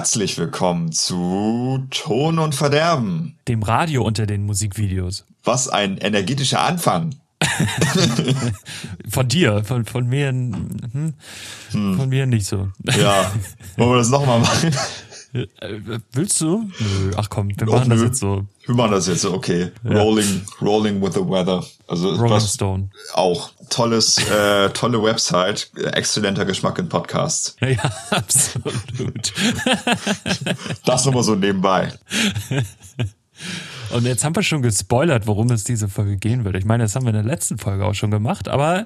Herzlich 0.00 0.38
willkommen 0.38 0.92
zu 0.92 1.86
Ton 1.90 2.38
und 2.38 2.54
Verderben. 2.54 3.36
Dem 3.48 3.62
Radio 3.62 4.02
unter 4.02 4.24
den 4.24 4.46
Musikvideos. 4.46 5.26
Was 5.44 5.68
ein 5.68 5.98
energetischer 5.98 6.62
Anfang. 6.62 7.16
von 9.10 9.28
dir, 9.28 9.62
von, 9.62 9.84
von 9.84 10.06
mir, 10.06 10.28
hm, 10.28 11.12
hm. 11.72 11.96
von 11.98 12.08
mir 12.08 12.24
nicht 12.24 12.46
so. 12.46 12.68
Ja, 12.84 13.30
wollen 13.76 13.90
wir 13.90 13.98
das 13.98 14.08
nochmal 14.08 14.40
machen? 14.40 14.74
Äh, 15.32 15.46
willst 16.12 16.40
du? 16.40 16.68
Nö, 16.78 17.12
ach 17.16 17.28
komm, 17.30 17.50
wir 17.56 17.66
machen 17.66 17.90
das 17.90 18.02
jetzt 18.02 18.18
so. 18.18 18.46
Wir 18.66 18.74
machen 18.74 18.90
das 18.92 19.06
jetzt 19.06 19.22
so, 19.22 19.32
okay. 19.32 19.70
Ja. 19.84 20.02
Rolling, 20.02 20.42
rolling 20.60 21.00
with 21.00 21.14
the 21.14 21.20
weather. 21.20 21.64
Also 21.86 22.10
Rolling 22.10 22.30
was, 22.30 22.54
Stone. 22.54 22.90
Auch 23.14 23.50
tolles, 23.68 24.18
äh, 24.28 24.70
tolle 24.70 25.02
Website, 25.02 25.70
exzellenter 25.92 26.44
Geschmack 26.44 26.78
in 26.78 26.88
Podcasts. 26.88 27.56
Ja, 27.70 27.90
absolut. 28.10 29.32
das 30.84 31.04
nochmal 31.04 31.22
so 31.22 31.36
nebenbei. 31.36 31.92
Und 33.92 34.06
jetzt 34.06 34.24
haben 34.24 34.36
wir 34.36 34.42
schon 34.42 34.62
gespoilert, 34.62 35.26
worum 35.26 35.50
es 35.50 35.64
diese 35.64 35.88
Folge 35.88 36.16
gehen 36.16 36.44
wird. 36.44 36.56
Ich 36.56 36.64
meine, 36.64 36.84
das 36.84 36.94
haben 36.94 37.04
wir 37.04 37.10
in 37.10 37.14
der 37.14 37.24
letzten 37.24 37.58
Folge 37.58 37.84
auch 37.84 37.94
schon 37.94 38.10
gemacht, 38.10 38.48
aber 38.48 38.84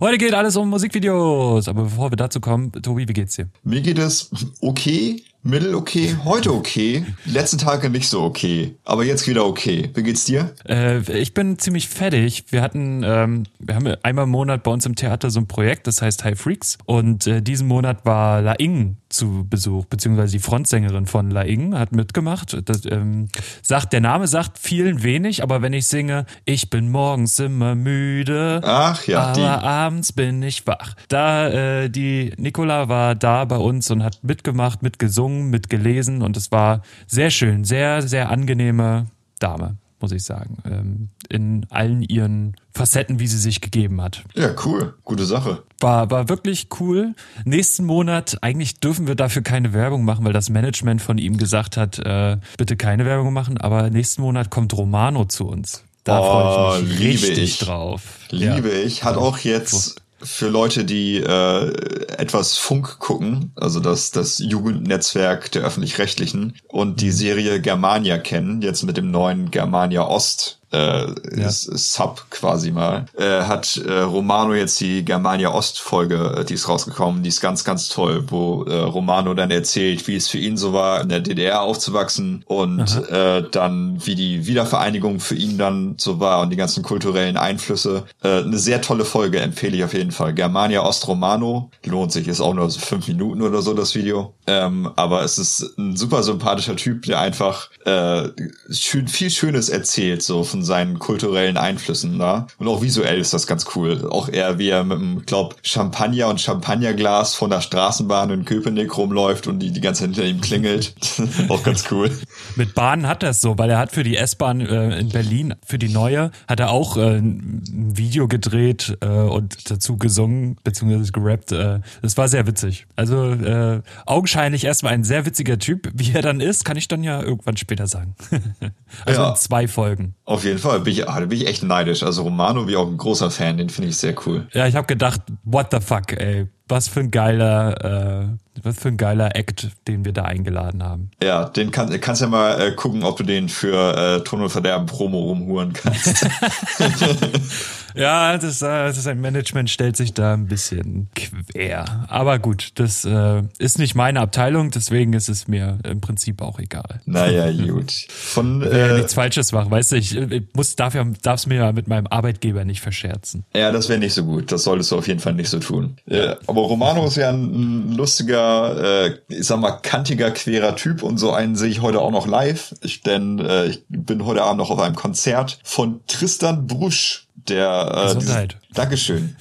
heute 0.00 0.18
geht 0.18 0.34
alles 0.34 0.56
um 0.56 0.70
Musikvideos. 0.70 1.68
Aber 1.68 1.84
bevor 1.84 2.10
wir 2.10 2.16
dazu 2.16 2.40
kommen, 2.40 2.72
Tobi, 2.72 3.08
wie 3.08 3.12
geht's 3.12 3.36
dir? 3.36 3.48
Mir 3.64 3.80
geht 3.80 3.98
es 3.98 4.30
okay. 4.60 5.22
Mittel 5.46 5.76
okay, 5.76 6.16
heute 6.24 6.52
okay, 6.52 7.06
die 7.24 7.30
letzten 7.30 7.58
Tage 7.58 7.88
nicht 7.88 8.08
so 8.08 8.22
okay, 8.22 8.74
aber 8.84 9.04
jetzt 9.04 9.28
wieder 9.28 9.46
okay. 9.46 9.90
Wie 9.94 10.02
geht's 10.02 10.24
dir? 10.24 10.52
Äh, 10.68 11.00
ich 11.12 11.34
bin 11.34 11.56
ziemlich 11.60 11.88
fertig. 11.88 12.46
Wir 12.50 12.62
hatten, 12.62 13.04
ähm, 13.04 13.44
wir 13.60 13.76
haben 13.76 13.86
einmal 14.02 14.24
im 14.24 14.30
Monat 14.30 14.64
bei 14.64 14.72
uns 14.72 14.84
im 14.86 14.96
Theater 14.96 15.30
so 15.30 15.38
ein 15.38 15.46
Projekt, 15.46 15.86
das 15.86 16.02
heißt 16.02 16.24
High 16.24 16.36
Freaks 16.36 16.78
und 16.84 17.28
äh, 17.28 17.42
diesen 17.42 17.68
Monat 17.68 18.04
war 18.04 18.42
La 18.42 18.54
Ing 18.54 18.96
zu 19.16 19.46
Besuch, 19.48 19.86
beziehungsweise 19.86 20.32
die 20.32 20.42
Frontsängerin 20.42 21.06
von 21.06 21.30
La 21.30 21.42
Ing 21.42 21.74
hat 21.76 21.92
mitgemacht. 21.92 22.56
Das, 22.68 22.84
ähm, 22.86 23.28
sagt, 23.62 23.92
der 23.92 24.00
Name 24.00 24.28
sagt 24.28 24.58
vielen 24.58 25.02
wenig, 25.02 25.42
aber 25.42 25.62
wenn 25.62 25.72
ich 25.72 25.86
singe, 25.86 26.26
ich 26.44 26.70
bin 26.70 26.90
morgens 26.90 27.38
immer 27.38 27.74
müde, 27.74 28.60
Ach, 28.64 29.04
ja, 29.06 29.24
aber 29.24 29.32
die. 29.34 29.42
abends 29.42 30.12
bin 30.12 30.42
ich 30.42 30.66
wach. 30.66 30.94
Da, 31.08 31.48
äh, 31.48 31.90
die 31.90 32.32
Nicola 32.36 32.88
war 32.88 33.14
da 33.14 33.44
bei 33.44 33.56
uns 33.56 33.90
und 33.90 34.02
hat 34.04 34.22
mitgemacht, 34.22 34.82
mitgesungen 34.82 35.16
gesungen, 35.16 35.50
mitgelesen 35.50 36.22
und 36.22 36.36
es 36.36 36.52
war 36.52 36.82
sehr 37.06 37.30
schön, 37.30 37.64
sehr, 37.64 38.02
sehr 38.02 38.28
angenehme 38.30 39.06
Dame, 39.38 39.76
muss 40.06 40.12
ich 40.12 40.22
sagen. 40.22 40.58
Ähm, 40.64 41.08
in 41.28 41.66
allen 41.68 42.00
ihren 42.00 42.54
Facetten, 42.72 43.18
wie 43.18 43.26
sie 43.26 43.38
sich 43.38 43.60
gegeben 43.60 44.00
hat. 44.00 44.22
Ja, 44.36 44.54
cool. 44.64 44.94
Gute 45.02 45.26
Sache. 45.26 45.64
War, 45.80 46.12
war 46.12 46.28
wirklich 46.28 46.68
cool. 46.78 47.14
Nächsten 47.44 47.84
Monat, 47.84 48.38
eigentlich 48.40 48.78
dürfen 48.78 49.08
wir 49.08 49.16
dafür 49.16 49.42
keine 49.42 49.72
Werbung 49.72 50.04
machen, 50.04 50.24
weil 50.24 50.32
das 50.32 50.48
Management 50.48 51.02
von 51.02 51.18
ihm 51.18 51.38
gesagt 51.38 51.76
hat, 51.76 51.98
äh, 51.98 52.36
bitte 52.56 52.76
keine 52.76 53.04
Werbung 53.04 53.32
machen, 53.32 53.58
aber 53.58 53.90
nächsten 53.90 54.22
Monat 54.22 54.48
kommt 54.48 54.72
Romano 54.74 55.24
zu 55.24 55.48
uns. 55.48 55.82
Da 56.04 56.20
oh, 56.20 56.22
freue 56.22 56.82
ich 56.82 56.88
mich 56.88 57.00
richtig 57.02 57.38
ich. 57.38 57.58
drauf. 57.58 58.02
Liebe 58.30 58.68
ja. 58.68 58.84
ich. 58.84 59.02
Hat 59.02 59.16
auch 59.16 59.38
jetzt 59.38 60.00
für 60.22 60.48
Leute, 60.48 60.84
die 60.84 61.18
äh, 61.18 61.70
etwas 62.16 62.56
Funk 62.56 62.98
gucken, 62.98 63.52
also 63.54 63.80
das, 63.80 64.10
das 64.10 64.38
Jugendnetzwerk 64.38 65.52
der 65.52 65.62
öffentlich-rechtlichen 65.62 66.56
und 66.68 67.00
die 67.00 67.10
Serie 67.10 67.60
Germania 67.60 68.18
kennen, 68.18 68.62
jetzt 68.62 68.82
mit 68.82 68.96
dem 68.96 69.10
neuen 69.10 69.50
Germania 69.50 70.06
Ost 70.06 70.60
äh, 70.72 71.06
ja. 71.38 71.50
Sub 71.50 72.26
quasi 72.30 72.72
mal, 72.72 73.06
äh, 73.16 73.42
hat 73.42 73.76
äh, 73.76 74.00
Romano 74.00 74.54
jetzt 74.54 74.80
die 74.80 75.04
Germania 75.04 75.52
Ost 75.52 75.80
Folge, 75.80 76.36
äh, 76.38 76.44
die 76.44 76.54
ist 76.54 76.68
rausgekommen, 76.68 77.22
die 77.22 77.28
ist 77.28 77.40
ganz, 77.40 77.64
ganz 77.64 77.88
toll, 77.88 78.24
wo 78.28 78.64
äh, 78.64 78.74
Romano 78.74 79.34
dann 79.34 79.50
erzählt, 79.50 80.06
wie 80.08 80.16
es 80.16 80.28
für 80.28 80.38
ihn 80.38 80.56
so 80.56 80.72
war, 80.72 81.00
in 81.00 81.08
der 81.08 81.20
DDR 81.20 81.62
aufzuwachsen 81.62 82.44
und 82.46 83.08
äh, 83.10 83.44
dann 83.50 84.04
wie 84.04 84.14
die 84.14 84.46
Wiedervereinigung 84.46 85.20
für 85.20 85.34
ihn 85.34 85.58
dann 85.58 85.94
so 85.98 86.20
war 86.20 86.40
und 86.40 86.50
die 86.50 86.56
ganzen 86.56 86.82
kulturellen 86.82 87.36
Einflüsse. 87.36 88.04
Äh, 88.22 88.42
eine 88.42 88.58
sehr 88.58 88.80
tolle 88.80 89.04
Folge, 89.04 89.40
empfehle 89.40 89.76
ich 89.76 89.84
auf 89.84 89.94
jeden 89.94 90.12
Fall. 90.12 90.34
Germania 90.34 90.84
Ost 90.84 91.06
Romano, 91.08 91.70
lohnt 91.84 92.12
sich, 92.12 92.28
ist 92.28 92.40
auch 92.40 92.54
nur 92.54 92.68
so 92.70 92.80
fünf 92.80 93.08
Minuten 93.08 93.42
oder 93.42 93.62
so 93.62 93.74
das 93.74 93.94
Video. 93.94 94.34
Ähm, 94.46 94.90
aber 94.96 95.22
es 95.22 95.38
ist 95.38 95.76
ein 95.78 95.96
super 95.96 96.22
sympathischer 96.22 96.76
Typ, 96.76 97.02
der 97.02 97.20
einfach 97.20 97.70
äh, 97.84 98.28
schön, 98.70 99.08
viel 99.08 99.30
Schönes 99.30 99.68
erzählt, 99.68 100.22
so 100.22 100.44
von 100.44 100.55
seinen 100.62 100.98
kulturellen 100.98 101.56
Einflüssen 101.56 102.18
da. 102.18 102.46
Und 102.58 102.68
auch 102.68 102.82
visuell 102.82 103.20
ist 103.20 103.32
das 103.34 103.46
ganz 103.46 103.66
cool. 103.74 104.08
Auch 104.10 104.28
er, 104.28 104.58
wie 104.58 104.68
er 104.68 104.84
mit 104.84 104.98
einem, 104.98 105.26
glaub, 105.26 105.56
Champagner 105.62 106.28
und 106.28 106.40
Champagnerglas 106.40 107.34
von 107.34 107.50
der 107.50 107.60
Straßenbahn 107.60 108.30
in 108.30 108.44
Köpenick 108.44 108.96
rumläuft 108.96 109.46
und 109.46 109.60
die 109.60 109.70
die 109.70 109.80
ganze 109.80 110.02
Zeit 110.02 110.14
hinter 110.14 110.24
ihm 110.24 110.40
klingelt. 110.40 110.94
auch 111.48 111.62
ganz 111.62 111.84
cool. 111.90 112.10
Mit 112.56 112.74
Bahnen 112.74 113.06
hat 113.06 113.22
er 113.22 113.30
es 113.30 113.40
so, 113.40 113.58
weil 113.58 113.70
er 113.70 113.78
hat 113.78 113.92
für 113.92 114.02
die 114.02 114.16
S-Bahn 114.16 114.60
äh, 114.60 114.98
in 114.98 115.08
Berlin, 115.10 115.54
für 115.64 115.78
die 115.78 115.88
neue, 115.88 116.30
hat 116.48 116.60
er 116.60 116.70
auch 116.70 116.96
äh, 116.96 117.18
ein 117.18 117.62
Video 117.96 118.28
gedreht 118.28 118.96
äh, 119.00 119.06
und 119.06 119.70
dazu 119.70 119.96
gesungen, 119.96 120.56
beziehungsweise 120.64 121.12
gerappt. 121.12 121.52
Äh, 121.52 121.80
das 122.02 122.16
war 122.16 122.28
sehr 122.28 122.46
witzig. 122.46 122.86
Also 122.96 123.32
äh, 123.32 123.82
augenscheinlich 124.06 124.64
erstmal 124.64 124.92
ein 124.92 125.04
sehr 125.04 125.26
witziger 125.26 125.58
Typ. 125.58 125.90
Wie 125.94 126.12
er 126.12 126.22
dann 126.22 126.40
ist, 126.40 126.64
kann 126.64 126.76
ich 126.76 126.88
dann 126.88 127.02
ja 127.02 127.22
irgendwann 127.22 127.56
später 127.56 127.86
sagen. 127.86 128.14
also 129.04 129.22
ja, 129.22 129.30
in 129.30 129.36
zwei 129.36 129.68
Folgen. 129.68 130.14
Auf 130.24 130.44
jeden 130.46 130.58
Fall. 130.58 130.80
Bin 130.80 130.92
ich, 130.92 131.08
ah, 131.08 131.20
da 131.20 131.26
bin 131.26 131.38
ich 131.38 131.46
echt 131.46 131.62
neidisch. 131.62 132.02
Also 132.02 132.22
Romano 132.22 132.66
wie 132.66 132.76
auch 132.76 132.86
ein 132.86 132.96
großer 132.96 133.30
Fan, 133.30 133.58
den 133.58 133.68
finde 133.68 133.90
ich 133.90 133.98
sehr 133.98 134.14
cool. 134.26 134.46
Ja, 134.52 134.66
ich 134.66 134.74
habe 134.74 134.86
gedacht, 134.86 135.20
what 135.44 135.68
the 135.70 135.80
fuck, 135.80 136.12
ey. 136.12 136.46
Was 136.68 136.88
für 136.88 137.00
ein 137.00 137.10
geiler, 137.10 138.24
äh, 138.24 138.62
was 138.62 138.78
für 138.78 138.88
ein 138.88 138.96
geiler 138.96 139.36
Act, 139.36 139.68
den 139.86 140.04
wir 140.04 140.12
da 140.12 140.22
eingeladen 140.22 140.82
haben. 140.82 141.10
Ja, 141.22 141.44
den 141.48 141.70
kann, 141.70 142.00
kannst 142.00 142.22
ja 142.22 142.28
mal 142.28 142.60
äh, 142.60 142.72
gucken, 142.72 143.04
ob 143.04 143.16
du 143.16 143.22
den 143.22 143.48
für 143.48 143.96
äh, 143.96 144.24
Ton 144.24 144.42
und 144.42 144.50
Verderben 144.50 144.86
Promo 144.86 145.20
rumhuren 145.20 145.72
kannst. 145.72 146.26
Ja, 147.96 148.36
das, 148.36 148.60
äh, 148.60 148.66
das 148.66 149.06
ein 149.06 149.20
Management 149.20 149.70
stellt 149.70 149.96
sich 149.96 150.12
da 150.12 150.34
ein 150.34 150.46
bisschen 150.46 151.08
quer. 151.14 152.04
Aber 152.08 152.38
gut, 152.38 152.72
das 152.74 153.04
äh, 153.06 153.42
ist 153.58 153.78
nicht 153.78 153.94
meine 153.94 154.20
Abteilung, 154.20 154.70
deswegen 154.70 155.14
ist 155.14 155.28
es 155.28 155.48
mir 155.48 155.78
im 155.82 156.02
Prinzip 156.02 156.42
auch 156.42 156.58
egal. 156.58 157.00
Naja, 157.06 157.50
gut. 157.66 157.92
Von 158.10 158.62
äh, 158.62 158.88
ja 158.88 158.96
nichts 158.96 159.14
Falsches 159.14 159.52
machen, 159.52 159.70
weißt 159.70 159.92
du, 159.92 159.96
ich, 159.96 160.14
ich 160.14 160.42
muss 160.52 160.76
dafür 160.76 161.06
darf's 161.22 161.46
mir 161.46 161.56
ja 161.56 161.72
mit 161.72 161.88
meinem 161.88 162.06
Arbeitgeber 162.06 162.64
nicht 162.66 162.82
verscherzen. 162.82 163.44
Ja, 163.54 163.72
das 163.72 163.88
wäre 163.88 163.98
nicht 163.98 164.12
so 164.12 164.24
gut. 164.24 164.52
Das 164.52 164.64
solltest 164.64 164.92
du 164.92 164.98
auf 164.98 165.08
jeden 165.08 165.20
Fall 165.20 165.34
nicht 165.34 165.48
so 165.48 165.58
tun. 165.58 165.96
Ja, 166.06 166.36
aber 166.56 166.68
Romano 166.68 167.06
ist 167.06 167.16
ja 167.16 167.28
ein 167.28 167.92
lustiger, 167.92 169.04
äh, 169.04 169.18
ich 169.28 169.46
sag 169.46 169.60
mal, 169.60 169.72
kantiger, 169.72 170.30
querer 170.30 170.74
Typ 170.74 171.02
und 171.02 171.18
so 171.18 171.30
einen 171.32 171.54
sehe 171.54 171.68
ich 171.68 171.82
heute 171.82 172.00
auch 172.00 172.10
noch 172.10 172.26
live. 172.26 172.74
Ich, 172.80 173.02
denn 173.02 173.38
äh, 173.38 173.66
ich 173.66 173.84
bin 173.90 174.24
heute 174.24 174.42
Abend 174.42 174.56
noch 174.56 174.70
auf 174.70 174.78
einem 174.78 174.94
Konzert 174.94 175.58
von 175.64 176.00
Tristan 176.06 176.66
Brusch 176.66 177.28
der 177.34 177.92
äh, 177.94 178.14
Gesundheit. 178.14 178.56
Dankeschön. 178.72 179.36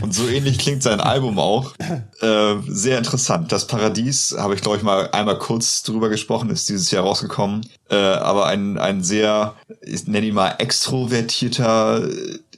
Und 0.00 0.14
so 0.14 0.26
ähnlich 0.26 0.58
klingt 0.58 0.82
sein 0.82 1.00
Album 1.00 1.38
auch. 1.38 1.74
Äh, 2.20 2.54
sehr 2.66 2.96
interessant. 2.96 3.52
Das 3.52 3.66
Paradies 3.66 4.34
habe 4.38 4.54
ich, 4.54 4.62
glaube 4.62 4.78
ich, 4.78 4.82
mal 4.82 5.10
einmal 5.10 5.38
kurz 5.38 5.82
drüber 5.82 6.08
gesprochen, 6.08 6.48
ist 6.48 6.70
dieses 6.70 6.90
Jahr 6.90 7.04
rausgekommen. 7.04 7.66
Äh, 7.90 7.96
aber 7.96 8.46
ein, 8.46 8.78
ein 8.78 9.04
sehr, 9.04 9.54
ich 9.82 10.06
nenne 10.06 10.26
ihn 10.26 10.34
mal 10.34 10.54
extrovertierter, 10.58 12.08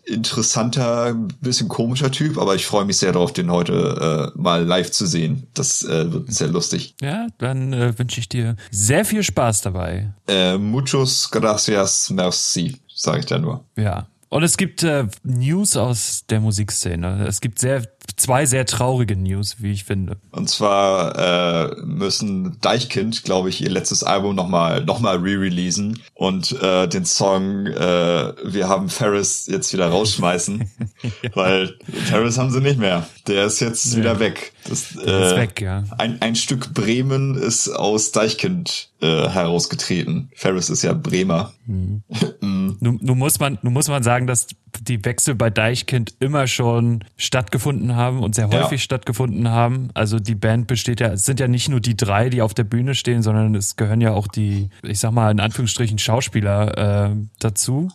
interessanter, 0.07 1.15
bisschen 1.41 1.69
komischer 1.69 2.11
Typ, 2.11 2.39
aber 2.39 2.55
ich 2.55 2.67
freue 2.67 2.85
mich 2.85 2.97
sehr 2.99 3.13
darauf, 3.13 3.33
den 3.33 3.51
heute 3.51 4.33
äh, 4.35 4.39
mal 4.41 4.65
live 4.65 4.91
zu 4.91 5.07
sehen. 5.07 5.49
Das 5.55 5.83
äh, 5.85 6.13
wird 6.13 6.33
sehr 6.33 6.49
lustig. 6.49 6.95
Ja, 7.01 7.27
dann 7.39 7.73
äh, 7.73 7.99
wünsche 7.99 8.21
ich 8.21 8.29
dir 8.29 8.57
sehr 8.71 9.05
viel 9.05 9.23
Spaß 9.23 9.63
dabei. 9.63 10.13
Äh, 10.29 10.59
muchos 10.59 11.31
gracias, 11.31 12.11
merci, 12.11 12.77
sage 12.95 13.21
ich 13.21 13.27
da 13.27 13.39
nur. 13.39 13.65
Ja, 13.77 14.07
und 14.29 14.43
es 14.43 14.57
gibt 14.57 14.83
äh, 14.83 15.07
News 15.23 15.77
aus 15.77 16.25
der 16.29 16.41
Musikszene. 16.41 17.27
Es 17.27 17.41
gibt 17.41 17.59
sehr 17.59 17.83
zwei 18.17 18.47
sehr 18.47 18.67
traurige 18.67 19.17
News, 19.17 19.57
wie 19.59 19.73
ich 19.73 19.85
finde. 19.85 20.17
Und 20.31 20.49
zwar 20.49 21.71
äh, 21.71 21.77
müssen 21.85 22.59
Deichkind, 22.61 23.25
glaube 23.25 23.49
ich, 23.49 23.63
ihr 23.63 23.71
letztes 23.71 24.03
Album 24.05 24.35
nochmal 24.35 24.85
noch 24.85 25.01
mal 25.01 25.17
re-releasen 25.17 26.01
und 26.15 26.53
äh, 26.63 26.89
den 26.89 27.05
Song 27.05 27.67
äh, 27.67 28.33
Wir 28.45 28.69
haben 28.69 28.89
Ferris 28.89 29.47
jetzt 29.47 29.73
wieder 29.73 29.89
rausschmeißen, 29.89 30.71
ja. 31.23 31.31
weil 31.35 31.79
Ferris 32.07 32.39
haben 32.39 32.51
sie 32.51 32.61
nicht 32.61 32.79
mehr. 32.79 33.07
Der 33.27 33.47
ist 33.47 33.61
jetzt 33.61 33.93
ja. 33.93 33.99
wieder 33.99 34.19
weg. 34.21 34.53
Das, 34.69 34.97
äh, 34.97 35.27
ist 35.27 35.37
weg, 35.37 35.61
ja. 35.61 35.85
Ein, 35.99 36.21
ein 36.23 36.37
Stück 36.37 36.75
Bremen 36.75 37.37
ist 37.37 37.69
aus 37.69 38.13
Deichkind 38.13 38.91
äh, 39.01 39.29
herausgetreten. 39.29 40.31
Ferris 40.35 40.71
ist 40.71 40.83
ja 40.83 40.93
Bremer. 40.93 41.53
Mhm. 41.67 42.03
nun, 42.81 42.99
nun, 43.03 43.19
muss 43.19 43.39
man, 43.39 43.59
nun 43.63 43.73
muss 43.73 43.89
man 43.89 44.03
sagen, 44.03 44.27
dass 44.27 44.47
die 44.81 45.05
Wechsel 45.05 45.35
bei 45.35 45.51
Deichkind 45.51 46.15
immer 46.21 46.47
schon 46.47 47.05
stattgefunden 47.17 47.95
haben 47.95 48.21
und 48.21 48.35
sehr 48.35 48.49
häufig 48.49 48.81
ja. 48.81 48.85
stattgefunden 48.85 49.51
haben. 49.51 49.91
Also 49.95 50.19
die 50.19 50.35
Band 50.35 50.67
besteht 50.67 51.01
ja, 51.01 51.09
es 51.09 51.25
sind 51.25 51.41
ja 51.41 51.49
nicht 51.49 51.69
nur 51.69 51.81
die 51.81 51.97
drei, 51.97 52.31
die 52.31 52.43
auf 52.43 52.55
der 52.55 52.65
Bühne 52.65 52.95
stehen, 52.95 53.23
sondern 53.23 53.55
es 53.55 53.77
gehören 53.77 54.01
ja 54.01 54.13
auch 54.13 54.29
die, 54.29 54.71
ich 54.83 55.01
sag 55.01 55.13
mal 55.13 55.31
in 55.31 55.41
Anführungsstrichen 55.41 55.99
Schauspieler 55.99 57.11
äh, 57.11 57.17
dazu 57.39 57.91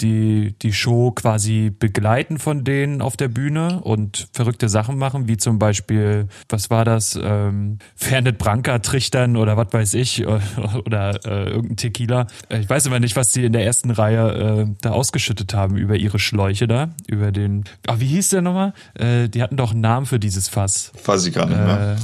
die 0.00 0.54
die 0.62 0.72
Show 0.72 1.10
quasi 1.12 1.70
begleiten 1.70 2.38
von 2.38 2.64
denen 2.64 3.02
auf 3.02 3.16
der 3.16 3.28
Bühne 3.28 3.80
und 3.80 4.28
verrückte 4.32 4.68
Sachen 4.68 4.98
machen, 4.98 5.28
wie 5.28 5.36
zum 5.36 5.58
Beispiel, 5.58 6.28
was 6.48 6.70
war 6.70 6.84
das, 6.84 7.18
ähm, 7.22 7.78
Fernet 7.94 8.38
Branca 8.38 8.78
trichtern 8.78 9.36
oder 9.36 9.56
was 9.56 9.72
weiß 9.72 9.94
ich, 9.94 10.26
oder, 10.86 11.24
äh, 11.24 11.50
irgendein 11.50 11.76
Tequila. 11.76 12.26
Ich 12.48 12.68
weiß 12.68 12.86
immer 12.86 13.00
nicht, 13.00 13.16
was 13.16 13.32
die 13.32 13.44
in 13.44 13.52
der 13.52 13.64
ersten 13.64 13.90
Reihe 13.90 14.66
äh, 14.68 14.74
da 14.80 14.90
ausgeschüttet 14.90 15.54
haben 15.54 15.76
über 15.76 15.96
ihre 15.96 16.18
Schläuche 16.18 16.66
da, 16.66 16.90
über 17.06 17.32
den, 17.32 17.64
ah, 17.86 17.96
wie 17.98 18.06
hieß 18.06 18.30
der 18.30 18.42
nochmal? 18.42 18.72
Äh, 18.94 19.28
die 19.28 19.42
hatten 19.42 19.56
doch 19.56 19.72
einen 19.72 19.80
Namen 19.80 20.06
für 20.06 20.18
dieses 20.18 20.48
Fass. 20.48 20.92
Weiß 21.04 21.26
ich 21.26 21.34
gar 21.34 21.46
nicht 21.46 21.58
mehr. 21.58 21.96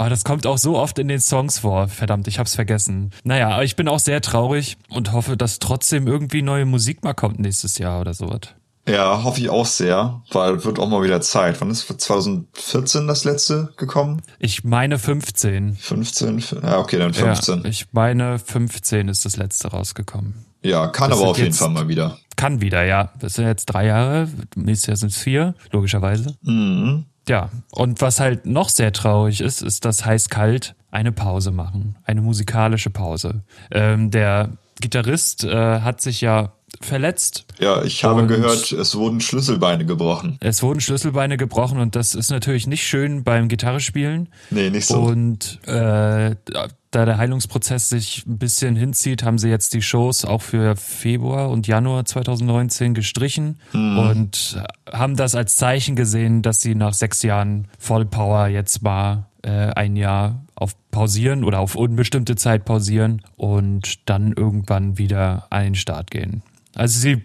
Aber 0.00 0.08
das 0.08 0.24
kommt 0.24 0.46
auch 0.46 0.56
so 0.56 0.78
oft 0.78 0.98
in 0.98 1.08
den 1.08 1.20
Songs 1.20 1.58
vor. 1.58 1.88
Verdammt, 1.88 2.26
ich 2.26 2.38
hab's 2.38 2.54
vergessen. 2.54 3.10
Naja, 3.22 3.50
aber 3.50 3.64
ich 3.64 3.76
bin 3.76 3.86
auch 3.86 3.98
sehr 3.98 4.22
traurig 4.22 4.78
und 4.88 5.12
hoffe, 5.12 5.36
dass 5.36 5.58
trotzdem 5.58 6.06
irgendwie 6.06 6.40
neue 6.40 6.64
Musik 6.64 7.04
mal 7.04 7.12
kommt 7.12 7.38
nächstes 7.38 7.76
Jahr 7.76 8.00
oder 8.00 8.14
sowas. 8.14 8.40
Ja, 8.88 9.24
hoffe 9.24 9.40
ich 9.40 9.50
auch 9.50 9.66
sehr, 9.66 10.22
weil 10.32 10.64
wird 10.64 10.78
auch 10.78 10.88
mal 10.88 11.02
wieder 11.04 11.20
Zeit. 11.20 11.60
Wann 11.60 11.70
ist 11.70 11.86
2014 11.86 13.06
das 13.06 13.24
letzte 13.24 13.74
gekommen? 13.76 14.22
Ich 14.38 14.64
meine 14.64 14.98
15. 14.98 15.76
15? 15.76 16.42
Ja, 16.62 16.78
okay, 16.78 16.96
dann 16.96 17.12
15. 17.12 17.64
Ja, 17.64 17.68
ich 17.68 17.92
meine 17.92 18.38
15 18.38 19.08
ist 19.08 19.26
das 19.26 19.36
letzte 19.36 19.68
rausgekommen. 19.68 20.46
Ja, 20.62 20.86
kann 20.86 21.10
Das 21.10 21.18
aber 21.20 21.28
auf 21.28 21.38
jeden 21.38 21.52
Fall 21.52 21.68
mal 21.68 21.88
wieder. 21.88 22.16
Kann 22.36 22.62
wieder, 22.62 22.84
ja. 22.84 23.12
Das 23.18 23.34
sind 23.34 23.44
jetzt 23.44 23.66
drei 23.66 23.84
Jahre. 23.84 24.30
Nächstes 24.56 24.86
Jahr 24.86 24.96
sind 24.96 25.12
es 25.12 25.18
vier, 25.18 25.54
logischerweise. 25.72 26.38
Mhm. 26.40 27.04
Ja, 27.30 27.48
und 27.70 28.00
was 28.00 28.18
halt 28.18 28.44
noch 28.44 28.68
sehr 28.68 28.92
traurig 28.92 29.40
ist, 29.40 29.62
ist, 29.62 29.84
dass 29.84 30.04
heiß-kalt 30.04 30.74
eine 30.90 31.12
Pause 31.12 31.52
machen. 31.52 31.94
Eine 32.02 32.22
musikalische 32.22 32.90
Pause. 32.90 33.42
Ähm, 33.70 34.10
der 34.10 34.50
Gitarrist 34.80 35.44
äh, 35.44 35.78
hat 35.78 36.00
sich 36.00 36.22
ja 36.22 36.54
verletzt. 36.80 37.44
Ja, 37.58 37.82
ich 37.82 38.04
habe 38.04 38.22
Und- 38.22 38.28
gehört, 38.28 38.72
es 38.72 38.94
wurden 38.96 39.20
Schlüsselbeine 39.20 39.84
gebrochen. 39.86 40.36
Es 40.40 40.62
wurden 40.62 40.80
Schlüsselbeine 40.80 41.36
gebrochen 41.36 41.78
und 41.78 41.96
das 41.96 42.14
ist 42.14 42.30
natürlich 42.30 42.66
nicht 42.66 42.84
schön 42.86 43.22
beim 43.24 43.48
Gitarrespielen. 43.48 44.28
Nee, 44.50 44.70
nicht 44.70 44.86
so. 44.86 45.00
Und 45.00 45.58
äh, 45.66 46.34
da 46.92 47.04
der 47.04 47.18
Heilungsprozess 47.18 47.88
sich 47.88 48.24
ein 48.26 48.38
bisschen 48.38 48.74
hinzieht, 48.74 49.22
haben 49.22 49.38
sie 49.38 49.48
jetzt 49.48 49.74
die 49.74 49.82
Shows 49.82 50.24
auch 50.24 50.42
für 50.42 50.74
Februar 50.74 51.50
und 51.50 51.66
Januar 51.68 52.04
2019 52.04 52.94
gestrichen 52.94 53.60
und 53.72 54.60
haben 54.90 55.14
das 55.16 55.34
als 55.36 55.54
Zeichen 55.54 55.94
gesehen, 55.94 56.42
dass 56.42 56.60
sie 56.60 56.74
nach 56.74 56.94
sechs 56.94 57.22
Jahren 57.22 57.68
Vollpower 57.78 58.48
jetzt 58.48 58.82
mal 58.82 59.26
äh, 59.42 59.50
ein 59.50 59.94
Jahr 59.96 60.44
auf 60.56 60.72
pausieren 60.90 61.44
oder 61.44 61.60
auf 61.60 61.76
unbestimmte 61.76 62.34
Zeit 62.34 62.64
pausieren 62.64 63.22
und 63.36 64.08
dann 64.08 64.32
irgendwann 64.32 64.98
wieder 64.98 65.46
an 65.50 65.62
den 65.64 65.74
Start 65.76 66.10
gehen. 66.10 66.42
Also 66.74 67.00
sie 67.00 67.22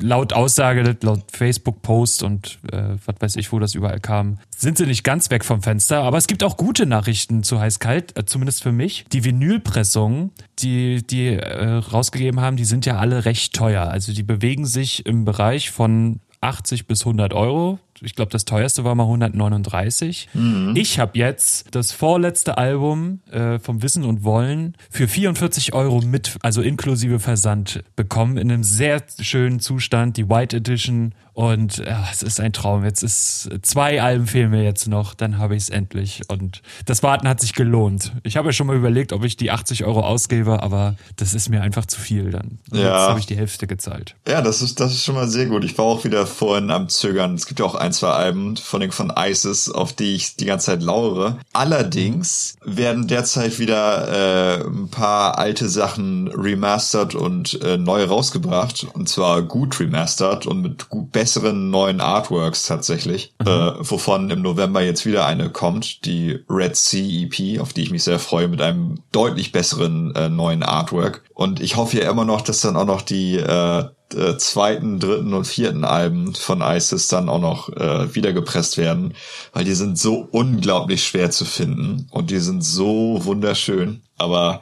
laut 0.00 0.32
Aussage, 0.32 0.96
laut 1.02 1.22
Facebook-Post 1.32 2.22
und 2.22 2.58
äh, 2.70 2.96
was 3.04 3.16
weiß 3.18 3.36
ich, 3.36 3.52
wo 3.52 3.58
das 3.58 3.74
überall 3.74 4.00
kam, 4.00 4.38
sind 4.56 4.78
sie 4.78 4.86
nicht 4.86 5.02
ganz 5.02 5.30
weg 5.30 5.44
vom 5.44 5.62
Fenster. 5.62 6.02
Aber 6.02 6.16
es 6.16 6.26
gibt 6.26 6.44
auch 6.44 6.56
gute 6.56 6.86
Nachrichten 6.86 7.42
zu 7.42 7.58
Heiß-Kalt, 7.60 8.16
äh, 8.16 8.24
zumindest 8.24 8.62
für 8.62 8.72
mich. 8.72 9.04
Die 9.12 9.24
Vinylpressungen, 9.24 10.30
die 10.60 11.04
die 11.04 11.28
äh, 11.28 11.64
rausgegeben 11.64 12.40
haben, 12.40 12.56
die 12.56 12.64
sind 12.64 12.86
ja 12.86 12.98
alle 12.98 13.24
recht 13.24 13.54
teuer. 13.54 13.88
Also 13.88 14.12
die 14.12 14.22
bewegen 14.22 14.66
sich 14.66 15.06
im 15.06 15.24
Bereich 15.24 15.70
von 15.70 16.20
80 16.40 16.86
bis 16.86 17.00
100 17.02 17.32
Euro. 17.32 17.78
Ich 18.00 18.14
glaube, 18.14 18.30
das 18.30 18.44
teuerste 18.44 18.84
war 18.84 18.94
mal 18.94 19.04
139. 19.04 20.28
Ich 20.74 20.98
habe 20.98 21.18
jetzt 21.18 21.74
das 21.74 21.92
vorletzte 21.92 22.58
Album 22.58 23.20
äh, 23.30 23.58
vom 23.58 23.82
Wissen 23.82 24.04
und 24.04 24.24
Wollen 24.24 24.76
für 24.90 25.08
44 25.08 25.72
Euro 25.74 26.00
mit, 26.00 26.36
also 26.42 26.62
inklusive 26.62 27.20
Versand 27.20 27.84
bekommen 27.96 28.36
in 28.36 28.50
einem 28.50 28.64
sehr 28.64 29.02
schönen 29.20 29.60
Zustand, 29.60 30.16
die 30.16 30.28
White 30.28 30.56
Edition. 30.56 31.14
Und 31.34 31.78
ja, 31.78 32.06
es 32.12 32.22
ist 32.22 32.40
ein 32.40 32.52
Traum. 32.52 32.84
Jetzt 32.84 33.02
ist 33.02 33.50
zwei 33.62 34.00
Alben 34.00 34.26
fehlen 34.26 34.50
mir 34.50 34.62
jetzt 34.62 34.86
noch, 34.86 35.14
dann 35.14 35.38
habe 35.38 35.56
ich 35.56 35.64
es 35.64 35.68
endlich. 35.68 36.22
Und 36.28 36.62
das 36.86 37.02
Warten 37.02 37.28
hat 37.28 37.40
sich 37.40 37.52
gelohnt. 37.54 38.12
Ich 38.22 38.36
habe 38.36 38.48
ja 38.48 38.52
schon 38.52 38.68
mal 38.68 38.76
überlegt, 38.76 39.12
ob 39.12 39.24
ich 39.24 39.36
die 39.36 39.50
80 39.50 39.84
Euro 39.84 40.00
ausgebe, 40.00 40.62
aber 40.62 40.94
das 41.16 41.34
ist 41.34 41.48
mir 41.48 41.60
einfach 41.62 41.86
zu 41.86 42.00
viel 42.00 42.30
dann. 42.30 42.58
Und 42.70 42.78
Ja. 42.78 42.84
Jetzt 42.84 43.08
habe 43.08 43.18
ich 43.18 43.26
die 43.26 43.36
Hälfte 43.36 43.66
gezahlt. 43.66 44.14
Ja, 44.28 44.42
das 44.42 44.62
ist, 44.62 44.78
das 44.78 44.92
ist 44.92 45.04
schon 45.04 45.16
mal 45.16 45.28
sehr 45.28 45.46
gut. 45.46 45.64
Ich 45.64 45.76
war 45.76 45.84
auch 45.86 46.04
wieder 46.04 46.24
vorhin 46.26 46.70
am 46.70 46.88
Zögern. 46.88 47.34
Es 47.34 47.46
gibt 47.46 47.58
ja 47.58 47.66
auch 47.66 47.74
ein, 47.74 47.92
zwei 47.92 48.10
Alben 48.10 48.56
von 48.56 48.80
den 48.80 48.92
von 48.92 49.12
ISIS, 49.16 49.68
auf 49.70 49.92
die 49.92 50.14
ich 50.14 50.36
die 50.36 50.44
ganze 50.44 50.66
Zeit 50.66 50.82
lauere. 50.82 51.38
Allerdings 51.52 52.54
werden 52.64 53.08
derzeit 53.08 53.58
wieder 53.58 54.60
äh, 54.60 54.64
ein 54.64 54.88
paar 54.88 55.38
alte 55.38 55.68
Sachen 55.68 56.28
remastered 56.28 57.16
und 57.16 57.60
äh, 57.62 57.76
neu 57.76 58.04
rausgebracht. 58.04 58.86
Und 58.92 59.08
zwar 59.08 59.42
gut 59.42 59.80
remastered 59.80 60.46
und 60.46 60.62
mit 60.62 60.88
gut, 60.88 61.10
besseren 61.24 61.70
neuen 61.70 62.02
Artworks 62.02 62.66
tatsächlich. 62.66 63.32
Äh, 63.40 63.46
wovon 63.46 64.28
im 64.28 64.42
November 64.42 64.82
jetzt 64.82 65.06
wieder 65.06 65.24
eine 65.24 65.48
kommt, 65.48 66.04
die 66.04 66.38
Red 66.50 66.76
Sea 66.76 67.24
EP, 67.24 67.62
auf 67.62 67.72
die 67.72 67.82
ich 67.82 67.90
mich 67.90 68.04
sehr 68.04 68.18
freue, 68.18 68.46
mit 68.46 68.60
einem 68.60 68.96
deutlich 69.10 69.50
besseren 69.50 70.14
äh, 70.16 70.28
neuen 70.28 70.62
Artwork. 70.62 71.22
Und 71.32 71.60
ich 71.60 71.76
hoffe 71.76 71.98
ja 71.98 72.10
immer 72.10 72.26
noch, 72.26 72.42
dass 72.42 72.60
dann 72.60 72.76
auch 72.76 72.84
noch 72.84 73.00
die 73.00 73.36
äh, 73.36 73.84
äh, 74.14 74.36
zweiten, 74.36 75.00
dritten 75.00 75.32
und 75.32 75.46
vierten 75.46 75.84
Alben 75.84 76.34
von 76.34 76.60
ISIS 76.60 77.08
dann 77.08 77.30
auch 77.30 77.40
noch 77.40 77.70
äh, 77.70 78.14
wiedergepresst 78.14 78.76
werden, 78.76 79.14
weil 79.54 79.64
die 79.64 79.74
sind 79.74 79.98
so 79.98 80.28
unglaublich 80.30 81.04
schwer 81.04 81.30
zu 81.30 81.46
finden 81.46 82.06
und 82.10 82.30
die 82.30 82.38
sind 82.38 82.62
so 82.62 83.20
wunderschön. 83.24 84.02
Aber 84.16 84.60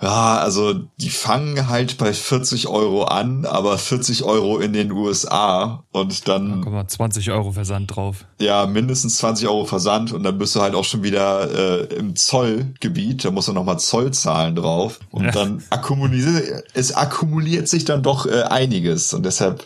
ja, 0.00 0.36
also 0.38 0.74
die 1.00 1.08
fangen 1.10 1.68
halt 1.68 1.96
bei 1.98 2.12
40 2.12 2.68
Euro 2.68 3.04
an, 3.04 3.46
aber 3.46 3.78
40 3.78 4.22
Euro 4.24 4.58
in 4.58 4.72
den 4.74 4.92
USA 4.92 5.82
und 5.92 6.28
dann 6.28 6.60
Guck 6.62 6.72
mal, 6.72 6.86
20 6.86 7.30
Euro 7.30 7.52
Versand 7.52 7.96
drauf. 7.96 8.26
ja, 8.38 8.66
mindestens 8.66 9.16
20 9.18 9.48
Euro 9.48 9.64
Versand 9.64 10.12
und 10.12 10.22
dann 10.24 10.36
bist 10.38 10.54
du 10.54 10.60
halt 10.60 10.74
auch 10.74 10.84
schon 10.84 11.02
wieder 11.02 11.50
äh, 11.90 11.94
im 11.94 12.14
Zollgebiet, 12.16 13.24
da 13.24 13.30
musst 13.30 13.48
du 13.48 13.52
nochmal 13.52 13.78
Zoll 13.78 14.12
zahlen 14.12 14.56
drauf 14.56 15.00
und 15.10 15.24
Ja. 15.24 15.30
dann 15.30 15.62
akkumuliert, 15.70 16.64
es 16.74 16.94
akkumuliert 16.94 17.68
sich 17.68 17.84
dann 17.84 18.02
doch 18.02 18.26
äh, 18.26 18.42
einiges 18.42 19.14
und 19.14 19.24
deshalb 19.24 19.64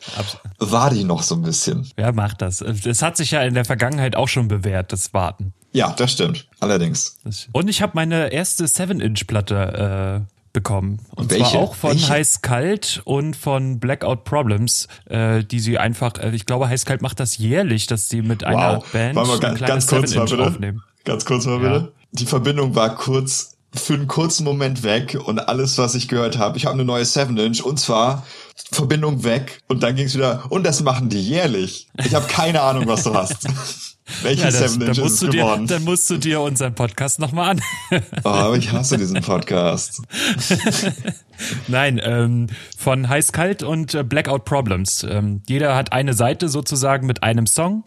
warte 0.59 0.97
ich 0.97 1.05
noch 1.05 1.23
so 1.23 1.35
ein 1.35 1.43
bisschen. 1.43 1.89
Wer 1.97 2.13
macht 2.13 2.43
das? 2.43 2.61
Es 2.61 3.03
hat 3.03 3.17
sich 3.17 3.33
ja 3.33 3.43
in 3.43 3.55
der 3.55 3.65
Vergangenheit 3.65 4.15
auch 4.17 4.29
schon 4.29 4.49
bewährt, 4.49 4.93
das 4.93 5.13
Warten. 5.13 5.53
Ja, 5.77 5.93
das 5.97 6.13
stimmt, 6.13 6.49
allerdings. 6.59 7.19
Und 7.53 7.69
ich 7.69 7.83
habe 7.83 7.93
meine 7.95 8.33
erste 8.33 8.65
7-Inch-Platte 8.65 10.25
äh, 10.27 10.33
bekommen. 10.55 11.01
Und 11.15 11.31
Welche? 11.31 11.51
zwar 11.51 11.61
auch 11.61 11.75
von 11.75 11.91
Welche? 11.91 12.09
Heiß 12.09 12.41
Kalt 12.41 13.03
und 13.05 13.37
von 13.37 13.79
Blackout 13.79 14.25
Problems, 14.25 14.89
äh, 15.05 15.45
die 15.45 15.61
sie 15.61 15.77
einfach, 15.77 16.15
äh, 16.19 16.31
ich 16.35 16.47
glaube, 16.47 16.69
Heiß 16.71 16.87
Kalt 16.87 17.03
macht 17.03 17.21
das 17.21 17.37
jährlich, 17.37 17.87
dass 17.87 18.09
sie 18.09 18.23
mit 18.23 18.43
einer 18.43 18.83
Band 18.91 19.15
mal, 19.17 19.31
ein 19.31 19.41
ganz, 19.41 19.61
ganz 19.61 19.87
kurz 19.87 20.15
mal 20.15 20.23
7-Inch 20.25 20.31
bitte. 20.31 20.47
aufnehmen. 20.49 20.83
Ganz 21.05 21.27
kurz 21.27 21.45
mal 21.45 21.63
Ja. 21.63 21.79
bitte. 21.79 21.93
Die 22.13 22.25
Verbindung 22.27 22.75
war 22.75 22.95
kurz 22.95 23.59
für 23.75 23.93
einen 23.93 24.07
kurzen 24.07 24.45
Moment 24.45 24.83
weg 24.83 25.19
und 25.27 25.39
alles, 25.41 25.77
was 25.77 25.95
ich 25.95 26.09
gehört 26.09 26.39
habe, 26.39 26.57
ich 26.57 26.65
habe 26.65 26.73
eine 26.73 26.87
neue 26.87 27.03
7-Inch 27.05 27.61
und 27.63 27.79
zwar 27.79 28.25
Verbindung 28.73 29.25
weg 29.25 29.61
und 29.69 29.83
dann 29.83 29.95
ging 29.95 30.07
es 30.07 30.15
wieder 30.15 30.47
und 30.49 30.65
das 30.65 30.83
machen 30.83 31.11
die 31.11 31.21
jährlich. 31.21 31.89
Ich 32.03 32.15
habe 32.15 32.27
keine 32.29 32.63
Ahnung, 32.63 32.87
was 32.87 33.03
du 33.03 33.13
hast. 33.13 33.47
Welche 34.23 34.45
Ja, 34.45 34.51
das, 34.51 34.77
7-Inch 34.77 34.79
dann, 34.81 34.91
ist 34.91 34.99
musst 35.01 35.23
du 35.23 35.29
dir, 35.29 35.43
geworden? 35.43 35.67
dann 35.67 35.85
musst 35.85 36.11
du 36.11 36.17
dir 36.17 36.41
unseren 36.41 36.75
Podcast 36.75 37.19
nochmal 37.19 37.51
an. 37.51 37.61
Oh, 38.25 38.29
aber 38.29 38.57
ich 38.57 38.71
hasse 38.73 38.99
diesen 38.99 39.21
Podcast. 39.21 40.03
Nein, 41.69 42.01
ähm, 42.03 42.47
von 42.79 43.09
Heiß 43.09 43.33
Kalt 43.33 43.63
und 43.63 43.95
äh, 43.95 44.05
Blackout 44.05 44.45
Problems. 44.45 45.05
Ähm, 45.09 45.43
jeder 45.49 45.75
hat 45.75 45.93
eine 45.93 46.15
Seite 46.15 46.49
sozusagen 46.49 47.07
mit 47.07 47.23
einem 47.23 47.47
Song 47.47 47.85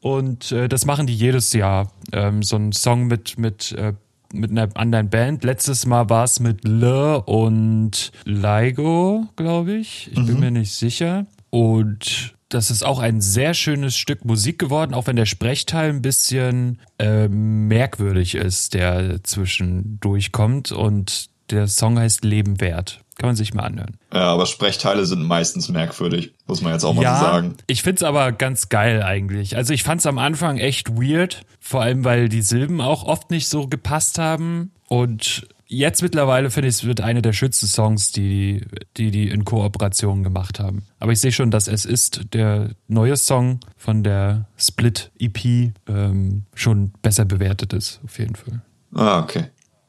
und 0.00 0.52
äh, 0.52 0.68
das 0.68 0.84
machen 0.84 1.06
die 1.06 1.14
jedes 1.14 1.52
Jahr. 1.52 1.92
Ähm, 2.12 2.42
so 2.42 2.56
ein 2.56 2.72
Song 2.72 3.06
mit 3.06 3.38
mit 3.38 3.72
äh, 3.72 3.92
mit 4.32 4.50
einer 4.50 4.68
anderen 4.74 5.08
Band. 5.10 5.44
Letztes 5.44 5.86
Mal 5.86 6.10
war 6.10 6.24
es 6.24 6.40
mit 6.40 6.66
Le 6.66 7.22
und 7.22 8.12
Laigo, 8.24 9.26
glaube 9.36 9.74
ich. 9.74 10.10
Ich 10.12 10.24
bin 10.26 10.40
mir 10.40 10.50
nicht 10.50 10.72
sicher. 10.72 11.26
Und 11.50 12.34
das 12.48 12.70
ist 12.70 12.84
auch 12.84 12.98
ein 12.98 13.20
sehr 13.20 13.54
schönes 13.54 13.96
Stück 13.96 14.24
Musik 14.24 14.58
geworden, 14.58 14.94
auch 14.94 15.06
wenn 15.06 15.16
der 15.16 15.26
Sprechteil 15.26 15.90
ein 15.90 16.02
bisschen 16.02 16.80
äh, 16.98 17.28
merkwürdig 17.28 18.34
ist, 18.34 18.74
der 18.74 19.22
zwischendurch 19.22 20.32
kommt. 20.32 20.72
Und 20.72 21.28
der 21.50 21.66
Song 21.68 21.98
heißt 21.98 22.24
Leben 22.24 22.60
wert. 22.60 23.00
Kann 23.18 23.30
man 23.30 23.36
sich 23.36 23.52
mal 23.52 23.64
anhören. 23.64 23.96
Ja, 24.14 24.32
aber 24.32 24.46
Sprechteile 24.46 25.04
sind 25.04 25.24
meistens 25.24 25.68
merkwürdig, 25.68 26.32
muss 26.46 26.62
man 26.62 26.72
jetzt 26.72 26.84
auch 26.84 26.94
mal 26.94 27.02
so 27.02 27.24
sagen. 27.24 27.56
ich 27.66 27.82
find's 27.82 28.04
aber 28.04 28.30
ganz 28.30 28.68
geil 28.68 29.02
eigentlich. 29.02 29.56
Also 29.56 29.74
ich 29.74 29.82
fand's 29.82 30.06
am 30.06 30.18
Anfang 30.18 30.58
echt 30.58 30.90
weird, 30.90 31.42
vor 31.58 31.82
allem 31.82 32.04
weil 32.04 32.28
die 32.28 32.42
Silben 32.42 32.80
auch 32.80 33.02
oft 33.02 33.30
nicht 33.30 33.48
so 33.48 33.66
gepasst 33.66 34.18
haben. 34.18 34.70
Und 34.86 35.48
jetzt 35.68 36.02
mittlerweile 36.02 36.50
finde 36.50 36.68
ich 36.68 36.76
es 36.76 36.84
wird 36.84 37.00
eine 37.00 37.22
der 37.22 37.32
schönsten 37.32 37.66
Songs, 37.66 38.10
die 38.10 38.62
die, 38.96 39.10
die 39.10 39.28
in 39.28 39.44
Kooperation 39.44 40.22
gemacht 40.22 40.58
haben. 40.58 40.84
Aber 40.98 41.12
ich 41.12 41.20
sehe 41.20 41.32
schon, 41.32 41.50
dass 41.50 41.68
es 41.68 41.84
ist 41.84 42.32
der 42.32 42.70
neue 42.88 43.16
Song 43.16 43.60
von 43.76 44.02
der 44.02 44.48
Split 44.56 45.12
EP 45.18 45.72
ähm, 45.86 46.44
schon 46.54 46.92
besser 47.02 47.24
bewertet 47.24 47.72
ist, 47.72 48.00
auf 48.04 48.18
jeden 48.18 48.34
Fall. 48.34 48.62
Ah, 48.94 49.20
okay. 49.20 49.44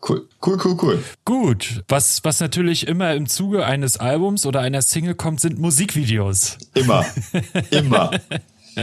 Cool, 0.08 0.28
cool, 0.46 0.58
cool, 0.64 0.78
cool. 0.82 1.04
Gut. 1.26 1.84
Was, 1.90 2.24
was 2.24 2.40
natürlich 2.40 2.88
immer 2.88 3.14
im 3.16 3.28
Zuge 3.28 3.66
eines 3.66 3.98
Albums 3.98 4.46
oder 4.46 4.62
einer 4.62 4.82
Single 4.82 5.14
kommt, 5.14 5.42
sind 5.42 5.60
Musikvideos. 5.60 6.58
Immer. 6.74 7.06
Immer. 7.72 8.12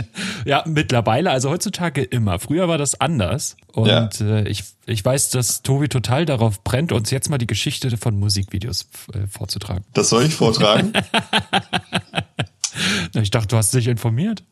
Ja, 0.45 0.63
mittlerweile, 0.67 1.31
also 1.31 1.51
heutzutage 1.51 2.03
immer. 2.03 2.39
Früher 2.39 2.69
war 2.69 2.79
das 2.79 3.01
anders. 3.01 3.57
Und 3.73 3.89
Ja. 3.89 4.09
äh, 4.21 4.49
ich, 4.49 4.65
ich 4.87 5.05
weiß, 5.05 5.31
dass 5.31 5.63
Tobi 5.63 5.89
total 5.89 6.25
darauf 6.25 6.63
brennt, 6.63 6.93
uns 6.93 7.11
jetzt 7.11 7.29
mal 7.31 7.39
die 7.39 7.47
Geschichte 7.47 7.97
von 7.97 8.19
Musikvideos 8.19 8.89
äh, 9.15 9.27
vorzutragen. 9.27 9.85
Das 9.93 10.09
soll 10.11 10.25
ich 10.25 10.35
vortragen? 10.35 10.93
Na, 13.15 13.23
Ich 13.23 13.31
dachte, 13.31 13.49
du 13.49 13.57
hast 13.57 13.73
dich 13.75 13.89
informiert. 13.89 14.43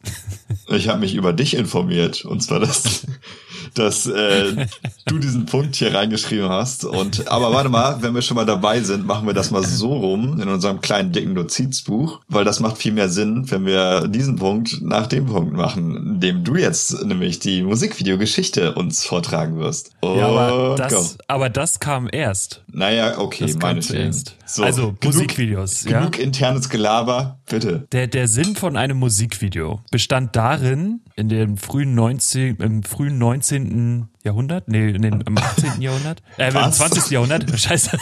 Ich 0.69 0.89
habe 0.89 1.01
mich 1.01 1.15
über 1.15 1.33
dich 1.33 1.55
informiert. 1.57 2.25
Und 2.25 2.43
zwar, 2.43 2.61
dass, 2.61 3.07
dass 3.79 4.07
äh, 4.07 4.67
du 5.07 5.19
diesen 5.19 5.47
Punkt 5.47 5.77
hier 5.77 5.95
reingeschrieben 5.95 6.49
hast. 6.49 6.85
Und 6.85 7.29
aber 7.29 7.53
warte 7.53 7.69
mal, 7.69 8.03
wenn 8.03 8.15
wir 8.15 8.23
schon 8.23 8.37
mal 8.37 8.47
dabei 8.47 8.81
sind, 8.81 9.07
machen 9.07 9.27
wir 9.27 9.35
das 9.35 9.51
mal 9.51 9.65
so 9.65 9.93
rum 9.95 10.41
in 10.41 10.49
unserem 10.49 10.81
kleinen 10.81 11.13
dicken 11.13 11.35
Notizbuch, 11.35 12.21
weil 12.29 12.45
das 12.45 12.61
macht 12.61 12.79
viel 12.79 12.93
mehr 12.93 13.09
Sinn, 13.09 13.51
wenn 13.51 13.67
wir 13.67 14.09
diesen 14.09 14.37
Punkt 14.37 14.81
nach 14.83 15.07
dem 15.07 15.27
Punkt 15.27 15.53
machen, 15.53 15.97
in 15.97 16.21
dem 16.21 16.45
du 16.45 16.57
jetzt 16.57 17.05
nämlich 17.05 17.39
die 17.39 17.63
Musikvideogeschichte 17.63 18.75
uns 18.75 19.05
vortragen 19.05 19.59
wirst. 19.59 19.91
Und 20.01 20.19
Ja, 20.19 20.29
aber 20.29 20.69
go. 20.71 20.75
das, 20.77 21.19
aber 21.29 21.51
das 21.51 21.81
kam 21.81 22.09
erst. 22.11 22.63
Naja, 22.73 23.19
okay, 23.19 23.45
Das 23.45 23.53
kam 23.59 23.71
meinetwegen. 23.71 24.13
zuerst. 24.13 24.37
Also, 24.61 24.95
Musikvideos, 25.03 25.85
ja. 25.85 25.99
Genug 26.01 26.19
internes 26.19 26.69
Gelaber, 26.69 27.39
bitte. 27.49 27.87
Der, 27.93 28.07
der 28.07 28.29
Sinn 28.29 28.57
von 28.57 28.77
einem 28.77 28.99
Musikvideo 28.99 29.81
bestand 29.91 30.37
darin, 30.37 31.01
in 31.17 31.29
dem 31.29 31.57
frühen 31.57 31.95
19, 31.95 32.57
im 32.57 32.83
frühen 32.83 33.19
19. 33.19 34.09
Jahrhundert, 34.25 34.69
nee, 34.69 34.91
in 34.91 35.03
den, 35.03 35.21
im 35.21 35.39
18. 35.39 35.81
Jahrhundert, 35.81 36.23
äh, 36.39 36.49
im 36.49 36.55
Was? 36.55 36.79
20. 36.79 37.11
Jahrhundert, 37.11 37.49
scheiße, 37.59 37.97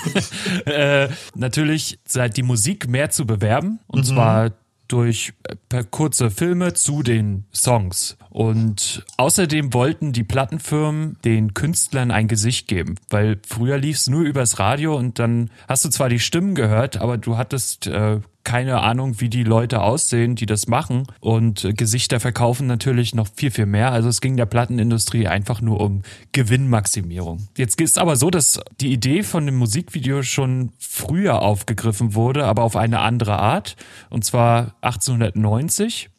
äh, 0.66 1.08
natürlich 1.34 1.98
seit 2.06 2.36
die 2.36 2.42
Musik 2.42 2.88
mehr 2.88 3.10
zu 3.10 3.26
bewerben 3.26 3.80
und 3.86 4.06
zwar 4.06 4.52
durch 4.88 5.32
äh, 5.44 5.56
per 5.68 5.84
kurze 5.84 6.30
Filme 6.30 6.74
zu 6.74 7.02
den 7.02 7.44
Songs. 7.52 8.16
Und 8.28 9.04
außerdem 9.16 9.74
wollten 9.74 10.12
die 10.12 10.24
Plattenfirmen 10.24 11.16
den 11.24 11.54
Künstlern 11.54 12.10
ein 12.10 12.28
Gesicht 12.28 12.68
geben, 12.68 12.96
weil 13.10 13.38
früher 13.46 13.78
lief 13.78 13.96
es 13.96 14.08
nur 14.08 14.22
übers 14.22 14.58
Radio 14.58 14.96
und 14.96 15.18
dann 15.18 15.50
hast 15.68 15.84
du 15.84 15.88
zwar 15.90 16.08
die 16.08 16.20
Stimmen 16.20 16.54
gehört, 16.54 16.98
aber 16.98 17.18
du 17.18 17.36
hattest 17.36 17.86
äh, 17.86 18.20
keine 18.44 18.80
Ahnung, 18.80 19.20
wie 19.20 19.28
die 19.28 19.44
Leute 19.44 19.82
aussehen, 19.82 20.34
die 20.34 20.46
das 20.46 20.66
machen. 20.66 21.06
Und 21.20 21.64
äh, 21.64 21.72
Gesichter 21.72 22.20
verkaufen 22.20 22.66
natürlich 22.66 23.14
noch 23.14 23.28
viel, 23.34 23.50
viel 23.50 23.66
mehr. 23.66 23.92
Also 23.92 24.08
es 24.08 24.20
ging 24.20 24.36
der 24.36 24.46
Plattenindustrie 24.46 25.28
einfach 25.28 25.60
nur 25.60 25.80
um 25.80 26.02
Gewinnmaximierung. 26.32 27.48
Jetzt 27.56 27.80
ist 27.80 27.98
aber 27.98 28.16
so, 28.16 28.30
dass 28.30 28.60
die 28.80 28.92
Idee 28.92 29.22
von 29.22 29.46
dem 29.46 29.56
Musikvideo 29.56 30.22
schon 30.22 30.72
früher 30.78 31.42
aufgegriffen 31.42 32.14
wurde, 32.14 32.44
aber 32.44 32.62
auf 32.62 32.76
eine 32.76 33.00
andere 33.00 33.38
Art. 33.38 33.76
Und 34.10 34.24
zwar 34.24 34.74
1890 34.82 36.10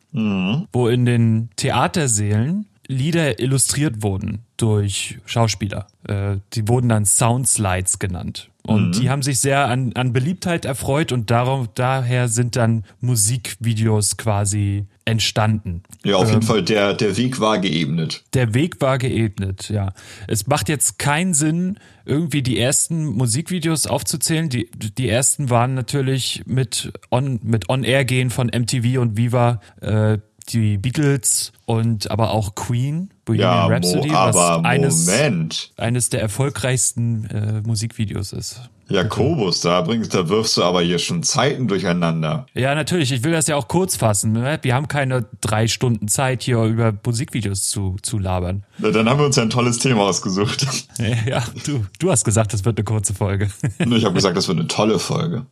wo 0.71 0.87
in 0.87 1.05
den 1.05 1.49
Theatersälen 1.55 2.67
Lieder 2.87 3.39
illustriert 3.39 4.03
wurden 4.03 4.43
durch 4.57 5.17
Schauspieler. 5.25 5.87
Äh, 6.07 6.37
die 6.53 6.67
wurden 6.67 6.89
dann 6.89 7.05
Soundslides 7.05 7.97
genannt. 7.97 8.49
Und 8.65 8.97
die 8.97 9.09
haben 9.09 9.21
sich 9.21 9.39
sehr 9.39 9.67
an, 9.67 9.91
an 9.93 10.13
Beliebtheit 10.13 10.63
erfreut 10.63 11.11
und 11.11 11.29
darum, 11.29 11.67
daher 11.75 12.29
sind 12.29 12.55
dann 12.55 12.85
Musikvideos 13.01 14.15
quasi 14.15 14.85
entstanden. 15.03 15.83
Ja, 16.05 16.15
auf 16.15 16.29
jeden 16.29 16.43
Fall, 16.43 16.63
der, 16.63 16.93
der 16.93 17.17
Weg 17.17 17.41
war 17.41 17.59
geebnet. 17.59 18.23
Der 18.33 18.53
Weg 18.53 18.79
war 18.79 18.97
geebnet, 18.97 19.67
ja. 19.67 19.93
Es 20.27 20.47
macht 20.47 20.69
jetzt 20.69 20.97
keinen 20.97 21.33
Sinn, 21.33 21.77
irgendwie 22.05 22.41
die 22.41 22.57
ersten 22.57 23.05
Musikvideos 23.05 23.85
aufzuzählen. 23.85 24.47
Die, 24.47 24.69
die 24.71 25.09
ersten 25.09 25.49
waren 25.49 25.73
natürlich 25.73 26.43
mit 26.45 26.93
On, 27.11 27.41
mit 27.43 27.69
On-Air 27.69 28.05
gehen 28.05 28.29
von 28.29 28.47
MTV 28.47 29.01
und 29.01 29.17
Viva, 29.17 29.59
äh, 29.81 30.19
die 30.49 30.77
Beatles 30.77 31.51
und 31.65 32.11
aber 32.11 32.31
auch 32.31 32.55
Queen, 32.55 33.09
Bohemian 33.25 33.49
Ja, 33.49 33.65
Rhapsody, 33.67 34.09
Mo, 34.09 34.13
was 34.13 34.65
eines, 34.65 35.05
Moment. 35.05 35.71
eines 35.77 36.09
der 36.09 36.21
erfolgreichsten 36.21 37.25
äh, 37.25 37.61
Musikvideos 37.65 38.33
ist. 38.33 38.61
Jakobus, 38.89 39.61
da 39.61 39.79
bringst, 39.81 40.13
da 40.13 40.27
wirfst 40.27 40.57
du 40.57 40.63
aber 40.63 40.81
hier 40.81 40.99
schon 40.99 41.23
Zeiten 41.23 41.69
durcheinander. 41.69 42.45
Ja, 42.53 42.75
natürlich. 42.75 43.13
Ich 43.13 43.23
will 43.23 43.31
das 43.31 43.47
ja 43.47 43.55
auch 43.55 43.69
kurz 43.69 43.95
fassen. 43.95 44.33
Ne? 44.33 44.59
Wir 44.61 44.75
haben 44.75 44.89
keine 44.89 45.25
drei 45.39 45.67
Stunden 45.67 46.09
Zeit, 46.09 46.43
hier 46.43 46.61
über 46.63 46.93
Musikvideos 47.05 47.69
zu, 47.69 47.95
zu 48.03 48.19
labern. 48.19 48.65
Na, 48.77 48.91
Dann 48.91 49.09
haben 49.09 49.19
wir 49.19 49.25
uns 49.25 49.37
ja 49.37 49.43
ein 49.43 49.49
tolles 49.49 49.79
Thema 49.79 50.01
ausgesucht. 50.03 50.67
Ja, 51.25 51.43
du, 51.65 51.85
du 51.99 52.11
hast 52.11 52.23
gesagt, 52.23 52.53
das 52.53 52.65
wird 52.65 52.77
eine 52.77 52.83
kurze 52.83 53.13
Folge. 53.13 53.49
Ich 53.79 54.05
habe 54.05 54.13
gesagt, 54.13 54.37
das 54.37 54.47
wird 54.47 54.59
eine 54.59 54.67
tolle 54.67 54.99
Folge. 54.99 55.45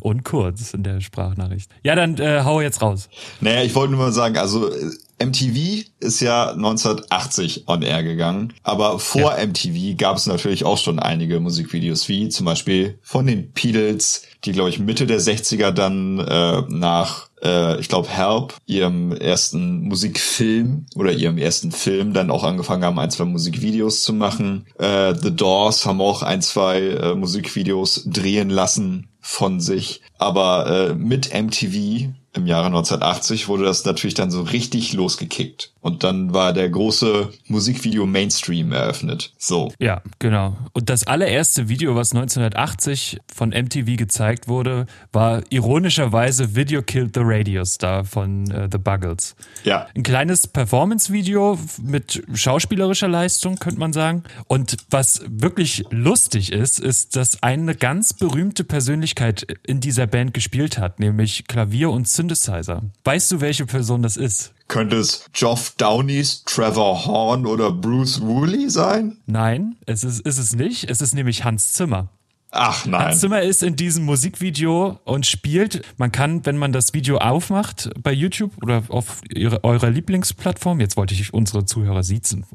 Und 0.00 0.24
kurz 0.24 0.72
in 0.74 0.82
der 0.82 1.00
Sprachnachricht. 1.00 1.70
Ja, 1.82 1.94
dann 1.94 2.16
äh, 2.18 2.42
hau 2.44 2.60
jetzt 2.60 2.82
raus. 2.82 3.08
Naja, 3.40 3.62
ich 3.62 3.74
wollte 3.74 3.92
nur 3.92 4.00
mal 4.00 4.12
sagen, 4.12 4.36
also 4.36 4.70
äh, 4.72 4.90
MTV 5.18 5.84
ist 6.00 6.20
ja 6.20 6.50
1980 6.50 7.68
on 7.68 7.82
air 7.82 8.02
gegangen, 8.02 8.52
aber 8.62 8.98
vor 8.98 9.36
MTV 9.36 9.96
gab 9.96 10.16
es 10.16 10.26
natürlich 10.26 10.64
auch 10.64 10.78
schon 10.78 10.98
einige 10.98 11.40
Musikvideos, 11.40 12.08
wie 12.08 12.28
zum 12.28 12.46
Beispiel 12.46 12.98
von 13.02 13.26
den 13.26 13.52
Beatles, 13.52 14.22
die 14.44 14.52
glaube 14.52 14.70
ich 14.70 14.78
Mitte 14.78 15.06
der 15.06 15.20
60er 15.20 15.70
dann 15.70 16.18
äh, 16.18 16.62
nach 16.68 17.28
äh, 17.44 17.78
ich 17.78 17.88
glaube 17.88 18.08
Help, 18.08 18.54
ihrem 18.66 19.12
ersten 19.12 19.82
Musikfilm 19.82 20.86
oder 20.96 21.12
ihrem 21.12 21.38
ersten 21.38 21.70
Film 21.70 22.12
dann 22.12 22.30
auch 22.30 22.42
angefangen 22.42 22.84
haben, 22.84 22.98
ein, 22.98 23.10
zwei 23.10 23.24
Musikvideos 23.24 24.02
zu 24.02 24.12
machen. 24.12 24.66
Äh, 24.78 25.14
The 25.14 25.34
Doors 25.34 25.86
haben 25.86 26.00
auch 26.00 26.22
ein, 26.22 26.42
zwei 26.42 26.80
äh, 26.80 27.14
Musikvideos 27.14 28.04
drehen 28.06 28.50
lassen 28.50 29.08
von 29.20 29.60
sich. 29.60 30.02
Aber 30.18 30.90
äh, 30.90 30.94
mit 30.94 31.32
MTV 31.32 32.12
im 32.34 32.46
Jahre 32.46 32.66
1980 32.66 33.48
wurde 33.48 33.64
das 33.64 33.84
natürlich 33.84 34.14
dann 34.14 34.30
so 34.30 34.42
richtig 34.42 34.92
losgekickt. 34.92 35.72
Und 35.80 36.02
dann 36.02 36.32
war 36.32 36.52
der 36.52 36.68
große 36.68 37.30
Musikvideo-Mainstream 37.46 38.72
eröffnet. 38.72 39.32
So. 39.38 39.72
Ja, 39.78 40.02
genau. 40.18 40.56
Und 40.72 40.88
das 40.88 41.06
allererste 41.06 41.68
Video, 41.68 41.94
was 41.94 42.12
1980 42.12 43.18
von 43.32 43.50
MTV 43.50 43.96
gezeigt 43.96 44.48
wurde, 44.48 44.86
war 45.12 45.42
ironischerweise 45.50 46.56
Video 46.56 46.82
Killed 46.82 47.14
the 47.14 47.20
Radio 47.22 47.64
Star 47.64 48.04
von 48.04 48.50
äh, 48.50 48.68
The 48.72 48.78
Buggles. 48.78 49.36
Ja. 49.64 49.86
Ein 49.94 50.02
kleines 50.02 50.46
Performance-Video 50.46 51.58
mit 51.82 52.22
schauspielerischer 52.32 53.08
Leistung, 53.08 53.56
könnte 53.56 53.78
man 53.78 53.92
sagen. 53.92 54.24
Und 54.48 54.78
was 54.90 55.22
wirklich 55.28 55.84
lustig 55.90 56.50
ist, 56.50 56.80
ist, 56.80 57.14
dass 57.14 57.42
eine 57.42 57.74
ganz 57.74 58.14
berühmte 58.14 58.64
Persönlichkeit 58.64 59.46
in 59.66 59.80
dieser 59.80 60.06
Band 60.06 60.34
gespielt 60.34 60.78
hat, 60.78 60.98
nämlich 60.98 61.46
Klavier 61.46 61.90
und 61.90 62.08
Synthesizer. 62.24 62.82
Weißt 63.04 63.30
du, 63.30 63.40
welche 63.40 63.66
Person 63.66 64.02
das 64.02 64.16
ist? 64.16 64.54
Könnte 64.66 64.96
es 64.96 65.26
Geoff 65.32 65.74
Downies, 65.76 66.42
Trevor 66.44 67.04
Horn 67.04 67.44
oder 67.44 67.70
Bruce 67.70 68.22
Woolley 68.22 68.70
sein? 68.70 69.18
Nein, 69.26 69.76
es 69.86 70.04
ist, 70.04 70.20
ist 70.20 70.38
es 70.38 70.54
nicht. 70.54 70.88
Es 70.88 71.02
ist 71.02 71.14
nämlich 71.14 71.44
Hans 71.44 71.74
Zimmer. 71.74 72.08
Ach 72.56 72.86
nein. 72.86 73.06
Hans 73.06 73.18
Zimmer 73.18 73.42
ist 73.42 73.64
in 73.64 73.74
diesem 73.74 74.04
Musikvideo 74.04 75.00
und 75.02 75.26
spielt. 75.26 75.82
Man 75.96 76.12
kann, 76.12 76.46
wenn 76.46 76.56
man 76.56 76.72
das 76.72 76.94
Video 76.94 77.18
aufmacht 77.18 77.90
bei 78.00 78.12
YouTube 78.12 78.52
oder 78.62 78.84
auf 78.90 79.22
ihre, 79.28 79.64
eurer 79.64 79.90
Lieblingsplattform, 79.90 80.78
jetzt 80.78 80.96
wollte 80.96 81.14
ich 81.14 81.34
unsere 81.34 81.64
Zuhörer 81.64 82.04
siezen. 82.04 82.46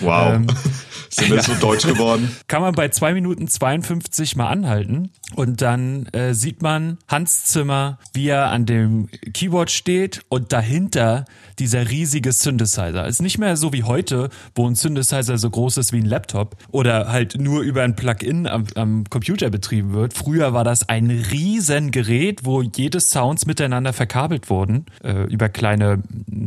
Wow. 0.00 0.34
Ähm, 0.34 0.46
Sind 1.10 1.30
wir 1.30 1.42
so 1.42 1.52
deutsch 1.60 1.86
geworden? 1.86 2.34
kann 2.46 2.62
man 2.62 2.74
bei 2.74 2.88
2 2.88 3.12
Minuten 3.12 3.46
52 3.46 4.34
mal 4.34 4.48
anhalten 4.48 5.10
und 5.36 5.60
dann 5.60 6.06
äh, 6.06 6.32
sieht 6.32 6.62
man 6.62 6.96
Hans 7.06 7.44
Zimmer, 7.44 7.98
wie 8.14 8.28
er 8.28 8.50
an 8.50 8.64
dem 8.64 9.10
Keyboard 9.34 9.70
steht 9.70 10.22
und 10.30 10.54
dahinter 10.54 11.26
dieser 11.58 11.90
riesige 11.90 12.32
Synthesizer. 12.32 13.06
Ist 13.06 13.20
nicht 13.20 13.38
mehr 13.38 13.58
so 13.58 13.74
wie 13.74 13.84
heute, 13.84 14.30
wo 14.54 14.66
ein 14.66 14.74
Synthesizer 14.74 15.36
so 15.36 15.50
groß 15.50 15.76
ist 15.76 15.92
wie 15.92 15.98
ein 15.98 16.06
Laptop 16.06 16.56
oder 16.70 17.12
halt 17.12 17.38
nur 17.38 17.60
über 17.60 17.82
ein 17.82 17.94
Plugin 17.94 18.46
am, 18.46 18.64
am 18.74 19.04
Computer 19.10 19.33
betrieben 19.36 19.92
wird. 19.92 20.14
Früher 20.14 20.52
war 20.52 20.64
das 20.64 20.88
ein 20.88 21.10
riesen 21.10 21.90
Gerät, 21.90 22.44
wo 22.44 22.62
jede 22.62 23.00
Sounds 23.00 23.46
miteinander 23.46 23.92
verkabelt 23.92 24.50
wurden 24.50 24.86
äh, 25.02 25.24
über 25.24 25.48
kleine, 25.48 26.02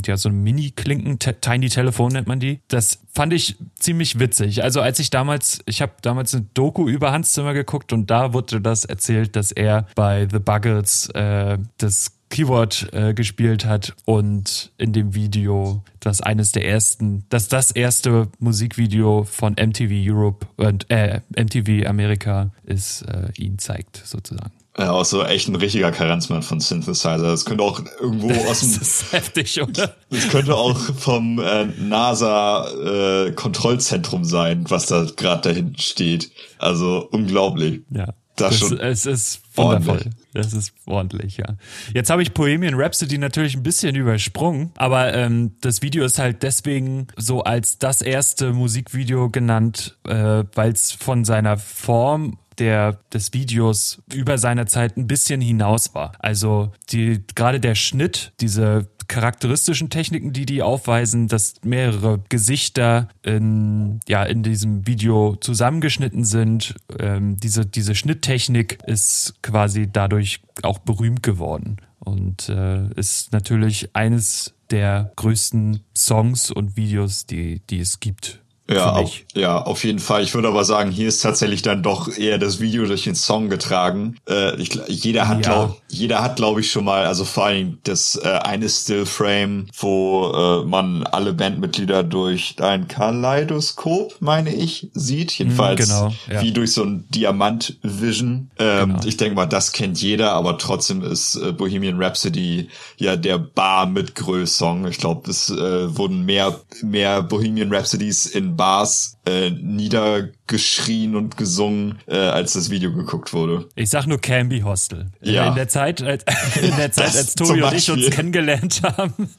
ja 0.06 0.18
so 0.18 0.30
Mini-Klinken, 0.30 1.20
Tiny 1.20 1.70
Telephone 1.70 2.14
nennt 2.14 2.28
man 2.28 2.40
die. 2.40 2.60
Das 2.68 3.00
fand 3.14 3.34
ich 3.34 3.58
ziemlich 3.80 4.20
witzig. 4.20 4.64
Also 4.64 4.82
als 4.82 5.00
ich 5.00 5.10
damals, 5.10 5.60
ich 5.66 5.82
habe 5.82 5.94
damals 6.02 6.34
eine 6.34 6.46
Doku 6.54 6.88
über 6.88 7.12
Hans 7.12 7.34
Zimmer 7.34 7.54
geguckt 7.54 7.94
und 7.94 8.10
da 8.10 8.34
wurde 8.34 8.62
das 8.62 8.86
erzählt, 8.86 9.36
dass 9.36 9.52
er 9.52 9.88
bei 9.96 10.28
The 10.32 10.40
Buggles 10.40 11.10
äh, 11.10 11.58
das 11.78 12.17
Keyboard 12.30 12.90
äh, 12.94 13.14
gespielt 13.14 13.66
hat 13.66 13.96
und 14.06 14.72
in 14.78 14.94
dem 14.94 15.16
Video, 15.16 15.84
das 16.00 16.22
eines 16.22 16.52
der 16.52 16.66
ersten, 16.66 17.26
dass 17.30 17.48
das 17.48 17.72
erste 17.72 18.28
Musikvideo 18.40 19.24
von 19.24 19.54
MTV 19.54 19.92
Europe 19.92 20.48
und 20.58 20.90
äh, 20.90 21.22
MTV 21.36 21.88
Amerika 21.88 22.52
ist, 22.66 23.04
äh, 23.04 23.32
ihn 23.38 23.60
zeigt 23.60 24.02
sozusagen. 24.06 24.52
Ja, 24.78 24.92
auch 24.92 25.06
so 25.06 25.24
echt 25.24 25.48
ein 25.48 25.56
richtiger 25.56 25.92
Karenzmann 25.92 26.44
von 26.44 26.60
Synthesizer. 26.60 27.18
Das 27.18 27.46
könnte 27.46 27.64
auch 27.64 27.82
irgendwo 28.00 28.30
aus 28.50 28.60
dem. 28.60 28.78
Das 28.78 28.88
ist 28.88 29.12
heftig, 29.12 29.60
oder? 29.60 29.96
Das 30.12 30.30
könnte 30.30 30.56
auch 30.56 30.78
vom 30.78 31.40
äh, 31.40 31.66
NASA-Kontrollzentrum 31.66 34.22
äh, 34.22 34.26
sein, 34.26 34.66
was 34.70 34.86
da 34.86 35.08
gerade 35.16 35.50
dahinten 35.50 35.80
steht. 35.80 36.30
Also 36.60 37.08
unglaublich. 37.12 37.82
Ja. 37.90 38.14
Das, 38.36 38.60
das 38.60 38.62
schon 38.70 38.80
es 38.80 39.08
ist 39.08 39.42
wundervoll. 39.58 40.10
Das 40.34 40.54
ist 40.54 40.74
ordentlich, 40.86 41.38
ja. 41.38 41.56
Jetzt 41.94 42.10
habe 42.10 42.22
ich 42.22 42.34
Bohemian 42.34 42.76
Rhapsody 42.76 43.18
natürlich 43.18 43.56
ein 43.56 43.64
bisschen 43.64 43.96
übersprungen, 43.96 44.72
aber 44.78 45.14
ähm, 45.14 45.56
das 45.62 45.82
Video 45.82 46.06
ist 46.06 46.20
halt 46.20 46.44
deswegen 46.44 47.08
so 47.16 47.44
als 47.44 47.78
das 47.80 48.02
erste 48.02 48.54
Musikvideo 48.54 49.30
genannt, 49.30 49.98
äh, 50.08 50.44
weil 50.54 50.72
es 50.72 50.92
von 50.92 51.26
seiner 51.26 51.58
Form 51.58 52.38
der, 52.60 53.00
des 53.14 53.34
Videos 53.34 54.02
über 54.14 54.38
seiner 54.38 54.66
Zeit 54.66 54.98
ein 54.98 55.08
bisschen 55.08 55.42
hinaus 55.42 55.94
war. 55.94 56.14
Also 56.20 56.72
die, 56.90 57.24
gerade 57.36 57.60
der 57.60 57.76
Schnitt, 57.76 58.34
diese 58.40 58.88
charakteristischen 59.08 59.90
Techniken, 59.90 60.34
die 60.34 60.46
die 60.46 60.62
aufweisen, 60.62 61.28
dass 61.28 61.56
mehrere 61.64 62.20
Gesichter 62.30 63.08
in, 63.24 64.00
ja, 64.08 64.24
in 64.24 64.44
diesem 64.44 64.86
Video 64.86 65.36
zusammengeschnitten 65.38 66.26
sind. 66.26 66.76
Ähm, 67.00 67.38
diese, 67.38 67.66
diese 67.66 67.96
Schnitttechnik 67.96 68.80
ist 68.86 69.36
quasi 69.42 69.88
dadurch 69.92 70.42
auch 70.62 70.80
berühmt 70.80 71.24
geworden 71.24 71.78
und 72.00 72.50
äh, 72.50 72.88
ist 72.96 73.32
natürlich 73.32 73.96
eines 73.96 74.54
der 74.72 75.12
größten 75.16 75.82
Songs 75.96 76.52
und 76.52 76.76
Videos, 76.76 77.26
die, 77.26 77.62
die 77.70 77.80
es 77.80 78.00
gibt 78.00 78.42
ja, 78.70 78.92
auf, 78.92 79.12
ja, 79.34 79.62
auf 79.62 79.84
jeden 79.84 80.00
Fall. 80.00 80.24
Ich 80.24 80.34
würde 80.34 80.50
aber 80.50 80.66
sagen, 80.66 80.92
hier 80.92 81.08
ist 81.08 81.22
tatsächlich 81.22 81.62
dann 81.62 81.84
doch 81.84 82.16
eher 82.18 82.38
das 82.38 82.60
Video 82.60 82.86
durch 82.86 83.04
den 83.04 83.16
Song 83.16 83.50
getragen. 83.50 84.18
Äh, 84.30 84.56
ich, 84.62 84.78
jeder 84.88 85.28
hat, 85.28 85.46
ja. 85.46 85.54
glaub, 85.54 85.82
jeder 85.88 86.22
hat, 86.22 86.36
glaube 86.36 86.60
ich, 86.60 86.72
schon 86.72 86.84
mal, 86.84 87.06
also 87.06 87.24
vor 87.24 87.46
allem 87.46 87.78
das 87.84 88.20
äh, 88.22 88.28
eine 88.28 88.68
Stillframe, 88.68 89.68
wo 89.78 90.32
äh, 90.34 90.66
man 90.66 91.04
alle 91.04 91.34
Bandmitglieder 91.34 92.04
durch 92.04 92.56
ein 92.60 92.88
Kaleidoskop, 92.90 94.16
meine 94.20 94.54
ich, 94.54 94.90
sieht. 94.94 95.32
Jedenfalls 95.32 95.88
genau, 95.88 96.14
ja. 96.30 96.42
wie 96.42 96.52
durch 96.52 96.74
so 96.74 96.84
ein 96.84 97.06
Diamant-Vision. 97.10 98.52
Ähm, 98.60 98.90
genau. 98.90 99.06
Ich 99.06 99.16
denke 99.16 99.36
mal, 99.36 99.46
das 99.46 99.72
kennt 99.72 100.02
jeder, 100.02 100.34
aber 100.34 100.58
trotzdem 100.58 101.04
ist 101.04 101.36
äh, 101.36 101.54
Bohemian 101.54 102.04
Rhapsody 102.04 102.68
ja 102.98 103.16
der 103.16 103.38
Bar 103.38 103.86
mit 103.86 104.16
Größ-Song. 104.16 104.88
Ich 104.88 104.98
glaube, 104.98 105.30
es 105.30 105.50
äh, 105.50 105.98
wurden 105.98 106.26
mehr, 106.26 106.60
mehr 106.82 107.24
Bohemian 107.24 107.74
Rhapsodies 107.74 108.26
in 108.26 108.57
Bars 108.58 109.18
äh, 109.26 109.52
niedergeschrien 109.52 111.16
und 111.16 111.38
gesungen, 111.38 112.00
äh, 112.08 112.18
als 112.18 112.54
das 112.54 112.70
Video 112.70 112.92
geguckt 112.94 113.32
wurde. 113.34 113.70
Ich 113.76 113.90
sag 113.90 114.08
nur 114.08 114.20
Canby 114.20 114.62
Hostel. 114.62 115.12
Ja. 115.22 115.48
In 115.48 115.56
der 115.56 115.68
Zeit, 115.68 116.02
in 116.02 116.76
der 116.78 116.92
Zeit, 116.92 117.16
als 117.16 117.36
Tobi 117.36 117.62
und 117.62 117.74
ich 117.74 117.90
uns 117.90 118.10
kennengelernt 118.10 118.82
haben, 118.84 119.30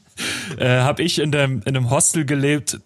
äh, 0.57 0.79
habe 0.79 1.03
ich 1.03 1.19
in, 1.19 1.31
dem, 1.31 1.61
in 1.65 1.75
einem 1.75 1.89
Hostel 1.89 2.25
gelebt, 2.25 2.79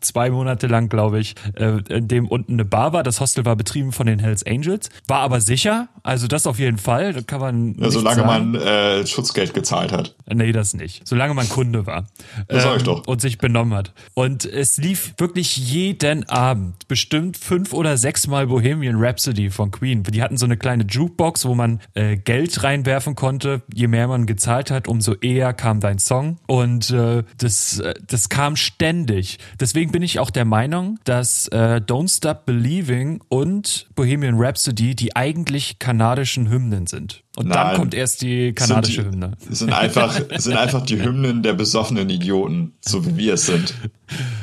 zwei 0.00 0.30
Monate 0.30 0.66
lang, 0.66 0.88
glaube 0.88 1.18
ich, 1.20 1.34
äh, 1.54 1.80
in 1.88 2.08
dem 2.08 2.28
unten 2.28 2.54
eine 2.54 2.64
Bar 2.64 2.92
war. 2.92 3.02
Das 3.02 3.20
Hostel 3.20 3.44
war 3.44 3.56
betrieben 3.56 3.92
von 3.92 4.06
den 4.06 4.18
Hells 4.18 4.44
Angels, 4.46 4.90
war 5.06 5.20
aber 5.20 5.40
sicher, 5.40 5.88
also 6.02 6.26
das 6.26 6.46
auf 6.46 6.58
jeden 6.58 6.78
Fall, 6.78 7.12
da 7.12 7.20
kann 7.22 7.40
man. 7.40 7.74
Ja, 7.78 7.90
solange 7.90 8.22
sagen. 8.22 8.52
man 8.52 8.62
äh, 8.62 9.06
Schutzgeld 9.06 9.54
gezahlt 9.54 9.92
hat. 9.92 10.14
Nee, 10.32 10.52
das 10.52 10.74
nicht. 10.74 11.06
Solange 11.06 11.34
man 11.34 11.48
Kunde 11.48 11.86
war. 11.86 12.06
Das 12.48 12.62
ähm, 12.64 12.70
sag 12.70 12.76
ich 12.78 12.82
doch. 12.82 13.06
Und 13.06 13.20
sich 13.20 13.38
benommen 13.38 13.74
hat. 13.74 13.92
Und 14.14 14.44
es 14.44 14.76
lief 14.76 15.14
wirklich 15.18 15.56
jeden 15.56 16.28
Abend, 16.28 16.86
bestimmt 16.88 17.36
fünf 17.36 17.72
oder 17.72 17.96
sechs 17.96 18.26
Mal 18.26 18.46
Bohemian 18.46 18.96
Rhapsody 18.98 19.50
von 19.50 19.70
Queen. 19.70 20.02
Die 20.02 20.22
hatten 20.22 20.36
so 20.36 20.46
eine 20.46 20.56
kleine 20.56 20.84
Jukebox, 20.84 21.44
wo 21.44 21.54
man 21.54 21.80
äh, 21.94 22.16
Geld 22.16 22.62
reinwerfen 22.62 23.14
konnte. 23.14 23.62
Je 23.72 23.86
mehr 23.86 24.08
man 24.08 24.26
gezahlt 24.26 24.70
hat, 24.70 24.88
umso 24.88 25.14
eher 25.14 25.52
kam 25.52 25.80
dein 25.80 25.98
Song. 25.98 26.38
Und 26.46 26.65
und 26.66 26.90
äh, 26.90 27.22
das, 27.38 27.78
äh, 27.78 27.94
das 28.04 28.28
kam 28.28 28.56
ständig. 28.56 29.38
Deswegen 29.60 29.92
bin 29.92 30.02
ich 30.02 30.18
auch 30.18 30.30
der 30.30 30.44
Meinung, 30.44 30.98
dass 31.04 31.46
äh, 31.48 31.80
Don't 31.86 32.14
Stop 32.14 32.44
Believing 32.44 33.20
und 33.28 33.86
Bohemian 33.94 34.34
Rhapsody 34.36 34.96
die 34.96 35.14
eigentlich 35.14 35.78
kanadischen 35.78 36.50
Hymnen 36.50 36.88
sind. 36.88 37.22
Und 37.36 37.48
Nein, 37.48 37.56
dann 37.56 37.76
kommt 37.76 37.94
erst 37.94 38.22
die 38.22 38.52
kanadische 38.52 39.02
die, 39.02 39.10
Hymne. 39.10 39.32
Sind 39.48 39.72
einfach, 39.72 40.20
sind 40.38 40.56
einfach 40.56 40.84
die 40.84 41.00
Hymnen 41.00 41.44
der 41.44 41.52
besoffenen 41.52 42.10
Idioten, 42.10 42.72
so 42.80 43.06
wie 43.06 43.16
wir 43.16 43.34
es 43.34 43.46
sind. 43.46 43.74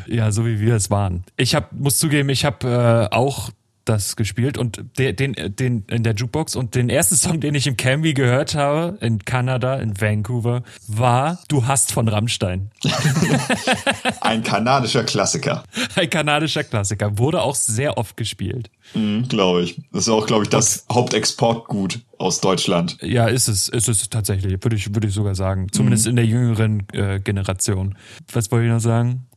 Ja, 0.08 0.32
so 0.32 0.46
wie 0.46 0.60
wir 0.60 0.76
es 0.76 0.90
waren. 0.90 1.24
Ich 1.38 1.56
hab, 1.56 1.74
muss 1.74 1.98
zugeben, 1.98 2.30
ich 2.30 2.46
habe 2.46 3.10
äh, 3.12 3.16
auch 3.16 3.50
das 3.86 4.16
gespielt 4.16 4.58
und 4.58 4.84
den, 4.98 5.16
den, 5.16 5.56
den 5.56 5.86
in 5.90 6.04
der 6.04 6.14
Jukebox 6.14 6.56
und 6.56 6.76
den 6.76 6.90
ersten 6.90 7.16
Song, 7.16 7.40
den 7.40 7.56
ich 7.56 7.68
im 7.68 7.78
Camby 7.78 8.14
gehört 8.14 8.56
habe, 8.56 8.98
in 9.02 9.20
Kanada, 9.20 9.76
in 9.76 10.00
Vancouver, 10.00 10.64
war 10.88 11.40
Du 11.48 11.68
hast 11.68 11.92
von 11.92 12.08
Rammstein. 12.08 12.72
Ein 14.22 14.44
kanadischer 14.44 15.04
Klassiker. 15.04 15.64
Ein 15.96 16.10
kanadischer 16.10 16.64
Klassiker. 16.64 17.18
Wurde 17.18 17.42
auch 17.42 17.56
sehr 17.56 17.98
oft 17.98 18.18
gespielt. 18.18 18.70
Mhm, 18.94 19.28
glaube 19.28 19.64
ich. 19.64 19.82
Das 19.92 20.04
ist 20.04 20.10
auch, 20.10 20.26
glaube 20.26 20.44
ich, 20.44 20.50
das 20.50 20.86
und, 20.88 20.96
Hauptexportgut 20.96 22.00
aus 22.18 22.42
Deutschland. 22.42 22.98
Ja, 23.02 23.28
ist 23.28 23.48
es, 23.48 23.70
ist 23.70 23.90
es 23.90 24.10
tatsächlich, 24.10 24.64
würde 24.64 24.76
ich, 24.76 24.94
würde 24.94 25.08
ich 25.08 25.14
sogar 25.14 25.36
sagen. 25.36 25.68
Zumindest 25.72 26.06
mhm. 26.06 26.10
in 26.12 26.16
der 26.16 26.26
jüngeren 26.26 26.84
äh, 26.94 27.20
Generation. 27.20 27.98
Was 28.32 28.52
wollte 28.52 28.68
ich 28.68 28.72
noch 28.72 28.80
sagen? 28.80 29.28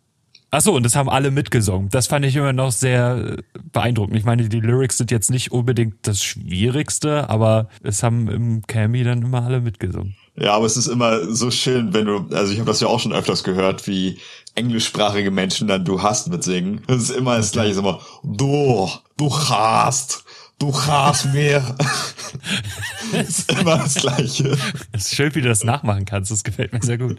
Ach 0.50 0.60
so, 0.60 0.74
und 0.74 0.84
das 0.84 0.94
haben 0.94 1.08
alle 1.08 1.30
mitgesungen. 1.30 1.88
Das 1.90 2.06
fand 2.06 2.24
ich 2.24 2.36
immer 2.36 2.52
noch 2.52 2.70
sehr 2.70 3.36
äh, 3.38 3.60
beeindruckend. 3.72 4.16
Ich 4.16 4.24
meine, 4.24 4.48
die 4.48 4.60
Lyrics 4.60 4.96
sind 4.96 5.10
jetzt 5.10 5.30
nicht 5.30 5.50
unbedingt 5.50 5.94
das 6.02 6.22
Schwierigste, 6.22 7.28
aber 7.28 7.68
es 7.82 8.02
haben 8.02 8.28
im 8.28 8.62
Cammy 8.66 9.02
dann 9.02 9.22
immer 9.22 9.42
alle 9.44 9.60
mitgesungen. 9.60 10.14
Ja, 10.38 10.52
aber 10.52 10.66
es 10.66 10.76
ist 10.76 10.86
immer 10.86 11.24
so 11.34 11.50
schön, 11.50 11.94
wenn 11.94 12.06
du, 12.06 12.26
also 12.30 12.52
ich 12.52 12.58
habe 12.58 12.68
das 12.68 12.80
ja 12.80 12.88
auch 12.88 13.00
schon 13.00 13.12
öfters 13.12 13.42
gehört, 13.42 13.86
wie 13.86 14.18
englischsprachige 14.54 15.30
Menschen 15.30 15.66
dann 15.66 15.84
du 15.84 16.02
hast 16.02 16.28
mitsingen. 16.28 16.82
Das 16.86 17.02
ist 17.02 17.10
immer 17.10 17.38
das 17.38 17.52
gleiche, 17.52 17.72
ist 17.72 17.78
immer 17.78 18.00
du, 18.22 18.88
du 19.16 19.30
hast, 19.30 20.24
du 20.58 20.72
das 20.72 21.24
ist 23.12 23.52
immer 23.60 23.78
das 23.78 23.94
Gleiche. 23.94 24.56
Es 24.92 25.06
ist 25.06 25.14
schön, 25.14 25.34
wie 25.34 25.42
du 25.42 25.48
das 25.48 25.64
nachmachen 25.64 26.04
kannst. 26.04 26.30
Das 26.30 26.44
gefällt 26.44 26.72
mir 26.72 26.82
sehr 26.82 26.98
gut. 26.98 27.16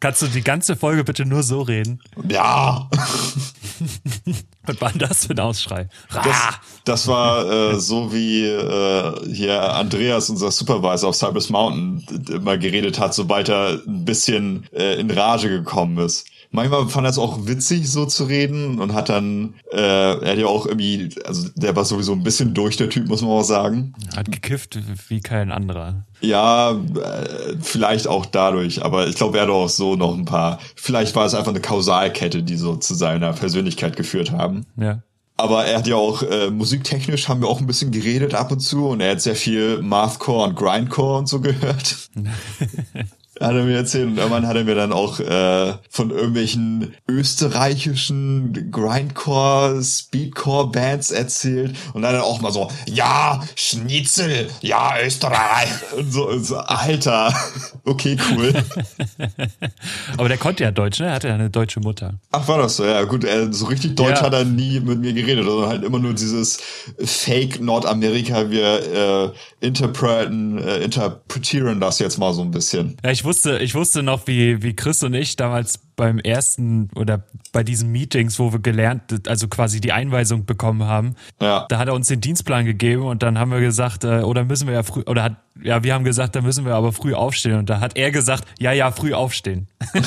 Kannst 0.00 0.22
du 0.22 0.26
die 0.26 0.42
ganze 0.42 0.76
Folge 0.76 1.04
bitte 1.04 1.24
nur 1.24 1.42
so 1.42 1.62
reden? 1.62 2.00
Ja. 2.28 2.90
Was 4.64 4.80
war 4.80 4.92
das 4.92 5.26
für 5.26 5.32
ein 5.32 5.40
Ausschrei? 5.40 5.88
Das, 6.12 6.60
das 6.84 7.06
war 7.08 7.50
äh, 7.50 7.80
so 7.80 8.12
wie 8.12 8.44
äh, 8.46 9.34
hier 9.34 9.60
Andreas, 9.74 10.30
unser 10.30 10.52
Supervisor 10.52 11.08
auf 11.08 11.16
Cypress 11.16 11.50
Mountain, 11.50 12.24
immer 12.30 12.58
geredet 12.58 12.98
hat, 13.00 13.14
sobald 13.14 13.48
er 13.48 13.80
ein 13.86 14.04
bisschen 14.04 14.66
äh, 14.72 15.00
in 15.00 15.10
Rage 15.10 15.48
gekommen 15.48 15.98
ist 15.98 16.26
manchmal 16.52 16.88
fand 16.88 17.06
er 17.06 17.10
es 17.10 17.18
auch 17.18 17.46
witzig, 17.46 17.90
so 17.90 18.06
zu 18.06 18.24
reden 18.24 18.80
und 18.80 18.94
hat 18.94 19.08
dann, 19.08 19.54
äh, 19.72 19.78
er 19.78 20.30
hat 20.30 20.38
ja 20.38 20.46
auch 20.46 20.66
irgendwie, 20.66 21.10
also 21.24 21.48
der 21.56 21.74
war 21.74 21.84
sowieso 21.84 22.12
ein 22.12 22.22
bisschen 22.22 22.54
durch, 22.54 22.76
der 22.76 22.88
Typ, 22.88 23.08
muss 23.08 23.22
man 23.22 23.30
auch 23.30 23.42
sagen. 23.42 23.94
Hat 24.14 24.30
gekifft 24.30 24.78
wie 25.08 25.20
kein 25.20 25.50
anderer. 25.50 26.04
Ja, 26.20 26.72
äh, 26.72 27.56
vielleicht 27.60 28.06
auch 28.06 28.26
dadurch, 28.26 28.84
aber 28.84 29.08
ich 29.08 29.16
glaube, 29.16 29.38
er 29.38 29.44
hat 29.44 29.50
auch 29.50 29.68
so 29.68 29.96
noch 29.96 30.14
ein 30.14 30.24
paar, 30.24 30.60
vielleicht 30.76 31.16
war 31.16 31.26
es 31.26 31.34
einfach 31.34 31.50
eine 31.50 31.60
Kausalkette, 31.60 32.42
die 32.42 32.56
so 32.56 32.76
zu 32.76 32.94
seiner 32.94 33.32
Persönlichkeit 33.32 33.96
geführt 33.96 34.30
haben. 34.30 34.66
Ja. 34.76 35.02
Aber 35.38 35.64
er 35.64 35.78
hat 35.78 35.88
ja 35.88 35.96
auch 35.96 36.22
äh, 36.22 36.50
musiktechnisch 36.50 37.28
haben 37.28 37.40
wir 37.40 37.48
auch 37.48 37.60
ein 37.60 37.66
bisschen 37.66 37.90
geredet 37.90 38.34
ab 38.34 38.52
und 38.52 38.60
zu 38.60 38.88
und 38.88 39.00
er 39.00 39.12
hat 39.12 39.22
sehr 39.22 39.34
viel 39.34 39.80
Mathcore 39.82 40.48
und 40.48 40.56
Grindcore 40.56 41.18
und 41.18 41.28
so 41.28 41.40
gehört. 41.40 42.10
hat 43.42 43.54
er 43.54 43.64
mir 43.64 43.76
erzählt 43.76 44.08
und 44.08 44.18
irgendwann 44.18 44.46
hat 44.46 44.56
er 44.56 44.64
mir 44.64 44.74
dann 44.74 44.92
auch 44.92 45.20
äh, 45.20 45.74
von 45.90 46.10
irgendwelchen 46.10 46.94
österreichischen 47.08 48.70
Grindcore, 48.70 49.82
Speedcore 49.82 50.70
Bands 50.70 51.10
erzählt 51.10 51.76
und 51.94 52.02
dann 52.02 52.16
auch 52.20 52.40
mal 52.40 52.52
so, 52.52 52.70
ja, 52.86 53.40
Schnitzel, 53.56 54.48
ja, 54.60 54.94
Österreich 55.04 55.68
und 55.96 56.12
so, 56.12 56.28
und 56.28 56.44
so 56.44 56.56
Alter, 56.56 57.34
okay, 57.84 58.16
cool. 58.30 58.52
Aber 60.18 60.28
der 60.28 60.38
konnte 60.38 60.64
ja 60.64 60.70
Deutsch, 60.70 61.00
ne? 61.00 61.06
Er 61.06 61.14
hatte 61.14 61.28
ja 61.28 61.34
eine 61.34 61.50
deutsche 61.50 61.80
Mutter. 61.80 62.14
Ach, 62.30 62.46
war 62.48 62.58
das 62.58 62.76
so? 62.76 62.84
Ja, 62.84 63.02
gut, 63.04 63.24
er, 63.24 63.52
so 63.52 63.66
richtig 63.66 63.96
Deutsch 63.96 64.20
ja. 64.20 64.22
hat 64.22 64.34
er 64.34 64.44
nie 64.44 64.80
mit 64.80 65.00
mir 65.00 65.12
geredet, 65.12 65.44
sondern 65.44 65.68
halt 65.68 65.84
immer 65.84 65.98
nur 65.98 66.14
dieses 66.14 66.58
Fake 66.98 67.60
Nordamerika, 67.60 68.50
wir 68.50 69.32
äh, 69.60 69.66
interpreten, 69.66 70.58
äh, 70.58 70.78
interpretieren 70.78 71.80
das 71.80 71.98
jetzt 71.98 72.18
mal 72.18 72.32
so 72.32 72.42
ein 72.42 72.50
bisschen. 72.50 72.96
Ja, 73.04 73.10
ich 73.10 73.24
wusste, 73.24 73.31
ich 73.60 73.74
wusste 73.74 74.02
noch, 74.02 74.26
wie, 74.26 74.62
wie 74.62 74.74
Chris 74.74 75.02
und 75.02 75.14
ich 75.14 75.36
damals 75.36 75.78
beim 75.96 76.18
ersten 76.18 76.88
oder 76.94 77.24
bei 77.52 77.62
diesen 77.62 77.90
Meetings, 77.92 78.38
wo 78.38 78.52
wir 78.52 78.60
gelernt, 78.60 79.28
also 79.28 79.48
quasi 79.48 79.80
die 79.80 79.92
Einweisung 79.92 80.44
bekommen 80.46 80.84
haben, 80.84 81.14
Ja. 81.40 81.66
da 81.68 81.78
hat 81.78 81.88
er 81.88 81.94
uns 81.94 82.08
den 82.08 82.20
Dienstplan 82.20 82.64
gegeben 82.64 83.02
und 83.02 83.22
dann 83.22 83.38
haben 83.38 83.50
wir 83.50 83.60
gesagt, 83.60 84.04
äh, 84.04 84.20
oder 84.22 84.44
müssen 84.44 84.66
wir 84.66 84.74
ja 84.74 84.82
früh, 84.82 85.02
oder 85.06 85.22
hat, 85.24 85.36
ja, 85.62 85.82
wir 85.82 85.92
haben 85.94 86.04
gesagt, 86.04 86.34
da 86.36 86.40
müssen 86.40 86.64
wir 86.64 86.74
aber 86.74 86.92
früh 86.92 87.14
aufstehen 87.14 87.58
und 87.58 87.68
da 87.70 87.80
hat 87.80 87.96
er 87.96 88.10
gesagt, 88.10 88.44
ja, 88.58 88.72
ja, 88.72 88.90
früh 88.92 89.12
aufstehen. 89.14 89.66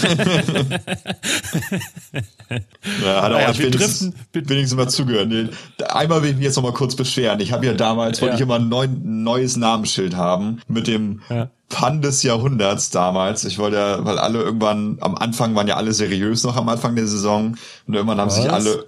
Ja, 3.03 3.21
hat 3.21 3.31
er 3.31 3.37
Naja, 3.37 3.49
auch 3.49 3.57
wir 3.57 3.65
wenigstens, 3.73 4.13
driften- 4.33 4.49
wenigstens 4.49 4.77
mal 4.77 4.87
zugehört. 4.89 5.27
Nee, 5.29 5.47
Einmal 5.89 6.21
will 6.21 6.29
ich 6.31 6.35
mich 6.35 6.45
jetzt 6.45 6.55
noch 6.55 6.63
mal 6.63 6.73
kurz 6.73 6.95
beschweren. 6.95 7.39
Ich 7.39 7.51
habe 7.51 7.65
ja 7.65 7.73
damals, 7.73 8.21
wollte 8.21 8.33
Ja. 8.33 8.35
ich 8.35 8.41
immer 8.41 8.55
ein 8.55 8.69
neu, 8.69 8.87
neues 9.03 9.57
Namensschild 9.57 10.15
haben 10.15 10.61
mit 10.67 10.87
dem 10.87 11.21
Ja. 11.29 11.49
Pan 11.69 12.01
des 12.01 12.21
Jahrhunderts 12.23 12.91
damals. 12.91 13.43
Ich 13.45 13.57
wollte 13.57 13.77
ja, 13.77 14.05
weil 14.05 14.19
alle 14.19 14.41
irgendwann, 14.43 14.97
am 15.01 15.15
Anfang 15.15 15.55
waren 15.55 15.67
ja 15.67 15.75
alle 15.77 15.93
seriös 15.93 16.43
noch 16.43 16.55
am 16.55 16.69
Anfang 16.69 16.95
der 16.95 17.07
Saison 17.07 17.55
und 17.87 17.93
irgendwann 17.93 18.19
haben 18.19 18.29
sich 18.29 18.49
alle 18.51 18.85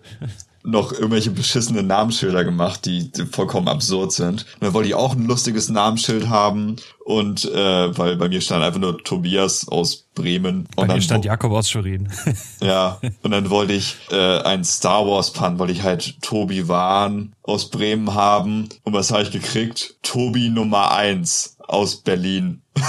noch 0.68 0.92
irgendwelche 0.92 1.32
beschissenen 1.32 1.88
Namensschilder 1.88 2.44
gemacht, 2.44 2.86
die 2.86 3.10
vollkommen 3.32 3.68
absurd 3.68 4.12
sind. 4.12 4.46
Und 4.56 4.62
dann 4.62 4.74
wollte 4.74 4.90
ich 4.90 4.96
auch 4.96 5.16
ein 5.16 5.26
lustiges 5.26 5.70
Namensschild 5.70 6.28
haben 6.28 6.76
und 7.06 7.46
äh, 7.46 7.98
weil 7.98 8.18
bei 8.18 8.28
mir 8.28 8.42
stand 8.42 8.64
einfach 8.64 8.80
nur 8.80 9.02
Tobias 9.02 9.68
aus 9.70 10.08
Bremen. 10.14 10.68
Bei 10.76 10.82
und 10.82 10.88
mir 10.90 10.96
dann 10.96 11.02
stand 11.02 11.26
Jakob 11.26 11.54
aus 11.54 11.70
Schwerin. 11.70 12.10
ja, 12.62 13.00
und 13.24 13.32
dann 13.32 13.50
wollte 13.50 13.74
ich 13.74 13.96
äh, 14.12 14.42
ein 14.42 14.66
Star 14.66 15.08
Wars 15.08 15.32
Pun, 15.32 15.58
wollte 15.58 15.72
ich 15.72 15.84
halt 15.84 16.22
Tobi 16.22 16.68
Wahn 16.68 17.34
aus 17.44 17.70
Bremen 17.70 18.14
haben. 18.14 18.68
Und 18.84 18.94
was 18.94 19.12
habe 19.12 19.24
ich 19.24 19.32
gekriegt? 19.32 19.96
Tobi 20.04 20.50
Nummer 20.50 20.92
eins 20.92 21.56
aus 21.60 21.96
Berlin. 21.98 22.62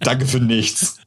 Danke 0.00 0.26
für 0.26 0.40
nichts. 0.40 0.98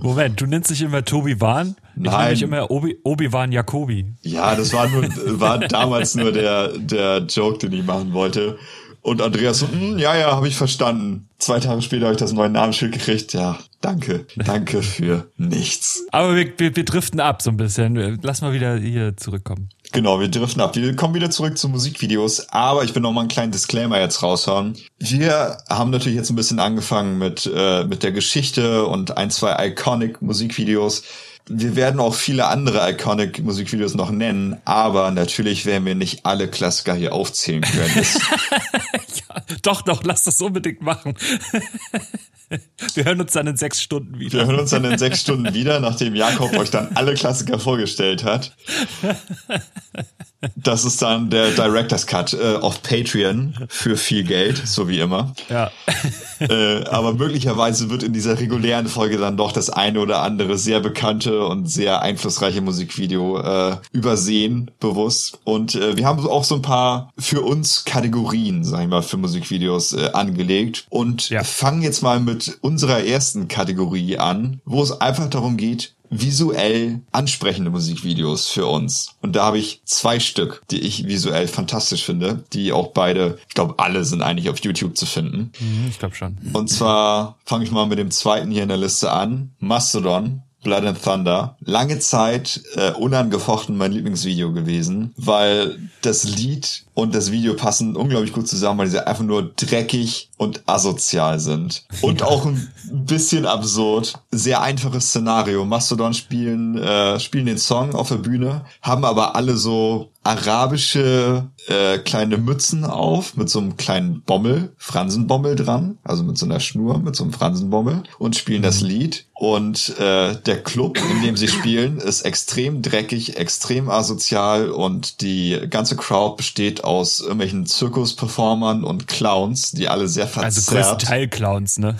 Moment, 0.00 0.40
du 0.40 0.46
nennst 0.46 0.70
dich 0.70 0.82
immer 0.82 1.04
Tobi 1.04 1.40
Wahn? 1.40 1.76
Ich 1.94 2.02
nenne 2.02 2.16
Nein. 2.16 2.30
mich 2.32 2.42
immer 2.42 2.70
Obi, 2.70 2.98
Obi-Wan 3.04 3.52
Jakobi. 3.52 4.04
Ja, 4.22 4.54
das 4.54 4.72
war 4.72 4.88
nur, 4.88 5.04
war 5.40 5.58
damals 5.60 6.14
nur 6.16 6.32
der, 6.32 6.76
der 6.76 7.18
Joke, 7.28 7.58
den 7.58 7.72
ich 7.72 7.84
machen 7.86 8.12
wollte. 8.12 8.58
Und 9.00 9.22
Andreas 9.22 9.60
so, 9.60 9.68
"Hm, 9.68 9.98
ja, 9.98 10.16
ja, 10.16 10.32
habe 10.34 10.48
ich 10.48 10.56
verstanden. 10.56 11.28
Zwei 11.38 11.60
Tage 11.60 11.80
später 11.80 12.06
habe 12.06 12.14
ich 12.14 12.18
das 12.20 12.32
neue 12.32 12.50
Namensschild 12.50 12.92
gekriegt. 12.92 13.32
Ja, 13.34 13.56
danke. 13.80 14.26
Danke 14.34 14.82
für 14.82 15.30
nichts. 15.36 16.04
Aber 16.10 16.34
wir, 16.34 16.52
wir, 16.58 16.74
wir 16.74 16.84
driften 16.84 17.20
ab 17.20 17.40
so 17.40 17.50
ein 17.50 17.56
bisschen. 17.56 18.18
Lass 18.22 18.42
mal 18.42 18.52
wieder 18.52 18.76
hier 18.76 19.16
zurückkommen. 19.16 19.68
Genau, 19.96 20.20
wir 20.20 20.28
driften 20.28 20.60
ab. 20.60 20.76
Wir 20.76 20.94
kommen 20.94 21.14
wieder 21.14 21.30
zurück 21.30 21.56
zu 21.56 21.70
Musikvideos, 21.70 22.50
aber 22.50 22.84
ich 22.84 22.94
will 22.94 23.00
noch 23.00 23.12
mal 23.12 23.20
einen 23.20 23.30
kleinen 23.30 23.50
Disclaimer 23.50 23.98
jetzt 23.98 24.22
raushauen. 24.22 24.76
Wir 24.98 25.56
haben 25.70 25.88
natürlich 25.88 26.18
jetzt 26.18 26.28
ein 26.28 26.36
bisschen 26.36 26.58
angefangen 26.58 27.16
mit, 27.16 27.50
äh, 27.50 27.82
mit 27.84 28.02
der 28.02 28.12
Geschichte 28.12 28.84
und 28.84 29.16
ein, 29.16 29.30
zwei 29.30 29.68
iconic 29.68 30.20
Musikvideos. 30.20 31.02
Wir 31.48 31.76
werden 31.76 31.98
auch 31.98 32.14
viele 32.14 32.46
andere 32.46 32.90
iconic 32.90 33.42
Musikvideos 33.42 33.94
noch 33.94 34.10
nennen, 34.10 34.58
aber 34.66 35.10
natürlich 35.12 35.64
werden 35.64 35.86
wir 35.86 35.94
nicht 35.94 36.26
alle 36.26 36.48
Klassiker 36.48 36.92
hier 36.92 37.14
aufzählen 37.14 37.62
können. 37.62 38.04
Doch, 39.62 39.82
doch, 39.82 40.02
lass 40.04 40.24
das 40.24 40.40
unbedingt 40.40 40.82
machen. 40.82 41.14
Wir 42.94 43.04
hören 43.04 43.20
uns 43.20 43.32
dann 43.32 43.48
in 43.48 43.56
sechs 43.56 43.82
Stunden 43.82 44.20
wieder. 44.20 44.38
wir 44.38 44.46
hören 44.46 44.60
uns 44.60 44.70
dann 44.70 44.84
in 44.84 44.96
sechs 44.98 45.20
Stunden 45.20 45.52
wieder, 45.52 45.80
nachdem 45.80 46.14
Jakob 46.14 46.56
euch 46.56 46.70
dann 46.70 46.96
alle 46.96 47.14
Klassiker 47.14 47.58
vorgestellt 47.58 48.22
hat. 48.22 48.56
Das 50.54 50.84
ist 50.84 51.02
dann 51.02 51.30
der 51.30 51.50
Director's 51.50 52.06
Cut 52.06 52.32
äh, 52.34 52.56
auf 52.56 52.82
Patreon 52.82 53.54
für 53.68 53.96
viel 53.96 54.24
Geld, 54.24 54.62
so 54.66 54.88
wie 54.88 55.00
immer. 55.00 55.32
Ja. 55.48 55.70
äh, 56.40 56.84
aber 56.84 57.14
möglicherweise 57.14 57.90
wird 57.90 58.02
in 58.02 58.12
dieser 58.12 58.38
regulären 58.38 58.86
Folge 58.86 59.18
dann 59.18 59.36
doch 59.36 59.52
das 59.52 59.70
eine 59.70 60.00
oder 60.00 60.22
andere 60.22 60.58
sehr 60.58 60.80
bekannte 60.80 61.44
und 61.46 61.66
sehr 61.70 62.02
einflussreiche 62.02 62.60
Musikvideo 62.60 63.38
äh, 63.40 63.76
übersehen, 63.92 64.70
bewusst. 64.80 65.38
Und 65.44 65.74
äh, 65.74 65.96
wir 65.96 66.06
haben 66.06 66.26
auch 66.26 66.44
so 66.44 66.54
ein 66.56 66.62
paar 66.62 67.12
für 67.18 67.42
uns 67.42 67.84
Kategorien, 67.84 68.64
sag 68.64 68.82
ich 68.82 68.88
mal, 68.88 69.02
für 69.02 69.16
Musikvideos 69.16 69.92
äh, 69.94 70.10
angelegt 70.12 70.86
und 70.90 71.28
Ja. 71.30 71.42
fangen 71.44 71.82
jetzt 71.82 72.02
mal 72.02 72.20
mit 72.20 72.58
unserer 72.60 73.04
ersten 73.04 73.48
Kategorie 73.48 74.18
an, 74.18 74.60
wo 74.64 74.82
es 74.82 75.00
einfach 75.00 75.28
darum 75.28 75.56
geht, 75.56 75.94
visuell 76.10 77.00
ansprechende 77.12 77.70
Musikvideos 77.70 78.48
für 78.48 78.66
uns. 78.66 79.14
Und 79.22 79.36
da 79.36 79.44
habe 79.44 79.58
ich 79.58 79.80
zwei 79.84 80.20
Stück, 80.20 80.62
die 80.70 80.80
ich 80.80 81.06
visuell 81.06 81.48
fantastisch 81.48 82.04
finde, 82.04 82.44
die 82.52 82.72
auch 82.72 82.88
beide, 82.88 83.38
ich 83.48 83.54
glaube, 83.54 83.74
alle 83.78 84.04
sind 84.04 84.22
eigentlich 84.22 84.48
auf 84.50 84.58
YouTube 84.64 84.96
zu 84.96 85.06
finden. 85.06 85.52
Mhm, 85.60 85.86
Ich 85.88 85.98
glaube 85.98 86.14
schon. 86.14 86.36
Und 86.52 86.68
zwar 86.68 87.38
fange 87.44 87.64
ich 87.64 87.70
mal 87.70 87.86
mit 87.86 87.98
dem 87.98 88.10
zweiten 88.10 88.50
hier 88.50 88.62
in 88.62 88.68
der 88.68 88.78
Liste 88.78 89.10
an. 89.12 89.50
Mastodon. 89.58 90.42
Blood 90.62 90.84
and 90.84 91.02
Thunder. 91.02 91.56
Lange 91.60 91.98
Zeit 91.98 92.62
äh, 92.74 92.90
unangefochten 92.92 93.76
mein 93.76 93.92
Lieblingsvideo 93.92 94.52
gewesen, 94.52 95.14
weil 95.16 95.78
das 96.02 96.24
Lied 96.24 96.84
und 96.94 97.14
das 97.14 97.30
Video 97.30 97.54
passen 97.54 97.94
unglaublich 97.94 98.32
gut 98.32 98.48
zusammen, 98.48 98.80
weil 98.80 98.88
sie 98.88 99.06
einfach 99.06 99.22
nur 99.22 99.52
dreckig 99.54 100.30
und 100.38 100.62
asozial 100.66 101.38
sind. 101.40 101.84
Und 102.00 102.22
auch 102.22 102.46
ein 102.46 102.70
bisschen 102.90 103.46
absurd. 103.46 104.14
Sehr 104.30 104.60
einfaches 104.62 105.08
Szenario. 105.08 105.64
Mastodon 105.64 106.14
spielen, 106.14 106.78
äh, 106.78 107.20
spielen 107.20 107.46
den 107.46 107.58
Song 107.58 107.94
auf 107.94 108.08
der 108.08 108.16
Bühne, 108.16 108.64
haben 108.82 109.04
aber 109.04 109.36
alle 109.36 109.56
so 109.56 110.10
arabische 110.26 111.48
äh, 111.68 111.98
kleine 111.98 112.36
Mützen 112.36 112.84
auf 112.84 113.36
mit 113.36 113.48
so 113.48 113.60
einem 113.60 113.76
kleinen 113.76 114.22
Bommel, 114.22 114.72
Fransenbommel 114.76 115.56
dran, 115.56 115.98
also 116.02 116.22
mit 116.24 116.36
so 116.36 116.46
einer 116.46 116.60
Schnur, 116.60 116.98
mit 116.98 117.16
so 117.16 117.24
einem 117.24 117.32
Fransenbommel 117.32 118.02
und 118.18 118.36
spielen 118.36 118.62
das 118.62 118.80
Lied. 118.80 119.26
Und 119.34 119.98
äh, 119.98 120.34
der 120.40 120.62
Club, 120.62 120.98
in 120.98 121.22
dem 121.22 121.36
sie 121.36 121.48
spielen, 121.48 121.98
ist 121.98 122.22
extrem 122.22 122.82
dreckig, 122.82 123.36
extrem 123.36 123.90
asozial 123.90 124.70
und 124.70 125.20
die 125.20 125.60
ganze 125.68 125.96
Crowd 125.96 126.36
besteht 126.36 126.84
aus 126.84 127.20
irgendwelchen 127.20 127.66
Zirkusperformern 127.66 128.82
und 128.82 129.06
Clowns, 129.06 129.72
die 129.72 129.88
alle 129.88 130.08
sehr 130.08 130.24
Also 130.24 130.60
verzerrt 130.60 130.66
größten 130.66 131.08
Teil 131.08 131.28
Clowns, 131.28 131.78
ne? 131.78 131.96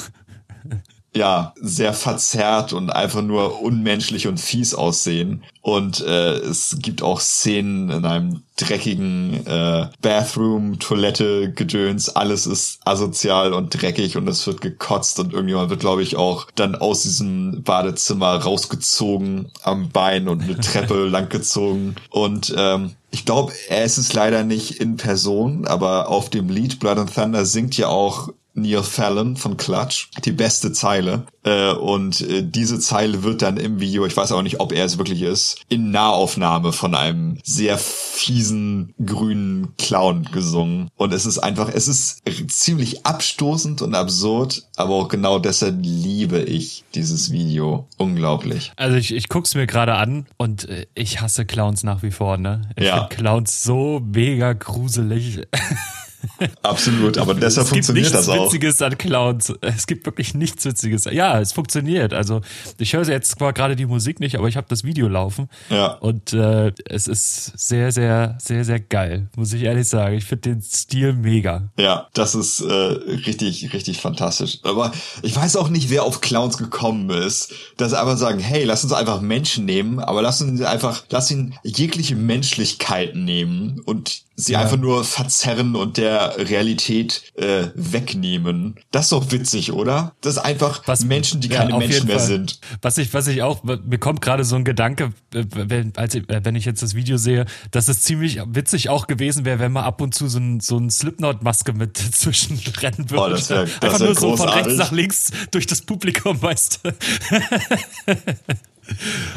Ja, 1.16 1.54
sehr 1.60 1.94
verzerrt 1.94 2.72
und 2.72 2.90
einfach 2.90 3.22
nur 3.22 3.62
unmenschlich 3.62 4.26
und 4.26 4.38
fies 4.38 4.74
aussehen. 4.74 5.42
Und 5.62 6.00
äh, 6.00 6.34
es 6.34 6.76
gibt 6.80 7.02
auch 7.02 7.20
Szenen 7.20 7.90
in 7.90 8.04
einem 8.04 8.42
dreckigen 8.56 9.46
äh, 9.46 9.88
Bathroom, 10.00 10.78
Toilette, 10.78 11.52
Gedöns. 11.52 12.10
Alles 12.10 12.46
ist 12.46 12.78
asozial 12.84 13.52
und 13.54 13.70
dreckig 13.70 14.16
und 14.16 14.28
es 14.28 14.46
wird 14.46 14.60
gekotzt 14.60 15.18
und 15.18 15.32
irgendjemand 15.32 15.70
wird, 15.70 15.80
glaube 15.80 16.02
ich, 16.02 16.16
auch 16.16 16.46
dann 16.54 16.74
aus 16.74 17.02
diesem 17.02 17.62
Badezimmer 17.62 18.36
rausgezogen 18.36 19.50
am 19.62 19.88
Bein 19.88 20.28
und 20.28 20.42
eine 20.42 20.60
Treppe 20.60 21.04
langgezogen. 21.08 21.96
Und 22.10 22.54
ähm, 22.56 22.92
ich 23.10 23.24
glaube, 23.24 23.52
er 23.68 23.84
ist 23.84 23.98
es 23.98 24.12
leider 24.12 24.44
nicht 24.44 24.80
in 24.80 24.98
Person, 24.98 25.66
aber 25.66 26.08
auf 26.08 26.28
dem 26.28 26.48
Lied 26.48 26.78
Blood 26.78 26.98
and 26.98 27.14
Thunder 27.14 27.46
singt 27.46 27.76
ja 27.76 27.88
auch 27.88 28.28
Neil 28.56 28.82
Fallon 28.82 29.36
von 29.36 29.56
Clutch, 29.56 30.08
die 30.24 30.32
beste 30.32 30.72
Zeile. 30.72 31.24
Äh, 31.44 31.72
und 31.72 32.20
äh, 32.22 32.42
diese 32.42 32.80
Zeile 32.80 33.22
wird 33.22 33.42
dann 33.42 33.56
im 33.56 33.78
Video, 33.80 34.04
ich 34.06 34.16
weiß 34.16 34.32
auch 34.32 34.42
nicht, 34.42 34.58
ob 34.60 34.72
er 34.72 34.84
es 34.84 34.98
wirklich 34.98 35.22
ist, 35.22 35.58
in 35.68 35.90
Nahaufnahme 35.90 36.72
von 36.72 36.94
einem 36.94 37.38
sehr 37.44 37.78
fiesen 37.78 38.94
grünen 39.04 39.74
Clown 39.76 40.24
gesungen. 40.32 40.88
Und 40.96 41.12
es 41.12 41.26
ist 41.26 41.38
einfach, 41.38 41.68
es 41.72 41.86
ist 41.86 42.22
ziemlich 42.48 43.06
abstoßend 43.06 43.82
und 43.82 43.94
absurd, 43.94 44.64
aber 44.76 44.94
auch 44.94 45.08
genau 45.08 45.38
deshalb 45.38 45.76
liebe 45.82 46.40
ich 46.40 46.84
dieses 46.94 47.30
Video. 47.30 47.86
Unglaublich. 47.98 48.72
Also 48.76 48.96
ich, 48.96 49.14
ich 49.14 49.28
guck's 49.28 49.54
mir 49.54 49.66
gerade 49.66 49.94
an 49.94 50.26
und 50.38 50.68
äh, 50.68 50.86
ich 50.94 51.20
hasse 51.20 51.44
Clowns 51.44 51.84
nach 51.84 52.02
wie 52.02 52.10
vor, 52.10 52.36
ne? 52.38 52.62
Ich 52.76 52.86
Ja. 52.86 53.04
finde 53.04 53.14
Clowns 53.14 53.62
so 53.62 54.00
mega 54.04 54.52
gruselig. 54.54 55.42
Absolut, 56.62 57.18
aber 57.18 57.34
deshalb 57.34 57.66
es 57.66 57.72
gibt 57.72 57.86
funktioniert 57.86 58.12
nichts 58.12 58.26
das 58.26 58.28
auch. 58.28 58.46
Witziges 58.46 58.82
an 58.82 58.98
Clowns. 58.98 59.52
Es 59.60 59.86
gibt 59.86 60.06
wirklich 60.06 60.34
nichts 60.34 60.64
Witziges. 60.64 61.04
Ja, 61.04 61.40
es 61.40 61.52
funktioniert. 61.52 62.12
Also 62.12 62.40
ich 62.78 62.92
höre 62.94 63.06
jetzt 63.06 63.30
zwar 63.32 63.52
gerade 63.52 63.76
die 63.76 63.86
Musik 63.86 64.20
nicht, 64.20 64.36
aber 64.36 64.48
ich 64.48 64.56
habe 64.56 64.66
das 64.68 64.84
Video 64.84 65.08
laufen. 65.08 65.48
Ja. 65.70 65.94
Und 65.94 66.32
äh, 66.32 66.72
es 66.84 67.06
ist 67.06 67.58
sehr, 67.58 67.92
sehr, 67.92 68.36
sehr, 68.40 68.64
sehr 68.64 68.80
geil, 68.80 69.28
muss 69.36 69.52
ich 69.52 69.62
ehrlich 69.62 69.88
sagen. 69.88 70.16
Ich 70.16 70.24
finde 70.24 70.50
den 70.50 70.62
Stil 70.62 71.12
mega. 71.12 71.68
Ja, 71.78 72.08
das 72.14 72.34
ist 72.34 72.60
äh, 72.60 72.72
richtig, 72.72 73.72
richtig 73.72 74.00
fantastisch. 74.00 74.58
Aber 74.62 74.92
ich 75.22 75.34
weiß 75.34 75.56
auch 75.56 75.68
nicht, 75.68 75.90
wer 75.90 76.04
auf 76.04 76.20
Clowns 76.20 76.58
gekommen 76.58 77.10
ist, 77.10 77.52
dass 77.76 77.90
sie 77.90 77.98
einfach 77.98 78.18
sagen, 78.18 78.38
hey, 78.38 78.64
lass 78.64 78.84
uns 78.84 78.92
einfach 78.92 79.20
Menschen 79.20 79.64
nehmen, 79.64 80.00
aber 80.00 80.22
lass 80.22 80.40
uns 80.42 80.60
einfach, 80.62 81.04
lass 81.10 81.30
ihn 81.30 81.54
jegliche 81.62 82.16
Menschlichkeit 82.16 83.14
nehmen 83.14 83.80
und 83.84 84.25
sie 84.36 84.52
ja. 84.52 84.60
einfach 84.60 84.76
nur 84.76 85.02
verzerren 85.02 85.74
und 85.74 85.96
der 85.96 86.36
Realität 86.36 87.32
äh, 87.36 87.68
wegnehmen. 87.74 88.76
Das 88.90 89.06
ist 89.06 89.12
doch 89.12 89.32
witzig, 89.32 89.72
oder? 89.72 90.14
Das 90.20 90.34
ist 90.34 90.38
einfach 90.38 90.82
was, 90.86 91.04
Menschen, 91.04 91.40
die 91.40 91.48
ja, 91.48 91.58
keine 91.58 91.78
Menschen 91.78 92.06
mehr 92.06 92.18
Fall. 92.18 92.26
sind. 92.26 92.60
Was 92.82 92.98
ich, 92.98 93.12
was 93.14 93.26
ich 93.26 93.42
auch, 93.42 93.64
mir 93.64 93.98
kommt 93.98 94.20
gerade 94.20 94.44
so 94.44 94.56
ein 94.56 94.64
Gedanke, 94.64 95.14
äh, 95.34 95.44
wenn, 95.54 95.96
als 95.96 96.14
ich, 96.14 96.28
äh, 96.28 96.44
wenn 96.44 96.54
ich 96.54 96.66
jetzt 96.66 96.82
das 96.82 96.94
Video 96.94 97.16
sehe, 97.16 97.46
dass 97.70 97.88
es 97.88 98.02
ziemlich 98.02 98.40
witzig 98.46 98.90
auch 98.90 99.06
gewesen 99.06 99.44
wäre, 99.46 99.58
wenn 99.58 99.72
man 99.72 99.84
ab 99.84 100.00
und 100.02 100.14
zu 100.14 100.28
so 100.28 100.38
ein, 100.38 100.60
so 100.60 100.76
ein 100.76 100.90
Slipknot-Maske 100.90 101.72
mit 101.72 101.96
zwischen 102.12 102.60
rennen 102.80 103.10
würde. 103.10 103.22
Oh, 103.22 103.28
das 103.30 103.48
wär, 103.48 103.64
das 103.64 103.82
einfach 103.82 103.98
nur 104.00 104.14
so 104.14 104.36
von 104.36 104.48
rechts 104.50 104.76
nach 104.76 104.92
links 104.92 105.30
durch 105.50 105.66
das 105.66 105.80
Publikum, 105.80 106.40
weißt 106.40 106.80
du. 106.82 106.92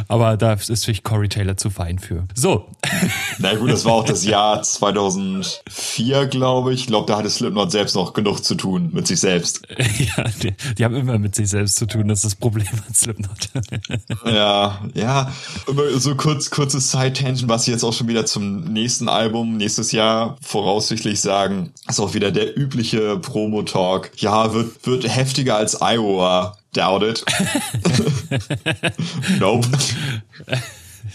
Aber 0.07 0.37
da 0.37 0.53
ist 0.53 0.67
sich 0.67 1.03
Corey 1.03 1.29
Taylor 1.29 1.57
zu 1.57 1.69
fein 1.69 1.99
für. 1.99 2.25
So. 2.35 2.67
Na 3.39 3.55
gut, 3.55 3.69
das 3.69 3.85
war 3.85 3.93
auch 3.93 4.05
das 4.05 4.25
Jahr 4.25 4.61
2004, 4.61 6.27
glaube 6.27 6.73
ich. 6.73 6.81
Ich 6.81 6.87
glaube, 6.87 7.07
da 7.07 7.17
hatte 7.17 7.29
Slipknot 7.29 7.71
selbst 7.71 7.95
noch 7.95 8.13
genug 8.13 8.43
zu 8.43 8.55
tun 8.55 8.89
mit 8.93 9.07
sich 9.07 9.19
selbst. 9.19 9.61
ja, 9.77 10.23
die, 10.41 10.53
die, 10.77 10.85
haben 10.85 10.95
immer 10.95 11.19
mit 11.19 11.35
sich 11.35 11.49
selbst 11.49 11.75
zu 11.75 11.85
tun. 11.85 12.07
Das 12.07 12.19
ist 12.19 12.25
das 12.25 12.35
Problem 12.35 12.67
an 12.87 12.93
Slipknot. 12.93 13.49
ja, 14.25 14.79
ja. 14.93 15.31
So 15.95 16.15
kurz, 16.15 16.49
kurzes 16.49 16.91
Side-Tangent, 16.91 17.47
was 17.47 17.65
sie 17.65 17.71
jetzt 17.71 17.83
auch 17.83 17.93
schon 17.93 18.07
wieder 18.07 18.25
zum 18.25 18.63
nächsten 18.63 19.09
Album 19.09 19.57
nächstes 19.57 19.91
Jahr 19.91 20.37
voraussichtlich 20.41 21.21
sagen. 21.21 21.71
Ist 21.87 21.99
auch 21.99 22.13
wieder 22.13 22.31
der 22.31 22.57
übliche 22.57 23.17
Promo-Talk. 23.17 24.11
Ja, 24.17 24.53
wird, 24.53 24.85
wird 24.85 25.07
heftiger 25.07 25.57
als 25.57 25.81
Iowa. 25.81 26.57
Doubt 26.73 27.03
it. 27.03 27.25
nope. 29.39 29.67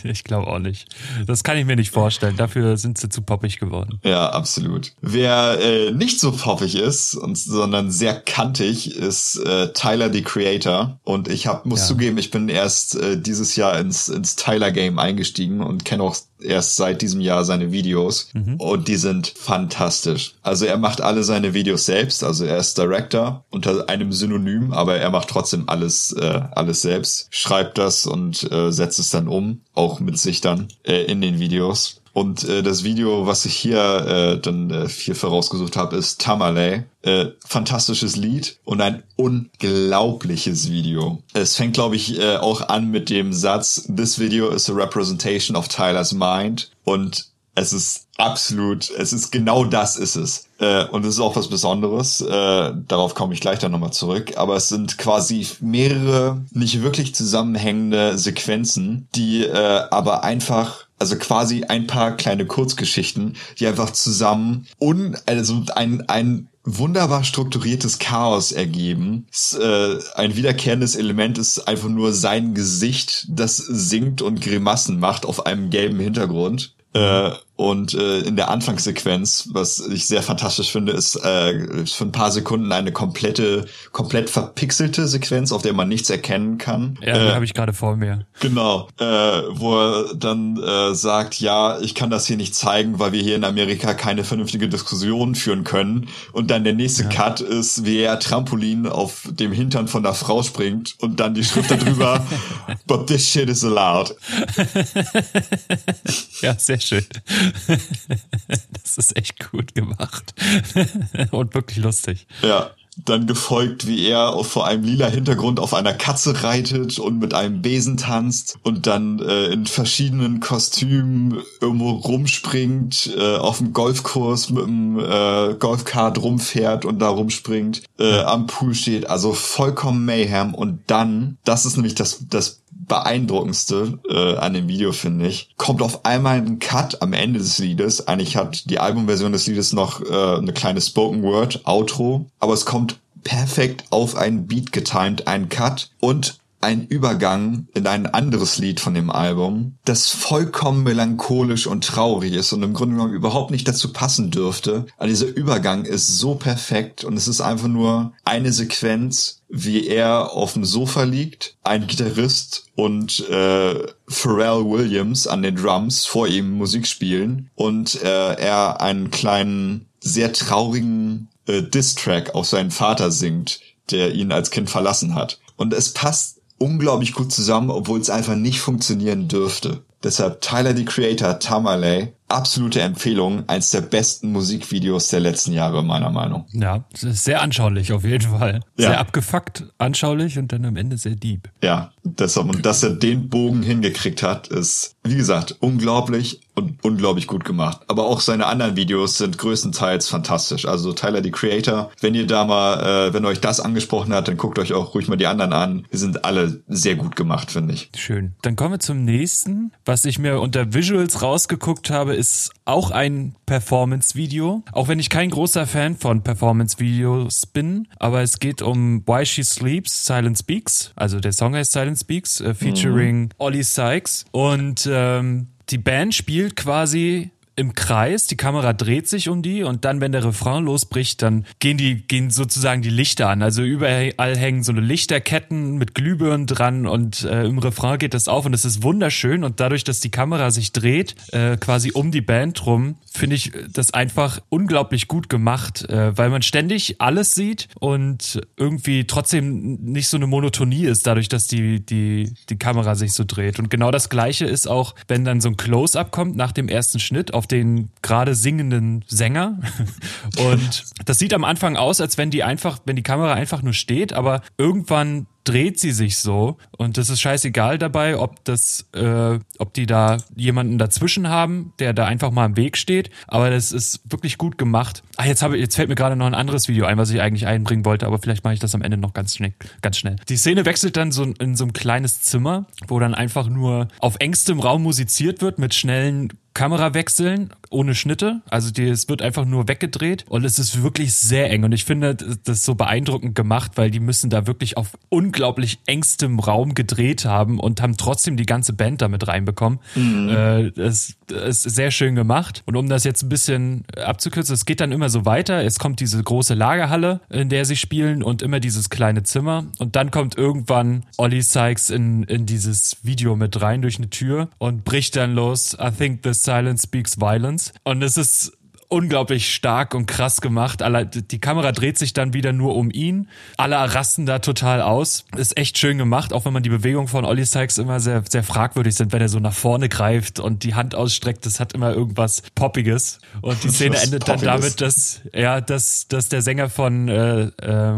Ich 0.02 0.24
glaube 0.24 0.48
auch 0.48 0.58
nicht. 0.58 0.86
Das 1.26 1.44
kann 1.44 1.56
ich 1.56 1.64
mir 1.64 1.76
nicht 1.76 1.90
vorstellen. 1.90 2.36
Dafür 2.36 2.76
sind 2.76 2.98
sie 2.98 3.08
zu 3.08 3.22
poppig 3.22 3.58
geworden. 3.58 4.00
Ja, 4.02 4.30
absolut. 4.30 4.92
Wer 5.00 5.58
äh, 5.60 5.90
nicht 5.92 6.20
so 6.20 6.32
poppig 6.32 6.74
ist, 6.74 7.14
und, 7.14 7.36
sondern 7.36 7.90
sehr 7.90 8.20
kantig, 8.20 8.96
ist 8.96 9.36
äh, 9.36 9.72
Tyler 9.72 10.12
the 10.12 10.22
Creator. 10.22 10.98
Und 11.04 11.28
ich 11.28 11.46
hab, 11.46 11.66
muss 11.66 11.80
ja. 11.80 11.86
zugeben, 11.86 12.18
ich 12.18 12.30
bin 12.30 12.48
erst 12.48 12.96
äh, 12.96 13.18
dieses 13.20 13.56
Jahr 13.56 13.78
ins, 13.78 14.08
ins 14.08 14.36
Tyler 14.36 14.72
Game 14.72 14.98
eingestiegen 14.98 15.60
und 15.60 15.84
kenne 15.84 16.02
auch 16.02 16.16
erst 16.40 16.76
seit 16.76 17.02
diesem 17.02 17.20
Jahr 17.20 17.44
seine 17.44 17.72
Videos 17.72 18.28
mhm. 18.32 18.56
und 18.56 18.88
die 18.88 18.96
sind 18.96 19.28
fantastisch. 19.28 20.34
Also 20.42 20.66
er 20.66 20.76
macht 20.76 21.00
alle 21.00 21.24
seine 21.24 21.54
Videos 21.54 21.86
selbst, 21.86 22.24
also 22.24 22.44
er 22.44 22.58
ist 22.58 22.76
Director 22.76 23.44
unter 23.50 23.88
einem 23.88 24.12
Synonym, 24.12 24.72
aber 24.72 24.96
er 24.96 25.10
macht 25.10 25.28
trotzdem 25.28 25.68
alles 25.68 26.12
äh, 26.12 26.40
alles 26.52 26.82
selbst, 26.82 27.28
schreibt 27.30 27.78
das 27.78 28.06
und 28.06 28.50
äh, 28.52 28.70
setzt 28.70 28.98
es 28.98 29.10
dann 29.10 29.28
um, 29.28 29.60
auch 29.74 30.00
mit 30.00 30.18
sich 30.18 30.40
dann 30.40 30.68
äh, 30.84 31.04
in 31.04 31.20
den 31.20 31.38
Videos. 31.38 32.00
Und 32.14 32.44
äh, 32.44 32.62
das 32.62 32.84
Video, 32.84 33.26
was 33.26 33.44
ich 33.44 33.56
hier 33.56 33.80
äh, 33.80 34.40
dann 34.40 34.70
äh, 34.70 34.88
hier 34.88 35.16
vorausgesucht 35.16 35.76
habe, 35.76 35.96
ist 35.96 36.20
Tamale. 36.20 36.84
Äh, 37.02 37.26
fantastisches 37.44 38.14
Lied 38.14 38.56
und 38.64 38.80
ein 38.80 39.02
unglaubliches 39.16 40.70
Video. 40.70 41.22
Es 41.32 41.56
fängt, 41.56 41.74
glaube 41.74 41.96
ich, 41.96 42.20
äh, 42.20 42.36
auch 42.36 42.68
an 42.68 42.92
mit 42.92 43.10
dem 43.10 43.32
Satz, 43.32 43.88
This 43.94 44.20
video 44.20 44.48
is 44.50 44.70
a 44.70 44.72
representation 44.72 45.56
of 45.56 45.66
Tyler's 45.66 46.12
mind. 46.12 46.70
Und 46.84 47.26
es 47.56 47.72
ist 47.72 48.06
absolut, 48.16 48.90
es 48.90 49.12
ist 49.12 49.32
genau 49.32 49.64
das 49.64 49.96
ist 49.96 50.14
es. 50.14 50.46
Äh, 50.64 50.84
und 50.90 51.04
es 51.04 51.14
ist 51.14 51.20
auch 51.20 51.36
was 51.36 51.48
Besonderes. 51.48 52.20
Äh, 52.20 52.72
darauf 52.88 53.14
komme 53.14 53.34
ich 53.34 53.40
gleich 53.40 53.58
dann 53.58 53.72
nochmal 53.72 53.92
zurück. 53.92 54.36
Aber 54.36 54.56
es 54.56 54.68
sind 54.68 54.96
quasi 54.98 55.46
mehrere 55.60 56.42
nicht 56.52 56.82
wirklich 56.82 57.14
zusammenhängende 57.14 58.16
Sequenzen, 58.18 59.08
die 59.14 59.44
äh, 59.44 59.82
aber 59.90 60.24
einfach 60.24 60.86
also 60.98 61.16
quasi 61.16 61.64
ein 61.64 61.86
paar 61.86 62.16
kleine 62.16 62.46
Kurzgeschichten, 62.46 63.36
die 63.58 63.66
einfach 63.66 63.90
zusammen 63.90 64.66
und 64.78 65.16
also 65.26 65.62
ein, 65.74 66.08
ein 66.08 66.48
wunderbar 66.64 67.24
strukturiertes 67.24 67.98
Chaos 67.98 68.52
ergeben. 68.52 69.26
Es, 69.30 69.54
äh, 69.54 69.98
ein 70.14 70.36
wiederkehrendes 70.36 70.96
Element 70.96 71.36
ist 71.36 71.68
einfach 71.68 71.88
nur 71.88 72.12
sein 72.14 72.54
Gesicht, 72.54 73.26
das 73.28 73.56
singt 73.58 74.22
und 74.22 74.40
Grimassen 74.40 74.98
macht 74.98 75.26
auf 75.26 75.44
einem 75.44 75.68
gelben 75.68 75.98
Hintergrund. 75.98 76.74
Äh, 76.94 77.32
und 77.56 77.94
äh, 77.94 78.20
in 78.20 78.34
der 78.34 78.50
Anfangssequenz, 78.50 79.50
was 79.52 79.78
ich 79.78 80.06
sehr 80.06 80.22
fantastisch 80.22 80.72
finde, 80.72 80.92
ist 80.92 81.14
äh, 81.16 81.86
für 81.86 82.04
ein 82.04 82.10
paar 82.10 82.32
Sekunden 82.32 82.72
eine 82.72 82.90
komplette, 82.90 83.66
komplett 83.92 84.28
verpixelte 84.28 85.06
Sequenz, 85.06 85.52
auf 85.52 85.62
der 85.62 85.72
man 85.72 85.88
nichts 85.88 86.10
erkennen 86.10 86.58
kann. 86.58 86.98
Ja, 87.00 87.14
die 87.14 87.26
äh, 87.26 87.32
habe 87.32 87.44
ich 87.44 87.54
gerade 87.54 87.72
vor 87.72 87.96
mir. 87.96 88.26
Genau, 88.40 88.88
äh, 88.98 89.04
wo 89.04 89.78
er 89.78 90.14
dann 90.16 90.60
äh, 90.60 90.94
sagt, 90.96 91.40
ja, 91.40 91.78
ich 91.78 91.94
kann 91.94 92.10
das 92.10 92.26
hier 92.26 92.36
nicht 92.36 92.56
zeigen, 92.56 92.98
weil 92.98 93.12
wir 93.12 93.22
hier 93.22 93.36
in 93.36 93.44
Amerika 93.44 93.94
keine 93.94 94.24
vernünftige 94.24 94.68
Diskussion 94.68 95.36
führen 95.36 95.62
können. 95.62 96.08
Und 96.32 96.50
dann 96.50 96.64
der 96.64 96.74
nächste 96.74 97.04
ja. 97.04 97.08
Cut 97.08 97.40
ist, 97.40 97.84
wie 97.84 98.00
er 98.00 98.18
Trampolin 98.18 98.88
auf 98.88 99.28
dem 99.30 99.52
Hintern 99.52 99.86
von 99.86 100.02
der 100.02 100.14
Frau 100.14 100.42
springt 100.42 100.96
und 100.98 101.20
dann 101.20 101.34
die 101.34 101.44
Schrift 101.44 101.70
darüber, 101.70 102.26
but 102.88 103.06
this 103.06 103.28
shit 103.28 103.48
is 103.48 103.64
allowed. 103.64 104.16
ja, 106.42 106.58
sehr 106.58 106.80
schön. 106.80 107.06
das 108.82 108.98
ist 108.98 109.16
echt 109.16 109.50
gut 109.50 109.74
gemacht. 109.74 110.34
Und 111.30 111.54
wirklich 111.54 111.78
lustig. 111.78 112.26
Ja. 112.42 112.70
Dann 113.04 113.26
gefolgt, 113.26 113.88
wie 113.88 114.06
er 114.06 114.44
vor 114.44 114.68
einem 114.68 114.84
lila 114.84 115.08
Hintergrund 115.08 115.58
auf 115.58 115.74
einer 115.74 115.94
Katze 115.94 116.44
reitet 116.44 117.00
und 117.00 117.18
mit 117.18 117.34
einem 117.34 117.60
Besen 117.60 117.96
tanzt 117.96 118.56
und 118.62 118.86
dann 118.86 119.18
äh, 119.18 119.46
in 119.46 119.66
verschiedenen 119.66 120.38
Kostümen 120.38 121.42
irgendwo 121.60 121.90
rumspringt, 121.90 123.12
äh, 123.18 123.36
auf 123.36 123.58
dem 123.58 123.72
Golfkurs 123.72 124.50
mit 124.50 124.64
dem 124.64 125.00
äh, 125.00 125.54
Golfkart 125.58 126.22
rumfährt 126.22 126.84
und 126.84 127.00
da 127.00 127.08
rumspringt, 127.08 127.82
äh, 127.98 128.20
am 128.20 128.46
Pool 128.46 128.76
steht. 128.76 129.10
Also 129.10 129.32
vollkommen 129.32 130.04
Mayhem. 130.04 130.54
Und 130.54 130.84
dann, 130.86 131.38
das 131.42 131.66
ist 131.66 131.74
nämlich 131.74 131.96
das, 131.96 132.28
das 132.30 132.62
beeindruckendste 132.86 133.98
äh, 134.08 134.36
an 134.36 134.54
dem 134.54 134.68
Video, 134.68 134.92
finde 134.92 135.26
ich, 135.26 135.50
kommt 135.56 135.82
auf 135.82 136.04
einmal 136.04 136.38
ein 136.38 136.58
Cut 136.58 137.02
am 137.02 137.12
Ende 137.12 137.38
des 137.38 137.58
Liedes. 137.58 138.06
Eigentlich 138.06 138.36
hat 138.36 138.68
die 138.70 138.78
Albumversion 138.78 139.32
des 139.32 139.46
Liedes 139.46 139.72
noch 139.72 140.00
äh, 140.00 140.36
eine 140.38 140.52
kleine 140.52 140.80
Spoken 140.80 141.22
Word 141.22 141.60
Outro, 141.64 142.26
aber 142.38 142.52
es 142.52 142.66
kommt 142.66 142.98
perfekt 143.22 143.84
auf 143.90 144.16
einen 144.16 144.46
Beat 144.46 144.72
getimed, 144.72 145.26
ein 145.26 145.48
Cut. 145.48 145.90
Und 146.00 146.38
ein 146.64 146.86
Übergang 146.86 147.68
in 147.74 147.86
ein 147.86 148.06
anderes 148.06 148.58
Lied 148.58 148.80
von 148.80 148.94
dem 148.94 149.10
Album, 149.10 149.76
das 149.84 150.08
vollkommen 150.08 150.82
melancholisch 150.82 151.66
und 151.66 151.84
traurig 151.84 152.32
ist 152.32 152.52
und 152.52 152.62
im 152.62 152.72
Grunde 152.72 152.96
genommen 152.96 153.14
überhaupt 153.14 153.50
nicht 153.50 153.68
dazu 153.68 153.92
passen 153.92 154.30
dürfte. 154.30 154.86
Aber 154.96 155.08
dieser 155.08 155.26
Übergang 155.26 155.84
ist 155.84 156.06
so 156.18 156.34
perfekt 156.34 157.04
und 157.04 157.16
es 157.16 157.28
ist 157.28 157.42
einfach 157.42 157.68
nur 157.68 158.12
eine 158.24 158.52
Sequenz, 158.52 159.42
wie 159.48 159.86
er 159.86 160.32
auf 160.32 160.54
dem 160.54 160.64
Sofa 160.64 161.04
liegt, 161.04 161.56
ein 161.62 161.86
Gitarrist 161.86 162.64
und 162.74 163.28
äh, 163.28 163.86
Pharrell 164.08 164.64
Williams 164.64 165.26
an 165.26 165.42
den 165.42 165.56
Drums 165.56 166.06
vor 166.06 166.26
ihm 166.26 166.52
Musik 166.52 166.86
spielen 166.86 167.50
und 167.54 168.02
äh, 168.02 168.34
er 168.34 168.80
einen 168.80 169.10
kleinen, 169.10 169.86
sehr 170.00 170.32
traurigen 170.32 171.28
äh, 171.46 171.62
Diss-Track 171.62 172.34
auf 172.34 172.46
seinen 172.46 172.70
Vater 172.70 173.10
singt, 173.10 173.60
der 173.90 174.14
ihn 174.14 174.32
als 174.32 174.50
Kind 174.50 174.70
verlassen 174.70 175.14
hat. 175.14 175.38
Und 175.56 175.72
es 175.72 175.92
passt 175.92 176.40
unglaublich 176.58 177.12
gut 177.12 177.32
zusammen, 177.32 177.70
obwohl 177.70 178.00
es 178.00 178.10
einfach 178.10 178.36
nicht 178.36 178.60
funktionieren 178.60 179.28
dürfte. 179.28 179.84
Deshalb 180.02 180.40
Tyler 180.40 180.76
the 180.76 180.84
Creator, 180.84 181.38
Tamale, 181.38 182.12
absolute 182.28 182.80
Empfehlung, 182.80 183.48
eins 183.48 183.70
der 183.70 183.82
besten 183.82 184.32
Musikvideos 184.32 185.08
der 185.08 185.20
letzten 185.20 185.52
Jahre, 185.52 185.84
meiner 185.84 186.10
Meinung. 186.10 186.46
Ja, 186.52 186.84
sehr 186.94 187.42
anschaulich 187.42 187.92
auf 187.92 188.04
jeden 188.04 188.30
Fall. 188.30 188.60
Ja. 188.76 188.88
Sehr 188.88 189.00
abgefuckt, 189.00 189.64
anschaulich 189.78 190.38
und 190.38 190.52
dann 190.52 190.64
am 190.64 190.76
Ende 190.76 190.96
sehr 190.96 191.14
deep. 191.14 191.50
Ja, 191.62 191.92
deshalb, 192.02 192.48
und 192.48 192.64
dass 192.66 192.82
er 192.82 192.90
den 192.90 193.28
Bogen 193.28 193.62
hingekriegt 193.62 194.22
hat, 194.22 194.48
ist, 194.48 194.96
wie 195.04 195.16
gesagt, 195.16 195.56
unglaublich 195.60 196.40
und 196.54 196.82
unglaublich 196.84 197.26
gut 197.26 197.44
gemacht. 197.44 197.80
Aber 197.88 198.06
auch 198.06 198.20
seine 198.20 198.46
anderen 198.46 198.76
Videos 198.76 199.18
sind 199.18 199.38
größtenteils 199.38 200.08
fantastisch. 200.08 200.66
Also 200.66 200.92
Tyler 200.92 201.22
the 201.22 201.30
Creator, 201.30 201.90
wenn 202.00 202.14
ihr 202.14 202.26
da 202.26 202.44
mal, 202.44 203.08
äh, 203.08 203.14
wenn 203.14 203.24
euch 203.24 203.40
das 203.40 203.60
angesprochen 203.60 204.14
hat, 204.14 204.28
dann 204.28 204.36
guckt 204.36 204.58
euch 204.58 204.72
auch 204.72 204.94
ruhig 204.94 205.08
mal 205.08 205.16
die 205.16 205.26
anderen 205.26 205.52
an. 205.52 205.86
Die 205.92 205.96
sind 205.96 206.24
alle 206.24 206.62
sehr 206.68 206.94
gut 206.94 207.16
gemacht, 207.16 207.50
finde 207.50 207.74
ich. 207.74 207.90
Schön. 207.96 208.34
Dann 208.42 208.56
kommen 208.56 208.74
wir 208.74 208.78
zum 208.78 209.04
nächsten. 209.04 209.72
Was 209.84 210.04
ich 210.04 210.18
mir 210.18 210.40
unter 210.40 210.72
Visuals 210.72 211.22
rausgeguckt 211.22 211.90
habe, 211.90 212.13
ist 212.14 212.52
auch 212.64 212.90
ein 212.90 213.34
Performance-Video. 213.46 214.62
Auch 214.72 214.88
wenn 214.88 214.98
ich 214.98 215.10
kein 215.10 215.30
großer 215.30 215.66
Fan 215.66 215.96
von 215.96 216.22
Performance-Videos 216.22 217.46
bin, 217.46 217.88
aber 217.98 218.22
es 218.22 218.38
geht 218.38 218.62
um 218.62 219.06
Why 219.06 219.26
She 219.26 219.42
Sleeps, 219.42 220.06
Silent 220.06 220.38
Speaks. 220.38 220.92
Also 220.96 221.20
der 221.20 221.32
Song 221.32 221.54
heißt 221.54 221.72
Silent 221.72 221.98
Speaks, 221.98 222.40
äh, 222.40 222.54
featuring 222.54 223.22
mhm. 223.22 223.28
Ollie 223.38 223.64
Sykes. 223.64 224.24
Und 224.32 224.88
ähm, 224.90 225.48
die 225.70 225.78
Band 225.78 226.14
spielt 226.14 226.56
quasi 226.56 227.30
im 227.56 227.74
Kreis, 227.74 228.26
die 228.26 228.36
Kamera 228.36 228.72
dreht 228.72 229.08
sich 229.08 229.28
um 229.28 229.42
die 229.42 229.62
und 229.62 229.84
dann, 229.84 230.00
wenn 230.00 230.12
der 230.12 230.24
Refrain 230.24 230.64
losbricht, 230.64 231.22
dann 231.22 231.46
gehen 231.60 231.76
die, 231.76 232.06
gehen 232.06 232.30
sozusagen 232.30 232.82
die 232.82 232.90
Lichter 232.90 233.28
an. 233.28 233.42
Also 233.42 233.62
überall 233.62 234.36
hängen 234.36 234.62
so 234.62 234.72
eine 234.72 234.80
Lichterketten 234.80 235.76
mit 235.76 235.94
Glühbirnen 235.94 236.46
dran 236.46 236.86
und 236.86 237.22
äh, 237.22 237.44
im 237.44 237.58
Refrain 237.58 237.98
geht 237.98 238.14
das 238.14 238.28
auf 238.28 238.46
und 238.46 238.54
es 238.54 238.64
ist 238.64 238.82
wunderschön 238.82 239.44
und 239.44 239.60
dadurch, 239.60 239.84
dass 239.84 240.00
die 240.00 240.10
Kamera 240.10 240.50
sich 240.50 240.72
dreht, 240.72 241.14
äh, 241.32 241.56
quasi 241.56 241.92
um 241.92 242.10
die 242.10 242.20
Band 242.20 242.66
rum, 242.66 242.96
finde 243.12 243.36
ich 243.36 243.52
das 243.72 243.94
einfach 243.94 244.40
unglaublich 244.48 245.06
gut 245.06 245.28
gemacht, 245.28 245.88
äh, 245.88 246.16
weil 246.16 246.30
man 246.30 246.42
ständig 246.42 247.00
alles 247.00 247.34
sieht 247.34 247.68
und 247.78 248.40
irgendwie 248.56 249.06
trotzdem 249.06 249.78
nicht 249.82 250.08
so 250.08 250.16
eine 250.16 250.26
Monotonie 250.26 250.86
ist, 250.86 251.06
dadurch, 251.06 251.28
dass 251.28 251.46
die, 251.46 251.84
die, 251.84 252.34
die 252.48 252.58
Kamera 252.58 252.96
sich 252.96 253.12
so 253.12 253.24
dreht. 253.24 253.58
Und 253.58 253.70
genau 253.70 253.90
das 253.90 254.08
Gleiche 254.08 254.44
ist 254.44 254.66
auch, 254.66 254.94
wenn 255.06 255.24
dann 255.24 255.40
so 255.40 255.48
ein 255.48 255.56
Close-Up 255.56 256.10
kommt 256.10 256.36
nach 256.36 256.52
dem 256.52 256.68
ersten 256.68 256.98
Schnitt 256.98 257.32
auf 257.32 257.43
den 257.46 257.90
gerade 258.02 258.34
singenden 258.34 259.04
Sänger. 259.06 259.58
Und 260.38 260.84
das 261.04 261.18
sieht 261.18 261.34
am 261.34 261.44
Anfang 261.44 261.76
aus, 261.76 262.00
als 262.00 262.18
wenn 262.18 262.30
die 262.30 262.44
einfach, 262.44 262.78
wenn 262.84 262.96
die 262.96 263.02
Kamera 263.02 263.34
einfach 263.34 263.62
nur 263.62 263.72
steht, 263.74 264.12
aber 264.12 264.42
irgendwann 264.58 265.26
dreht 265.44 265.78
sie 265.78 265.92
sich 265.92 266.18
so 266.18 266.56
und 266.76 266.96
das 266.96 267.10
ist 267.10 267.20
scheißegal 267.20 267.78
dabei, 267.78 268.18
ob 268.18 268.44
das, 268.44 268.86
äh, 268.94 269.38
ob 269.58 269.74
die 269.74 269.86
da 269.86 270.16
jemanden 270.36 270.78
dazwischen 270.78 271.28
haben, 271.28 271.72
der 271.78 271.92
da 271.92 272.06
einfach 272.06 272.30
mal 272.30 272.46
im 272.46 272.56
Weg 272.56 272.76
steht. 272.76 273.10
Aber 273.28 273.50
das 273.50 273.72
ist 273.72 274.00
wirklich 274.10 274.38
gut 274.38 274.58
gemacht. 274.58 275.02
Ah, 275.16 275.26
jetzt 275.26 275.42
habe 275.42 275.58
jetzt 275.58 275.76
fällt 275.76 275.88
mir 275.88 275.94
gerade 275.94 276.16
noch 276.16 276.26
ein 276.26 276.34
anderes 276.34 276.68
Video 276.68 276.86
ein, 276.86 276.98
was 276.98 277.10
ich 277.10 277.20
eigentlich 277.20 277.46
einbringen 277.46 277.84
wollte, 277.84 278.06
aber 278.06 278.18
vielleicht 278.18 278.44
mache 278.44 278.54
ich 278.54 278.60
das 278.60 278.74
am 278.74 278.82
Ende 278.82 278.96
noch 278.96 279.12
ganz 279.12 279.34
schnell, 279.34 279.54
ganz 279.82 279.98
schnell. 279.98 280.16
Die 280.28 280.36
Szene 280.36 280.64
wechselt 280.64 280.96
dann 280.96 281.12
so 281.12 281.24
in 281.24 281.56
so 281.56 281.64
ein 281.64 281.72
kleines 281.72 282.22
Zimmer, 282.22 282.66
wo 282.88 282.98
dann 282.98 283.14
einfach 283.14 283.48
nur 283.48 283.88
auf 283.98 284.16
engstem 284.18 284.60
Raum 284.60 284.82
musiziert 284.82 285.42
wird 285.42 285.58
mit 285.58 285.74
schnellen 285.74 286.32
Kamerawechseln 286.54 287.50
ohne 287.70 287.96
Schnitte. 287.96 288.40
Also 288.48 288.70
die, 288.70 288.86
es 288.88 289.08
wird 289.08 289.22
einfach 289.22 289.44
nur 289.44 289.66
weggedreht 289.66 290.24
und 290.28 290.44
es 290.44 290.60
ist 290.60 290.82
wirklich 290.82 291.12
sehr 291.14 291.50
eng. 291.50 291.64
Und 291.64 291.72
ich 291.72 291.84
finde 291.84 292.14
das 292.14 292.62
so 292.62 292.76
beeindruckend 292.76 293.34
gemacht, 293.34 293.72
weil 293.74 293.90
die 293.90 294.00
müssen 294.00 294.30
da 294.30 294.46
wirklich 294.46 294.76
auf 294.76 294.96
unglaublich 295.34 295.80
engstem 295.86 296.38
Raum 296.38 296.74
gedreht 296.74 297.24
haben 297.24 297.58
und 297.58 297.82
haben 297.82 297.96
trotzdem 297.96 298.36
die 298.36 298.46
ganze 298.46 298.72
Band 298.72 299.02
damit 299.02 299.26
reinbekommen. 299.26 299.80
Mhm. 299.96 300.28
Äh, 300.28 300.70
das, 300.70 301.14
das 301.26 301.66
ist 301.66 301.74
sehr 301.74 301.90
schön 301.90 302.14
gemacht. 302.14 302.62
Und 302.66 302.76
um 302.76 302.88
das 302.88 303.02
jetzt 303.02 303.24
ein 303.24 303.28
bisschen 303.28 303.84
abzukürzen, 303.96 304.54
es 304.54 304.64
geht 304.64 304.80
dann 304.80 304.92
immer 304.92 305.08
so 305.08 305.26
weiter. 305.26 305.64
Es 305.64 305.80
kommt 305.80 305.98
diese 305.98 306.22
große 306.22 306.54
Lagerhalle, 306.54 307.20
in 307.30 307.48
der 307.48 307.64
sie 307.64 307.74
spielen 307.74 308.22
und 308.22 308.42
immer 308.42 308.60
dieses 308.60 308.90
kleine 308.90 309.24
Zimmer. 309.24 309.64
Und 309.78 309.96
dann 309.96 310.12
kommt 310.12 310.38
irgendwann 310.38 311.04
Ollie 311.16 311.42
Sykes 311.42 311.90
in, 311.90 312.22
in 312.24 312.46
dieses 312.46 312.98
Video 313.02 313.34
mit 313.34 313.60
rein 313.60 313.82
durch 313.82 313.98
eine 313.98 314.10
Tür 314.10 314.50
und 314.58 314.84
bricht 314.84 315.16
dann 315.16 315.34
los. 315.34 315.76
I 315.80 315.90
think 315.90 316.22
this 316.22 316.44
Silence 316.44 316.84
Speaks 316.84 317.20
Violence. 317.20 317.72
Und 317.82 318.02
es 318.02 318.16
ist 318.16 318.52
unglaublich 318.88 319.54
stark 319.54 319.94
und 319.94 320.06
krass 320.06 320.40
gemacht. 320.40 320.82
Die 321.30 321.40
Kamera 321.40 321.72
dreht 321.72 321.98
sich 321.98 322.12
dann 322.12 322.32
wieder 322.34 322.52
nur 322.52 322.76
um 322.76 322.90
ihn. 322.90 323.28
Alle 323.56 323.76
rasten 323.76 324.26
da 324.26 324.38
total 324.38 324.82
aus. 324.82 325.24
Ist 325.36 325.56
echt 325.56 325.78
schön 325.78 325.98
gemacht, 325.98 326.32
auch 326.32 326.44
wenn 326.44 326.52
man 326.52 326.62
die 326.62 326.70
Bewegung 326.70 327.08
von 327.08 327.24
Olli 327.24 327.44
Sykes 327.44 327.78
immer 327.78 328.00
sehr, 328.00 328.22
sehr 328.28 328.42
fragwürdig 328.42 328.94
sind, 328.94 329.12
wenn 329.12 329.20
er 329.20 329.28
so 329.28 329.38
nach 329.38 329.52
vorne 329.52 329.88
greift 329.88 330.40
und 330.40 330.62
die 330.62 330.74
Hand 330.74 330.94
ausstreckt. 330.94 331.46
Das 331.46 331.60
hat 331.60 331.72
immer 331.72 331.92
irgendwas 331.92 332.42
Poppiges. 332.54 333.18
Und 333.40 333.62
die 333.64 333.68
Szene 333.68 333.96
endet 334.00 334.28
dann 334.28 334.40
damit, 334.40 334.80
dass, 334.80 335.20
ja, 335.32 335.60
dass, 335.60 336.08
dass 336.08 336.28
der 336.28 336.42
Sänger 336.42 336.68
von 336.68 337.08
äh, 337.08 337.42
äh, 337.42 337.50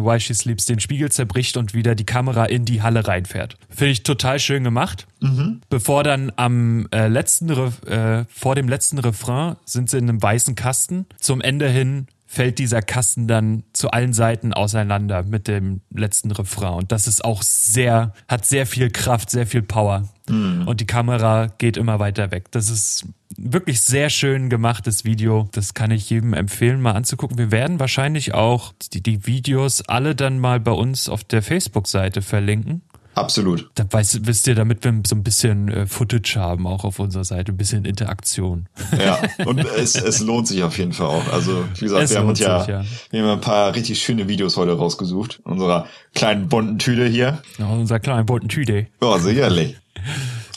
Why 0.02 0.20
She 0.20 0.34
Sleeps 0.34 0.66
den 0.66 0.80
Spiegel 0.80 1.10
zerbricht 1.10 1.56
und 1.56 1.74
wieder 1.74 1.94
die 1.94 2.06
Kamera 2.06 2.46
in 2.46 2.64
die 2.64 2.82
Halle 2.82 3.06
reinfährt. 3.06 3.56
Finde 3.68 3.92
ich 3.92 4.02
total 4.02 4.38
schön 4.38 4.64
gemacht. 4.64 5.06
Mhm. 5.20 5.60
Bevor 5.68 6.04
dann 6.04 6.32
am 6.36 6.88
äh, 6.90 7.08
letzten, 7.08 7.50
äh, 7.50 8.24
vor 8.28 8.54
dem 8.54 8.68
letzten 8.68 8.98
Refrain 8.98 9.56
sind 9.64 9.90
sie 9.90 9.98
in 9.98 10.08
einem 10.08 10.22
weißen 10.22 10.54
Kasten. 10.54 11.06
Zum 11.18 11.40
Ende 11.40 11.68
hin 11.68 12.06
fällt 12.26 12.58
dieser 12.58 12.82
Kasten 12.82 13.28
dann 13.28 13.62
zu 13.72 13.90
allen 13.90 14.12
Seiten 14.12 14.52
auseinander 14.52 15.22
mit 15.22 15.48
dem 15.48 15.80
letzten 15.90 16.30
Refrain. 16.32 16.74
Und 16.74 16.92
das 16.92 17.06
ist 17.06 17.24
auch 17.24 17.42
sehr, 17.42 18.12
hat 18.28 18.44
sehr 18.44 18.66
viel 18.66 18.90
Kraft, 18.90 19.30
sehr 19.30 19.46
viel 19.46 19.62
Power. 19.62 20.08
Mhm. 20.28 20.66
Und 20.66 20.80
die 20.80 20.86
Kamera 20.86 21.46
geht 21.58 21.76
immer 21.76 21.98
weiter 21.98 22.32
weg. 22.32 22.50
Das 22.50 22.68
ist 22.68 23.06
wirklich 23.38 23.80
sehr 23.80 24.10
schön 24.10 24.50
gemachtes 24.50 25.04
Video. 25.04 25.48
Das 25.52 25.74
kann 25.74 25.90
ich 25.90 26.10
jedem 26.10 26.34
empfehlen, 26.34 26.80
mal 26.80 26.92
anzugucken. 26.92 27.38
Wir 27.38 27.50
werden 27.50 27.78
wahrscheinlich 27.78 28.34
auch 28.34 28.72
die, 28.92 29.02
die 29.02 29.26
Videos 29.26 29.82
alle 29.82 30.14
dann 30.14 30.38
mal 30.38 30.58
bei 30.58 30.72
uns 30.72 31.08
auf 31.08 31.22
der 31.24 31.42
Facebook-Seite 31.42 32.22
verlinken. 32.22 32.82
Absolut. 33.16 33.70
Da 33.76 33.84
weißt, 33.90 34.26
wisst 34.26 34.46
ihr, 34.46 34.54
damit 34.54 34.84
wir 34.84 34.92
so 35.06 35.16
ein 35.16 35.24
bisschen 35.24 35.68
äh, 35.68 35.86
Footage 35.86 36.36
haben, 36.36 36.66
auch 36.66 36.84
auf 36.84 36.98
unserer 36.98 37.24
Seite, 37.24 37.50
ein 37.50 37.56
bisschen 37.56 37.86
Interaktion. 37.86 38.68
Ja, 39.02 39.18
und 39.46 39.58
es, 39.58 39.94
es 39.94 40.20
lohnt 40.20 40.46
sich 40.46 40.62
auf 40.62 40.76
jeden 40.76 40.92
Fall 40.92 41.06
auch. 41.06 41.32
Also, 41.32 41.64
wie 41.76 41.86
gesagt, 41.86 42.04
es 42.04 42.10
wir 42.10 42.18
haben 42.18 42.28
uns 42.28 42.40
ja, 42.40 42.60
sich, 42.60 42.68
ja, 42.68 42.84
wir 43.10 43.22
haben 43.22 43.30
ein 43.30 43.40
paar 43.40 43.74
richtig 43.74 44.02
schöne 44.02 44.28
Videos 44.28 44.58
heute 44.58 44.72
rausgesucht. 44.72 45.40
Unserer 45.44 45.86
kleinen 46.14 46.50
bunten 46.50 46.78
Tüte 46.78 47.06
hier. 47.06 47.38
Ja, 47.58 47.68
unserer 47.68 48.00
kleinen 48.00 48.26
bunten 48.26 48.50
Tüte. 48.50 48.86
Ja, 49.02 49.18
sicherlich. 49.18 49.76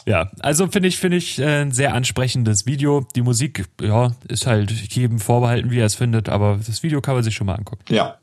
Ja, 0.05 0.31
also 0.39 0.65
finde 0.67 0.87
ich, 0.87 0.97
finde 0.97 1.17
ich 1.17 1.37
äh, 1.37 1.61
ein 1.61 1.71
sehr 1.71 1.93
ansprechendes 1.93 2.65
Video. 2.65 3.05
Die 3.15 3.21
Musik, 3.21 3.65
ja, 3.79 4.15
ist 4.27 4.47
halt 4.47 4.71
jedem 4.71 5.19
vorbehalten, 5.19 5.69
wie 5.69 5.77
er 5.77 5.85
es 5.85 5.93
findet, 5.93 6.29
aber 6.29 6.57
das 6.65 6.81
Video 6.81 6.99
kann 6.99 7.13
man 7.13 7.23
sich 7.23 7.35
schon 7.35 7.45
mal 7.45 7.53
angucken. 7.53 7.83
Ja, 7.93 8.17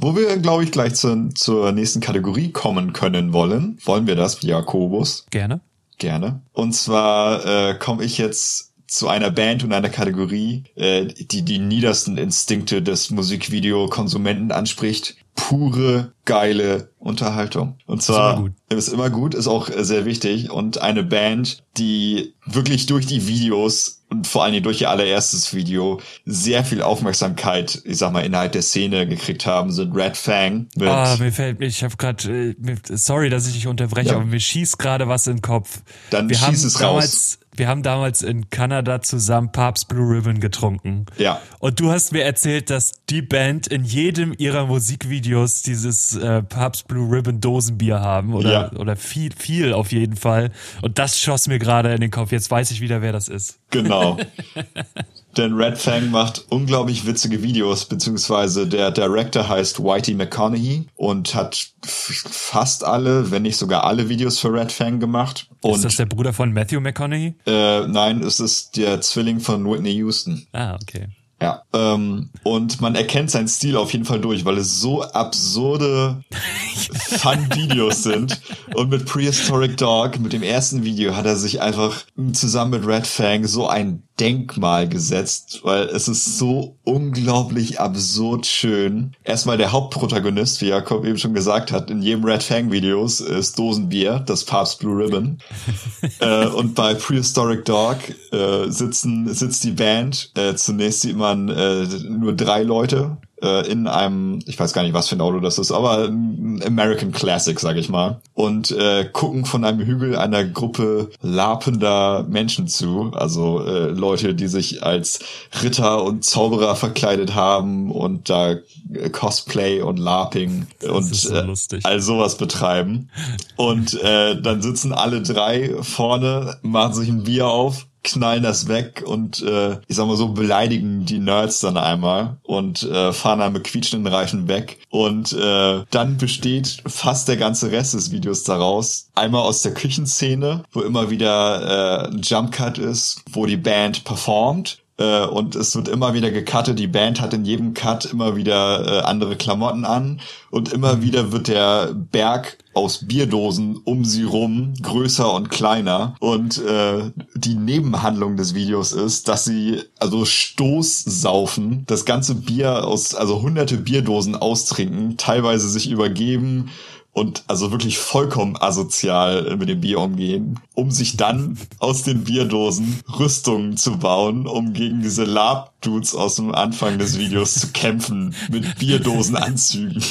wo 0.00 0.16
wir, 0.16 0.36
glaube 0.38 0.64
ich, 0.64 0.72
gleich 0.72 0.94
zu, 0.94 1.28
zur 1.34 1.72
nächsten 1.72 2.00
Kategorie 2.00 2.50
kommen 2.50 2.92
können 2.92 3.32
wollen. 3.32 3.78
Wollen 3.84 4.06
wir 4.06 4.16
das, 4.16 4.42
Jakobus? 4.42 5.26
Gerne. 5.30 5.60
Gerne. 5.98 6.40
Und 6.52 6.72
zwar 6.74 7.44
äh, 7.44 7.74
komme 7.74 8.04
ich 8.04 8.16
jetzt 8.16 8.72
zu 8.86 9.06
einer 9.06 9.30
Band 9.30 9.62
und 9.62 9.72
einer 9.72 9.88
Kategorie, 9.88 10.64
äh, 10.74 11.06
die 11.06 11.42
die 11.42 11.58
niedersten 11.58 12.18
Instinkte 12.18 12.82
des 12.82 13.10
Musikvideo-Konsumenten 13.10 14.50
anspricht. 14.50 15.16
Pure, 15.40 16.12
geile 16.26 16.90
Unterhaltung. 16.98 17.78
Und 17.86 18.02
zwar 18.02 18.34
ist 18.34 18.38
immer, 18.38 18.42
gut. 18.42 18.52
ist 18.68 18.88
immer 18.88 19.10
gut, 19.10 19.34
ist 19.34 19.46
auch 19.48 19.70
sehr 19.74 20.04
wichtig. 20.04 20.50
Und 20.50 20.82
eine 20.82 21.02
Band, 21.02 21.64
die 21.78 22.34
wirklich 22.44 22.84
durch 22.84 23.06
die 23.06 23.26
Videos 23.26 24.02
und 24.10 24.26
vor 24.26 24.44
allen 24.44 24.52
Dingen 24.52 24.64
durch 24.64 24.82
ihr 24.82 24.90
allererstes 24.90 25.54
Video 25.54 25.98
sehr 26.26 26.62
viel 26.62 26.82
Aufmerksamkeit, 26.82 27.80
ich 27.84 27.96
sag 27.96 28.12
mal, 28.12 28.20
innerhalb 28.20 28.52
der 28.52 28.60
Szene 28.60 29.08
gekriegt 29.08 29.46
haben, 29.46 29.72
sind 29.72 29.96
Red 29.96 30.16
Fang. 30.16 30.66
Ah, 30.78 31.16
mir 31.18 31.32
fällt, 31.32 31.62
ich 31.62 31.82
habe 31.82 31.96
gerade, 31.96 32.50
äh, 32.50 32.54
sorry, 32.90 33.30
dass 33.30 33.46
ich 33.46 33.54
dich 33.54 33.66
unterbreche, 33.66 34.10
ja. 34.10 34.16
aber 34.16 34.26
mir 34.26 34.40
schießt 34.40 34.78
gerade 34.78 35.08
was 35.08 35.26
in 35.26 35.36
den 35.36 35.42
Kopf. 35.42 35.80
Dann 36.10 36.28
wir 36.28 36.36
schieß 36.36 36.64
es 36.64 36.82
raus 36.82 37.38
wir 37.60 37.68
haben 37.68 37.82
damals 37.82 38.22
in 38.22 38.48
Kanada 38.48 39.02
zusammen 39.02 39.52
Papst 39.52 39.86
Blue 39.88 40.16
Ribbon 40.16 40.40
getrunken. 40.40 41.04
Ja. 41.18 41.42
Und 41.58 41.78
du 41.78 41.90
hast 41.90 42.10
mir 42.10 42.24
erzählt, 42.24 42.70
dass 42.70 42.92
die 43.10 43.20
Band 43.20 43.66
in 43.66 43.84
jedem 43.84 44.34
ihrer 44.38 44.64
Musikvideos 44.64 45.60
dieses 45.60 46.16
äh, 46.16 46.42
Papst 46.42 46.88
Blue 46.88 47.14
Ribbon 47.14 47.42
Dosenbier 47.42 48.00
haben 48.00 48.32
oder 48.32 48.50
ja. 48.50 48.72
oder 48.72 48.96
viel 48.96 49.32
viel 49.36 49.74
auf 49.74 49.92
jeden 49.92 50.16
Fall. 50.16 50.52
Und 50.80 50.98
das 50.98 51.20
schoss 51.20 51.48
mir 51.48 51.58
gerade 51.58 51.92
in 51.92 52.00
den 52.00 52.10
Kopf. 52.10 52.32
Jetzt 52.32 52.50
weiß 52.50 52.70
ich 52.70 52.80
wieder, 52.80 53.02
wer 53.02 53.12
das 53.12 53.28
ist. 53.28 53.58
Genau. 53.68 54.16
Denn 55.36 55.54
Red 55.54 55.78
Fang 55.78 56.10
macht 56.10 56.44
unglaublich 56.48 57.06
witzige 57.06 57.42
Videos, 57.42 57.84
beziehungsweise 57.84 58.66
der 58.66 58.90
Director 58.90 59.48
heißt 59.48 59.82
Whitey 59.82 60.14
McConaughey 60.14 60.86
und 60.96 61.34
hat 61.34 61.70
fast 61.82 62.84
alle, 62.84 63.30
wenn 63.30 63.42
nicht 63.42 63.56
sogar 63.56 63.84
alle 63.84 64.08
Videos 64.08 64.38
für 64.38 64.52
Red 64.52 64.72
Fang 64.72 64.98
gemacht. 64.98 65.48
Und, 65.62 65.76
ist 65.76 65.84
das 65.84 65.96
der 65.96 66.06
Bruder 66.06 66.32
von 66.32 66.52
Matthew 66.52 66.80
McConaughey? 66.80 67.34
Äh, 67.46 67.86
nein, 67.86 68.22
es 68.22 68.40
ist 68.40 68.76
der 68.76 69.00
Zwilling 69.00 69.40
von 69.40 69.64
Whitney 69.70 69.92
Houston. 69.92 70.46
Ah, 70.52 70.74
okay. 70.74 71.08
Ja, 71.42 71.62
ähm, 71.72 72.28
und 72.42 72.82
man 72.82 72.94
erkennt 72.94 73.30
seinen 73.30 73.48
Stil 73.48 73.76
auf 73.76 73.92
jeden 73.92 74.04
Fall 74.04 74.20
durch, 74.20 74.44
weil 74.44 74.58
es 74.58 74.78
so 74.80 75.02
absurde 75.02 76.22
Fun-Videos 76.92 78.02
sind. 78.02 78.40
Und 78.74 78.90
mit 78.90 79.06
Prehistoric 79.06 79.78
Dog, 79.78 80.18
mit 80.18 80.34
dem 80.34 80.42
ersten 80.42 80.84
Video, 80.84 81.16
hat 81.16 81.24
er 81.24 81.36
sich 81.36 81.62
einfach 81.62 82.04
zusammen 82.32 82.72
mit 82.72 82.86
Red 82.86 83.06
Fang 83.06 83.46
so 83.46 83.66
ein 83.68 84.02
Denkmal 84.20 84.86
gesetzt, 84.86 85.60
weil 85.62 85.84
es 85.84 86.06
ist 86.06 86.38
so 86.38 86.76
unglaublich 86.84 87.80
absurd 87.80 88.46
schön. 88.46 89.12
Erstmal 89.24 89.56
der 89.56 89.72
Hauptprotagonist, 89.72 90.60
wie 90.60 90.68
Jakob 90.68 91.06
eben 91.06 91.16
schon 91.16 91.32
gesagt 91.32 91.72
hat, 91.72 91.90
in 91.90 92.02
jedem 92.02 92.24
Red 92.24 92.42
Fang 92.42 92.70
Videos 92.70 93.20
ist 93.20 93.58
Dosenbier, 93.58 94.20
das 94.20 94.44
Papst 94.44 94.80
Blue 94.80 95.02
Ribbon. 95.02 95.38
äh, 96.20 96.46
und 96.46 96.74
bei 96.74 96.94
Prehistoric 96.94 97.64
Dog 97.64 97.96
äh, 98.30 98.68
sitzen, 98.68 99.32
sitzt 99.32 99.64
die 99.64 99.72
Band. 99.72 100.32
Äh, 100.36 100.54
zunächst 100.54 101.00
sieht 101.00 101.16
man 101.16 101.48
äh, 101.48 101.86
nur 102.08 102.34
drei 102.34 102.62
Leute 102.62 103.16
äh, 103.42 103.66
in 103.70 103.86
einem, 103.86 104.40
ich 104.46 104.58
weiß 104.58 104.72
gar 104.72 104.82
nicht, 104.82 104.94
was 104.94 105.08
für 105.08 105.16
ein 105.16 105.20
Auto 105.20 105.40
das 105.40 105.58
ist, 105.58 105.72
aber 105.72 106.04
ein 106.08 106.62
American 106.64 107.12
Classic, 107.12 107.58
sag 107.58 107.76
ich 107.76 107.88
mal. 107.88 108.20
Und 108.34 108.70
äh, 108.72 109.08
gucken 109.10 109.44
von 109.44 109.64
einem 109.64 109.80
Hügel 109.80 110.16
einer 110.16 110.44
Gruppe 110.44 111.10
lapender 111.22 112.24
Menschen 112.28 112.68
zu. 112.68 113.12
Also 113.14 113.64
äh, 113.64 113.88
Leute, 113.88 114.34
die 114.34 114.48
sich 114.48 114.82
als 114.82 115.20
Ritter 115.62 116.02
und 116.04 116.24
Zauberer 116.24 116.76
verkleidet 116.76 117.34
haben 117.34 117.90
und 117.90 118.30
da 118.30 118.52
äh, 118.92 119.10
Cosplay 119.10 119.82
und 119.82 119.98
LARPing 119.98 120.66
das 120.80 120.90
und 120.90 121.14
so 121.14 121.34
äh, 121.34 121.80
all 121.84 122.00
sowas 122.00 122.36
betreiben. 122.36 123.10
Und 123.56 124.00
äh, 124.02 124.40
dann 124.40 124.62
sitzen 124.62 124.92
alle 124.92 125.22
drei 125.22 125.74
vorne, 125.82 126.58
machen 126.62 126.94
sich 126.94 127.08
ein 127.08 127.24
Bier 127.24 127.48
auf 127.48 127.86
knallen 128.02 128.42
das 128.42 128.68
weg 128.68 129.02
und 129.06 129.42
äh, 129.42 129.78
ich 129.86 129.96
sag 129.96 130.06
mal 130.06 130.16
so 130.16 130.28
beleidigen 130.28 131.04
die 131.04 131.18
Nerds 131.18 131.60
dann 131.60 131.76
einmal 131.76 132.38
und 132.42 132.82
äh, 132.82 133.12
fahren 133.12 133.40
dann 133.40 133.52
mit 133.52 133.64
quietschenden 133.64 134.12
Reifen 134.12 134.48
weg. 134.48 134.78
Und 134.90 135.32
äh, 135.32 135.82
dann 135.90 136.16
besteht 136.16 136.82
fast 136.86 137.28
der 137.28 137.36
ganze 137.36 137.70
Rest 137.70 137.94
des 137.94 138.10
Videos 138.10 138.42
daraus. 138.44 139.08
Einmal 139.14 139.42
aus 139.42 139.62
der 139.62 139.74
Küchenszene, 139.74 140.64
wo 140.72 140.80
immer 140.80 141.10
wieder 141.10 142.08
äh, 142.08 142.08
ein 142.08 142.22
Jump 142.22 142.52
Cut 142.52 142.78
ist, 142.78 143.22
wo 143.30 143.46
die 143.46 143.56
Band 143.56 144.04
performt 144.04 144.78
äh, 145.00 145.24
und 145.24 145.56
es 145.56 145.74
wird 145.74 145.88
immer 145.88 146.14
wieder 146.14 146.30
gecuttet. 146.30 146.78
Die 146.78 146.86
Band 146.86 147.20
hat 147.20 147.32
in 147.32 147.44
jedem 147.44 147.74
Cut 147.74 148.04
immer 148.04 148.36
wieder 148.36 148.86
äh, 148.86 149.00
andere 149.00 149.34
Klamotten 149.34 149.84
an 149.84 150.20
und 150.50 150.72
immer 150.72 150.96
mhm. 150.96 151.02
wieder 151.02 151.32
wird 151.32 151.48
der 151.48 151.92
Berg 151.94 152.58
aus 152.74 153.06
Bierdosen 153.06 153.78
um 153.84 154.04
sie 154.04 154.22
rum 154.22 154.74
größer 154.80 155.32
und 155.32 155.50
kleiner 155.50 156.14
und 156.20 156.62
äh, 156.64 157.10
die 157.34 157.54
Nebenhandlung 157.54 158.36
des 158.36 158.54
Videos 158.54 158.92
ist, 158.92 159.26
dass 159.26 159.44
sie 159.44 159.80
also 159.98 160.24
Stoß 160.24 161.04
saufen, 161.04 161.84
das 161.86 162.04
ganze 162.04 162.36
Bier 162.36 162.86
aus 162.86 163.14
also 163.14 163.42
hunderte 163.42 163.76
Bierdosen 163.78 164.36
austrinken, 164.36 165.16
teilweise 165.16 165.68
sich 165.68 165.90
übergeben, 165.90 166.70
und 167.12 167.44
also 167.48 167.72
wirklich 167.72 167.98
vollkommen 167.98 168.56
asozial 168.56 169.56
mit 169.56 169.68
dem 169.68 169.80
Bier 169.80 169.98
umgehen, 169.98 170.60
um 170.74 170.90
sich 170.90 171.16
dann 171.16 171.58
aus 171.78 172.02
den 172.02 172.24
Bierdosen 172.24 173.00
Rüstungen 173.18 173.76
zu 173.76 173.98
bauen, 173.98 174.46
um 174.46 174.72
gegen 174.72 175.02
diese 175.02 175.24
Lab-Dudes 175.24 176.14
aus 176.14 176.36
dem 176.36 176.54
Anfang 176.54 176.98
des 176.98 177.18
Videos 177.18 177.54
zu 177.54 177.68
kämpfen 177.68 178.34
mit 178.50 178.78
Bierdosenanzügen. 178.78 180.02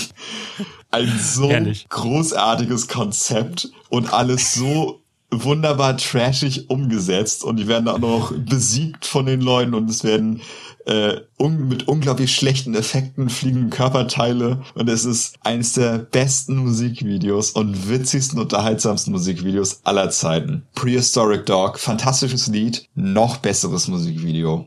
Ein 0.92 1.20
so 1.20 1.50
Ehrlich. 1.50 1.88
großartiges 1.90 2.88
Konzept 2.88 3.70
und 3.90 4.12
alles 4.12 4.54
so 4.56 5.02
wunderbar 5.32 5.96
trashig 5.98 6.70
umgesetzt 6.70 7.44
und 7.44 7.58
die 7.58 7.68
werden 7.68 7.88
auch 7.88 8.00
noch 8.00 8.34
besiegt 8.34 9.06
von 9.06 9.26
den 9.28 9.42
Leuten 9.42 9.76
und 9.76 9.90
es 9.90 10.04
werden 10.04 10.42
äh, 10.86 11.22
un 11.38 11.68
mit 11.68 11.88
unglaublich 11.88 12.34
schlechten 12.34 12.76
Effekten 12.76 13.30
fliegen 13.30 13.70
Körperteile 13.70 14.62
und 14.76 14.90
es 14.90 15.06
ist 15.06 15.36
eines 15.42 15.74
der 15.74 16.00
besten 16.00 16.58
Musikvideos 16.58 17.52
und 17.52 17.90
witzigsten, 17.90 18.40
unterhaltsamsten 18.40 19.14
Musikvideos 19.14 19.82
aller 19.84 20.10
Zeiten. 20.10 20.64
Prehistoric 20.76 21.46
Dog, 21.46 21.80
fantastisches 21.80 22.48
Lied, 22.48 22.88
noch 22.96 23.38
besseres 23.38 23.88
Musikvideo. 23.88 24.66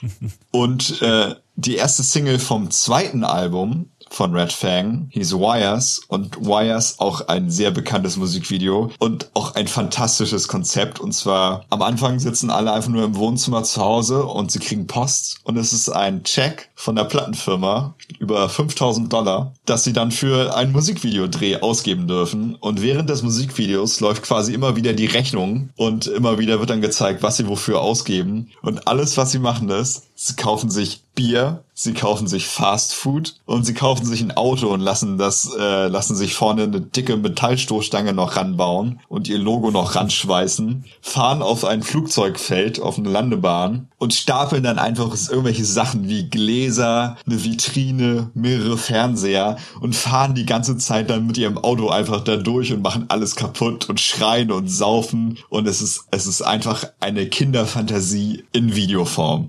und 0.50 1.02
äh, 1.02 1.34
die 1.56 1.76
erste 1.76 2.02
Single 2.02 2.38
vom 2.38 2.70
zweiten 2.70 3.24
Album 3.24 3.90
von 4.10 4.34
Red 4.34 4.52
Fang 4.52 5.06
hieß 5.10 5.34
Wires 5.34 6.02
und 6.08 6.36
Wires 6.40 6.98
auch 6.98 7.28
ein 7.28 7.50
sehr 7.50 7.70
bekanntes 7.70 8.16
Musikvideo 8.16 8.90
und 8.98 9.30
auch 9.34 9.54
ein 9.54 9.68
fantastisches 9.68 10.48
Konzept 10.48 10.98
und 11.00 11.12
zwar 11.12 11.64
am 11.70 11.80
Anfang 11.80 12.18
sitzen 12.18 12.50
alle 12.50 12.72
einfach 12.72 12.90
nur 12.90 13.04
im 13.04 13.16
Wohnzimmer 13.16 13.62
zu 13.62 13.80
Hause 13.80 14.24
und 14.24 14.50
sie 14.50 14.58
kriegen 14.58 14.88
Post 14.88 15.38
und 15.44 15.56
es 15.56 15.72
ist 15.72 15.88
ein 15.88 16.24
Check 16.24 16.70
von 16.74 16.96
der 16.96 17.04
Plattenfirma 17.04 17.94
über 18.18 18.48
5000 18.48 19.12
Dollar, 19.12 19.52
dass 19.64 19.84
sie 19.84 19.92
dann 19.92 20.10
für 20.10 20.56
ein 20.56 20.72
Musikvideodreh 20.72 21.60
ausgeben 21.60 22.08
dürfen 22.08 22.56
und 22.56 22.82
während 22.82 23.08
des 23.08 23.22
Musikvideos 23.22 24.00
läuft 24.00 24.24
quasi 24.24 24.52
immer 24.52 24.74
wieder 24.74 24.92
die 24.92 25.06
Rechnung 25.06 25.70
und 25.76 26.08
immer 26.08 26.38
wieder 26.38 26.58
wird 26.58 26.70
dann 26.70 26.80
gezeigt, 26.80 27.22
was 27.22 27.36
sie 27.36 27.46
wofür 27.46 27.80
ausgeben 27.80 28.50
und 28.62 28.88
alles 28.88 29.16
was 29.16 29.30
sie 29.30 29.38
machen 29.38 29.68
ist, 29.68 30.02
sie 30.16 30.34
kaufen 30.34 30.70
sich 30.70 31.02
Bier, 31.14 31.64
sie 31.82 31.94
kaufen 31.94 32.26
sich 32.26 32.46
Fast 32.46 32.92
Food 32.92 33.36
und 33.46 33.64
sie 33.64 33.72
kaufen 33.72 34.04
sich 34.04 34.20
ein 34.20 34.36
Auto 34.36 34.68
und 34.68 34.80
lassen 34.80 35.16
das, 35.16 35.50
äh, 35.58 35.88
lassen 35.88 36.14
sich 36.14 36.34
vorne 36.34 36.64
eine 36.64 36.82
dicke 36.82 37.16
Metallstoßstange 37.16 38.12
noch 38.12 38.36
ranbauen 38.36 39.00
und 39.08 39.28
ihr 39.28 39.38
Logo 39.38 39.70
noch 39.70 39.94
ranschweißen, 39.94 40.84
fahren 41.00 41.40
auf 41.40 41.64
ein 41.64 41.82
Flugzeugfeld, 41.82 42.82
auf 42.82 42.98
eine 42.98 43.08
Landebahn 43.08 43.88
und 43.96 44.12
stapeln 44.12 44.62
dann 44.62 44.78
einfach 44.78 45.16
irgendwelche 45.30 45.64
Sachen 45.64 46.06
wie 46.06 46.28
Gläser, 46.28 47.16
eine 47.24 47.42
Vitrine, 47.42 48.30
mehrere 48.34 48.76
Fernseher 48.76 49.56
und 49.80 49.96
fahren 49.96 50.34
die 50.34 50.44
ganze 50.44 50.76
Zeit 50.76 51.08
dann 51.08 51.26
mit 51.26 51.38
ihrem 51.38 51.56
Auto 51.56 51.88
einfach 51.88 52.22
da 52.22 52.36
durch 52.36 52.74
und 52.74 52.82
machen 52.82 53.06
alles 53.08 53.36
kaputt 53.36 53.88
und 53.88 54.00
schreien 54.00 54.52
und 54.52 54.68
saufen 54.68 55.38
und 55.48 55.66
es 55.66 55.80
ist, 55.80 56.04
es 56.10 56.26
ist 56.26 56.42
einfach 56.42 56.84
eine 57.00 57.26
Kinderfantasie 57.26 58.44
in 58.52 58.76
Videoform. 58.76 59.48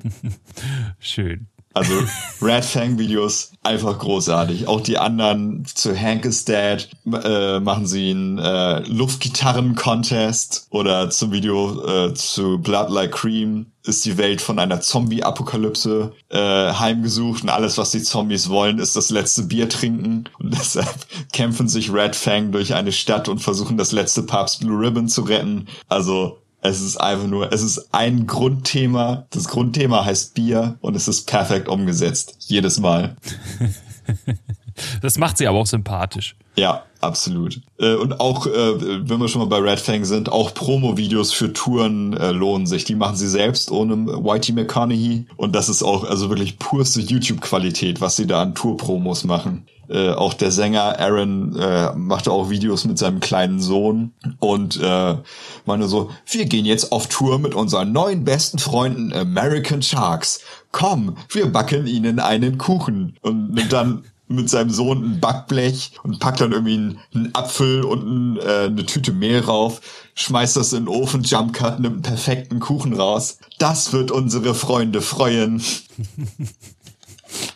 Schön. 0.99 1.47
Also 1.73 1.93
Red 2.41 2.65
Fang 2.65 2.97
Videos 2.97 3.53
einfach 3.63 3.97
großartig. 3.97 4.67
Auch 4.67 4.81
die 4.81 4.97
anderen 4.97 5.65
zu 5.65 5.97
Hank 5.97 6.25
is 6.25 6.45
Dead 6.45 6.89
äh, 7.05 7.59
machen 7.59 7.87
sie 7.87 8.11
einen 8.11 8.39
äh, 8.39 8.79
Luftgitarren 8.87 9.75
Contest 9.75 10.67
oder 10.69 11.09
zum 11.09 11.31
Video 11.31 11.85
äh, 11.85 12.13
zu 12.13 12.59
Blood 12.59 12.89
Like 12.89 13.11
Cream 13.11 13.67
ist 13.83 14.05
die 14.05 14.17
Welt 14.17 14.41
von 14.41 14.59
einer 14.59 14.81
Zombie-Apokalypse 14.81 16.13
äh, 16.29 16.37
heimgesucht 16.37 17.43
und 17.43 17.49
alles, 17.49 17.77
was 17.77 17.91
die 17.91 18.03
Zombies 18.03 18.49
wollen, 18.49 18.77
ist 18.77 18.95
das 18.95 19.09
letzte 19.09 19.43
Bier 19.43 19.69
trinken 19.69 20.25
und 20.39 20.53
deshalb 20.57 21.07
kämpfen 21.33 21.67
sich 21.67 21.91
Red 21.91 22.15
Fang 22.15 22.51
durch 22.51 22.75
eine 22.75 22.91
Stadt 22.91 23.27
und 23.27 23.39
versuchen 23.39 23.77
das 23.77 23.91
letzte 23.91 24.23
Papst 24.23 24.59
Blue 24.59 24.79
Ribbon 24.79 25.07
zu 25.07 25.21
retten. 25.23 25.67
Also 25.87 26.40
es 26.61 26.81
ist 26.81 26.97
einfach 26.97 27.27
nur, 27.27 27.51
es 27.51 27.61
ist 27.61 27.93
ein 27.93 28.27
Grundthema. 28.27 29.25
Das 29.31 29.47
Grundthema 29.47 30.05
heißt 30.05 30.33
Bier 30.35 30.77
und 30.81 30.95
es 30.95 31.07
ist 31.07 31.27
perfekt 31.27 31.67
umgesetzt. 31.67 32.35
Jedes 32.39 32.79
Mal. 32.79 33.15
Das 35.01 35.17
macht 35.17 35.37
sie 35.37 35.47
aber 35.47 35.59
auch 35.59 35.67
sympathisch. 35.67 36.35
Ja, 36.55 36.83
absolut. 36.99 37.61
Äh, 37.79 37.95
und 37.95 38.19
auch, 38.19 38.45
äh, 38.45 39.09
wenn 39.09 39.19
wir 39.19 39.27
schon 39.27 39.41
mal 39.41 39.47
bei 39.47 39.57
Red 39.57 39.79
Fang 39.79 40.03
sind, 40.03 40.29
auch 40.29 40.53
Promo-Videos 40.53 41.31
für 41.31 41.53
Touren 41.53 42.13
äh, 42.13 42.31
lohnen 42.31 42.67
sich. 42.67 42.83
Die 42.83 42.95
machen 42.95 43.15
sie 43.15 43.29
selbst 43.29 43.71
ohne 43.71 43.95
Whitey 44.07 44.53
McConaughey. 44.53 45.27
Und 45.37 45.55
das 45.55 45.69
ist 45.69 45.83
auch 45.83 46.03
also 46.03 46.29
wirklich 46.29 46.59
purste 46.59 46.99
YouTube-Qualität, 46.99 48.01
was 48.01 48.17
sie 48.17 48.27
da 48.27 48.41
an 48.41 48.53
Tour-Promos 48.53 49.23
machen. 49.23 49.65
Äh, 49.91 50.11
auch 50.11 50.33
der 50.33 50.51
Sänger 50.51 50.99
Aaron 50.99 51.53
äh, 51.57 51.93
machte 51.95 52.31
auch 52.31 52.49
Videos 52.49 52.85
mit 52.85 52.97
seinem 52.97 53.19
kleinen 53.19 53.59
Sohn 53.59 54.13
und 54.39 54.79
äh, 54.81 55.17
meine 55.65 55.89
so, 55.89 56.11
wir 56.29 56.45
gehen 56.45 56.63
jetzt 56.63 56.93
auf 56.93 57.07
Tour 57.07 57.39
mit 57.39 57.53
unseren 57.55 57.91
neuen 57.91 58.23
besten 58.23 58.57
Freunden 58.57 59.11
American 59.11 59.81
Sharks. 59.81 60.39
Komm, 60.71 61.17
wir 61.29 61.51
backen 61.51 61.87
ihnen 61.87 62.19
einen 62.19 62.57
Kuchen. 62.57 63.17
Und 63.21 63.53
nimmt 63.53 63.73
dann 63.73 64.05
mit 64.31 64.49
seinem 64.49 64.69
Sohn 64.69 65.03
ein 65.03 65.19
Backblech 65.19 65.93
und 66.03 66.19
packt 66.19 66.41
dann 66.41 66.51
irgendwie 66.51 66.73
einen, 66.75 66.99
einen 67.13 67.35
Apfel 67.35 67.83
und 67.83 68.05
ein, 68.05 68.37
äh, 68.37 68.65
eine 68.65 68.85
Tüte 68.85 69.11
Mehl 69.11 69.39
rauf, 69.39 69.81
schmeißt 70.15 70.55
das 70.55 70.73
in 70.73 70.85
den 70.85 70.87
Ofen, 70.87 71.23
Jump 71.23 71.53
Cut, 71.53 71.79
nimmt 71.79 71.93
einen 71.95 72.01
perfekten 72.01 72.59
Kuchen 72.59 72.93
raus. 72.93 73.39
Das 73.59 73.93
wird 73.93 74.11
unsere 74.11 74.53
Freunde 74.55 75.01
freuen. 75.01 75.61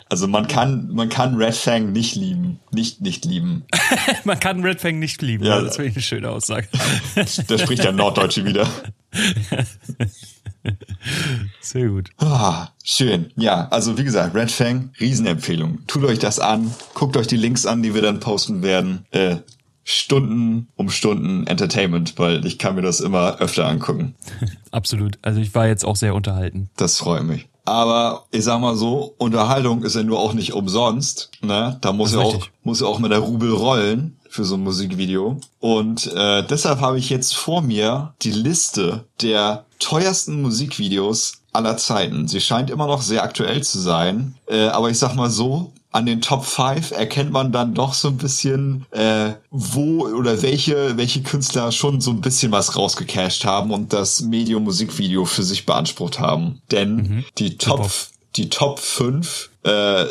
Also 0.08 0.26
man 0.26 0.48
kann, 0.48 0.88
man 0.88 1.08
kann 1.10 1.34
Red 1.34 1.54
Fang 1.54 1.92
nicht 1.92 2.14
lieben. 2.14 2.60
Nicht, 2.70 3.02
nicht 3.02 3.24
lieben. 3.24 3.66
man 4.24 4.40
kann 4.40 4.62
Red 4.62 4.80
Fang 4.80 4.98
nicht 4.98 5.20
lieben. 5.20 5.44
Ja, 5.44 5.60
das 5.60 5.78
ich 5.78 5.92
eine 5.92 6.02
schöne 6.02 6.30
Aussage. 6.30 6.68
da 7.14 7.58
spricht 7.58 7.84
der 7.84 7.92
Norddeutsche 7.92 8.44
wieder. 8.44 8.66
Sehr 11.60 11.88
gut. 11.88 12.10
Ah, 12.18 12.68
schön. 12.84 13.32
Ja, 13.36 13.68
also 13.68 13.98
wie 13.98 14.04
gesagt, 14.04 14.34
Red 14.34 14.50
Fang, 14.50 14.90
Riesenempfehlung. 15.00 15.80
Tut 15.86 16.04
euch 16.04 16.18
das 16.18 16.38
an. 16.38 16.72
Guckt 16.94 17.16
euch 17.16 17.26
die 17.26 17.36
Links 17.36 17.66
an, 17.66 17.82
die 17.82 17.94
wir 17.94 18.02
dann 18.02 18.20
posten 18.20 18.62
werden. 18.62 19.06
Äh, 19.10 19.36
Stunden 19.84 20.68
um 20.74 20.90
Stunden 20.90 21.46
Entertainment, 21.46 22.18
weil 22.18 22.44
ich 22.44 22.58
kann 22.58 22.74
mir 22.74 22.82
das 22.82 23.00
immer 23.00 23.38
öfter 23.38 23.66
angucken. 23.66 24.16
Absolut. 24.72 25.18
Also 25.22 25.40
ich 25.40 25.54
war 25.54 25.68
jetzt 25.68 25.84
auch 25.84 25.96
sehr 25.96 26.14
unterhalten. 26.14 26.70
Das 26.76 26.98
freut 26.98 27.22
mich. 27.22 27.48
Aber 27.64 28.26
ich 28.30 28.44
sag 28.44 28.60
mal 28.60 28.76
so, 28.76 29.14
Unterhaltung 29.18 29.82
ist 29.82 29.96
ja 29.96 30.02
nur 30.02 30.18
auch 30.18 30.34
nicht 30.34 30.54
umsonst. 30.54 31.30
Ne? 31.40 31.78
Da 31.80 31.92
muss 31.92 32.14
ja 32.14 32.20
auch, 32.20 32.48
muss 32.62 32.80
ja 32.80 32.86
auch 32.86 32.98
mit 32.98 33.10
der 33.10 33.18
Rubel 33.18 33.52
rollen 33.52 34.15
für 34.36 34.44
so 34.44 34.54
ein 34.54 34.62
Musikvideo. 34.62 35.40
Und 35.60 36.12
äh, 36.14 36.46
deshalb 36.46 36.80
habe 36.80 36.98
ich 36.98 37.10
jetzt 37.10 37.34
vor 37.34 37.62
mir 37.62 38.14
die 38.22 38.30
Liste 38.30 39.04
der 39.22 39.64
teuersten 39.78 40.42
Musikvideos 40.42 41.38
aller 41.52 41.78
Zeiten. 41.78 42.28
Sie 42.28 42.40
scheint 42.40 42.70
immer 42.70 42.86
noch 42.86 43.02
sehr 43.02 43.22
aktuell 43.22 43.62
zu 43.62 43.78
sein. 43.78 44.34
Äh, 44.46 44.66
aber 44.68 44.90
ich 44.90 44.98
sag 44.98 45.14
mal 45.14 45.30
so, 45.30 45.72
an 45.90 46.04
den 46.04 46.20
Top 46.20 46.44
5 46.44 46.90
erkennt 46.90 47.32
man 47.32 47.52
dann 47.52 47.72
doch 47.72 47.94
so 47.94 48.08
ein 48.08 48.18
bisschen, 48.18 48.84
äh, 48.90 49.32
wo 49.50 50.06
oder 50.06 50.42
welche, 50.42 50.98
welche 50.98 51.22
Künstler 51.22 51.72
schon 51.72 52.02
so 52.02 52.10
ein 52.10 52.20
bisschen 52.20 52.52
was 52.52 52.76
rausgecasht 52.76 53.46
haben 53.46 53.70
und 53.70 53.94
das 53.94 54.20
Medium 54.20 54.64
Musikvideo 54.64 55.24
für 55.24 55.42
sich 55.42 55.64
beansprucht 55.64 56.20
haben. 56.20 56.60
Denn 56.70 56.96
mhm. 56.96 57.24
die 57.38 57.56
Top, 57.56 57.90
die 58.36 58.50
Top 58.50 58.78
5 58.78 59.50
äh, 59.62 60.04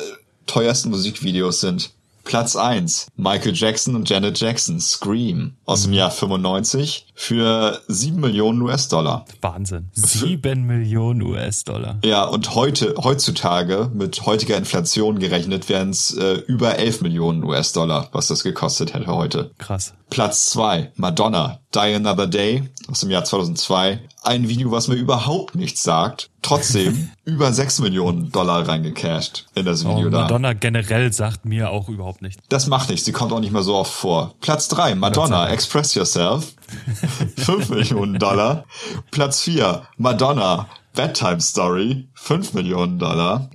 teuersten 0.48 0.90
Musikvideos 0.90 1.60
sind 1.60 1.92
Platz 2.26 2.56
1, 2.56 3.08
Michael 3.16 3.54
Jackson 3.56 3.96
und 3.96 4.10
Janet 4.10 4.40
Jackson, 4.40 4.80
Scream 4.82 5.54
aus 5.66 5.84
dem. 5.84 5.94
Jahr 5.94 6.12
95 6.12 7.08
für 7.14 7.80
7 7.88 8.20
Millionen 8.20 8.62
US-Dollar. 8.64 9.26
Wahnsinn. 9.42 9.90
7 9.94 10.66
Millionen 10.66 11.22
US-Dollar. 11.22 12.00
Ja, 12.04 12.26
und 12.26 12.56
heute, 12.56 12.96
heutzutage, 12.98 13.90
mit 13.94 14.26
heutiger 14.26 14.58
Inflation 14.58 15.20
gerechnet, 15.20 15.70
wären 15.70 15.92
es 15.92 16.18
äh, 16.18 16.42
über 16.48 16.78
11 16.78 17.02
Millionen 17.02 17.44
US-Dollar, 17.44 18.10
was 18.12 18.28
das 18.28 18.44
gekostet 18.44 18.94
hätte 18.94 19.08
heute. 19.08 19.52
Krass. 19.58 19.94
Platz 20.10 20.50
2, 20.50 20.92
Madonna, 20.96 21.60
Die 21.74 21.94
Another 21.94 22.28
Day 22.28 22.64
aus 22.90 23.02
dem 23.02 23.12
Jahr 23.12 23.24
2002, 23.24 24.00
ein 24.26 24.50
Video, 24.50 24.72
was 24.72 24.88
mir 24.88 24.96
überhaupt 24.96 25.56
nichts 25.56 25.84
sagt, 25.84 26.30
trotzdem 26.42 27.10
über 27.26 27.52
6 27.52 27.80
Millionen 27.80 28.32
Dollar 28.32 28.68
reingecashed 28.68 29.46
in 29.56 29.66
das 29.66 29.84
Video 29.84 30.08
oh, 30.08 30.10
da. 30.10 30.22
Madonna 30.22 30.54
generell 30.54 31.12
sagt 31.14 31.46
mir 31.46 31.70
auch 31.70 31.90
überhaupt 31.90 32.22
nichts. 32.22 32.44
Das 32.50 32.68
macht 32.68 32.90
nichts, 32.90 33.06
sie 33.06 33.12
kommt 33.12 33.32
auch 33.32 33.40
nicht 33.40 33.54
mehr 33.54 33.64
so 33.64 33.76
oft 33.76 33.92
vor. 33.92 34.36
Platz 34.42 34.68
3, 34.70 34.96
Madonna, 34.96 35.50
Express 35.50 35.94
Yourself, 35.96 36.54
5 37.38 37.70
Millionen 37.70 38.20
Dollar. 38.20 38.66
Platz 39.12 39.42
4, 39.42 39.84
Madonna, 39.98 40.68
Bedtime 40.94 41.42
Story, 41.42 42.08
5 42.14 42.54
Millionen 42.54 43.00
Dollar. 43.00 43.50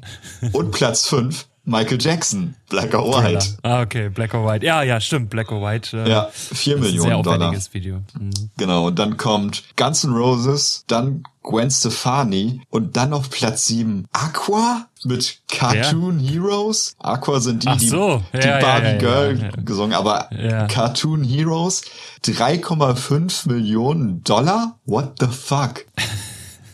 Und 0.53 0.71
Platz 0.71 1.07
5, 1.09 1.47
Michael 1.65 1.99
Jackson, 2.01 2.55
Black 2.69 2.95
or 2.95 3.13
White. 3.13 3.59
Ah, 3.63 3.83
okay, 3.83 4.09
Black 4.09 4.35
or 4.35 4.47
White. 4.47 4.65
Ja, 4.65 4.83
ja, 4.83 5.01
stimmt, 5.01 5.31
Black 5.31 5.53
or 5.53 5.61
White. 5.61 5.97
Äh, 5.97 6.09
ja, 6.09 6.29
4 6.33 6.79
Millionen 6.79 7.03
sehr 7.03 7.23
Dollar. 7.23 7.55
Video. 7.73 7.97
Mhm. 8.19 8.51
Genau, 8.57 8.87
und 8.87 8.99
dann 8.99 9.17
kommt 9.17 9.63
Guns 9.77 10.05
N' 10.05 10.13
Roses, 10.13 10.85
dann 10.87 11.25
Gwen 11.43 11.71
Stefani 11.71 12.63
und 12.71 12.97
dann 12.97 13.13
auf 13.13 13.31
Platz 13.31 13.67
7 13.67 14.07
Aqua 14.13 14.89
mit 15.05 15.41
Cartoon 15.49 16.21
ja. 16.21 16.33
Heroes. 16.33 16.95
Aqua 16.99 17.41
sind 17.41 17.65
die, 17.65 17.89
so. 17.89 18.23
die, 18.33 18.41
die 18.41 18.47
ja, 18.47 18.59
Barbie 18.61 18.87
ja, 18.87 18.99
Girl 18.99 19.53
gesungen, 19.65 19.95
aber 19.95 20.29
Cartoon 20.69 21.25
Heroes 21.25 21.83
3,5 22.25 23.49
Millionen 23.49 24.23
Dollar? 24.25 24.79
What 24.87 25.15
the 25.21 25.27
fuck? 25.27 25.87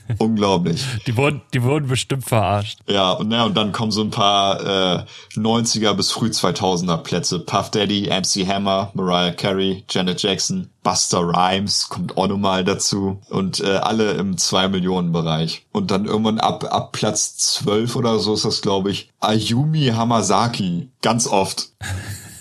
Unglaublich. 0.19 0.85
Die 1.07 1.17
wurden, 1.17 1.43
die 1.53 1.63
wurden 1.63 1.89
bestimmt 1.89 2.25
verarscht. 2.25 2.79
Ja, 2.89 3.13
und, 3.13 3.31
ja, 3.31 3.45
und 3.45 3.57
dann 3.57 3.73
kommen 3.73 3.91
so 3.91 4.03
ein 4.03 4.11
paar 4.11 4.61
äh, 4.61 5.05
90er 5.37 5.95
bis 5.95 6.11
früh 6.11 6.29
2000er 6.29 6.99
Plätze. 6.99 7.41
Puff 7.41 7.71
Daddy, 7.71 8.09
MC 8.09 8.47
Hammer, 8.47 8.91
Mariah 8.95 9.33
Carey, 9.33 9.85
Janet 9.91 10.23
Jackson, 10.23 10.71
Buster 10.83 11.21
Rhymes 11.21 11.89
kommt 11.89 12.17
auch 12.17 12.29
nochmal 12.29 12.65
dazu. 12.65 13.21
Und 13.29 13.61
äh, 13.61 13.77
alle 13.77 14.13
im 14.13 14.39
2 14.39 14.69
Millionen 14.69 15.13
Bereich. 15.13 15.67
Und 15.73 15.91
dann 15.91 16.07
irgendwann 16.07 16.39
ab, 16.39 16.65
ab 16.71 16.93
Platz 16.93 17.37
12 17.39 17.97
oder 17.97 18.19
so 18.19 18.35
ist 18.35 18.45
das, 18.45 18.63
glaube 18.63 18.91
ich, 18.91 19.11
Ayumi 19.21 19.87
Hamasaki. 19.89 20.89
Ganz 21.03 21.27
oft. 21.27 21.71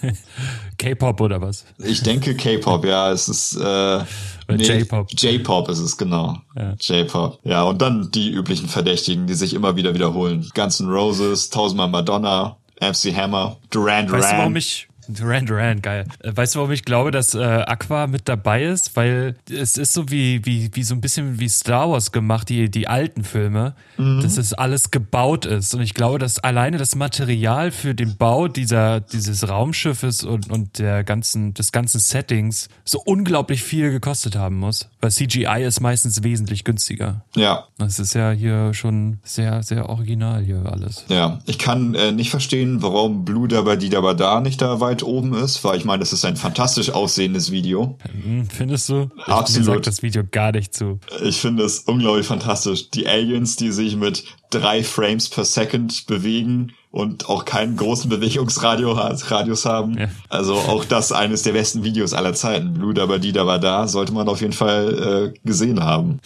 K-Pop 0.85 1.19
oder 1.19 1.41
was? 1.41 1.65
Ich 1.79 2.03
denke 2.03 2.35
K-Pop, 2.35 2.85
ja. 2.85 3.11
Es 3.11 3.27
ist 3.27 3.55
äh, 3.55 4.03
nee, 4.47 4.63
J-Pop. 4.63 5.07
J-Pop 5.17 5.67
ist 5.69 5.79
es, 5.79 5.97
genau. 5.97 6.37
Ja. 6.55 6.75
J-Pop. 6.79 7.39
Ja, 7.43 7.63
und 7.63 7.81
dann 7.81 8.11
die 8.11 8.29
üblichen 8.29 8.67
Verdächtigen, 8.67 9.25
die 9.25 9.33
sich 9.33 9.55
immer 9.55 9.75
wieder 9.75 9.95
wiederholen. 9.95 10.47
Guns 10.53 10.79
N' 10.79 10.89
Roses, 10.89 11.49
tausendmal 11.49 11.89
Madonna, 11.89 12.57
MC 12.79 13.15
Hammer, 13.15 13.57
Duran 13.71 14.05
Duran. 14.05 14.21
Weißt 14.21 14.33
du, 14.33 14.37
warum 14.37 14.55
ich 14.57 14.87
Duran 15.07 15.45
Duran, 15.45 15.81
geil. 15.81 16.05
Äh, 16.19 16.31
weißt 16.35 16.55
du, 16.55 16.59
warum 16.59 16.71
ich 16.71 16.85
glaube, 16.85 17.11
dass 17.11 17.33
äh, 17.33 17.39
Aqua 17.39 18.07
mit 18.07 18.27
dabei 18.27 18.63
ist? 18.63 18.95
Weil 18.95 19.35
es 19.49 19.77
ist 19.77 19.93
so 19.93 20.09
wie, 20.09 20.45
wie, 20.45 20.69
wie 20.73 20.83
so 20.83 20.95
ein 20.95 21.01
bisschen 21.01 21.39
wie 21.39 21.49
Star 21.49 21.89
Wars 21.89 22.11
gemacht, 22.11 22.49
die, 22.49 22.69
die 22.69 22.87
alten 22.87 23.23
Filme, 23.23 23.75
mhm. 23.97 24.21
dass 24.21 24.37
es 24.37 24.53
alles 24.53 24.91
gebaut 24.91 25.45
ist. 25.45 25.73
Und 25.73 25.81
ich 25.81 25.93
glaube, 25.93 26.19
dass 26.19 26.39
alleine 26.39 26.77
das 26.77 26.95
Material 26.95 27.71
für 27.71 27.95
den 27.95 28.17
Bau 28.17 28.47
dieser, 28.47 28.99
dieses 29.01 29.47
Raumschiffes 29.47 30.23
und, 30.23 30.49
und 30.49 30.79
der 30.79 31.03
ganzen, 31.03 31.53
des 31.53 31.71
ganzen 31.71 31.99
Settings 31.99 32.69
so 32.83 33.01
unglaublich 33.03 33.63
viel 33.63 33.91
gekostet 33.91 34.35
haben 34.35 34.57
muss. 34.57 34.89
Weil 35.05 35.11
CGI 35.11 35.63
ist 35.63 35.81
meistens 35.81 36.23
wesentlich 36.23 36.63
günstiger. 36.63 37.23
Ja. 37.35 37.67
Das 37.77 37.99
ist 37.99 38.15
ja 38.15 38.31
hier 38.31 38.73
schon 38.73 39.19
sehr, 39.23 39.61
sehr 39.61 39.87
original 39.87 40.43
hier 40.43 40.63
alles. 40.65 41.05
Ja. 41.09 41.41
Ich 41.45 41.59
kann 41.59 41.93
äh, 41.93 42.11
nicht 42.11 42.31
verstehen, 42.31 42.81
warum 42.81 43.23
Blue 43.23 43.47
Dabba 43.47 43.75
die 43.75 43.89
Dabba 43.89 44.15
da 44.15 44.41
nicht 44.41 44.63
da 44.63 44.79
weit 44.79 45.03
oben 45.03 45.35
ist, 45.35 45.63
weil 45.63 45.77
ich 45.77 45.85
meine, 45.85 45.99
das 45.99 46.11
ist 46.11 46.25
ein 46.25 46.37
fantastisch 46.37 46.89
aussehendes 46.89 47.51
Video. 47.51 47.99
Hm, 48.23 48.47
findest 48.49 48.89
du? 48.89 49.11
Absolut. 49.27 49.67
Mir 49.67 49.73
sagt 49.75 49.85
das 49.85 50.01
Video 50.01 50.23
gar 50.23 50.51
nicht 50.53 50.73
zu. 50.73 50.99
Ich 51.21 51.37
finde 51.37 51.65
es 51.65 51.81
unglaublich 51.81 52.25
fantastisch. 52.25 52.89
Die 52.89 53.07
Aliens, 53.07 53.57
die 53.57 53.71
sich 53.71 53.95
mit 53.97 54.23
drei 54.49 54.83
Frames 54.83 55.29
per 55.29 55.45
Second 55.45 56.07
bewegen 56.07 56.73
und 56.91 57.27
auch 57.27 57.43
keinen 57.43 57.75
großen 57.75 58.09
Bewegungsradius 58.09 59.65
haben. 59.65 59.97
Ja. 59.97 60.07
Also 60.29 60.55
auch 60.55 60.85
das 60.85 61.11
eines 61.11 61.43
der 61.43 61.51
besten 61.51 61.83
Videos 61.83 62.13
aller 62.13 62.33
Zeiten. 62.33 62.73
Blue 62.75 62.99
aber 63.01 63.19
die 63.19 63.33
da 63.33 63.45
war 63.45 63.59
da, 63.59 63.87
sollte 63.87 64.13
man 64.13 64.29
auf 64.29 64.39
jeden 64.39 64.53
Fall 64.53 65.33
äh, 65.35 65.39
gesehen 65.45 65.83
haben. 65.83 66.21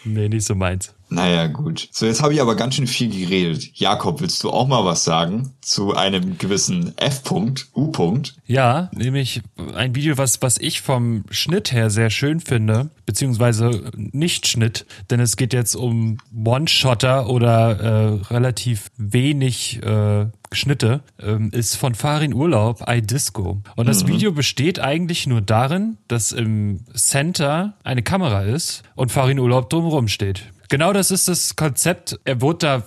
Nee, 0.05 0.29
nicht 0.29 0.47
so 0.47 0.55
meins. 0.55 0.95
Naja, 1.11 1.49
gut. 1.49 1.89
So, 1.91 2.07
jetzt 2.07 2.23
habe 2.23 2.33
ich 2.33 2.41
aber 2.41 2.55
ganz 2.55 2.77
schön 2.77 2.87
viel 2.87 3.11
geredet. 3.11 3.71
Jakob, 3.75 4.21
willst 4.21 4.43
du 4.45 4.51
auch 4.51 4.69
mal 4.69 4.85
was 4.85 5.03
sagen 5.03 5.53
zu 5.61 5.95
einem 5.95 6.39
gewissen 6.39 6.97
F-Punkt, 6.97 7.69
U-Punkt? 7.75 8.37
Ja, 8.47 8.91
nämlich 8.95 9.43
ein 9.75 9.97
Video, 9.97 10.17
was, 10.19 10.41
was 10.41 10.57
ich 10.57 10.83
vom 10.83 11.25
Schnitt 11.31 11.73
her 11.73 11.91
sehr 11.91 12.11
schön 12.11 12.39
finde, 12.39 12.91
beziehungsweise 13.07 13.91
nicht 13.97 14.47
Schnitt, 14.47 14.87
denn 15.11 15.19
es 15.19 15.37
geht 15.37 15.53
jetzt 15.53 15.75
um 15.75 16.19
One-Shotter 16.33 17.29
oder 17.29 17.81
äh, 17.81 18.33
relativ 18.33 18.91
wenig 18.97 19.83
äh, 19.83 20.27
Schnitte, 20.53 21.03
ähm, 21.21 21.51
ist 21.53 21.77
von 21.77 21.95
Farin 21.95 22.35
Urlaub, 22.35 22.85
iDisco. 22.89 23.63
Und 23.77 23.89
das 23.89 24.05
mhm. 24.05 24.09
Video 24.09 24.33
besteht 24.33 24.81
eigentlich 24.81 25.27
nur 25.27 25.41
darin, 25.41 25.97
dass 26.09 26.33
im 26.33 26.81
Center 26.95 27.75
eine 27.85 28.03
Kamera 28.03 28.43
ist 28.43 28.83
und 28.97 29.13
Farin 29.13 29.39
Urlaub 29.39 29.71
drumherum 29.71 30.09
steht. 30.09 30.45
Genau 30.69 30.93
das 30.93 31.11
ist 31.11 31.29
das 31.29 31.57
Konzept. 31.57 32.19
Er 32.25 32.41
wurde 32.41 32.59
da 32.59 32.83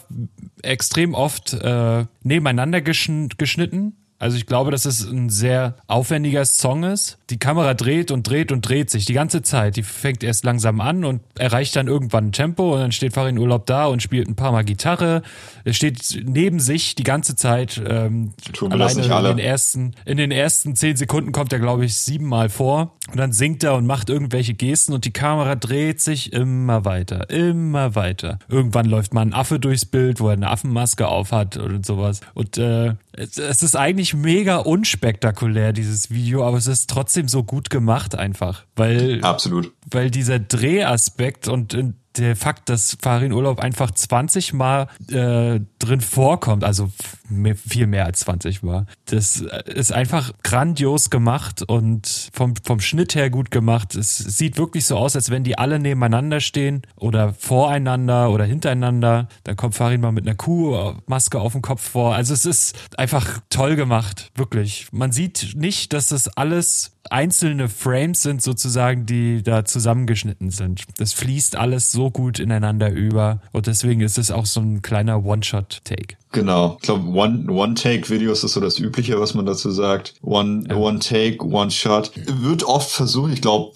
extrem 0.61 1.13
oft 1.13 1.53
äh, 1.53 2.05
nebeneinander 2.23 2.81
geschn 2.81 3.29
geschnitten. 3.37 3.97
Also 4.19 4.37
ich 4.37 4.45
glaube, 4.45 4.71
dass 4.71 4.85
es 4.85 5.05
ein 5.05 5.29
sehr 5.29 5.75
aufwendiger 5.87 6.45
Song 6.45 6.83
ist. 6.83 7.17
Die 7.33 7.39
Kamera 7.39 7.73
dreht 7.73 8.11
und 8.11 8.29
dreht 8.29 8.51
und 8.51 8.61
dreht 8.61 8.91
sich 8.91 9.05
die 9.05 9.13
ganze 9.13 9.41
Zeit. 9.41 9.75
Die 9.75 9.81
fängt 9.81 10.23
erst 10.23 10.45
langsam 10.45 10.79
an 10.81 11.03
und 11.03 11.23
erreicht 11.35 11.75
dann 11.75 11.87
irgendwann 11.87 12.27
ein 12.27 12.31
Tempo 12.31 12.75
und 12.75 12.79
dann 12.79 12.91
steht 12.91 13.13
Farin 13.13 13.39
Urlaub 13.39 13.65
da 13.65 13.87
und 13.87 14.03
spielt 14.03 14.27
ein 14.27 14.35
paar 14.35 14.51
Mal 14.51 14.63
Gitarre. 14.63 15.23
Er 15.63 15.73
steht 15.73 16.21
neben 16.25 16.59
sich 16.59 16.93
die 16.93 17.01
ganze 17.01 17.35
Zeit. 17.35 17.81
Ähm, 17.87 18.35
Tun 18.53 18.69
wir 18.69 18.77
das 18.77 18.95
nicht 18.95 19.09
alle. 19.09 19.31
In 19.31 19.37
den 19.37 19.45
ersten, 19.47 19.95
in 20.05 20.17
den 20.17 20.29
ersten 20.29 20.75
zehn 20.75 20.95
Sekunden 20.95 21.31
kommt 21.31 21.51
er, 21.51 21.57
glaube 21.57 21.85
ich, 21.85 21.95
siebenmal 21.95 22.49
vor 22.49 22.93
und 23.09 23.17
dann 23.17 23.31
singt 23.31 23.63
er 23.63 23.73
und 23.73 23.87
macht 23.87 24.11
irgendwelche 24.11 24.53
Gesten 24.53 24.93
und 24.93 25.05
die 25.05 25.11
Kamera 25.11 25.55
dreht 25.55 26.01
sich 26.01 26.33
immer 26.33 26.85
weiter, 26.85 27.31
immer 27.31 27.95
weiter. 27.95 28.37
Irgendwann 28.47 28.85
läuft 28.85 29.15
mal 29.15 29.21
ein 29.21 29.33
Affe 29.33 29.59
durchs 29.59 29.85
Bild, 29.85 30.19
wo 30.19 30.27
er 30.27 30.33
eine 30.33 30.51
Affenmaske 30.51 31.07
aufhat 31.07 31.57
und 31.57 31.83
sowas. 31.83 32.21
Und 32.35 32.59
äh, 32.59 32.93
es, 33.13 33.37
es 33.37 33.63
ist 33.63 33.75
eigentlich 33.75 34.13
mega 34.13 34.57
unspektakulär, 34.57 35.73
dieses 35.73 36.11
Video, 36.11 36.45
aber 36.45 36.57
es 36.57 36.67
ist 36.67 36.89
trotzdem 36.89 37.22
so 37.27 37.43
gut 37.43 37.69
gemacht 37.69 38.15
einfach. 38.15 38.65
Weil, 38.75 39.23
Absolut. 39.23 39.71
Weil 39.89 40.11
dieser 40.11 40.39
Drehaspekt 40.39 41.47
und 41.47 41.75
der 42.17 42.35
Fakt, 42.35 42.69
dass 42.69 42.97
Farin 43.01 43.31
Urlaub 43.31 43.59
einfach 43.59 43.91
20 43.91 44.53
Mal 44.53 44.87
äh, 45.09 45.59
drin 45.79 46.01
vorkommt, 46.01 46.63
also 46.63 46.91
mehr, 47.37 47.55
viel 47.55 47.87
mehr 47.87 48.05
als 48.05 48.21
20 48.21 48.63
Mal, 48.63 48.85
das 49.05 49.43
ist 49.65 49.91
einfach 49.91 50.31
grandios 50.43 51.09
gemacht 51.09 51.61
und 51.63 52.29
vom, 52.33 52.53
vom 52.63 52.79
Schnitt 52.79 53.15
her 53.15 53.29
gut 53.29 53.51
gemacht. 53.51 53.95
Es 53.95 54.17
sieht 54.17 54.57
wirklich 54.57 54.85
so 54.85 54.97
aus, 54.97 55.15
als 55.15 55.29
wenn 55.29 55.43
die 55.43 55.57
alle 55.57 55.79
nebeneinander 55.79 56.39
stehen 56.39 56.81
oder 56.95 57.33
voreinander 57.33 58.31
oder 58.31 58.45
hintereinander. 58.45 59.27
Dann 59.43 59.55
kommt 59.55 59.75
Farin 59.75 60.01
mal 60.01 60.11
mit 60.11 60.25
einer 60.25 60.35
Kuhmaske 60.35 61.39
auf 61.39 61.53
dem 61.53 61.61
Kopf 61.61 61.89
vor. 61.89 62.15
Also 62.15 62.33
es 62.33 62.45
ist 62.45 62.75
einfach 62.97 63.39
toll 63.49 63.75
gemacht, 63.75 64.31
wirklich. 64.35 64.87
Man 64.91 65.11
sieht 65.11 65.53
nicht, 65.55 65.93
dass 65.93 66.07
das 66.07 66.27
alles 66.29 66.93
einzelne 67.09 67.69
Frames 67.69 68.21
sind 68.21 68.41
sozusagen, 68.41 69.05
die 69.05 69.43
da 69.43 69.65
zusammengeschnitten 69.65 70.51
sind. 70.51 70.83
Das 70.97 71.13
fließt 71.13 71.55
alles 71.55 71.91
so 71.91 72.11
gut 72.11 72.39
ineinander 72.39 72.89
über 72.91 73.41
und 73.51 73.67
deswegen 73.67 74.01
ist 74.01 74.17
es 74.17 74.31
auch 74.31 74.45
so 74.45 74.61
ein 74.61 74.81
kleiner 74.81 75.23
One-Shot-Take. 75.23 76.15
Genau. 76.33 76.77
Ich 76.81 76.87
glaube, 76.87 77.07
One-Take-Videos 77.07 78.43
ist 78.43 78.53
so 78.53 78.59
das 78.59 78.79
Übliche, 78.79 79.19
was 79.19 79.35
man 79.35 79.45
dazu 79.45 79.71
sagt. 79.71 80.15
One, 80.23 80.65
ja. 80.67 80.75
one 80.75 80.99
Take, 80.99 81.45
One 81.45 81.69
Shot. 81.69 82.11
Wird 82.25 82.63
oft 82.63 82.89
versucht. 82.89 83.33
Ich 83.33 83.41
glaube, 83.41 83.71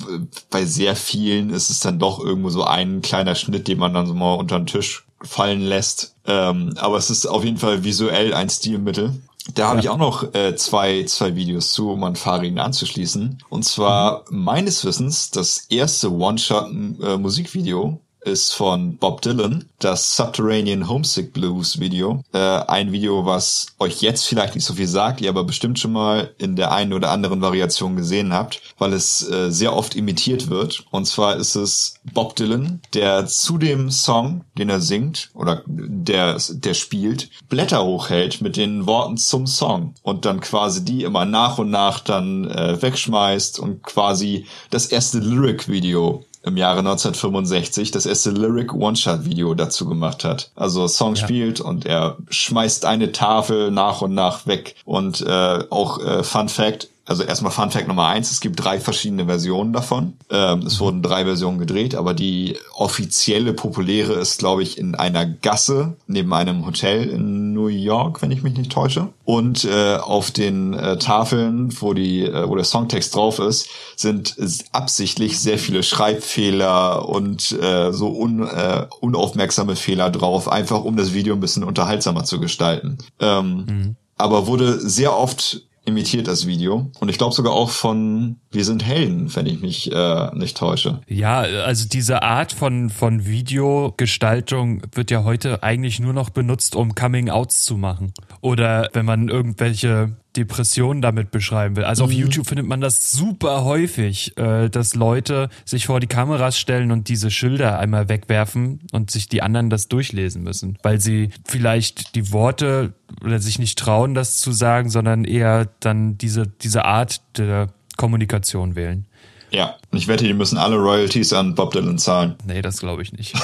bei 0.50 0.66
sehr 0.66 0.96
vielen 0.96 1.52
ist 1.52 1.70
es 1.70 1.80
dann 1.80 2.00
doch 2.00 2.20
irgendwo 2.20 2.50
so 2.50 2.64
ein 2.64 3.02
kleiner 3.04 3.36
Schnitt, 3.36 3.68
den 3.68 3.78
man 3.78 3.94
dann 3.94 4.08
so 4.08 4.16
mal 4.16 4.34
unter 4.34 4.60
den 4.60 4.66
Tisch 4.66 5.06
fallen 5.22 5.62
lässt. 5.62 6.16
Ähm, 6.26 6.74
aber 6.78 6.98
es 6.98 7.12
ist 7.12 7.28
auf 7.28 7.46
jeden 7.46 7.58
Fall 7.58 7.84
visuell 7.84 8.34
ein 8.34 8.50
Stilmittel. 8.50 9.14
Da 9.54 9.68
habe 9.68 9.78
ja. 9.78 9.84
ich 9.84 9.90
auch 9.90 9.98
noch 9.98 10.34
äh, 10.34 10.56
zwei, 10.56 11.04
zwei 11.06 11.36
Videos 11.36 11.72
zu, 11.72 11.92
um 11.92 12.04
an 12.04 12.16
Farin 12.16 12.58
anzuschließen. 12.58 13.38
Und 13.50 13.66
zwar 13.66 14.26
mhm. 14.30 14.44
meines 14.44 14.84
Wissens 14.84 15.30
das 15.30 15.68
erste 15.70 16.12
One-Shot-Musikvideo 16.12 18.00
ist 18.22 18.54
von 18.54 18.98
Bob 18.98 19.22
Dylan, 19.22 19.70
das 19.80 20.16
Subterranean 20.16 20.90
Homesick 20.90 21.34
Blues 21.34 21.80
Video. 21.80 22.24
Äh, 22.34 22.40
ein 22.40 22.92
Video, 22.92 23.26
was 23.26 23.68
euch 23.80 24.02
jetzt 24.02 24.26
vielleicht 24.26 24.56
nicht 24.56 24.66
so 24.66 24.74
viel 24.74 24.88
sagt, 24.88 25.22
ihr 25.22 25.30
aber 25.30 25.44
bestimmt 25.44 25.80
schon 25.80 25.94
mal 25.94 26.34
in 26.38 26.56
der 26.56 26.72
einen 26.72 26.94
oder 26.94 27.12
anderen 27.12 27.42
Variation 27.42 27.96
gesehen 27.96 28.34
habt, 28.34 28.62
weil 28.78 28.94
es 28.94 29.28
äh, 29.30 29.52
sehr 29.52 29.76
oft 29.76 29.96
imitiert 29.96 30.50
wird. 30.50 30.86
Und 30.92 31.06
zwar 31.06 31.36
ist 31.38 31.56
es 31.56 31.96
Bob 32.14 32.36
Dylan, 32.36 32.82
der 32.94 33.28
zu 33.28 33.58
dem 33.58 33.92
Song, 33.92 34.44
den 34.58 34.70
er 34.70 34.82
singt 34.82 35.30
oder 35.34 35.64
der, 35.66 36.38
der 36.50 36.74
spielt, 36.74 37.30
Blätter 37.50 37.84
hochhält 37.84 38.42
mit 38.42 38.58
den 38.58 38.88
Worten 38.88 39.18
zum 39.18 39.48
Song 39.48 39.94
und 40.04 40.26
dann 40.26 40.42
quasi 40.42 40.84
die 40.84 41.04
immer 41.04 41.26
nach 41.26 41.58
und 41.58 41.70
nach 41.70 42.00
dann 42.00 42.50
äh, 42.50 42.82
wegschmeißt 42.82 43.60
und 43.60 43.84
quasi 43.84 44.46
das 44.70 44.88
erste 44.88 45.20
Lyric-Video 45.20 46.24
im 46.48 46.58
Jahre 46.58 46.80
1965 46.80 47.92
das 47.92 48.06
erste 48.06 48.32
Lyric 48.32 48.74
One-Shot-Video 48.74 49.54
dazu 49.54 49.88
gemacht 49.88 50.24
hat. 50.24 50.52
Also 50.56 50.88
Song 50.88 51.16
ja. 51.16 51.24
spielt 51.24 51.60
und 51.60 51.86
er 51.86 52.18
schmeißt 52.30 52.86
eine 52.86 53.12
Tafel 53.12 53.72
nach 53.72 54.02
und 54.02 54.14
nach 54.14 54.48
weg. 54.48 54.76
Und 54.86 55.22
äh, 55.22 55.64
auch 55.70 56.04
äh, 56.04 56.24
Fun 56.24 56.50
Fact, 56.50 56.90
also 57.08 57.24
erstmal 57.24 57.54
Fun 57.54 57.72
Fact 57.72 57.88
Nummer 57.88 58.08
eins, 58.08 58.32
es 58.32 58.42
gibt 58.42 58.62
drei 58.62 58.80
verschiedene 58.82 59.26
Versionen 59.26 59.72
davon. 59.72 60.14
Ähm, 60.30 60.60
es 60.60 60.80
wurden 60.82 61.02
drei 61.02 61.24
Versionen 61.24 61.58
gedreht, 61.58 61.96
aber 61.96 62.14
die 62.14 62.58
offizielle 62.74 63.54
populäre 63.54 64.14
ist, 64.14 64.40
glaube 64.40 64.62
ich, 64.62 64.78
in 64.78 64.94
einer 64.94 65.26
Gasse 65.26 65.96
neben 66.08 66.34
einem 66.34 66.66
Hotel 66.66 67.08
in 67.08 67.54
New 67.54 67.68
York, 67.68 68.22
wenn 68.22 68.32
ich 68.32 68.44
mich 68.44 68.58
nicht 68.58 68.74
täusche. 68.74 69.08
Und 69.24 69.64
äh, 69.64 69.96
auf 69.96 70.32
den 70.32 70.74
äh, 70.74 70.98
Tafeln, 70.98 71.74
wo 71.82 71.94
die, 71.94 72.24
äh, 72.24 72.48
wo 72.48 72.56
der 72.56 72.66
Songtext 72.66 73.16
drauf 73.16 73.40
ist, 73.40 73.70
sind 73.96 74.36
absichtlich 74.74 75.40
sehr 75.40 75.58
viele 75.58 75.84
Schreibfehler 75.84 77.08
und 77.08 77.54
äh, 77.54 77.94
so 77.94 78.10
un, 78.10 78.46
äh, 78.46 78.86
unaufmerksame 79.00 79.78
Fehler 79.78 80.10
drauf, 80.10 80.50
einfach 80.50 80.84
um 80.84 80.98
das 80.98 81.14
Video 81.14 81.36
ein 81.36 81.40
bisschen 81.40 81.64
unterhaltsamer 81.64 82.26
zu 82.26 82.42
gestalten. 82.42 82.98
Ähm, 83.20 83.66
mhm. 83.66 83.96
Aber 84.18 84.48
wurde 84.48 84.80
sehr 84.80 85.16
oft 85.16 85.67
imitiert 85.88 86.28
das 86.28 86.46
Video. 86.46 86.92
Und 87.00 87.10
ich 87.10 87.18
glaube 87.18 87.34
sogar 87.34 87.54
auch 87.54 87.70
von 87.70 88.36
Wir 88.52 88.66
sind 88.66 88.86
Helden, 88.86 89.34
wenn 89.36 89.46
ich 89.46 89.62
mich 89.62 89.92
äh, 89.92 90.36
nicht 90.36 90.58
täusche. 90.58 91.00
Ja, 91.08 91.40
also 91.40 91.88
diese 91.88 92.22
Art 92.22 92.52
von, 92.52 92.90
von 92.90 93.26
Videogestaltung 93.26 94.82
wird 94.94 95.12
ja 95.12 95.24
heute 95.24 95.64
eigentlich 95.64 96.00
nur 96.00 96.14
noch 96.14 96.30
benutzt, 96.30 96.76
um 96.76 96.94
Coming-Outs 96.94 97.64
zu 97.64 97.78
machen. 97.78 98.14
Oder 98.42 98.90
wenn 98.94 99.06
man 99.06 99.30
irgendwelche 99.30 100.18
Depressionen 100.38 101.02
damit 101.02 101.32
beschreiben 101.32 101.76
will. 101.76 101.84
Also 101.84 102.06
auf 102.06 102.12
mhm. 102.12 102.18
YouTube 102.18 102.48
findet 102.48 102.68
man 102.68 102.80
das 102.80 103.12
super 103.12 103.64
häufig, 103.64 104.38
äh, 104.38 104.70
dass 104.70 104.96
Leute 104.96 105.50
sich 105.66 105.88
vor 105.88 106.00
die 106.00 106.08
Kameras 106.08 106.58
stellen 106.58 106.92
und 106.92 107.10
diese 107.10 107.32
Schilder 107.32 107.80
einmal 107.80 108.08
wegwerfen 108.08 108.80
und 108.92 109.12
sich 109.12 109.28
die 109.28 109.42
anderen 109.42 109.70
das 109.70 109.88
durchlesen 109.88 110.44
müssen, 110.44 110.78
weil 110.84 111.02
sie 111.02 111.30
vielleicht 111.46 112.16
die 112.16 112.32
Worte 112.32 112.94
oder 113.24 113.40
sich 113.40 113.60
nicht 113.60 113.80
trauen, 113.80 114.14
das 114.14 114.38
zu 114.38 114.52
sagen, 114.52 114.90
sondern 114.90 115.26
eher 115.26 115.70
dann 115.80 116.18
diese, 116.18 116.48
diese 116.48 116.86
Art 116.86 117.22
der 117.38 117.74
Kommunikation 117.98 118.76
wählen. 118.76 119.06
Ja, 119.50 119.76
und 119.92 119.98
ich 119.98 120.08
wette, 120.08 120.26
die 120.26 120.34
müssen 120.34 120.58
alle 120.58 120.76
Royalties 120.76 121.34
an 121.34 121.56
Bob 121.56 121.72
Dylan 121.72 121.98
zahlen. 121.98 122.36
Nee, 122.46 122.62
das 122.62 122.80
glaube 122.80 123.02
ich 123.02 123.14
nicht. 123.14 123.34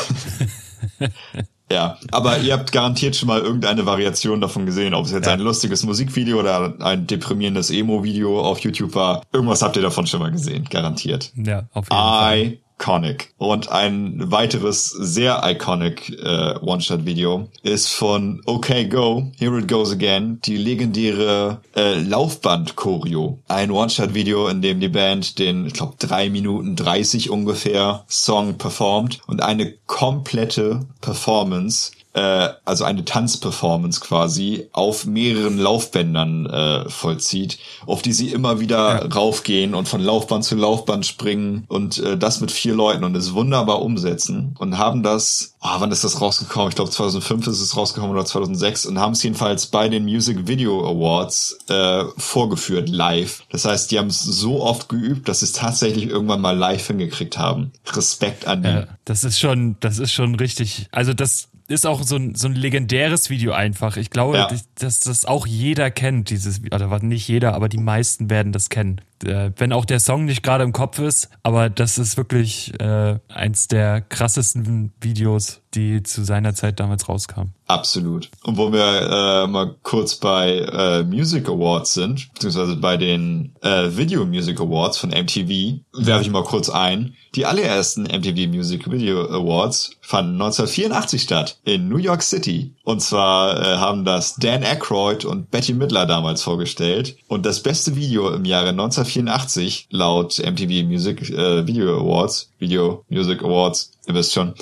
Ja, 1.74 1.98
aber 2.12 2.38
ihr 2.38 2.54
habt 2.54 2.72
garantiert 2.72 3.16
schon 3.16 3.28
mal 3.28 3.42
irgendeine 3.42 3.86
Variation 3.86 4.40
davon 4.40 4.68
gesehen, 4.68 4.94
ob 4.94 5.06
es 5.06 5.12
jetzt 5.12 5.26
ja. 5.26 5.34
ein 5.34 5.40
lustiges 5.40 5.84
Musikvideo 5.84 6.40
oder 6.40 6.76
ein 6.80 7.08
deprimierendes 7.08 7.72
Emo-Video 7.72 8.40
auf 8.40 8.60
YouTube 8.60 8.94
war. 8.94 9.24
Irgendwas 9.34 9.64
habt 9.64 9.76
ihr 9.76 9.82
davon 9.82 10.06
schon 10.06 10.20
mal 10.20 10.32
gesehen, 10.32 10.66
garantiert. 10.70 11.32
Ja, 11.36 11.64
auf 11.74 11.90
jeden 11.90 11.96
I 11.96 12.52
Fall 12.52 12.58
iconic. 12.84 13.34
Und 13.38 13.70
ein 13.70 14.32
weiteres 14.32 14.90
sehr 14.90 15.42
iconic 15.44 16.10
äh, 16.10 16.56
One-Shot-Video 16.60 17.50
ist 17.64 17.90
von 17.90 18.42
Okay 18.46 18.86
Go, 18.86 19.32
Here 19.38 19.58
It 19.58 19.68
Goes 19.68 19.92
Again, 19.92 20.40
die 20.46 20.58
legendäre 20.58 21.62
äh, 21.76 22.00
Laufband-Choreo. 22.00 23.40
Ein 23.48 23.72
One-Shot-Video, 23.72 24.48
in 24.48 24.62
dem 24.62 24.80
die 24.80 24.90
Band 24.90 25.40
den, 25.40 25.66
ich 25.66 25.74
glaube, 25.74 25.96
drei 25.98 26.30
Minuten 26.30 26.76
30 26.76 27.30
ungefähr 27.30 28.04
Song 28.08 28.58
performt 28.58 29.22
und 29.28 29.42
eine 29.42 29.74
komplette 29.86 30.82
Performance 31.02 31.92
äh, 32.14 32.50
also 32.66 32.84
eine 32.84 33.06
Tanzperformance 33.06 34.00
quasi 34.00 34.68
auf 34.72 35.06
mehreren 35.06 35.58
Laufbändern 35.58 36.46
äh, 36.46 36.90
vollzieht, 36.90 37.58
auf 37.86 38.02
die 38.02 38.14
sie 38.14 38.30
immer 38.30 38.60
wieder 38.60 39.04
ja. 39.04 39.08
raufgehen 39.08 39.74
und 39.74 39.88
von 39.88 40.02
Laufband 40.02 40.44
zu 40.44 40.56
Laufband 40.56 41.06
springen 41.06 41.66
und 41.68 41.98
äh, 41.98 42.18
das 42.18 42.40
mit 42.42 42.52
vier 42.52 42.76
Leuten 42.76 43.04
und 43.04 43.16
es 43.16 43.34
wunderbar 43.34 43.82
umsetzen 43.82 44.56
und 44.60 44.78
haben 44.78 45.04
das, 45.04 45.56
oh, 45.62 45.80
wann 45.80 45.92
ist 45.92 46.04
das 46.04 46.22
rausgekommen? 46.22 46.70
Ich 46.70 46.76
glaube 46.76 46.92
2005 46.92 47.48
ist 47.48 47.62
es 47.62 47.76
rausgekommen 47.76 48.16
oder 48.16 48.26
2006 48.26 48.86
und 48.86 49.00
haben 49.00 49.14
es 49.14 49.24
jedenfalls 49.24 49.66
bei 49.68 49.90
den 49.90 50.04
Music 50.04 50.48
Video 50.48 50.88
Awards 50.88 51.58
äh, 51.70 52.04
vorgeführt 52.18 52.90
live. 52.90 53.44
Das 53.50 53.66
heißt, 53.66 53.92
die 53.92 53.98
haben 53.98 54.08
es 54.08 54.22
so 54.22 54.62
oft 54.62 54.88
geübt, 54.90 55.28
dass 55.28 55.40
sie 55.40 55.46
es 55.46 55.54
tatsächlich 55.54 56.08
irgendwann 56.08 56.42
mal 56.42 56.56
live 56.56 56.86
hingekriegt 56.86 57.38
haben. 57.38 57.72
Respekt 57.92 58.46
an 58.46 58.62
die. 58.62 58.70
Ja, 58.70 58.88
das 59.06 59.24
ist 59.24 59.40
schon, 59.40 59.78
das 59.80 60.00
ist 60.00 60.12
schon 60.12 60.36
richtig. 60.36 60.88
Also 60.92 61.14
das 61.14 61.50
ist 61.74 61.86
auch 61.86 62.04
so 62.04 62.16
ein, 62.16 62.36
so 62.36 62.48
ein 62.48 62.56
legendäres 62.56 63.30
Video 63.30 63.52
einfach. 63.54 63.98
Ich 63.98 64.10
glaube, 64.10 64.38
ja. 64.38 64.48
dass 64.76 65.00
das 65.00 65.26
auch 65.26 65.48
jeder 65.48 65.92
kennt, 65.92 66.30
dieses, 66.30 66.62
oder 66.64 67.00
nicht 67.00 67.28
jeder, 67.28 67.56
aber 67.56 67.70
die 67.70 67.78
meisten 67.78 68.30
werden 68.30 68.52
das 68.52 68.70
kennen. 68.70 69.02
Äh, 69.24 69.52
wenn 69.58 69.74
auch 69.74 69.86
der 69.86 70.00
Song 70.00 70.26
nicht 70.26 70.44
gerade 70.44 70.64
im 70.64 70.74
Kopf 70.74 71.00
ist, 71.00 71.30
aber 71.44 71.70
das 71.70 71.98
ist 71.98 72.18
wirklich 72.18 72.80
äh, 72.80 73.20
eins 73.30 73.68
der 73.68 74.02
krassesten 74.02 74.94
Videos, 75.00 75.62
die 75.74 76.04
zu 76.04 76.24
seiner 76.24 76.54
Zeit 76.54 76.80
damals 76.80 77.08
rauskamen. 77.10 77.54
Absolut. 77.68 78.30
Und 78.44 78.58
wo 78.58 78.72
wir 78.72 78.84
äh, 78.84 79.48
mal 79.48 79.76
kurz 79.82 80.16
bei 80.16 80.60
äh, 80.60 81.04
Music 81.04 81.48
Awards 81.48 81.94
sind, 81.94 82.32
beziehungsweise 82.34 82.76
bei 82.76 82.98
den 82.98 83.56
äh, 83.62 83.90
Video 83.96 84.26
Music 84.26 84.60
Awards 84.60 84.98
von 84.98 85.10
MTV, 85.10 85.80
werfe 85.94 86.24
ich 86.24 86.30
mal 86.30 86.44
kurz 86.44 86.70
ein. 86.70 87.16
Die 87.36 87.46
allerersten 87.46 88.04
MTV 88.04 88.48
Music 88.50 88.92
Video 88.92 89.22
Awards 89.30 89.98
fanden 90.02 90.34
1984 90.34 91.22
statt 91.22 91.58
in 91.66 91.88
New 91.88 91.98
York 91.98 92.22
City. 92.22 92.74
Und 92.84 93.02
zwar 93.02 93.60
äh, 93.60 93.78
haben 93.78 94.06
das 94.06 94.36
Dan 94.36 94.64
Aykroyd 94.64 95.26
und 95.26 95.50
Betty 95.52 95.74
Midler 95.74 96.06
damals 96.06 96.44
vorgestellt. 96.44 97.16
Und 97.28 97.46
das 97.46 97.62
beste 97.62 97.96
Video 97.96 98.30
im 98.32 98.46
Jahre 98.46 98.70
1984 98.70 99.88
laut 99.92 100.40
MTV 100.40 100.86
Music 100.86 101.30
äh, 101.30 101.66
Video 101.66 102.00
Awards, 102.00 102.52
Video 102.60 103.04
Music 103.10 103.42
Awards, 103.44 103.92
ihr 104.08 104.14
wisst 104.14 104.34
schon, 104.34 104.54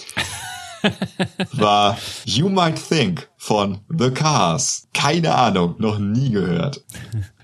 war 1.53 1.97
You 2.25 2.49
Might 2.49 2.79
Think 2.87 3.29
von 3.37 3.79
The 3.89 4.11
Cars. 4.11 4.87
Keine 4.93 5.33
Ahnung, 5.33 5.75
noch 5.79 5.99
nie 5.99 6.31
gehört. 6.31 6.83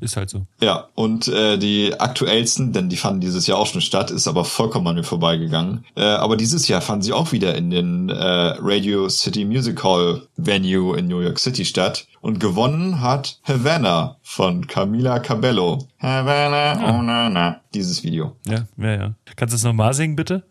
Ja, 0.00 0.04
ist 0.04 0.16
halt 0.16 0.30
so. 0.30 0.46
Ja, 0.60 0.88
und 0.94 1.28
äh, 1.28 1.58
die 1.58 1.98
aktuellsten, 1.98 2.72
denn 2.72 2.88
die 2.88 2.96
fanden 2.96 3.20
dieses 3.20 3.46
Jahr 3.46 3.58
auch 3.58 3.66
schon 3.66 3.80
statt, 3.80 4.10
ist 4.10 4.28
aber 4.28 4.44
vollkommen 4.44 4.86
an 4.86 4.96
mir 4.96 5.04
vorbeigegangen. 5.04 5.84
Äh, 5.96 6.02
aber 6.02 6.36
dieses 6.36 6.68
Jahr 6.68 6.80
fanden 6.80 7.02
sie 7.02 7.12
auch 7.12 7.32
wieder 7.32 7.54
in 7.54 7.70
den 7.70 8.08
äh, 8.08 8.14
Radio 8.14 9.08
City 9.08 9.44
Music 9.44 9.82
Hall 9.82 10.22
Venue 10.36 10.96
in 10.96 11.08
New 11.08 11.20
York 11.20 11.38
City 11.38 11.64
statt. 11.64 12.06
Und 12.20 12.40
gewonnen 12.40 13.00
hat 13.00 13.38
Havana 13.44 14.16
von 14.22 14.66
Camila 14.66 15.20
Cabello. 15.20 15.86
Havana, 15.98 16.98
oh 16.98 17.02
na 17.02 17.30
na. 17.30 17.60
Dieses 17.74 18.02
Video. 18.02 18.36
Ja, 18.46 18.66
ja, 18.76 18.94
ja. 18.94 19.14
Kannst 19.36 19.52
du 19.52 19.56
es 19.56 19.62
nochmal 19.62 19.94
singen, 19.94 20.16
bitte? 20.16 20.42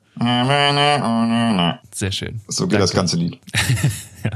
Sehr 1.93 2.11
schön. 2.11 2.41
So 2.47 2.65
geht 2.65 2.73
Danke. 2.73 2.83
das 2.83 2.91
ganze 2.93 3.17
Lied. 3.17 3.39
ja, 4.23 4.31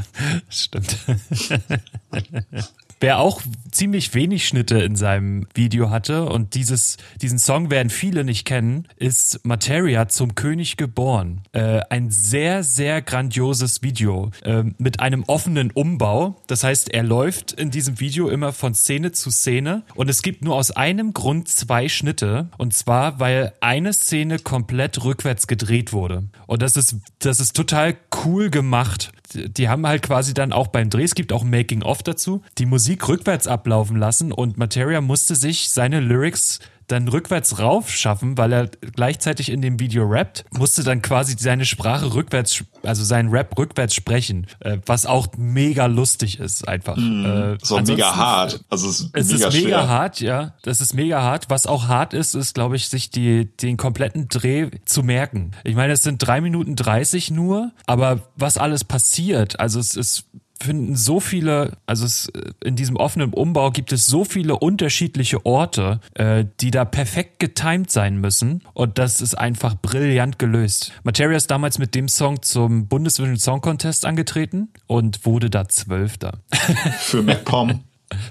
stimmt. 0.50 0.98
Wer 3.02 3.18
auch 3.18 3.42
ziemlich 3.72 4.14
wenig 4.14 4.48
Schnitte 4.48 4.78
in 4.80 4.96
seinem 4.96 5.48
Video 5.56 5.90
hatte 5.90 6.26
und 6.26 6.54
dieses, 6.54 6.98
diesen 7.20 7.40
Song 7.40 7.72
werden 7.72 7.90
viele 7.90 8.24
nicht 8.24 8.46
kennen, 8.46 8.88
ist 8.96 9.44
Materia 9.44 10.08
zum 10.08 10.36
König 10.36 10.78
geboren. 10.78 11.42
Äh, 11.52 11.82
ein 11.90 12.12
sehr, 12.12 12.64
sehr 12.64 13.02
grandioses 13.02 13.82
Video 13.82 14.30
äh, 14.44 14.66
mit 14.78 15.00
einem 15.00 15.24
offenen 15.24 15.72
Umbau. 15.72 16.40
Das 16.46 16.64
heißt, 16.64 16.94
er 16.94 17.02
läuft 17.02 17.54
in 17.54 17.72
diesem 17.72 18.00
Video 18.00 18.30
immer 18.30 18.54
von 18.54 18.76
Szene 18.76 19.12
zu 19.14 19.32
Szene 19.32 19.82
und 19.96 20.08
es 20.08 20.22
gibt 20.22 20.44
nur 20.44 20.54
aus 20.56 20.70
einem 20.70 21.14
Grund 21.14 21.50
zwei 21.50 21.90
Schnitte 21.90 22.50
und 22.60 22.76
zwar, 22.76 23.20
weil 23.20 23.54
eine 23.62 23.94
Szene 23.94 24.38
komplett 24.38 25.04
rückwärts 25.04 25.48
gedreht 25.48 25.92
wurde. 25.92 26.26
Und 26.46 26.62
das 26.62 26.78
ist, 26.78 26.98
das 27.18 27.40
ist 27.40 27.56
total 27.56 27.96
cool 28.24 28.52
gemacht 28.52 29.12
die 29.34 29.70
haben 29.70 29.86
halt 29.88 30.02
quasi 30.02 30.34
dann 30.34 30.52
auch 30.52 30.68
beim 30.68 30.90
Dreh, 30.90 31.04
es 31.04 31.16
gibt 31.16 31.34
auch 31.34 31.44
Making-of 31.44 32.04
dazu, 32.04 32.42
die 32.58 32.66
Musik 32.66 33.08
rückwärts 33.08 33.48
ablaufen 33.48 33.98
lassen 33.98 34.32
und 34.32 34.58
Materia 34.58 35.02
musste 35.02 35.36
sich 35.36 35.70
seine 35.70 36.00
Lyrics 36.00 36.60
dann 36.92 37.08
rückwärts 37.08 37.60
rauf 37.60 37.90
schaffen, 37.90 38.38
weil 38.38 38.54
er 38.54 38.68
gleichzeitig 38.96 39.50
in 39.50 39.62
dem 39.62 39.80
Video 39.80 40.06
rappt, 40.06 40.46
musste 40.52 40.84
dann 40.84 41.02
quasi 41.02 41.36
seine 41.38 41.66
Sprache 41.66 42.14
rückwärts, 42.14 42.64
also 42.84 43.04
seinen 43.04 43.30
Rap 43.30 43.58
rückwärts 43.58 43.96
sprechen, 43.96 44.48
äh, 44.60 44.78
was 44.86 45.06
auch 45.06 45.28
mega 45.38 45.86
lustig 45.86 46.40
ist 46.40 46.68
einfach. 46.68 46.98
Mm, 46.98 47.26
äh, 47.26 47.58
so 47.62 47.80
mega 47.80 48.16
hart. 48.16 48.64
Also 48.70 48.90
es 48.90 49.02
ist 49.02 49.12
es 49.14 49.32
mega 49.32 49.48
ist 49.48 49.64
mega 49.64 49.88
hart, 49.88 50.22
ja. 50.22 50.54
Das 50.64 50.82
ist 50.82 50.94
mega 50.94 51.22
hart. 51.22 51.50
Was 51.50 51.66
auch 51.68 51.88
hart 51.88 52.14
ist, 52.14 52.36
ist, 52.36 52.56
glaube 52.56 52.76
ich, 52.76 52.90
sich 52.90 53.10
die, 53.10 53.46
den 53.46 53.78
kompletten 53.78 54.28
Dreh 54.28 54.70
zu 54.86 55.04
merken. 55.04 55.52
Ich 55.64 55.76
meine, 55.76 55.94
es 55.94 56.02
sind 56.02 56.18
drei 56.20 56.42
Minuten 56.42 56.76
dreißig 56.76 57.32
nur, 57.32 57.72
aber 57.86 58.20
was 58.36 58.58
alles 58.58 58.84
passiert, 58.84 59.60
also 59.60 59.80
es 59.80 59.96
ist 59.96 60.26
finden 60.62 60.96
so 60.96 61.20
viele, 61.20 61.78
also 61.86 62.06
es, 62.06 62.32
in 62.64 62.76
diesem 62.76 62.96
offenen 62.96 63.34
Umbau 63.34 63.72
gibt 63.72 63.92
es 63.92 64.06
so 64.06 64.24
viele 64.26 64.58
unterschiedliche 64.58 65.46
Orte, 65.46 66.00
äh, 66.14 66.46
die 66.60 66.72
da 66.72 66.86
perfekt 66.86 67.40
getimed 67.40 67.92
sein 67.92 68.18
müssen 68.18 68.64
und 68.74 68.98
das 68.98 69.22
ist 69.22 69.36
einfach 69.36 69.76
brillant 69.76 70.40
gelöst. 70.40 70.94
Materia 71.04 71.38
ist 71.38 71.52
damals 71.52 71.78
mit 71.78 71.96
dem 71.96 72.08
Song 72.08 72.42
zum 72.42 72.88
Bundesvision 72.88 73.38
Song 73.38 73.62
Contest 73.62 74.06
angetreten 74.06 74.70
und 74.88 75.26
wurde 75.26 75.50
da 75.50 75.68
Zwölfter. 75.68 76.40
Für 77.00 77.24
MacPom. 77.24 77.82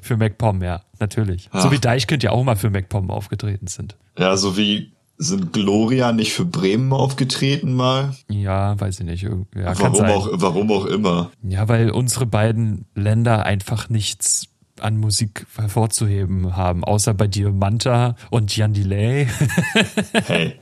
für 0.03 0.17
MacPom, 0.17 0.63
ja, 0.63 0.83
natürlich. 0.99 1.49
Ach. 1.53 1.63
So 1.63 1.73
wie 1.73 1.79
Deichkind 1.79 2.23
ja 2.23 2.33
auch 2.33 2.45
mal 2.45 2.57
für 2.57 2.69
MacPom 2.69 3.11
aufgetreten 3.11 3.67
sind. 3.67 3.97
Ja, 4.19 4.37
so 4.37 4.57
wie 4.57 4.93
sind 5.21 5.53
Gloria 5.53 6.13
nicht 6.13 6.33
für 6.33 6.47
Bremen 6.47 6.95
aufgetreten 6.95 7.75
mal? 7.75 8.17
Ja, 8.31 8.81
weiß 8.81 9.01
ich 9.01 9.07
nicht. 9.07 9.23
Ja, 9.25 9.79
warum, 9.79 10.05
auch, 10.07 10.29
warum 10.33 10.73
auch 10.73 10.87
immer. 10.87 11.31
Ja, 11.43 11.69
weil 11.69 11.91
unsere 11.91 12.25
beiden 12.25 12.87
Länder 12.95 13.45
einfach 13.45 13.91
nichts 13.91 14.47
an 14.81 14.97
Musik 14.97 15.47
hervorzuheben 15.57 16.57
haben, 16.57 16.85
außer 16.85 17.13
bei 17.13 17.27
dir 17.27 17.53
Manta 17.53 18.17
und 18.31 18.57
Jan 18.57 18.73
Delay. 18.73 19.29
hey, 20.25 20.55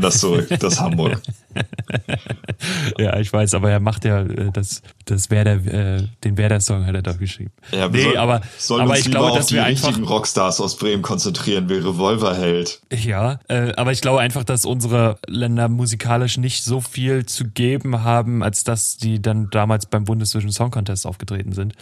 das 0.00 0.20
so, 0.20 0.40
das 0.40 0.80
Hamburg. 0.80 1.20
ja, 2.98 3.18
ich 3.18 3.32
weiß, 3.32 3.54
aber 3.54 3.70
er 3.70 3.80
macht 3.80 4.04
ja 4.04 4.22
äh, 4.22 4.50
das, 4.52 4.82
das 5.04 5.30
Werder, 5.30 5.54
äh, 5.54 6.06
den 6.24 6.36
Werder-Song 6.36 6.86
hat 6.86 6.94
er 6.94 7.02
doch 7.02 7.18
geschrieben. 7.18 7.52
Ja, 7.72 7.88
nee, 7.88 8.02
soll, 8.02 8.16
aber, 8.16 8.40
sollen 8.58 8.82
aber 8.82 8.90
uns 8.92 9.00
ich 9.00 9.10
glaube, 9.10 9.36
dass 9.36 9.46
die 9.46 9.54
wir 9.54 9.64
einfach 9.64 9.98
Rockstars 9.98 10.60
aus 10.60 10.76
Bremen 10.76 11.02
konzentrieren, 11.02 11.68
wie 11.68 11.74
Revolverheld. 11.74 12.80
Ja, 12.92 13.40
äh, 13.48 13.72
aber 13.76 13.92
ich 13.92 14.00
glaube 14.00 14.20
einfach, 14.20 14.44
dass 14.44 14.64
unsere 14.64 15.18
Länder 15.26 15.68
musikalisch 15.68 16.38
nicht 16.38 16.64
so 16.64 16.80
viel 16.80 17.26
zu 17.26 17.48
geben 17.48 18.02
haben, 18.02 18.42
als 18.42 18.64
dass 18.64 18.96
die 18.96 19.20
dann 19.20 19.48
damals 19.50 19.86
beim 19.86 20.04
Bundesvision 20.04 20.52
Song 20.52 20.70
Contest 20.70 21.06
aufgetreten 21.06 21.52
sind. 21.52 21.74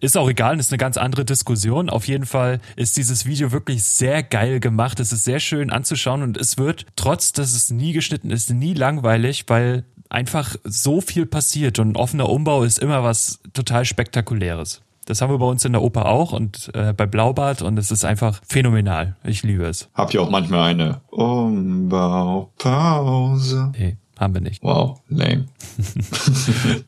Ist 0.00 0.16
auch 0.16 0.28
egal, 0.28 0.58
ist 0.58 0.72
eine 0.72 0.78
ganz 0.78 0.96
andere 0.96 1.24
Diskussion. 1.24 1.90
Auf 1.90 2.06
jeden 2.06 2.26
Fall 2.26 2.60
ist 2.76 2.96
dieses 2.96 3.26
Video 3.26 3.52
wirklich 3.52 3.84
sehr 3.84 4.22
geil 4.22 4.60
gemacht. 4.60 5.00
Es 5.00 5.12
ist 5.12 5.24
sehr 5.24 5.40
schön 5.40 5.70
anzuschauen 5.70 6.22
und 6.22 6.36
es 6.36 6.58
wird, 6.58 6.86
trotz 6.96 7.32
dass 7.32 7.54
es 7.54 7.70
nie 7.70 7.92
geschnitten 7.92 8.30
ist, 8.30 8.50
nie 8.50 8.74
langweilig, 8.74 9.15
weil 9.48 9.84
einfach 10.08 10.56
so 10.64 11.00
viel 11.00 11.26
passiert 11.26 11.78
und 11.78 11.92
ein 11.92 11.96
offener 11.96 12.28
Umbau 12.28 12.62
ist 12.62 12.78
immer 12.78 13.02
was 13.02 13.40
total 13.52 13.84
Spektakuläres. 13.84 14.82
Das 15.06 15.20
haben 15.22 15.32
wir 15.32 15.38
bei 15.38 15.46
uns 15.46 15.64
in 15.64 15.72
der 15.72 15.82
Oper 15.82 16.06
auch 16.06 16.32
und 16.32 16.70
äh, 16.74 16.92
bei 16.92 17.06
Blaubart 17.06 17.62
und 17.62 17.78
es 17.78 17.92
ist 17.92 18.04
einfach 18.04 18.40
phänomenal. 18.46 19.16
Ich 19.22 19.44
liebe 19.44 19.64
es. 19.64 19.88
Habt 19.94 20.12
ihr 20.14 20.22
auch 20.22 20.30
manchmal 20.30 20.70
eine 20.70 21.00
Umbaupause? 21.10 22.52
Nee, 23.78 23.96
haben 24.18 24.34
wir 24.34 24.40
nicht. 24.40 24.64
Wow, 24.64 25.00
lame. 25.08 25.46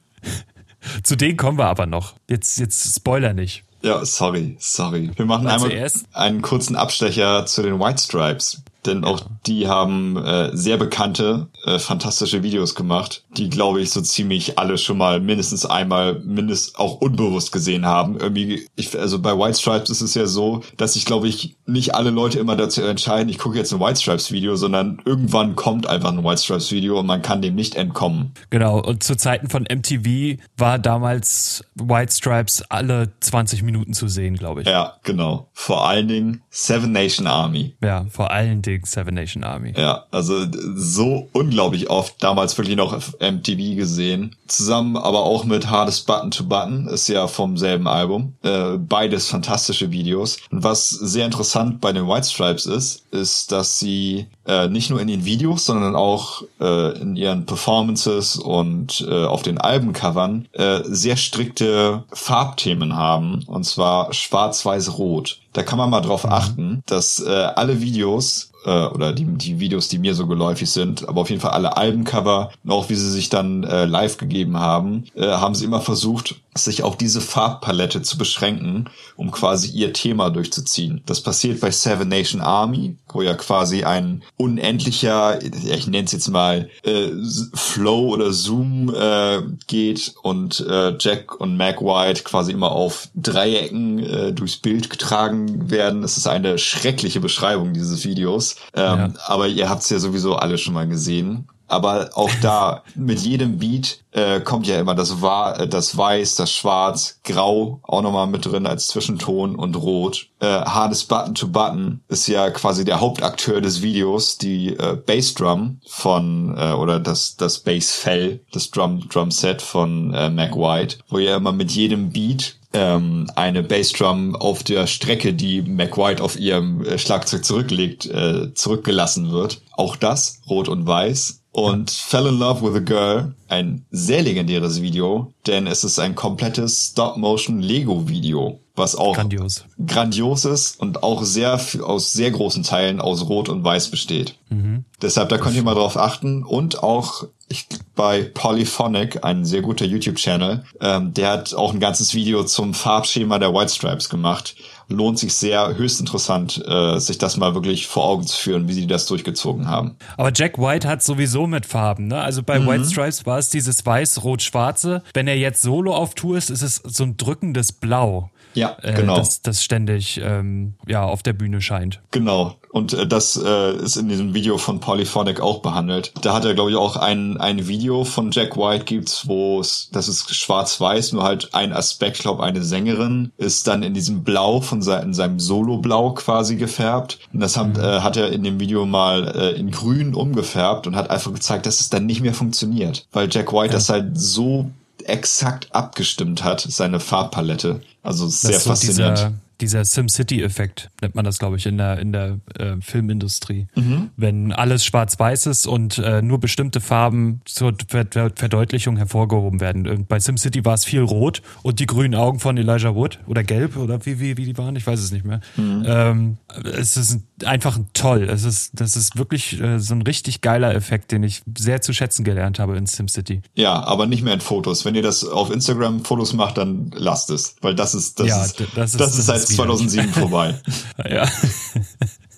Zu 1.02 1.16
denen 1.16 1.36
kommen 1.36 1.58
wir 1.58 1.66
aber 1.66 1.86
noch. 1.86 2.14
Jetzt, 2.28 2.58
jetzt 2.58 2.96
Spoiler 2.96 3.34
nicht. 3.34 3.62
Ja, 3.82 4.04
sorry, 4.04 4.56
sorry. 4.58 5.12
Wir 5.14 5.24
machen 5.24 5.46
einmal 5.46 5.70
einen 6.12 6.42
kurzen 6.42 6.74
Abstecher 6.74 7.46
zu 7.46 7.62
den 7.62 7.78
White 7.78 8.02
Stripes 8.02 8.62
denn 8.88 9.04
auch 9.04 9.20
die 9.46 9.68
haben 9.68 10.16
äh, 10.16 10.50
sehr 10.56 10.76
bekannte, 10.76 11.48
äh, 11.64 11.78
fantastische 11.78 12.42
Videos 12.42 12.74
gemacht, 12.74 13.24
die, 13.36 13.48
glaube 13.48 13.80
ich, 13.80 13.90
so 13.90 14.00
ziemlich 14.00 14.58
alle 14.58 14.78
schon 14.78 14.98
mal 14.98 15.20
mindestens 15.20 15.64
einmal, 15.64 16.20
mindestens 16.20 16.74
auch 16.74 17.00
unbewusst 17.00 17.52
gesehen 17.52 17.86
haben. 17.86 18.18
Irgendwie, 18.18 18.66
ich, 18.74 18.98
also 18.98 19.20
bei 19.20 19.38
White 19.38 19.58
Stripes 19.58 19.90
ist 19.90 20.00
es 20.00 20.14
ja 20.14 20.26
so, 20.26 20.62
dass 20.76 20.94
sich, 20.94 21.04
glaube 21.04 21.28
ich, 21.28 21.57
nicht 21.68 21.94
alle 21.94 22.10
Leute 22.10 22.38
immer 22.38 22.56
dazu 22.56 22.82
entscheiden, 22.82 23.28
ich 23.28 23.38
gucke 23.38 23.58
jetzt 23.58 23.72
ein 23.72 23.80
White 23.80 24.00
Stripes 24.00 24.32
Video, 24.32 24.56
sondern 24.56 25.00
irgendwann 25.04 25.54
kommt 25.54 25.86
einfach 25.86 26.10
ein 26.10 26.24
White 26.24 26.42
Stripes 26.42 26.72
Video 26.72 26.98
und 26.98 27.06
man 27.06 27.22
kann 27.22 27.42
dem 27.42 27.54
nicht 27.54 27.74
entkommen. 27.74 28.32
Genau, 28.50 28.80
und 28.80 29.02
zu 29.02 29.16
Zeiten 29.16 29.48
von 29.48 29.64
MTV 29.64 30.40
war 30.56 30.78
damals 30.78 31.64
White 31.74 32.12
Stripes 32.12 32.62
alle 32.70 33.12
20 33.20 33.62
Minuten 33.62 33.92
zu 33.92 34.08
sehen, 34.08 34.36
glaube 34.36 34.62
ich. 34.62 34.68
Ja, 34.68 34.94
genau. 35.02 35.48
Vor 35.52 35.86
allen 35.86 36.08
Dingen 36.08 36.42
Seven 36.48 36.92
Nation 36.92 37.26
Army. 37.26 37.76
Ja, 37.82 38.06
vor 38.10 38.30
allen 38.30 38.62
Dingen 38.62 38.84
Seven 38.84 39.14
Nation 39.14 39.44
Army. 39.44 39.74
Ja, 39.76 40.06
also 40.10 40.46
so 40.74 41.28
unglaublich 41.32 41.90
oft 41.90 42.22
damals 42.22 42.56
wirklich 42.56 42.76
noch 42.76 42.98
MTV 43.20 43.76
gesehen. 43.76 44.36
Zusammen 44.46 44.96
aber 44.96 45.20
auch 45.24 45.44
mit 45.44 45.68
Hardest 45.68 46.06
Button 46.06 46.30
to 46.30 46.44
Button, 46.44 46.88
ist 46.88 47.08
ja 47.08 47.26
vom 47.26 47.58
selben 47.58 47.86
Album. 47.86 48.34
Äh, 48.42 48.78
beides 48.78 49.28
fantastische 49.28 49.90
Videos. 49.90 50.38
Und 50.50 50.64
was 50.64 50.88
sehr 50.88 51.26
interessant 51.26 51.57
bei 51.80 51.92
den 51.92 52.08
White 52.08 52.28
Stripes 52.28 52.66
ist, 52.66 53.04
ist, 53.12 53.52
dass 53.52 53.78
sie 53.78 54.26
äh, 54.46 54.68
nicht 54.68 54.90
nur 54.90 55.00
in 55.00 55.08
den 55.08 55.24
Videos, 55.24 55.66
sondern 55.66 55.96
auch 55.96 56.42
äh, 56.60 56.98
in 57.00 57.16
ihren 57.16 57.46
Performances 57.46 58.36
und 58.36 59.06
äh, 59.08 59.24
auf 59.24 59.42
den 59.42 59.58
Albencovern 59.58 60.46
äh, 60.52 60.80
sehr 60.84 61.16
strikte 61.16 62.04
Farbthemen 62.12 62.96
haben. 62.96 63.44
Und 63.46 63.64
zwar 63.64 64.12
schwarz-weiß-rot. 64.12 65.40
Da 65.52 65.62
kann 65.62 65.78
man 65.78 65.90
mal 65.90 66.00
drauf 66.00 66.24
mhm. 66.24 66.32
achten, 66.32 66.82
dass 66.86 67.20
äh, 67.20 67.28
alle 67.30 67.80
Videos 67.80 68.47
äh, 68.64 68.86
oder 68.86 69.12
die, 69.12 69.24
die 69.24 69.60
Videos, 69.60 69.88
die 69.88 69.98
mir 69.98 70.14
so 70.14 70.26
geläufig 70.26 70.70
sind, 70.70 71.08
aber 71.08 71.22
auf 71.22 71.30
jeden 71.30 71.40
Fall 71.40 71.52
alle 71.52 71.76
Albencover 71.76 72.50
auch 72.66 72.88
wie 72.88 72.94
sie 72.94 73.10
sich 73.10 73.28
dann 73.28 73.64
äh, 73.64 73.84
live 73.84 74.18
gegeben 74.18 74.58
haben, 74.58 75.04
äh, 75.14 75.26
haben 75.26 75.54
sie 75.54 75.64
immer 75.64 75.80
versucht, 75.80 76.36
sich 76.54 76.82
auf 76.82 76.96
diese 76.96 77.20
Farbpalette 77.20 78.02
zu 78.02 78.18
beschränken, 78.18 78.90
um 79.16 79.30
quasi 79.30 79.68
ihr 79.68 79.92
Thema 79.92 80.30
durchzuziehen. 80.30 81.02
Das 81.06 81.20
passiert 81.20 81.60
bei 81.60 81.70
Seven 81.70 82.08
Nation 82.08 82.40
Army, 82.40 82.96
wo 83.14 83.22
ja 83.22 83.34
quasi 83.34 83.84
ein 83.84 84.22
unendlicher, 84.36 85.42
ich 85.42 85.86
nenne 85.86 86.04
es 86.04 86.12
jetzt 86.12 86.28
mal 86.28 86.68
äh, 86.82 87.08
Flow 87.54 88.14
oder 88.14 88.32
Zoom 88.32 88.94
äh, 88.94 89.42
geht 89.66 90.14
und 90.22 90.60
äh, 90.68 90.96
Jack 90.98 91.40
und 91.40 91.56
Mac 91.56 91.80
White 91.80 92.22
quasi 92.22 92.52
immer 92.52 92.72
auf 92.72 93.08
Dreiecken 93.14 93.98
äh, 93.98 94.32
durchs 94.32 94.56
Bild 94.56 94.90
getragen 94.90 95.70
werden. 95.70 96.02
Das 96.02 96.16
ist 96.16 96.26
eine 96.26 96.58
schreckliche 96.58 97.20
Beschreibung 97.20 97.72
dieses 97.72 98.04
Videos. 98.04 98.56
Ähm, 98.74 98.98
ja. 98.98 99.12
Aber 99.26 99.48
ihr 99.48 99.68
habt 99.68 99.82
es 99.82 99.90
ja 99.90 99.98
sowieso 99.98 100.36
alle 100.36 100.58
schon 100.58 100.74
mal 100.74 100.88
gesehen. 100.88 101.48
Aber 101.68 102.10
auch 102.14 102.30
da, 102.40 102.82
mit 102.94 103.20
jedem 103.20 103.58
Beat 103.58 104.00
äh, 104.12 104.40
kommt 104.40 104.66
ja 104.66 104.80
immer 104.80 104.94
das, 104.94 105.20
Wa 105.20 105.66
das 105.66 105.96
Weiß, 105.96 106.34
das 106.34 106.50
Schwarz, 106.50 107.20
Grau 107.24 107.80
auch 107.82 108.02
nochmal 108.02 108.26
mit 108.26 108.46
drin 108.46 108.66
als 108.66 108.88
Zwischenton 108.88 109.54
und 109.54 109.76
Rot. 109.76 110.28
Äh, 110.40 110.46
Hardes 110.46 111.04
Button 111.04 111.34
to 111.34 111.48
Button 111.48 112.00
ist 112.08 112.26
ja 112.26 112.50
quasi 112.50 112.84
der 112.84 113.00
Hauptakteur 113.00 113.60
des 113.60 113.82
Videos, 113.82 114.38
die 114.38 114.68
äh, 114.68 114.96
Bassdrum 114.96 115.80
von, 115.86 116.56
äh, 116.56 116.72
oder 116.72 116.98
das, 116.98 117.36
das 117.36 117.60
Bassfell, 117.60 118.40
das 118.52 118.70
Drum, 118.70 119.06
Drum 119.08 119.30
Set 119.30 119.60
von 119.60 120.14
äh, 120.14 120.30
Mac 120.30 120.56
White, 120.56 120.98
wo 121.08 121.18
ja 121.18 121.36
immer 121.36 121.52
mit 121.52 121.70
jedem 121.70 122.10
Beat 122.10 122.58
ähm, 122.72 123.30
eine 123.34 123.62
Bassdrum 123.62 124.36
auf 124.36 124.62
der 124.62 124.86
Strecke, 124.86 125.32
die 125.32 125.62
McWhite 125.62 126.22
auf 126.22 126.38
ihrem 126.38 126.84
äh, 126.84 126.98
Schlagzeug 126.98 127.44
zurücklegt, 127.44 128.06
äh, 128.06 128.52
zurückgelassen 128.54 129.30
wird. 129.30 129.62
Auch 129.72 129.96
das, 129.96 130.40
rot 130.48 130.68
und 130.68 130.86
weiß. 130.86 131.42
Und 131.52 131.90
Fell 131.90 132.26
in 132.26 132.38
Love 132.38 132.62
with 132.62 132.76
a 132.76 132.84
Girl, 132.84 133.34
ein 133.48 133.84
sehr 133.90 134.22
legendäres 134.22 134.82
Video, 134.82 135.32
denn 135.46 135.66
es 135.66 135.82
ist 135.82 135.98
ein 135.98 136.14
komplettes 136.14 136.90
Stop-Motion-Lego-Video, 136.90 138.60
was 138.76 138.94
auch 138.94 139.14
grandios. 139.16 139.64
grandios 139.84 140.44
ist 140.44 140.78
und 140.78 141.02
auch 141.02 141.24
sehr 141.24 141.58
aus 141.82 142.12
sehr 142.12 142.30
großen 142.30 142.62
Teilen 142.62 143.00
aus 143.00 143.28
Rot 143.28 143.48
und 143.48 143.64
Weiß 143.64 143.90
besteht. 143.90 144.36
Mhm. 144.50 144.84
Deshalb, 145.00 145.30
da 145.30 145.38
könnt 145.38 145.56
ihr 145.56 145.62
mal 145.62 145.74
drauf 145.74 145.96
achten 145.96 146.44
und 146.44 146.82
auch 146.82 147.24
ich, 147.48 147.66
bei 147.94 148.22
Polyphonic, 148.22 149.24
ein 149.24 149.44
sehr 149.44 149.62
guter 149.62 149.86
YouTube-Channel, 149.86 150.64
ähm, 150.80 151.14
der 151.14 151.30
hat 151.30 151.54
auch 151.54 151.72
ein 151.72 151.80
ganzes 151.80 152.14
Video 152.14 152.44
zum 152.44 152.74
Farbschema 152.74 153.38
der 153.38 153.54
White 153.54 153.72
Stripes 153.72 154.10
gemacht. 154.10 154.54
Lohnt 154.90 155.18
sich 155.18 155.34
sehr, 155.34 155.76
höchst 155.76 156.00
interessant, 156.00 156.62
äh, 156.66 156.98
sich 156.98 157.18
das 157.18 157.36
mal 157.36 157.54
wirklich 157.54 157.86
vor 157.86 158.06
Augen 158.06 158.26
zu 158.26 158.36
führen, 158.36 158.68
wie 158.68 158.72
sie 158.72 158.86
das 158.86 159.04
durchgezogen 159.06 159.68
haben. 159.68 159.96
Aber 160.16 160.32
Jack 160.34 160.58
White 160.58 160.88
hat 160.88 161.02
sowieso 161.02 161.46
mit 161.46 161.66
Farben, 161.66 162.06
ne? 162.06 162.20
Also 162.20 162.42
bei 162.42 162.58
mhm. 162.58 162.68
White 162.68 162.84
Stripes 162.86 163.26
war 163.26 163.38
es 163.38 163.50
dieses 163.50 163.84
weiß-rot-schwarze. 163.84 165.02
Wenn 165.12 165.28
er 165.28 165.36
jetzt 165.36 165.60
solo 165.60 165.94
auf 165.94 166.14
Tour 166.14 166.38
ist, 166.38 166.48
ist 166.48 166.62
es 166.62 166.76
so 166.76 167.04
ein 167.04 167.18
drückendes 167.18 167.72
Blau. 167.72 168.30
Ja, 168.54 168.76
genau. 168.82 169.14
Äh, 169.14 169.18
das, 169.18 169.42
das 169.42 169.62
ständig 169.62 170.20
ähm, 170.22 170.74
ja, 170.86 171.04
auf 171.04 171.22
der 171.22 171.32
Bühne 171.32 171.60
scheint. 171.60 172.00
Genau. 172.10 172.56
Und 172.70 172.92
äh, 172.92 173.06
das 173.06 173.40
äh, 173.42 173.76
ist 173.76 173.96
in 173.96 174.08
diesem 174.08 174.34
Video 174.34 174.58
von 174.58 174.80
Polyphonic 174.80 175.40
auch 175.40 175.60
behandelt. 175.60 176.12
Da 176.22 176.34
hat 176.34 176.44
er, 176.44 176.54
glaube 176.54 176.70
ich, 176.70 176.76
auch 176.76 176.96
ein, 176.96 177.36
ein 177.38 177.66
Video 177.66 178.04
von 178.04 178.30
Jack 178.30 178.56
White 178.56 178.84
gibt's, 178.84 179.26
wo 179.26 179.60
es, 179.60 179.88
das 179.92 180.08
ist 180.08 180.34
schwarz-weiß, 180.34 181.12
nur 181.12 181.22
halt 181.22 181.54
ein 181.54 181.72
Aspekt, 181.72 182.18
glaube 182.18 182.42
eine 182.42 182.62
Sängerin, 182.62 183.32
ist 183.38 183.66
dann 183.66 183.82
in 183.82 183.94
diesem 183.94 184.22
Blau 184.22 184.60
von 184.60 184.82
se 184.82 184.96
in 184.96 185.14
seinem 185.14 185.40
Solo-Blau 185.40 186.12
quasi 186.12 186.56
gefärbt. 186.56 187.18
Und 187.32 187.40
das 187.40 187.56
hat, 187.56 187.76
mhm. 187.76 187.82
äh, 187.82 188.00
hat 188.00 188.16
er 188.16 188.30
in 188.32 188.42
dem 188.42 188.60
Video 188.60 188.84
mal 188.86 189.28
äh, 189.28 189.58
in 189.58 189.70
grün 189.70 190.14
umgefärbt 190.14 190.86
und 190.86 190.96
hat 190.96 191.10
einfach 191.10 191.32
gezeigt, 191.32 191.66
dass 191.66 191.80
es 191.80 191.90
dann 191.90 192.06
nicht 192.06 192.20
mehr 192.20 192.34
funktioniert. 192.34 193.06
Weil 193.12 193.28
Jack 193.30 193.52
White 193.52 193.68
ja. 193.68 193.72
das 193.72 193.88
halt 193.88 194.18
so 194.18 194.70
exakt 195.08 195.74
abgestimmt 195.74 196.44
hat, 196.44 196.60
seine 196.60 197.00
Farbpalette. 197.00 197.80
Also 198.02 198.28
sehr 198.28 198.58
so 198.60 198.70
faszinierend. 198.70 199.18
Dieser, 199.18 199.32
dieser 199.60 199.84
SimCity-Effekt 199.84 200.90
nennt 201.00 201.14
man 201.14 201.24
das, 201.24 201.38
glaube 201.38 201.56
ich, 201.56 201.66
in 201.66 201.78
der, 201.78 201.98
in 201.98 202.12
der 202.12 202.38
äh, 202.58 202.76
Filmindustrie. 202.80 203.66
Mhm. 203.74 204.10
Wenn 204.16 204.52
alles 204.52 204.84
schwarz-weiß 204.84 205.46
ist 205.46 205.66
und 205.66 205.98
äh, 205.98 206.22
nur 206.22 206.38
bestimmte 206.38 206.80
Farben 206.80 207.40
zur 207.44 207.74
Ver 207.88 208.06
Ver 208.10 208.30
Verdeutlichung 208.34 208.96
hervorgehoben 208.96 209.60
werden. 209.60 210.06
Bei 210.06 210.20
SimCity 210.20 210.64
war 210.64 210.74
es 210.74 210.84
viel 210.84 211.02
rot 211.02 211.42
und 211.62 211.80
die 211.80 211.86
grünen 211.86 212.14
Augen 212.14 212.38
von 212.38 212.56
Elijah 212.56 212.94
Wood 212.94 213.18
oder 213.26 213.42
gelb 213.42 213.76
oder 213.76 214.04
wie, 214.06 214.20
wie, 214.20 214.36
wie 214.36 214.44
die 214.44 214.56
waren, 214.56 214.76
ich 214.76 214.86
weiß 214.86 215.00
es 215.00 215.10
nicht 215.10 215.24
mehr. 215.24 215.40
Mhm. 215.56 215.84
Ähm, 215.86 216.36
es 216.64 216.96
ist 216.96 217.20
einfach 217.44 217.78
toll. 217.92 218.28
Es 218.30 218.44
ist, 218.44 218.72
das 218.74 218.96
ist 218.96 219.16
wirklich 219.16 219.60
äh, 219.60 219.78
so 219.78 219.94
ein 219.94 220.02
richtig 220.02 220.40
geiler 220.40 220.74
Effekt, 220.74 221.12
den 221.12 221.22
ich 221.22 221.42
sehr 221.56 221.80
zu 221.80 221.92
schätzen 221.92 222.24
gelernt 222.24 222.58
habe 222.58 222.76
in 222.76 222.86
SimCity. 222.86 223.42
Ja, 223.54 223.82
aber 223.84 224.06
nicht 224.06 224.22
mehr 224.22 224.34
in 224.34 224.40
Fotos. 224.40 224.84
Wenn 224.84 224.94
ihr 224.94 225.02
das 225.02 225.24
auf 225.24 225.50
Instagram 225.50 226.04
Fotos 226.04 226.32
macht, 226.32 226.58
dann 226.58 226.90
lasst 226.94 227.30
es, 227.30 227.56
weil 227.60 227.74
das 227.74 227.94
ist, 227.94 228.20
das 228.20 228.28
ja, 228.28 228.44
ist, 228.44 228.60
das 228.74 228.92
ist, 228.92 229.00
das 229.00 229.18
ist 229.18 229.26
seit 229.26 229.40
2007 229.40 230.08
vorbei. 230.10 230.60
ja. 231.08 231.28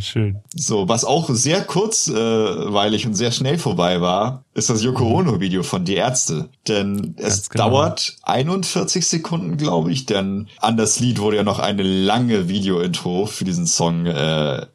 Schön. 0.00 0.38
So, 0.54 0.88
was 0.88 1.04
auch 1.04 1.28
sehr 1.30 1.62
kurzweilig 1.62 3.06
und 3.06 3.14
sehr 3.14 3.30
schnell 3.30 3.58
vorbei 3.58 4.00
war, 4.00 4.44
ist 4.54 4.70
das 4.70 4.82
Yoko 4.82 5.04
mhm. 5.04 5.14
Ono 5.14 5.40
Video 5.40 5.62
von 5.62 5.84
Die 5.84 5.94
Ärzte. 5.94 6.48
Denn 6.68 7.14
es 7.16 7.48
genau. 7.48 7.70
dauert 7.70 8.16
41 8.22 9.06
Sekunden, 9.06 9.56
glaube 9.56 9.92
ich, 9.92 10.06
denn 10.06 10.48
an 10.58 10.76
das 10.76 11.00
Lied 11.00 11.20
wurde 11.20 11.36
ja 11.36 11.42
noch 11.42 11.58
eine 11.58 11.82
lange 11.82 12.48
Video-Intro 12.48 13.26
für 13.26 13.44
diesen 13.44 13.66
Song 13.66 14.06
äh, 14.06 14.66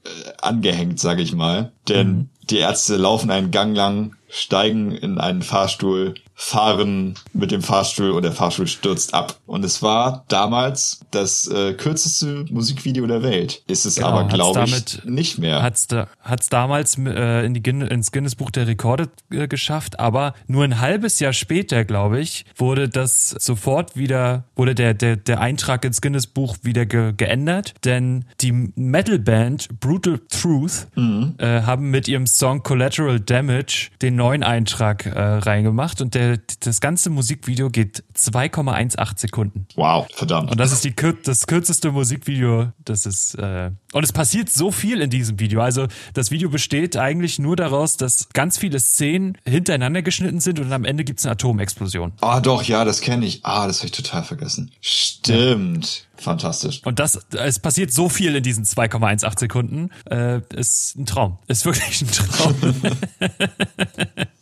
angehängt, 0.41 0.99
sage 0.99 1.21
ich 1.21 1.33
mal. 1.33 1.71
Denn 1.87 2.07
mhm. 2.07 2.29
die 2.49 2.57
Ärzte 2.57 2.95
laufen 2.95 3.31
einen 3.31 3.51
Gang 3.51 3.75
lang, 3.75 4.15
steigen 4.29 4.91
in 4.91 5.17
einen 5.17 5.41
Fahrstuhl, 5.41 6.15
fahren 6.36 7.15
mit 7.33 7.51
dem 7.51 7.61
Fahrstuhl 7.61 8.11
und 8.11 8.23
der 8.23 8.33
Fahrstuhl 8.33 8.67
stürzt 8.67 9.13
ab. 9.13 9.39
Und 9.45 9.63
es 9.63 9.81
war 9.81 10.25
damals 10.27 10.99
das 11.11 11.47
äh, 11.47 11.73
kürzeste 11.73 12.45
Musikvideo 12.49 13.07
der 13.07 13.23
Welt. 13.23 13.63
Ist 13.67 13.86
es 13.86 13.95
genau, 13.95 14.09
aber, 14.09 14.27
glaube 14.27 14.65
ich, 14.65 15.03
nicht 15.05 15.39
mehr. 15.39 15.61
Hat's 15.61 15.88
da, 15.88 16.07
hat's 16.21 16.49
damals 16.49 16.97
äh, 16.97 17.45
in 17.45 17.53
die, 17.53 17.61
ins 17.69 18.11
Guinness 18.11 18.36
Buch 18.36 18.51
der 18.51 18.67
Rekorde 18.67 19.09
äh, 19.31 19.47
geschafft, 19.47 19.99
aber 19.99 20.33
nur 20.47 20.65
ein 20.65 20.81
halbes 20.81 21.19
Jahr 21.19 21.33
später, 21.33 21.86
glaube 21.86 22.19
ich, 22.19 22.45
wurde 22.57 22.89
das 22.89 23.29
sofort 23.29 23.95
wieder, 23.95 24.43
wurde 24.55 24.75
der, 24.75 24.93
der, 24.93 25.15
der 25.15 25.39
Eintrag 25.39 25.86
ins 25.86 26.01
Guinness 26.01 26.27
Buch 26.27 26.57
wieder 26.63 26.86
ge 26.86 27.13
geändert, 27.15 27.73
denn 27.86 28.25
die 28.41 28.51
Metalband 28.51 29.79
Brutal 29.79 30.19
Truth 30.29 30.88
mhm. 30.95 31.36
äh, 31.38 31.61
haben 31.61 31.91
mit 31.91 32.07
ihrem 32.07 32.27
Song 32.27 32.63
Collateral 32.63 33.19
Damage 33.19 33.89
den 34.01 34.15
neuen 34.15 34.43
Eintrag 34.43 35.05
äh, 35.05 35.19
reingemacht 35.19 36.01
und 36.01 36.13
der, 36.13 36.24
das 36.59 36.82
ganze 36.82 37.09
Musikvideo 37.09 37.69
geht 37.69 38.03
2,18 38.17 39.19
Sekunden. 39.19 39.67
Wow, 39.76 40.07
verdammt. 40.13 40.51
Und 40.51 40.59
das 40.59 40.71
ist 40.71 40.84
die 40.84 40.93
das 41.23 41.47
kürzeste 41.47 41.91
Musikvideo, 41.91 42.71
das 42.84 43.05
ist 43.05 43.36
äh, 43.36 43.71
und 43.93 44.03
es 44.03 44.11
passiert 44.11 44.49
so 44.49 44.71
viel 44.71 45.01
in 45.01 45.09
diesem 45.09 45.39
Video. 45.39 45.61
Also 45.61 45.88
das 46.13 46.30
Video 46.30 46.49
besteht 46.49 46.97
eigentlich 46.97 47.39
nur 47.39 47.55
daraus, 47.55 47.95
dass 47.95 48.28
ganz 48.34 48.57
viele 48.57 48.80
Szenen 48.80 49.38
hintereinander 49.45 50.01
geschnitten 50.01 50.41
sind 50.41 50.59
und 50.59 50.71
am 50.73 50.84
Ende 50.84 51.03
gibt 51.05 51.19
es 51.19 51.26
eine 51.26 51.34
Atomexplosion. 51.34 52.11
Ah, 52.19 52.41
doch, 52.41 52.63
ja, 52.63 52.84
das 52.84 52.99
kenne 52.99 53.26
ich. 53.26 53.45
Ah, 53.45 53.67
das 53.67 53.78
habe 53.78 53.88
ich 53.88 53.91
total 53.93 54.23
vergessen. 54.23 54.71
Stimmt. 54.82 56.05
Ja. 56.17 56.23
Fantastisch. 56.23 56.82
Und 56.84 56.99
das, 56.99 57.19
es 57.32 57.59
passiert 57.59 57.93
so 57.93 58.09
viel 58.09 58.36
in 58.36 58.43
diesen 58.43 58.65
2,18 58.65 59.39
Sekunden. 59.39 59.89
Äh, 60.09 60.41
ist 60.53 60.97
ein 60.97 61.05
Traum. 61.05 61.38
Ist 61.47 61.65
wirklich 61.65 62.01
ein 62.01 62.11
Traum. 62.11 62.55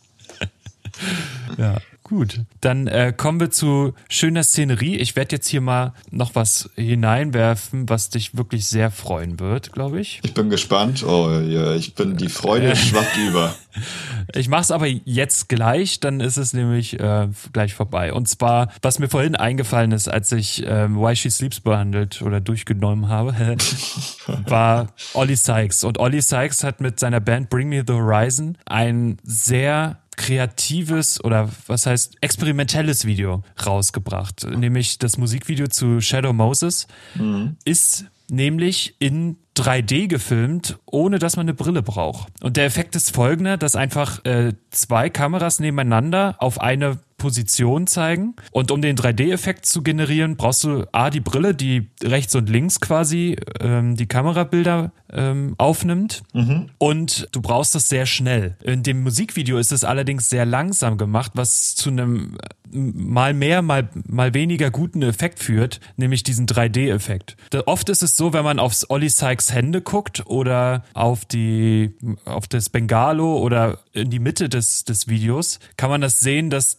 ja. 1.58 1.76
Gut, 2.04 2.42
dann 2.60 2.86
äh, 2.86 3.14
kommen 3.16 3.40
wir 3.40 3.50
zu 3.50 3.94
schöner 4.10 4.42
Szenerie. 4.42 4.96
Ich 4.96 5.16
werde 5.16 5.36
jetzt 5.36 5.48
hier 5.48 5.62
mal 5.62 5.94
noch 6.10 6.34
was 6.34 6.68
hineinwerfen, 6.76 7.88
was 7.88 8.10
dich 8.10 8.36
wirklich 8.36 8.66
sehr 8.66 8.90
freuen 8.90 9.40
wird, 9.40 9.72
glaube 9.72 10.00
ich. 10.00 10.20
Ich 10.22 10.34
bin 10.34 10.50
gespannt. 10.50 11.02
Oh 11.02 11.30
ja, 11.30 11.74
ich 11.74 11.94
bin 11.94 12.18
die 12.18 12.28
Freude 12.28 12.72
äh, 12.72 12.76
schwappt 12.76 13.16
über. 13.28 13.54
Ich 14.34 14.48
mache 14.48 14.60
es 14.60 14.70
aber 14.70 14.86
jetzt 14.86 15.48
gleich, 15.48 15.98
dann 15.98 16.20
ist 16.20 16.36
es 16.36 16.52
nämlich 16.52 17.00
äh, 17.00 17.28
gleich 17.54 17.72
vorbei. 17.72 18.12
Und 18.12 18.28
zwar, 18.28 18.68
was 18.82 18.98
mir 18.98 19.08
vorhin 19.08 19.34
eingefallen 19.34 19.92
ist, 19.92 20.06
als 20.06 20.30
ich 20.32 20.62
äh, 20.66 20.90
Why 20.90 21.16
She 21.16 21.30
Sleeps 21.30 21.60
behandelt 21.60 22.20
oder 22.20 22.42
durchgenommen 22.42 23.08
habe, 23.08 23.34
war 24.46 24.88
Ollie 25.14 25.36
Sykes. 25.36 25.84
Und 25.84 25.98
Ollie 25.98 26.20
Sykes 26.20 26.64
hat 26.64 26.82
mit 26.82 27.00
seiner 27.00 27.20
Band 27.20 27.48
Bring 27.48 27.70
Me 27.70 27.82
the 27.86 27.94
Horizon 27.94 28.58
ein 28.66 29.16
sehr 29.24 29.98
kreatives 30.16 31.22
oder 31.22 31.50
was 31.66 31.86
heißt 31.86 32.16
experimentelles 32.20 33.04
Video 33.04 33.42
rausgebracht. 33.64 34.46
Nämlich 34.46 34.98
das 34.98 35.18
Musikvideo 35.18 35.66
zu 35.66 36.00
Shadow 36.00 36.32
Moses 36.32 36.86
mhm. 37.14 37.56
ist 37.64 38.06
nämlich 38.28 38.96
in 38.98 39.36
3D 39.56 40.08
gefilmt, 40.08 40.78
ohne 40.86 41.18
dass 41.18 41.36
man 41.36 41.44
eine 41.44 41.54
Brille 41.54 41.82
braucht. 41.82 42.32
Und 42.42 42.56
der 42.56 42.64
Effekt 42.64 42.96
ist 42.96 43.14
folgender, 43.14 43.56
dass 43.56 43.76
einfach 43.76 44.24
äh, 44.24 44.54
zwei 44.70 45.10
Kameras 45.10 45.60
nebeneinander 45.60 46.36
auf 46.38 46.60
eine 46.60 46.98
Position 47.16 47.86
zeigen. 47.86 48.34
Und 48.50 48.70
um 48.70 48.82
den 48.82 48.96
3D-Effekt 48.96 49.66
zu 49.66 49.82
generieren, 49.82 50.36
brauchst 50.36 50.64
du 50.64 50.84
A, 50.92 51.10
die 51.10 51.20
Brille, 51.20 51.54
die 51.54 51.88
rechts 52.02 52.34
und 52.34 52.48
links 52.48 52.80
quasi 52.80 53.36
ähm, 53.60 53.96
die 53.96 54.06
Kamerabilder 54.06 54.92
ähm, 55.12 55.54
aufnimmt. 55.58 56.22
Mhm. 56.32 56.70
Und 56.78 57.28
du 57.32 57.40
brauchst 57.40 57.74
das 57.74 57.88
sehr 57.88 58.06
schnell. 58.06 58.56
In 58.62 58.82
dem 58.82 59.02
Musikvideo 59.02 59.58
ist 59.58 59.72
es 59.72 59.84
allerdings 59.84 60.28
sehr 60.28 60.44
langsam 60.44 60.98
gemacht, 60.98 61.32
was 61.34 61.74
zu 61.74 61.90
einem 61.90 62.36
mal 62.74 63.34
mehr, 63.34 63.62
mal, 63.62 63.88
mal 64.06 64.34
weniger 64.34 64.70
guten 64.70 65.02
Effekt 65.02 65.38
führt, 65.38 65.80
nämlich 65.96 66.24
diesen 66.24 66.46
3D-Effekt. 66.46 67.36
Oft 67.66 67.88
ist 67.88 68.02
es 68.02 68.16
so, 68.16 68.32
wenn 68.32 68.44
man 68.44 68.58
aufs 68.58 68.90
Olli 68.90 69.08
Sykes 69.08 69.52
Hände 69.52 69.80
guckt 69.80 70.26
oder 70.26 70.84
auf 70.92 71.24
die, 71.24 71.94
auf 72.24 72.48
das 72.48 72.68
Bengalo 72.68 73.38
oder 73.38 73.78
in 73.92 74.10
die 74.10 74.18
Mitte 74.18 74.48
des, 74.48 74.84
des 74.84 75.06
Videos, 75.06 75.60
kann 75.76 75.90
man 75.90 76.00
das 76.00 76.18
sehen, 76.18 76.50
dass 76.50 76.76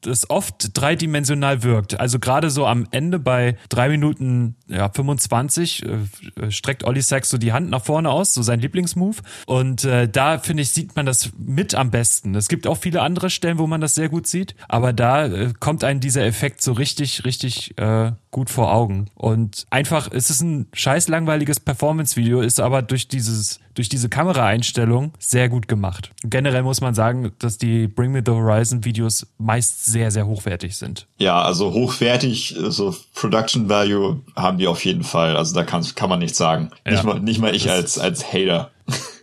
das, 0.00 0.30
oft 0.30 0.70
dreidimensional 0.74 1.62
wirkt. 1.62 1.98
Also 1.98 2.18
gerade 2.18 2.50
so 2.50 2.66
am 2.66 2.86
Ende 2.90 3.18
bei 3.18 3.56
drei 3.68 3.88
Minuten 3.88 4.56
ja, 4.68 4.88
25 4.88 5.84
äh, 5.84 6.50
streckt 6.50 6.84
Olli 6.84 7.02
Sykes 7.02 7.28
so 7.28 7.38
die 7.38 7.52
Hand 7.52 7.70
nach 7.70 7.84
vorne 7.84 8.10
aus, 8.10 8.34
so 8.34 8.42
sein 8.42 8.60
Lieblingsmove. 8.60 9.22
Und 9.46 9.84
äh, 9.84 10.08
da, 10.08 10.38
finde 10.38 10.62
ich, 10.62 10.70
sieht 10.70 10.96
man 10.96 11.06
das 11.06 11.30
mit 11.38 11.74
am 11.74 11.90
besten. 11.90 12.34
Es 12.34 12.48
gibt 12.48 12.66
auch 12.66 12.78
viele 12.78 13.02
andere 13.02 13.30
Stellen, 13.30 13.58
wo 13.58 13.66
man 13.66 13.80
das 13.80 13.94
sehr 13.94 14.08
gut 14.08 14.26
sieht, 14.26 14.54
aber 14.68 14.92
da 14.92 15.26
äh, 15.26 15.52
kommt 15.58 15.84
einem 15.84 16.00
dieser 16.00 16.24
Effekt 16.24 16.62
so 16.62 16.72
richtig, 16.72 17.24
richtig 17.24 17.76
äh, 17.78 18.12
gut 18.30 18.50
vor 18.50 18.72
Augen. 18.72 19.06
Und 19.14 19.66
einfach, 19.70 20.10
es 20.10 20.30
ist 20.30 20.40
ein 20.40 20.66
scheiß 20.72 21.08
langweiliges 21.08 21.60
Performance-Video, 21.60 22.40
ist 22.40 22.60
aber 22.60 22.82
durch 22.82 23.08
dieses, 23.08 23.60
durch 23.74 23.88
diese 23.88 24.08
Kameraeinstellung 24.08 25.12
sehr 25.18 25.48
gut 25.48 25.68
gemacht. 25.68 26.10
generell 26.24 26.62
muss 26.62 26.80
man 26.80 26.94
sagen, 26.94 27.32
dass 27.38 27.58
die 27.58 27.86
Bring 27.88 28.12
Me 28.12 28.22
the 28.24 28.32
Horizon 28.32 28.84
Videos 28.84 29.26
meist 29.38 29.86
sehr, 29.86 30.10
sehr 30.10 30.26
hochwertig 30.26 30.76
sind. 30.76 31.06
Ja, 31.18 31.42
also 31.42 31.72
hochwertig, 31.72 32.56
so 32.68 32.94
Production 33.14 33.68
Value 33.68 34.20
haben 34.36 34.58
die 34.58 34.66
auf 34.66 34.84
jeden 34.84 35.04
Fall. 35.04 35.36
Also 35.36 35.54
da 35.54 35.64
kann, 35.64 35.84
kann 35.94 36.08
man 36.08 36.18
nichts 36.18 36.38
sagen. 36.38 36.70
Ja. 36.84 36.92
Nicht 36.92 37.04
mal, 37.04 37.20
nicht 37.20 37.40
mal 37.40 37.54
ich 37.54 37.70
als, 37.70 37.98
als 37.98 38.32
Hater. 38.32 38.70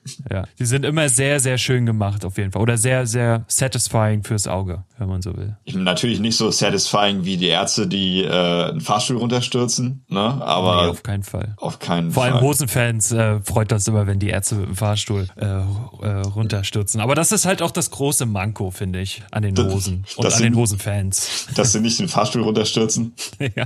Ja, 0.31 0.43
die 0.59 0.65
sind 0.65 0.85
immer 0.85 1.09
sehr, 1.09 1.39
sehr 1.39 1.57
schön 1.57 1.85
gemacht 1.85 2.23
auf 2.23 2.37
jeden 2.37 2.51
Fall. 2.51 2.61
Oder 2.61 2.77
sehr, 2.77 3.07
sehr 3.07 3.45
satisfying 3.47 4.23
fürs 4.23 4.47
Auge, 4.47 4.83
wenn 4.97 5.07
man 5.07 5.21
so 5.21 5.35
will. 5.35 5.55
Natürlich 5.73 6.19
nicht 6.19 6.35
so 6.35 6.51
satisfying 6.51 7.25
wie 7.25 7.37
die 7.37 7.47
Ärzte, 7.47 7.87
die 7.87 8.23
äh, 8.23 8.69
einen 8.69 8.81
Fahrstuhl 8.81 9.17
runterstürzen, 9.17 10.03
ne? 10.07 10.19
Aber 10.19 10.83
nee, 10.83 10.89
auf 10.89 11.01
keinen 11.03 11.23
Fall. 11.23 11.55
Auf 11.57 11.79
keinen 11.79 12.11
Vor 12.11 12.23
Fall. 12.23 12.33
allem 12.33 12.41
Hosenfans 12.41 13.11
äh, 13.11 13.39
freut 13.41 13.71
das 13.71 13.87
immer, 13.87 14.05
wenn 14.07 14.19
die 14.19 14.29
Ärzte 14.29 14.55
mit 14.55 14.67
dem 14.67 14.75
Fahrstuhl 14.75 15.27
äh, 15.35 15.45
äh, 15.45 16.21
runterstürzen. 16.21 17.01
Aber 17.01 17.15
das 17.15 17.31
ist 17.31 17.45
halt 17.45 17.61
auch 17.61 17.71
das 17.71 17.89
große 17.89 18.25
Manko, 18.25 18.71
finde 18.71 18.99
ich, 18.99 19.23
an 19.31 19.43
den 19.43 19.57
Hosen 19.57 20.03
das, 20.03 20.15
und 20.17 20.25
das 20.25 20.33
an 20.33 20.39
sind, 20.39 20.51
den 20.53 20.55
Hosenfans. 20.59 21.47
Dass 21.55 21.71
sie 21.71 21.79
nicht 21.79 21.99
den 21.99 22.07
Fahrstuhl 22.07 22.43
runterstürzen. 22.43 23.13
ja. 23.39 23.65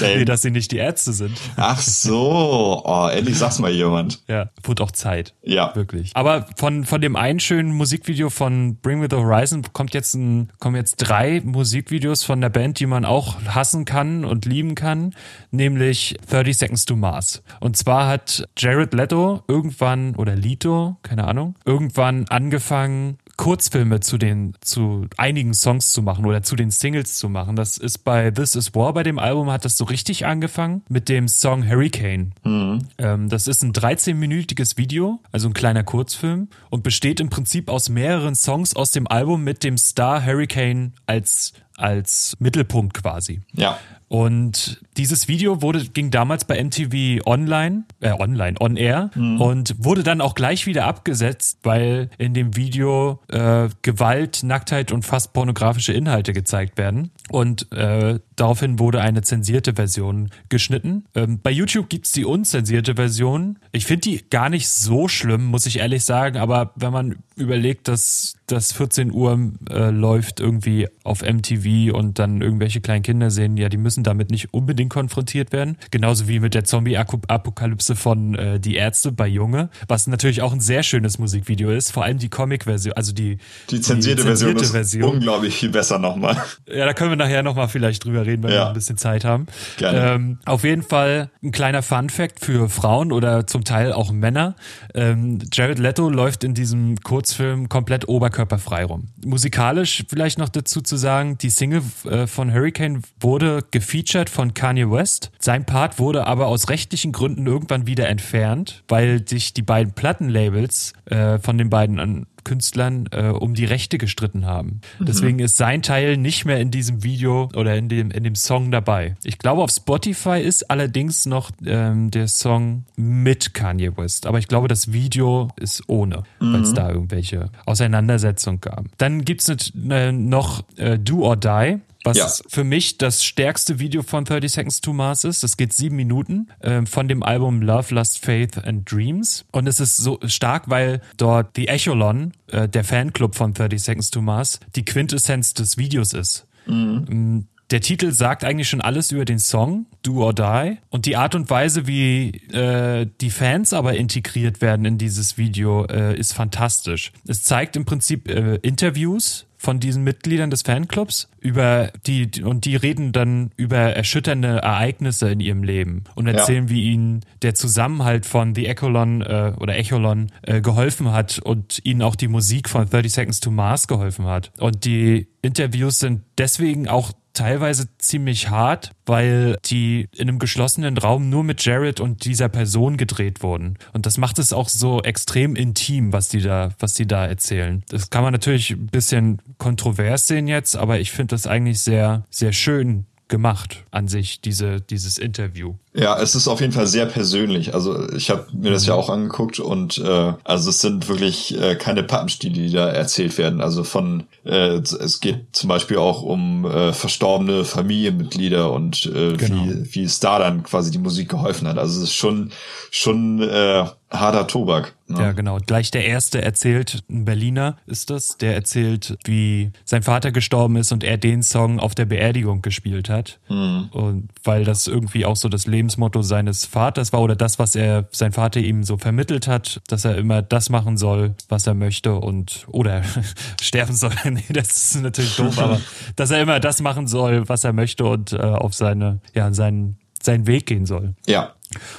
nee, 0.00 0.24
dass 0.24 0.42
sie 0.42 0.50
nicht 0.50 0.70
die 0.72 0.76
Ärzte 0.76 1.12
sind. 1.12 1.36
Ach 1.56 1.80
so, 1.80 2.82
oh, 2.84 3.08
endlich 3.08 3.36
sag's 3.38 3.58
mal 3.58 3.70
jemand. 3.70 4.22
Ja, 4.28 4.50
wurde 4.62 4.82
auch 4.84 4.90
Zeit. 4.92 5.17
Zeit. 5.18 5.34
Ja. 5.42 5.74
Wirklich. 5.74 6.12
Aber 6.14 6.46
von, 6.56 6.84
von 6.84 7.00
dem 7.00 7.16
einen 7.16 7.40
schönen 7.40 7.72
Musikvideo 7.72 8.30
von 8.30 8.76
Bring 8.76 9.00
Me 9.00 9.08
the 9.10 9.16
Horizon 9.16 9.62
kommt 9.72 9.94
jetzt 9.94 10.14
ein, 10.14 10.50
kommen 10.58 10.76
jetzt 10.76 10.96
drei 10.96 11.40
Musikvideos 11.44 12.24
von 12.24 12.40
der 12.40 12.48
Band, 12.48 12.80
die 12.80 12.86
man 12.86 13.04
auch 13.04 13.36
hassen 13.46 13.84
kann 13.84 14.24
und 14.24 14.44
lieben 14.44 14.74
kann, 14.74 15.14
nämlich 15.50 16.16
30 16.30 16.56
Seconds 16.56 16.84
to 16.84 16.96
Mars. 16.96 17.42
Und 17.60 17.76
zwar 17.76 18.08
hat 18.08 18.46
Jared 18.56 18.94
Leto 18.94 19.42
irgendwann, 19.48 20.14
oder 20.16 20.34
Lito, 20.36 20.96
keine 21.02 21.24
Ahnung, 21.24 21.54
irgendwann 21.64 22.26
angefangen, 22.28 23.18
Kurzfilme 23.38 24.00
zu 24.00 24.18
den, 24.18 24.52
zu 24.60 25.06
einigen 25.16 25.54
Songs 25.54 25.92
zu 25.92 26.02
machen 26.02 26.26
oder 26.26 26.42
zu 26.42 26.56
den 26.56 26.70
Singles 26.70 27.16
zu 27.16 27.28
machen. 27.28 27.56
Das 27.56 27.78
ist 27.78 27.98
bei 27.98 28.30
This 28.30 28.56
Is 28.56 28.74
War, 28.74 28.92
bei 28.92 29.04
dem 29.04 29.18
Album 29.18 29.50
hat 29.50 29.64
das 29.64 29.78
so 29.78 29.84
richtig 29.84 30.26
angefangen 30.26 30.82
mit 30.88 31.08
dem 31.08 31.28
Song 31.28 31.66
Hurricane. 31.66 32.34
Mhm. 32.44 32.80
Ähm, 32.98 33.28
das 33.28 33.46
ist 33.46 33.62
ein 33.62 33.72
13-minütiges 33.72 34.76
Video, 34.76 35.20
also 35.32 35.48
ein 35.48 35.54
kleiner 35.54 35.84
Kurzfilm 35.84 36.48
und 36.68 36.82
besteht 36.82 37.20
im 37.20 37.30
Prinzip 37.30 37.70
aus 37.70 37.88
mehreren 37.88 38.34
Songs 38.34 38.74
aus 38.74 38.90
dem 38.90 39.06
Album 39.06 39.44
mit 39.44 39.62
dem 39.64 39.78
Star 39.78 40.26
Hurricane 40.26 40.92
als 41.06 41.54
als 41.78 42.34
Mittelpunkt 42.40 42.92
quasi. 42.92 43.40
Ja. 43.52 43.78
Und 44.08 44.80
dieses 44.96 45.28
Video 45.28 45.60
wurde, 45.60 45.84
ging 45.84 46.10
damals 46.10 46.46
bei 46.46 46.62
MTV 46.62 47.26
online, 47.26 47.84
äh, 48.00 48.12
online, 48.12 48.56
on 48.58 48.76
air 48.76 49.10
mhm. 49.14 49.40
und 49.40 49.74
wurde 49.78 50.02
dann 50.02 50.20
auch 50.20 50.34
gleich 50.34 50.66
wieder 50.66 50.86
abgesetzt, 50.86 51.58
weil 51.62 52.08
in 52.16 52.32
dem 52.32 52.56
Video 52.56 53.20
äh, 53.28 53.68
Gewalt, 53.82 54.42
Nacktheit 54.42 54.92
und 54.92 55.04
fast 55.04 55.34
pornografische 55.34 55.92
Inhalte 55.92 56.32
gezeigt 56.32 56.78
werden. 56.78 57.10
Und 57.30 57.70
äh, 57.72 58.18
daraufhin 58.34 58.78
wurde 58.78 59.02
eine 59.02 59.22
zensierte 59.22 59.74
Version 59.74 60.30
geschnitten. 60.48 61.04
Ähm, 61.14 61.40
bei 61.42 61.50
YouTube 61.50 61.90
gibt's 61.90 62.12
die 62.12 62.24
unzensierte 62.24 62.94
Version. 62.94 63.58
Ich 63.72 63.84
finde 63.84 64.08
die 64.08 64.24
gar 64.30 64.48
nicht 64.48 64.68
so 64.70 65.06
schlimm, 65.08 65.44
muss 65.44 65.66
ich 65.66 65.80
ehrlich 65.80 66.04
sagen, 66.04 66.38
aber 66.38 66.72
wenn 66.76 66.92
man 66.92 67.16
überlegt, 67.36 67.88
dass 67.88 68.37
das 68.48 68.72
14 68.72 69.12
Uhr 69.12 69.52
äh, 69.70 69.90
läuft 69.90 70.40
irgendwie 70.40 70.88
auf 71.04 71.22
MTV 71.22 71.94
und 71.94 72.18
dann 72.18 72.40
irgendwelche 72.40 72.80
kleinen 72.80 73.02
Kinder 73.02 73.30
sehen, 73.30 73.56
ja, 73.56 73.68
die 73.68 73.76
müssen 73.76 74.04
damit 74.04 74.30
nicht 74.30 74.52
unbedingt 74.52 74.90
konfrontiert 74.90 75.52
werden. 75.52 75.76
Genauso 75.90 76.28
wie 76.28 76.40
mit 76.40 76.54
der 76.54 76.64
Zombie-Apokalypse 76.64 77.96
von 77.96 78.34
äh, 78.34 78.60
Die 78.60 78.76
Ärzte 78.76 79.12
bei 79.12 79.26
Junge, 79.26 79.70
was 79.86 80.06
natürlich 80.06 80.42
auch 80.42 80.52
ein 80.52 80.60
sehr 80.60 80.82
schönes 80.82 81.18
Musikvideo 81.18 81.70
ist, 81.70 81.90
vor 81.92 82.04
allem 82.04 82.18
die 82.18 82.28
Comic-Version, 82.28 82.94
also 82.94 83.12
die, 83.12 83.38
die 83.70 83.80
zensierte, 83.80 84.22
die 84.22 84.28
zensierte 84.28 84.64
Version, 84.64 84.70
Version, 84.70 85.02
ist 85.02 85.14
unglaublich 85.14 85.56
viel 85.56 85.70
besser 85.70 85.98
nochmal. 85.98 86.36
Ja, 86.66 86.86
da 86.86 86.92
können 86.92 87.10
wir 87.10 87.16
nachher 87.16 87.42
nochmal 87.42 87.68
vielleicht 87.68 88.04
drüber 88.04 88.26
reden, 88.26 88.42
wenn 88.42 88.50
ja. 88.50 88.56
wir 88.56 88.68
ein 88.68 88.74
bisschen 88.74 88.96
Zeit 88.96 89.24
haben. 89.24 89.46
Gerne. 89.76 90.12
Ähm, 90.12 90.38
auf 90.44 90.64
jeden 90.64 90.82
Fall 90.82 91.30
ein 91.42 91.52
kleiner 91.52 91.82
Fun-Fact 91.82 92.44
für 92.44 92.68
Frauen 92.68 93.12
oder 93.12 93.46
zum 93.46 93.64
Teil 93.64 93.92
auch 93.92 94.12
Männer. 94.12 94.54
Ähm, 94.94 95.38
Jared 95.52 95.78
Leto 95.78 96.08
läuft 96.10 96.44
in 96.44 96.54
diesem 96.54 97.00
Kurzfilm 97.00 97.68
komplett 97.68 98.08
oberkörperfrei 98.38 98.84
rum. 98.84 99.08
Musikalisch 99.24 100.04
vielleicht 100.08 100.38
noch 100.38 100.48
dazu 100.48 100.80
zu 100.80 100.96
sagen, 100.96 101.38
die 101.38 101.50
Single 101.50 101.82
äh, 102.04 102.26
von 102.26 102.52
Hurricane 102.52 103.02
wurde 103.20 103.64
gefeatured 103.70 104.30
von 104.30 104.54
Kanye 104.54 104.90
West. 104.90 105.30
Sein 105.38 105.64
Part 105.64 105.98
wurde 105.98 106.26
aber 106.26 106.46
aus 106.46 106.68
rechtlichen 106.68 107.12
Gründen 107.12 107.46
irgendwann 107.46 107.86
wieder 107.86 108.08
entfernt, 108.08 108.84
weil 108.88 109.26
sich 109.26 109.54
die 109.54 109.62
beiden 109.62 109.92
Plattenlabels 109.92 110.92
äh, 111.06 111.38
von 111.38 111.58
den 111.58 111.70
beiden 111.70 111.98
an 111.98 112.26
Künstlern 112.48 113.10
äh, 113.12 113.26
um 113.26 113.52
die 113.52 113.66
Rechte 113.66 113.98
gestritten 113.98 114.46
haben. 114.46 114.80
Mhm. 114.98 115.04
Deswegen 115.04 115.38
ist 115.38 115.58
sein 115.58 115.82
Teil 115.82 116.16
nicht 116.16 116.46
mehr 116.46 116.60
in 116.60 116.70
diesem 116.70 117.02
Video 117.02 117.50
oder 117.54 117.76
in 117.76 117.90
dem, 117.90 118.10
in 118.10 118.24
dem 118.24 118.34
Song 118.34 118.70
dabei. 118.70 119.16
Ich 119.22 119.38
glaube, 119.38 119.62
auf 119.62 119.70
Spotify 119.70 120.40
ist 120.40 120.70
allerdings 120.70 121.26
noch 121.26 121.50
ähm, 121.66 122.10
der 122.10 122.26
Song 122.26 122.86
mit 122.96 123.52
Kanye 123.52 123.94
West. 123.98 124.26
Aber 124.26 124.38
ich 124.38 124.48
glaube, 124.48 124.66
das 124.66 124.94
Video 124.94 125.48
ist 125.56 125.82
ohne, 125.88 126.22
mhm. 126.40 126.54
weil 126.54 126.62
es 126.62 126.72
da 126.72 126.88
irgendwelche 126.88 127.50
Auseinandersetzungen 127.66 128.62
gab. 128.62 128.86
Dann 128.96 129.26
gibt's 129.26 129.74
ne, 129.74 130.10
noch 130.14 130.64
äh, 130.76 130.98
Do 130.98 131.26
or 131.26 131.36
Die 131.36 131.80
was 132.04 132.16
ja. 132.16 132.28
für 132.48 132.64
mich 132.64 132.98
das 132.98 133.24
stärkste 133.24 133.78
Video 133.78 134.02
von 134.02 134.24
30 134.24 134.52
Seconds 134.52 134.80
to 134.80 134.92
Mars 134.92 135.24
ist. 135.24 135.42
Das 135.42 135.56
geht 135.56 135.72
sieben 135.72 135.96
Minuten 135.96 136.48
äh, 136.60 136.84
von 136.86 137.08
dem 137.08 137.22
Album 137.22 137.62
Love, 137.62 137.94
Lust, 137.94 138.18
Faith 138.24 138.58
and 138.58 138.90
Dreams. 138.90 139.44
Und 139.52 139.66
es 139.66 139.80
ist 139.80 139.96
so 139.96 140.18
stark, 140.26 140.70
weil 140.70 141.00
dort 141.16 141.56
The 141.56 141.68
Echelon, 141.68 142.32
äh, 142.48 142.68
der 142.68 142.84
Fanclub 142.84 143.34
von 143.34 143.52
30 143.52 143.82
Seconds 143.82 144.10
to 144.10 144.20
Mars, 144.20 144.60
die 144.76 144.84
Quintessenz 144.84 145.54
des 145.54 145.76
Videos 145.76 146.12
ist. 146.12 146.46
Mhm. 146.66 147.04
Mm, 147.08 147.46
der 147.70 147.82
Titel 147.82 148.12
sagt 148.12 148.44
eigentlich 148.44 148.68
schon 148.68 148.80
alles 148.80 149.12
über 149.12 149.26
den 149.26 149.38
Song, 149.38 149.84
Do 150.02 150.24
or 150.24 150.32
Die. 150.32 150.78
Und 150.88 151.04
die 151.04 151.16
Art 151.16 151.34
und 151.34 151.50
Weise, 151.50 151.86
wie 151.86 152.30
äh, 152.50 153.06
die 153.20 153.28
Fans 153.28 153.74
aber 153.74 153.94
integriert 153.94 154.62
werden 154.62 154.86
in 154.86 154.96
dieses 154.96 155.36
Video, 155.36 155.84
äh, 155.84 156.18
ist 156.18 156.32
fantastisch. 156.32 157.12
Es 157.26 157.42
zeigt 157.42 157.76
im 157.76 157.84
Prinzip 157.84 158.26
äh, 158.28 158.56
Interviews 158.56 159.47
von 159.58 159.80
diesen 159.80 160.04
Mitgliedern 160.04 160.50
des 160.50 160.62
Fanclubs 160.62 161.28
über 161.40 161.90
die 162.06 162.30
und 162.42 162.64
die 162.64 162.76
reden 162.76 163.10
dann 163.12 163.50
über 163.56 163.76
erschütternde 163.76 164.58
Ereignisse 164.58 165.30
in 165.30 165.40
ihrem 165.40 165.64
Leben 165.64 166.04
und 166.14 166.28
erzählen, 166.28 166.68
ja. 166.68 166.70
wie 166.70 166.92
ihnen 166.92 167.20
der 167.42 167.54
Zusammenhalt 167.54 168.24
von 168.24 168.54
The 168.54 168.66
Echolon 168.66 169.20
äh, 169.20 169.52
oder 169.58 169.76
Echolon 169.76 170.30
äh, 170.42 170.60
geholfen 170.60 171.12
hat 171.12 171.40
und 171.40 171.80
ihnen 171.84 172.02
auch 172.02 172.14
die 172.14 172.28
Musik 172.28 172.68
von 172.68 172.88
30 172.88 173.12
Seconds 173.12 173.40
to 173.40 173.50
Mars 173.50 173.88
geholfen 173.88 174.26
hat. 174.26 174.52
Und 174.58 174.84
die 174.84 175.26
Interviews 175.42 175.98
sind 175.98 176.22
deswegen 176.38 176.88
auch 176.88 177.12
teilweise 177.38 177.88
ziemlich 177.98 178.50
hart, 178.50 178.90
weil 179.06 179.58
die 179.64 180.08
in 180.16 180.28
einem 180.28 180.38
geschlossenen 180.38 180.98
Raum 180.98 181.30
nur 181.30 181.44
mit 181.44 181.64
Jared 181.64 182.00
und 182.00 182.24
dieser 182.24 182.48
Person 182.48 182.96
gedreht 182.96 183.42
wurden. 183.42 183.78
Und 183.92 184.06
das 184.06 184.18
macht 184.18 184.38
es 184.38 184.52
auch 184.52 184.68
so 184.68 185.02
extrem 185.02 185.54
intim, 185.54 186.12
was 186.12 186.28
die 186.28 186.40
da, 186.40 186.70
was 186.80 186.94
die 186.94 187.06
da 187.06 187.26
erzählen. 187.26 187.84
Das 187.88 188.10
kann 188.10 188.24
man 188.24 188.32
natürlich 188.32 188.72
ein 188.72 188.88
bisschen 188.88 189.40
kontrovers 189.56 190.26
sehen 190.26 190.48
jetzt, 190.48 190.76
aber 190.76 190.98
ich 190.98 191.12
finde 191.12 191.34
das 191.36 191.46
eigentlich 191.46 191.80
sehr, 191.80 192.24
sehr 192.30 192.52
schön 192.52 193.06
gemacht 193.28 193.84
an 193.90 194.08
sich, 194.08 194.40
diese, 194.40 194.80
dieses 194.80 195.18
Interview. 195.18 195.74
Ja, 195.94 196.18
es 196.20 196.34
ist 196.34 196.48
auf 196.48 196.60
jeden 196.60 196.72
Fall 196.72 196.86
sehr 196.86 197.06
persönlich. 197.06 197.74
Also 197.74 198.08
ich 198.12 198.30
habe 198.30 198.46
mir 198.52 198.70
das 198.70 198.86
ja 198.86 198.94
mhm. 198.94 199.00
auch 199.00 199.08
angeguckt 199.08 199.58
und 199.58 199.98
äh, 199.98 200.32
also 200.44 200.70
es 200.70 200.80
sind 200.80 201.08
wirklich 201.08 201.58
äh, 201.58 201.76
keine 201.76 202.02
Pappenstiele, 202.02 202.54
die 202.54 202.70
da 202.70 202.88
erzählt 202.88 203.38
werden. 203.38 203.60
Also 203.60 203.84
von 203.84 204.24
äh, 204.44 204.76
es 204.76 205.20
geht 205.20 205.46
zum 205.52 205.68
Beispiel 205.68 205.96
auch 205.96 206.22
um 206.22 206.66
äh, 206.66 206.92
verstorbene 206.92 207.64
Familienmitglieder 207.64 208.70
und 208.70 209.06
äh, 209.06 209.36
genau. 209.36 209.64
wie, 209.64 209.94
wie 209.94 210.04
es 210.04 210.20
da 210.20 210.38
dann 210.38 210.62
quasi 210.62 210.90
die 210.90 210.98
Musik 210.98 211.30
geholfen 211.30 211.66
hat. 211.66 211.78
Also 211.78 211.98
es 211.98 212.10
ist 212.10 212.14
schon 212.14 212.52
schon 212.90 213.42
äh, 213.42 213.84
harter 214.10 214.46
Tobak. 214.46 214.94
Ne? 215.06 215.20
Ja, 215.20 215.32
genau. 215.32 215.58
Gleich 215.66 215.90
der 215.90 216.06
erste 216.06 216.40
erzählt, 216.40 217.02
ein 217.10 217.24
Berliner 217.24 217.76
ist 217.86 218.10
das, 218.10 218.36
der 218.38 218.54
erzählt, 218.54 219.18
wie 219.24 219.70
sein 219.84 220.02
Vater 220.02 220.32
gestorben 220.32 220.76
ist 220.76 220.92
und 220.92 221.04
er 221.04 221.18
den 221.18 221.42
Song 221.42 221.78
auf 221.78 221.94
der 221.94 222.06
Beerdigung 222.06 222.62
gespielt 222.62 223.08
hat. 223.08 223.38
Mhm. 223.48 223.88
Und 223.92 224.28
weil 224.44 224.64
das 224.64 224.86
irgendwie 224.86 225.26
auch 225.26 225.36
so 225.36 225.48
das 225.48 225.66
Lebensmotto 225.88 226.20
seines 226.20 226.66
Vaters 226.66 227.14
war 227.14 227.22
oder 227.22 227.34
das, 227.34 227.58
was 227.58 227.74
er, 227.74 228.06
sein 228.10 228.32
Vater 228.32 228.60
ihm 228.60 228.82
so 228.82 228.98
vermittelt 228.98 229.48
hat, 229.48 229.80
dass 229.88 230.04
er 230.04 230.18
immer 230.18 230.42
das 230.42 230.68
machen 230.68 230.98
soll, 230.98 231.34
was 231.48 231.66
er 231.66 231.72
möchte 231.72 232.14
und, 232.14 232.66
oder 232.68 233.02
sterben 233.62 233.94
soll. 233.94 234.12
nee, 234.24 234.44
das 234.50 234.94
ist 234.94 235.02
natürlich 235.02 235.36
doof, 235.36 235.58
aber 235.58 235.80
dass 236.16 236.30
er 236.30 236.42
immer 236.42 236.60
das 236.60 236.82
machen 236.82 237.06
soll, 237.06 237.48
was 237.48 237.64
er 237.64 237.72
möchte 237.72 238.04
und 238.04 238.32
äh, 238.32 238.36
auf 238.36 238.74
seine, 238.74 239.20
ja, 239.34 239.52
seinen, 239.54 239.96
seinen 240.22 240.46
Weg 240.46 240.66
gehen 240.66 240.84
soll. 240.84 241.14
Ja, 241.26 241.54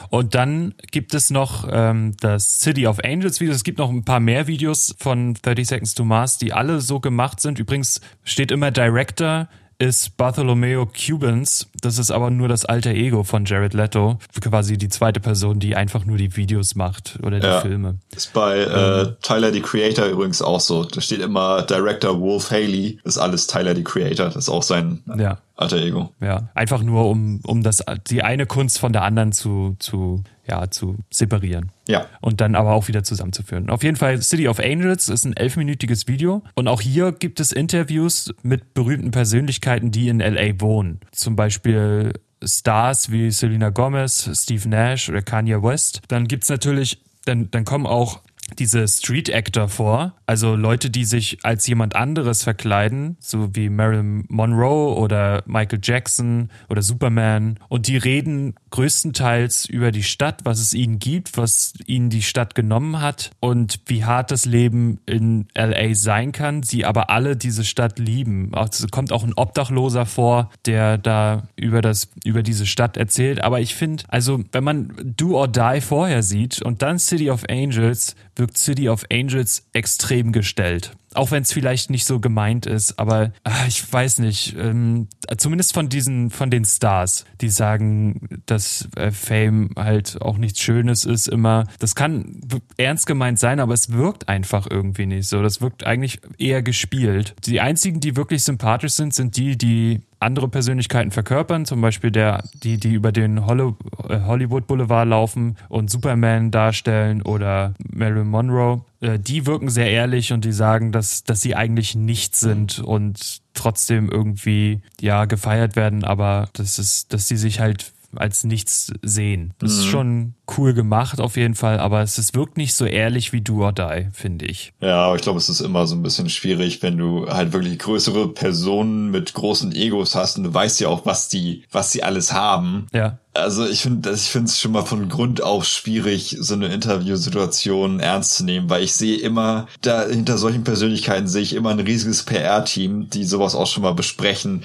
und 0.09 0.35
dann 0.35 0.75
gibt 0.91 1.15
es 1.15 1.31
noch 1.31 1.67
ähm, 1.71 2.13
das 2.19 2.59
City 2.59 2.85
of 2.85 2.99
Angels 3.03 3.39
Video. 3.39 3.53
Es 3.53 3.63
gibt 3.63 3.79
noch 3.79 3.89
ein 3.89 4.03
paar 4.03 4.19
mehr 4.19 4.45
Videos 4.47 4.95
von 4.99 5.33
30 5.33 5.67
Seconds 5.67 5.95
to 5.95 6.05
Mars, 6.05 6.37
die 6.37 6.53
alle 6.53 6.81
so 6.81 6.99
gemacht 6.99 7.39
sind. 7.39 7.59
Übrigens 7.59 8.01
steht 8.23 8.51
immer 8.51 8.71
Director 8.71 9.47
ist 9.79 10.17
Bartholomew 10.17 10.85
Cubans. 10.87 11.67
Das 11.81 11.97
ist 11.97 12.11
aber 12.11 12.29
nur 12.29 12.49
das 12.49 12.65
alter 12.65 12.91
Ego 12.91 13.23
von 13.23 13.45
Jared 13.45 13.73
Leto. 13.73 14.19
Quasi 14.41 14.77
die 14.77 14.89
zweite 14.89 15.21
Person, 15.21 15.59
die 15.59 15.75
einfach 15.75 16.05
nur 16.05 16.17
die 16.17 16.35
Videos 16.35 16.75
macht 16.75 17.17
oder 17.23 17.39
die 17.39 17.47
ja. 17.47 17.61
Filme. 17.61 17.95
Ist 18.13 18.33
bei 18.33 18.57
äh, 18.57 19.01
ähm. 19.01 19.15
Tyler 19.21 19.53
the 19.53 19.61
Creator 19.61 20.05
übrigens 20.07 20.41
auch 20.41 20.59
so. 20.59 20.83
Da 20.83 20.99
steht 20.99 21.21
immer 21.21 21.61
Director 21.63 22.19
Wolf 22.19 22.51
Haley. 22.51 22.99
Ist 23.05 23.17
alles 23.17 23.47
Tyler 23.47 23.73
the 23.73 23.83
Creator. 23.83 24.25
Das 24.25 24.35
ist 24.35 24.49
auch 24.49 24.63
sein 24.63 25.01
ja. 25.17 25.37
Alter 25.59 25.77
Ego. 25.77 26.13
Ja, 26.21 26.49
einfach 26.55 26.81
nur 26.81 27.09
um, 27.09 27.41
um 27.45 27.63
das, 27.63 27.83
die 28.09 28.23
eine 28.23 28.45
Kunst 28.45 28.79
von 28.79 28.93
der 28.93 29.03
anderen 29.03 29.31
zu, 29.31 29.75
zu 29.79 30.23
ja, 30.49 30.69
zu 30.71 30.97
separieren. 31.11 31.71
Ja. 31.87 32.07
Und 32.21 32.41
dann 32.41 32.55
aber 32.55 32.71
auch 32.71 32.87
wieder 32.87 33.03
zusammenzuführen. 33.03 33.69
Auf 33.69 33.83
jeden 33.83 33.97
Fall 33.97 34.21
City 34.21 34.47
of 34.47 34.59
Angels 34.59 35.09
ist 35.09 35.25
ein 35.25 35.35
elfminütiges 35.35 36.07
Video. 36.07 36.43
Und 36.55 36.67
auch 36.67 36.81
hier 36.81 37.11
gibt 37.11 37.39
es 37.39 37.51
Interviews 37.51 38.33
mit 38.41 38.73
berühmten 38.73 39.11
Persönlichkeiten, 39.11 39.91
die 39.91 40.09
in 40.09 40.19
LA 40.19 40.59
wohnen. 40.59 41.01
Zum 41.11 41.35
Beispiel 41.35 42.13
Stars 42.43 43.11
wie 43.11 43.31
Selena 43.31 43.69
Gomez, 43.69 44.29
Steve 44.33 44.67
Nash 44.67 45.09
oder 45.09 45.21
Kanye 45.21 45.61
West. 45.61 46.01
Dann 46.07 46.27
gibt's 46.27 46.49
natürlich, 46.49 47.03
dann, 47.25 47.51
dann 47.51 47.65
kommen 47.65 47.85
auch 47.85 48.21
diese 48.57 48.87
Street 48.87 49.33
Actor 49.33 49.67
vor, 49.69 50.13
also 50.25 50.55
Leute, 50.55 50.89
die 50.89 51.05
sich 51.05 51.39
als 51.43 51.67
jemand 51.67 51.95
anderes 51.95 52.43
verkleiden, 52.43 53.17
so 53.19 53.55
wie 53.55 53.69
Marilyn 53.69 54.25
Monroe 54.29 54.95
oder 54.95 55.43
Michael 55.45 55.79
Jackson 55.81 56.49
oder 56.69 56.81
Superman. 56.81 57.59
Und 57.67 57.87
die 57.87 57.97
reden 57.97 58.55
größtenteils 58.71 59.65
über 59.65 59.91
die 59.91 60.03
Stadt, 60.03 60.41
was 60.43 60.59
es 60.59 60.73
ihnen 60.73 60.99
gibt, 60.99 61.37
was 61.37 61.73
ihnen 61.85 62.09
die 62.09 62.21
Stadt 62.21 62.55
genommen 62.55 63.01
hat 63.01 63.31
und 63.39 63.79
wie 63.85 64.05
hart 64.05 64.31
das 64.31 64.45
Leben 64.45 64.99
in 65.05 65.47
LA 65.55 65.95
sein 65.95 66.31
kann, 66.31 66.63
sie 66.63 66.85
aber 66.85 67.09
alle 67.09 67.35
diese 67.35 67.63
Stadt 67.63 67.99
lieben. 67.99 68.51
Es 68.69 68.85
kommt 68.91 69.11
auch 69.11 69.23
ein 69.23 69.33
Obdachloser 69.33 70.05
vor, 70.05 70.49
der 70.65 70.97
da 70.97 71.47
über 71.55 71.81
das 71.81 72.09
über 72.23 72.43
diese 72.43 72.65
Stadt 72.65 72.97
erzählt, 72.97 73.43
aber 73.43 73.59
ich 73.59 73.75
finde, 73.75 74.03
also 74.07 74.41
wenn 74.51 74.63
man 74.63 74.93
Do 75.03 75.37
or 75.37 75.47
Die 75.47 75.81
vorher 75.81 76.23
sieht 76.23 76.61
und 76.61 76.81
dann 76.81 76.99
City 76.99 77.29
of 77.29 77.43
Angels, 77.49 78.15
wirkt 78.39 78.57
City 78.57 78.89
of 78.89 79.05
Angels 79.11 79.67
extrem 79.73 80.31
gestellt. 80.31 80.91
Auch 81.15 81.31
wenn 81.31 81.41
es 81.41 81.51
vielleicht 81.51 81.89
nicht 81.89 82.05
so 82.05 82.19
gemeint 82.19 82.67
ist, 82.67 82.99
aber 82.99 83.31
ach, 83.43 83.67
ich 83.67 83.91
weiß 83.91 84.19
nicht. 84.19 84.55
Ähm, 84.57 85.07
zumindest 85.37 85.73
von 85.73 85.89
diesen, 85.89 86.29
von 86.29 86.51
den 86.51 86.65
Stars, 86.65 87.25
die 87.41 87.49
sagen, 87.49 88.41
dass 88.45 88.87
äh, 88.95 89.11
Fame 89.11 89.71
halt 89.75 90.21
auch 90.21 90.37
nichts 90.37 90.59
Schönes 90.61 91.05
ist 91.05 91.27
immer. 91.27 91.65
Das 91.79 91.95
kann 91.95 92.41
ernst 92.77 93.07
gemeint 93.07 93.39
sein, 93.39 93.59
aber 93.59 93.73
es 93.73 93.91
wirkt 93.91 94.29
einfach 94.29 94.67
irgendwie 94.69 95.07
nicht 95.07 95.27
so. 95.27 95.41
Das 95.41 95.61
wirkt 95.61 95.83
eigentlich 95.83 96.19
eher 96.37 96.61
gespielt. 96.61 97.35
Die 97.45 97.59
einzigen, 97.59 97.99
die 97.99 98.15
wirklich 98.15 98.43
sympathisch 98.43 98.93
sind, 98.93 99.15
sind 99.15 99.35
die, 99.35 99.57
die 99.57 100.01
andere 100.19 100.49
Persönlichkeiten 100.49 101.11
verkörpern, 101.11 101.65
zum 101.65 101.81
Beispiel 101.81 102.11
der, 102.11 102.43
die, 102.63 102.77
die 102.77 102.93
über 102.93 103.11
den 103.11 103.37
äh, 103.37 103.41
Hollywood 103.41 104.67
Boulevard 104.67 105.07
laufen 105.07 105.57
und 105.69 105.89
Superman 105.89 106.51
darstellen 106.51 107.21
oder 107.21 107.73
Marilyn 107.91 108.27
Monroe. 108.27 108.81
Äh, 108.99 109.17
die 109.19 109.45
wirken 109.45 109.69
sehr 109.69 109.89
ehrlich 109.89 110.33
und 110.33 110.43
die 110.43 110.51
sagen, 110.51 110.91
dass, 110.91 111.23
dass 111.23 111.41
sie 111.41 111.55
eigentlich 111.55 111.95
nichts 111.95 112.41
sind 112.41 112.79
und 112.79 113.41
trotzdem 113.53 114.09
irgendwie, 114.09 114.81
ja, 114.99 115.25
gefeiert 115.25 115.75
werden, 115.75 116.03
aber 116.03 116.49
das 116.53 116.79
ist, 116.79 117.13
dass 117.13 117.27
sie 117.27 117.37
sich 117.37 117.59
halt 117.59 117.93
als 118.15 118.43
nichts 118.43 118.91
sehen. 119.01 119.53
Das 119.59 119.73
mhm. 119.73 119.79
ist 119.79 119.85
schon 119.85 120.33
cool 120.57 120.73
gemacht 120.73 121.19
auf 121.19 121.37
jeden 121.37 121.55
Fall, 121.55 121.79
aber 121.79 122.01
es 122.01 122.17
ist, 122.17 122.35
wirkt 122.35 122.57
nicht 122.57 122.73
so 122.73 122.85
ehrlich 122.85 123.33
wie 123.33 123.41
Do 123.41 123.63
or 123.63 123.73
Die, 123.73 124.07
finde 124.13 124.45
ich. 124.45 124.73
Ja, 124.81 125.05
aber 125.05 125.15
ich 125.15 125.21
glaube, 125.21 125.37
es 125.37 125.49
ist 125.49 125.61
immer 125.61 125.85
so 125.85 125.95
ein 125.95 126.03
bisschen 126.03 126.29
schwierig, 126.29 126.81
wenn 126.81 126.97
du 126.97 127.27
halt 127.27 127.53
wirklich 127.53 127.77
größere 127.77 128.29
Personen 128.29 129.11
mit 129.11 129.33
großen 129.33 129.73
Egos 129.73 130.15
hast 130.15 130.37
und 130.37 130.45
du 130.45 130.53
weißt 130.53 130.79
ja 130.79 130.87
auch, 130.87 131.05
was 131.05 131.29
die, 131.29 131.63
was 131.71 131.91
sie 131.91 132.03
alles 132.03 132.33
haben. 132.33 132.87
Ja. 132.93 133.19
Also 133.33 133.67
ich 133.67 133.83
finde, 133.83 134.11
ich 134.11 134.29
finde 134.29 134.47
es 134.47 134.59
schon 134.59 134.71
mal 134.71 134.85
von 134.85 135.07
Grund 135.07 135.43
auf 135.43 135.65
schwierig, 135.65 136.35
so 136.39 136.55
eine 136.55 136.67
Interviewsituation 136.67 137.99
ernst 137.99 138.35
zu 138.35 138.43
nehmen, 138.43 138.69
weil 138.69 138.83
ich 138.83 138.93
sehe 138.93 139.19
immer, 139.19 139.67
da 139.81 140.07
hinter 140.07 140.37
solchen 140.37 140.63
Persönlichkeiten 140.63 141.27
sehe 141.27 141.43
ich 141.43 141.53
immer 141.53 141.69
ein 141.69 141.79
riesiges 141.79 142.23
PR-Team, 142.23 143.09
die 143.09 143.23
sowas 143.23 143.55
auch 143.55 143.67
schon 143.67 143.83
mal 143.83 143.93
besprechen. 143.93 144.63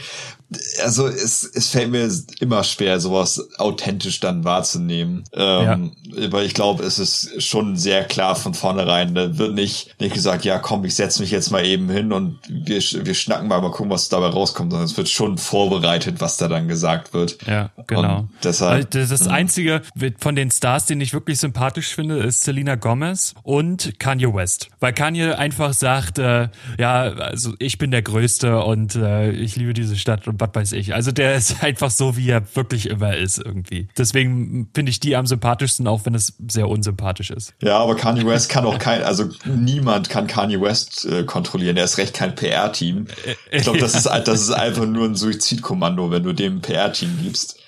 Also 0.83 1.07
es, 1.07 1.43
es 1.43 1.71
fällt 1.71 1.91
mir 1.91 2.11
immer 2.41 2.65
schwer, 2.65 3.01
sowas 3.01 3.49
authentisch 3.59 4.21
dann 4.21 4.45
wahrzunehmen. 4.45 5.25
Ähm, 5.33 5.93
ja. 6.05 6.33
Weil 6.33 6.47
ich 6.47 6.55
glaube, 6.55 6.85
es 6.85 6.99
ist 6.99 7.43
schon 7.43 7.77
sehr 7.77 8.05
klar 8.05 8.37
von 8.37 8.55
vornherein. 8.55 9.15
Da 9.15 9.39
wird 9.39 9.55
nicht, 9.55 10.01
nicht 10.01 10.15
gesagt, 10.15 10.45
ja 10.45 10.59
komm, 10.59 10.85
ich 10.85 10.95
setze 10.95 11.21
mich 11.21 11.31
jetzt 11.31 11.51
mal 11.51 11.65
eben 11.65 11.89
hin 11.89 12.13
und 12.13 12.39
wir, 12.49 12.81
wir 12.81 13.15
schnacken 13.15 13.49
mal, 13.49 13.61
mal 13.61 13.71
gucken, 13.71 13.91
was 13.91 14.09
dabei 14.09 14.29
rauskommt, 14.29 14.73
sondern 14.73 14.87
es 14.87 14.97
wird 14.97 15.09
schon 15.09 15.39
vorbereitet, 15.39 16.21
was 16.21 16.37
da 16.37 16.49
dann 16.49 16.69
gesagt 16.69 17.15
wird. 17.15 17.39
Ja, 17.47 17.71
genau. 17.87 18.21
Und 18.21 18.29
deshalb, 18.43 18.91
das, 18.91 19.09
das 19.09 19.29
Einzige 19.29 19.83
von 20.19 20.37
den 20.37 20.51
Stars, 20.51 20.87
den 20.87 21.01
ich 21.01 21.13
wirklich 21.13 21.39
sympathisch 21.39 21.95
finde, 21.95 22.19
ist 22.19 22.43
Selena 22.43 22.75
Gomez 22.77 23.35
und 23.43 23.99
Kanye 23.99 24.33
West. 24.33 24.69
Weil 24.81 24.93
Kanye 24.93 25.37
einfach 25.37 25.73
sagt, 25.73 26.19
äh, 26.19 26.49
ja, 26.79 27.03
also 27.03 27.55
ich 27.59 27.79
bin 27.79 27.91
der 27.91 28.03
Größte 28.03 28.63
und 28.63 28.95
äh, 28.97 29.31
ich 29.31 29.57
liebe 29.57 29.75
diese 29.75 29.97
Stadt 29.97 30.29
und 30.29 30.37
was 30.53 30.55
weiß 30.55 30.73
ich. 30.73 30.95
Also 30.95 31.13
der 31.13 31.35
ist 31.35 31.57
einfach 31.63 31.91
so, 31.91 32.17
wie 32.17 32.29
er 32.29 32.43
wirklich 32.55 32.89
immer 32.89 33.17
ist 33.17 33.39
irgendwie. 33.39 33.89
Deswegen 33.97 34.69
finde 34.75 34.91
ich 34.91 35.01
die 35.01 35.17
am 35.17 35.27
sympathischsten, 35.27 35.87
auch 35.87 36.05
wenn 36.05 36.15
es 36.15 36.35
sehr 36.49 36.69
unsympathisch 36.69 37.31
ist. 37.31 37.55
Ja, 37.63 37.79
aber 37.79 37.97
Kanye 37.97 38.27
West 38.27 38.49
kann 38.49 38.65
auch 38.65 38.79
kein, 38.79 39.03
also 39.03 39.29
niemand 39.45 40.09
kann 40.09 40.27
Kanye 40.27 40.61
West 40.61 41.07
äh, 41.07 41.25
kontrollieren. 41.25 41.77
Er 41.77 41.85
ist 41.85 41.99
recht 41.99 42.15
kein 42.15 42.35
PR-Team. 42.35 43.07
Ich 43.51 43.63
glaube, 43.63 43.79
das 43.79 43.95
ist, 43.95 44.07
das 44.25 44.41
ist 44.41 44.51
einfach 44.51 44.87
nur 44.87 45.07
ein 45.07 45.15
Suizidkommando, 45.15 46.11
wenn 46.11 46.23
du 46.23 46.33
dem 46.33 46.61
PR-Team 46.61 47.19
gibst. 47.23 47.59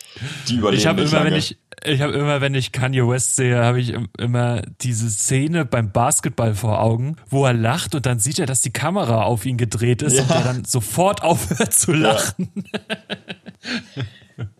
Die 0.48 0.56
überleben 0.56 0.80
ich 0.80 0.86
habe 0.86 1.02
immer, 1.02 1.10
lange. 1.10 1.30
wenn 1.30 1.36
ich 1.36 1.58
ich 1.84 2.00
habe 2.00 2.14
immer, 2.14 2.40
wenn 2.40 2.54
ich 2.54 2.72
Kanye 2.72 3.06
West 3.06 3.36
sehe, 3.36 3.62
habe 3.62 3.80
ich 3.80 3.94
immer 4.18 4.62
diese 4.80 5.10
Szene 5.10 5.64
beim 5.64 5.92
Basketball 5.92 6.54
vor 6.54 6.80
Augen, 6.80 7.16
wo 7.28 7.44
er 7.44 7.52
lacht 7.52 7.94
und 7.94 8.06
dann 8.06 8.18
sieht 8.18 8.38
er, 8.38 8.46
dass 8.46 8.62
die 8.62 8.72
Kamera 8.72 9.22
auf 9.22 9.44
ihn 9.44 9.56
gedreht 9.56 10.02
ist 10.02 10.14
ja. 10.14 10.22
und 10.22 10.30
er 10.30 10.42
dann 10.42 10.64
sofort 10.64 11.22
aufhört 11.22 11.74
zu 11.74 11.92
lachen. 11.92 12.50
Ja. 12.72 14.02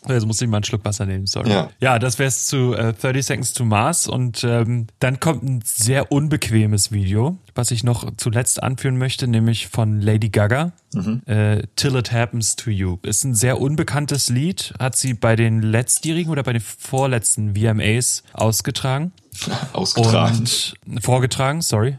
Jetzt 0.09 0.27
muss 0.27 0.41
ich 0.41 0.49
mal 0.49 0.59
einen 0.59 0.65
Schluck 0.65 0.85
Wasser 0.85 1.07
nehmen, 1.07 1.27
sorry. 1.27 1.51
Ja, 1.51 1.71
ja 1.81 1.99
das 1.99 2.19
wäre 2.19 2.29
es 2.29 2.47
zu 2.47 2.75
äh, 2.75 2.93
30 2.93 3.25
Seconds 3.25 3.53
to 3.55 3.65
Mars 3.65 4.07
und 4.07 4.45
ähm, 4.45 4.87
dann 5.01 5.21
kommt 5.21 5.43
ein 5.43 5.63
sehr 5.65 6.13
unbequemes 6.13 6.93
Video, 6.93 7.39
was 7.55 7.71
ich 7.71 7.85
noch 7.85 8.11
zuletzt 8.17 8.63
anführen 8.63 8.99
möchte, 8.99 9.27
nämlich 9.29 9.69
von 9.69 10.01
Lady 10.01 10.29
Gaga. 10.29 10.73
Mhm. 10.95 11.23
Äh, 11.27 11.63
Till 11.77 11.97
It 11.97 12.13
Happens 12.13 12.57
to 12.57 12.71
You. 12.71 12.99
Ist 13.03 13.25
ein 13.25 13.35
sehr 13.35 13.61
unbekanntes 13.61 14.29
Lied, 14.29 14.75
hat 14.79 14.97
sie 14.97 15.15
bei 15.15 15.37
den 15.37 15.63
letztjährigen 15.63 16.31
oder 16.31 16.43
bei 16.43 16.53
den 16.53 16.63
vorletzten 16.63 17.55
VMAs 17.57 18.23
ausgetragen. 18.33 19.13
Ausgetragen. 19.73 20.39
Und, 20.87 21.03
vorgetragen, 21.03 21.63
sorry. 21.63 21.99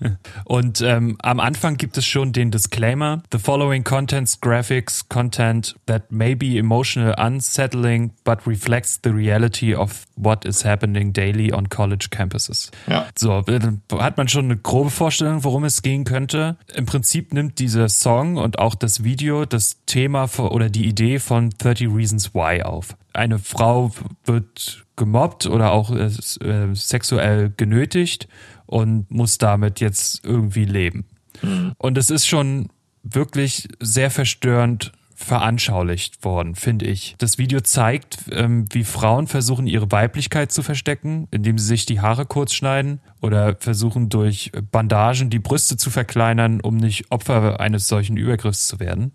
Und 0.44 0.80
ähm, 0.80 1.16
am 1.22 1.40
Anfang 1.40 1.76
gibt 1.76 1.96
es 1.96 2.06
schon 2.06 2.32
den 2.32 2.50
Disclaimer: 2.50 3.22
The 3.32 3.38
following 3.38 3.84
contents 3.84 4.40
graphics 4.40 5.08
content 5.08 5.76
that 5.86 6.10
may 6.10 6.34
be 6.34 6.58
emotional, 6.58 7.14
unsettling, 7.18 8.12
but 8.24 8.46
reflects 8.46 9.00
the 9.02 9.10
reality 9.10 9.74
of 9.74 10.04
what 10.16 10.44
is 10.44 10.64
happening 10.64 11.12
daily 11.12 11.52
on 11.52 11.68
college 11.68 12.08
campuses. 12.10 12.70
Ja. 12.86 13.06
So, 13.16 13.42
äh, 13.46 13.60
hat 13.98 14.16
man 14.16 14.28
schon 14.28 14.46
eine 14.46 14.56
grobe 14.56 14.90
Vorstellung, 14.90 15.44
worum 15.44 15.64
es 15.64 15.82
gehen 15.82 16.04
könnte. 16.04 16.56
Im 16.74 16.86
Prinzip 16.86 17.32
nimmt 17.32 17.58
dieser 17.58 17.88
Song 17.88 18.36
und 18.36 18.58
auch 18.58 18.74
das 18.74 19.04
Video 19.04 19.44
das 19.44 19.78
Thema 19.86 20.28
oder 20.38 20.68
die 20.68 20.86
Idee 20.86 21.18
von 21.18 21.50
30 21.50 21.88
Reasons 21.88 22.34
Why 22.34 22.62
auf. 22.62 22.96
Eine 23.14 23.38
Frau 23.38 23.92
wird 24.24 24.84
gemobbt 24.96 25.46
oder 25.46 25.72
auch 25.72 25.90
äh, 25.90 26.06
äh, 26.06 26.74
sexuell 26.74 27.52
genötigt 27.56 28.28
und 28.66 29.10
muss 29.10 29.38
damit 29.38 29.80
jetzt 29.80 30.24
irgendwie 30.24 30.64
leben. 30.64 31.06
Mhm. 31.42 31.72
Und 31.78 31.98
es 31.98 32.10
ist 32.10 32.26
schon 32.26 32.68
wirklich 33.02 33.68
sehr 33.80 34.10
verstörend 34.10 34.92
veranschaulicht 35.14 36.24
worden, 36.24 36.54
finde 36.54 36.86
ich. 36.86 37.14
Das 37.18 37.38
Video 37.38 37.60
zeigt, 37.60 38.18
ähm, 38.32 38.66
wie 38.72 38.84
Frauen 38.84 39.26
versuchen, 39.26 39.66
ihre 39.66 39.90
Weiblichkeit 39.92 40.50
zu 40.50 40.62
verstecken, 40.62 41.28
indem 41.30 41.56
sie 41.56 41.66
sich 41.66 41.86
die 41.86 42.00
Haare 42.00 42.26
kurz 42.26 42.52
schneiden 42.52 43.00
oder 43.22 43.56
versuchen, 43.58 44.08
durch 44.08 44.50
Bandagen 44.72 45.30
die 45.30 45.38
Brüste 45.38 45.76
zu 45.76 45.90
verkleinern, 45.90 46.60
um 46.60 46.76
nicht 46.76 47.10
Opfer 47.10 47.60
eines 47.60 47.86
solchen 47.86 48.16
Übergriffs 48.16 48.66
zu 48.66 48.80
werden. 48.80 49.12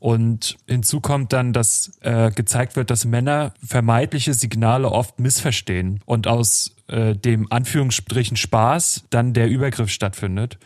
Und 0.00 0.56
hinzu 0.66 1.00
kommt 1.00 1.32
dann, 1.32 1.52
dass 1.52 1.98
äh, 2.00 2.30
gezeigt 2.30 2.76
wird, 2.76 2.90
dass 2.90 3.04
Männer 3.04 3.52
vermeidliche 3.64 4.34
Signale 4.34 4.90
oft 4.90 5.20
missverstehen 5.20 6.00
und 6.06 6.26
aus 6.26 6.74
äh, 6.88 7.14
dem 7.14 7.50
Anführungsstrichen 7.50 8.36
Spaß 8.36 9.04
dann 9.10 9.32
der 9.32 9.48
Übergriff 9.48 9.90
stattfindet. 9.90 10.58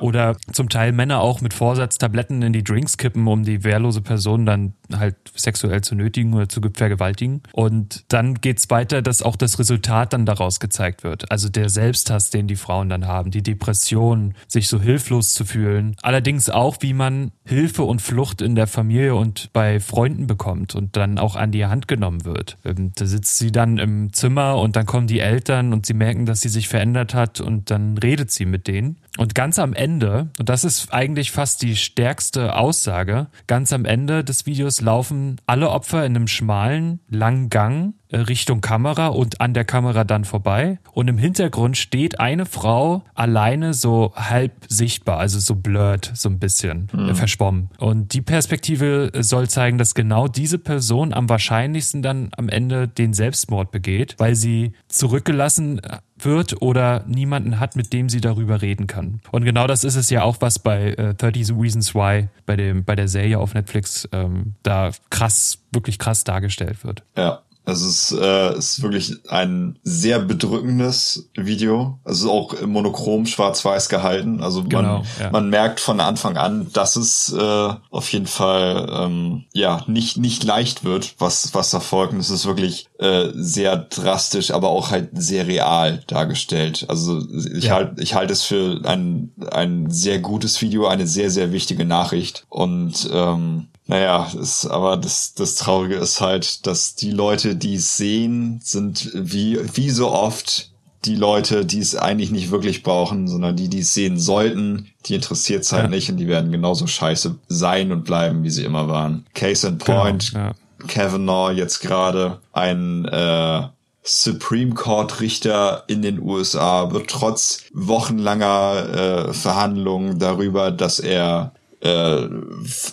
Oder 0.00 0.36
zum 0.52 0.68
Teil 0.68 0.92
Männer 0.92 1.20
auch 1.20 1.40
mit 1.40 1.54
Vorsatz 1.54 1.98
Tabletten 1.98 2.42
in 2.42 2.52
die 2.52 2.64
Drinks 2.64 2.96
kippen, 2.96 3.26
um 3.26 3.44
die 3.44 3.64
wehrlose 3.64 4.00
Person 4.00 4.46
dann 4.46 4.74
halt 4.92 5.16
sexuell 5.34 5.80
zu 5.80 5.94
nötigen 5.94 6.34
oder 6.34 6.48
zu 6.48 6.60
vergewaltigen. 6.74 7.42
Und 7.52 8.04
dann 8.08 8.34
geht's 8.34 8.70
weiter, 8.70 9.02
dass 9.02 9.22
auch 9.22 9.36
das 9.36 9.58
Resultat 9.58 10.12
dann 10.12 10.26
daraus 10.26 10.60
gezeigt 10.60 11.04
wird. 11.04 11.30
Also 11.30 11.48
der 11.48 11.68
Selbsthass, 11.68 12.30
den 12.30 12.46
die 12.46 12.56
Frauen 12.56 12.88
dann 12.88 13.06
haben, 13.06 13.30
die 13.30 13.42
Depression, 13.42 14.34
sich 14.48 14.68
so 14.68 14.80
hilflos 14.80 15.34
zu 15.34 15.44
fühlen. 15.44 15.96
Allerdings 16.02 16.50
auch, 16.50 16.76
wie 16.80 16.92
man 16.92 17.32
Hilfe 17.44 17.84
und 17.84 18.02
Flucht 18.02 18.42
in 18.42 18.54
der 18.54 18.66
Familie 18.66 19.14
und 19.14 19.50
bei 19.52 19.80
Freunden 19.80 20.26
bekommt 20.26 20.74
und 20.74 20.96
dann 20.96 21.18
auch 21.18 21.36
an 21.36 21.50
die 21.50 21.66
Hand 21.66 21.88
genommen 21.88 22.24
wird. 22.24 22.58
Ähm, 22.64 22.92
da 22.94 23.06
sitzt 23.06 23.38
sie 23.38 23.52
dann 23.52 23.78
im 23.78 24.12
Zimmer 24.12 24.58
und 24.58 24.76
dann 24.76 24.86
kommen 24.86 25.06
die 25.06 25.20
Eltern 25.20 25.72
und 25.72 25.86
sie 25.86 25.94
merken, 25.94 26.26
dass 26.26 26.40
sie 26.40 26.48
sich 26.48 26.68
verändert 26.68 27.14
hat 27.14 27.40
und 27.40 27.70
dann 27.70 27.98
redet 27.98 28.30
sie 28.30 28.46
mit 28.46 28.66
denen. 28.66 28.96
Und 29.18 29.34
ganz 29.34 29.58
am 29.58 29.71
Ende, 29.74 30.30
und 30.38 30.48
das 30.48 30.64
ist 30.64 30.92
eigentlich 30.92 31.30
fast 31.30 31.62
die 31.62 31.76
stärkste 31.76 32.56
Aussage, 32.56 33.28
ganz 33.46 33.72
am 33.72 33.84
Ende 33.84 34.24
des 34.24 34.46
Videos 34.46 34.80
laufen 34.80 35.40
alle 35.46 35.70
Opfer 35.70 36.04
in 36.04 36.16
einem 36.16 36.28
schmalen, 36.28 37.00
langen 37.08 37.50
Gang 37.50 37.94
äh, 38.12 38.18
Richtung 38.18 38.60
Kamera 38.60 39.08
und 39.08 39.40
an 39.40 39.54
der 39.54 39.64
Kamera 39.64 40.04
dann 40.04 40.24
vorbei. 40.24 40.78
Und 40.92 41.08
im 41.08 41.18
Hintergrund 41.18 41.76
steht 41.76 42.20
eine 42.20 42.44
Frau 42.44 43.04
alleine 43.14 43.72
so 43.74 44.12
halb 44.14 44.52
sichtbar, 44.68 45.18
also 45.18 45.38
so 45.40 45.54
blurred, 45.54 46.12
so 46.14 46.28
ein 46.28 46.38
bisschen 46.38 46.88
mhm. 46.92 47.14
verschwommen. 47.14 47.70
Und 47.78 48.12
die 48.12 48.20
Perspektive 48.20 49.10
soll 49.18 49.48
zeigen, 49.48 49.78
dass 49.78 49.94
genau 49.94 50.28
diese 50.28 50.58
Person 50.58 51.14
am 51.14 51.28
wahrscheinlichsten 51.28 52.02
dann 52.02 52.30
am 52.36 52.48
Ende 52.48 52.86
den 52.86 53.14
Selbstmord 53.14 53.70
begeht, 53.70 54.14
weil 54.18 54.34
sie 54.34 54.72
zurückgelassen 54.88 55.80
wird 56.24 56.60
oder 56.62 57.04
niemanden 57.06 57.60
hat, 57.60 57.76
mit 57.76 57.92
dem 57.92 58.08
sie 58.08 58.20
darüber 58.20 58.62
reden 58.62 58.86
kann. 58.86 59.20
Und 59.30 59.44
genau 59.44 59.66
das 59.66 59.84
ist 59.84 59.96
es 59.96 60.10
ja 60.10 60.22
auch, 60.22 60.36
was 60.40 60.58
bei 60.58 60.92
äh, 60.92 61.14
30 61.14 61.56
Reasons 61.56 61.94
Why, 61.94 62.28
bei, 62.46 62.56
dem, 62.56 62.84
bei 62.84 62.96
der 62.96 63.08
Serie 63.08 63.38
auf 63.38 63.54
Netflix, 63.54 64.08
ähm, 64.12 64.54
da 64.62 64.90
krass, 65.10 65.58
wirklich 65.72 65.98
krass 65.98 66.24
dargestellt 66.24 66.84
wird. 66.84 67.02
Ja. 67.16 67.42
Also 67.64 67.88
es 67.88 68.10
ist, 68.10 68.20
äh, 68.20 68.56
ist 68.58 68.82
wirklich 68.82 69.14
ein 69.28 69.78
sehr 69.84 70.18
bedrückendes 70.18 71.28
Video. 71.34 72.00
Also 72.04 72.30
auch 72.30 72.60
monochrom 72.66 73.26
schwarz-weiß 73.26 73.88
gehalten. 73.88 74.42
Also 74.42 74.64
genau, 74.64 74.98
man, 74.98 75.06
ja. 75.20 75.30
man 75.30 75.50
merkt 75.50 75.78
von 75.78 76.00
Anfang 76.00 76.36
an, 76.36 76.68
dass 76.72 76.96
es 76.96 77.32
äh, 77.32 77.74
auf 77.90 78.12
jeden 78.12 78.26
Fall 78.26 78.88
ähm, 78.92 79.44
ja 79.52 79.84
nicht 79.86 80.16
nicht 80.16 80.42
leicht 80.42 80.82
wird, 80.84 81.14
was 81.18 81.54
was 81.54 81.70
da 81.70 81.78
folgt. 81.78 82.14
Und 82.14 82.20
es 82.20 82.30
ist 82.30 82.46
wirklich 82.46 82.88
äh, 82.98 83.28
sehr 83.34 83.76
drastisch, 83.76 84.50
aber 84.50 84.70
auch 84.70 84.90
halt 84.90 85.10
sehr 85.12 85.46
real 85.46 86.02
dargestellt. 86.08 86.86
Also 86.88 87.22
ich 87.54 87.64
ja. 87.64 87.74
halte 87.74 88.02
ich 88.02 88.14
halte 88.14 88.32
es 88.32 88.42
für 88.42 88.80
ein 88.84 89.32
ein 89.52 89.90
sehr 89.90 90.18
gutes 90.18 90.60
Video, 90.60 90.86
eine 90.86 91.06
sehr 91.06 91.30
sehr 91.30 91.52
wichtige 91.52 91.84
Nachricht 91.84 92.44
und 92.48 93.08
ähm, 93.12 93.68
naja, 93.86 94.30
ist, 94.40 94.66
aber 94.66 94.96
das, 94.96 95.34
das 95.34 95.56
Traurige 95.56 95.96
ist 95.96 96.20
halt, 96.20 96.66
dass 96.66 96.94
die 96.94 97.10
Leute, 97.10 97.56
die 97.56 97.74
es 97.74 97.96
sehen, 97.96 98.60
sind 98.62 99.10
wie, 99.14 99.58
wie 99.74 99.90
so 99.90 100.12
oft 100.12 100.70
die 101.04 101.16
Leute, 101.16 101.66
die 101.66 101.80
es 101.80 101.96
eigentlich 101.96 102.30
nicht 102.30 102.52
wirklich 102.52 102.84
brauchen, 102.84 103.26
sondern 103.26 103.56
die, 103.56 103.68
die 103.68 103.80
es 103.80 103.92
sehen 103.92 104.18
sollten, 104.18 104.88
die 105.06 105.16
interessiert 105.16 105.62
es 105.62 105.72
halt 105.72 105.84
ja. 105.84 105.90
nicht 105.90 106.08
und 106.10 106.16
die 106.16 106.28
werden 106.28 106.52
genauso 106.52 106.86
scheiße 106.86 107.38
sein 107.48 107.90
und 107.90 108.04
bleiben, 108.04 108.44
wie 108.44 108.50
sie 108.50 108.64
immer 108.64 108.88
waren. 108.88 109.26
Case 109.34 109.66
in 109.66 109.78
genau, 109.78 110.02
point, 110.02 110.30
genau, 110.32 110.44
ja. 110.44 110.52
Kavanaugh 110.86 111.50
jetzt 111.50 111.80
gerade 111.80 112.38
ein 112.52 113.04
äh, 113.06 113.62
Supreme 114.04 114.74
Court 114.74 115.20
Richter 115.20 115.84
in 115.86 116.02
den 116.02 116.20
USA 116.20 116.92
wird 116.92 117.08
trotz 117.08 117.64
wochenlanger 117.72 119.28
äh, 119.28 119.32
Verhandlungen 119.32 120.18
darüber, 120.18 120.70
dass 120.70 120.98
er 120.98 121.52
äh, 121.82 122.28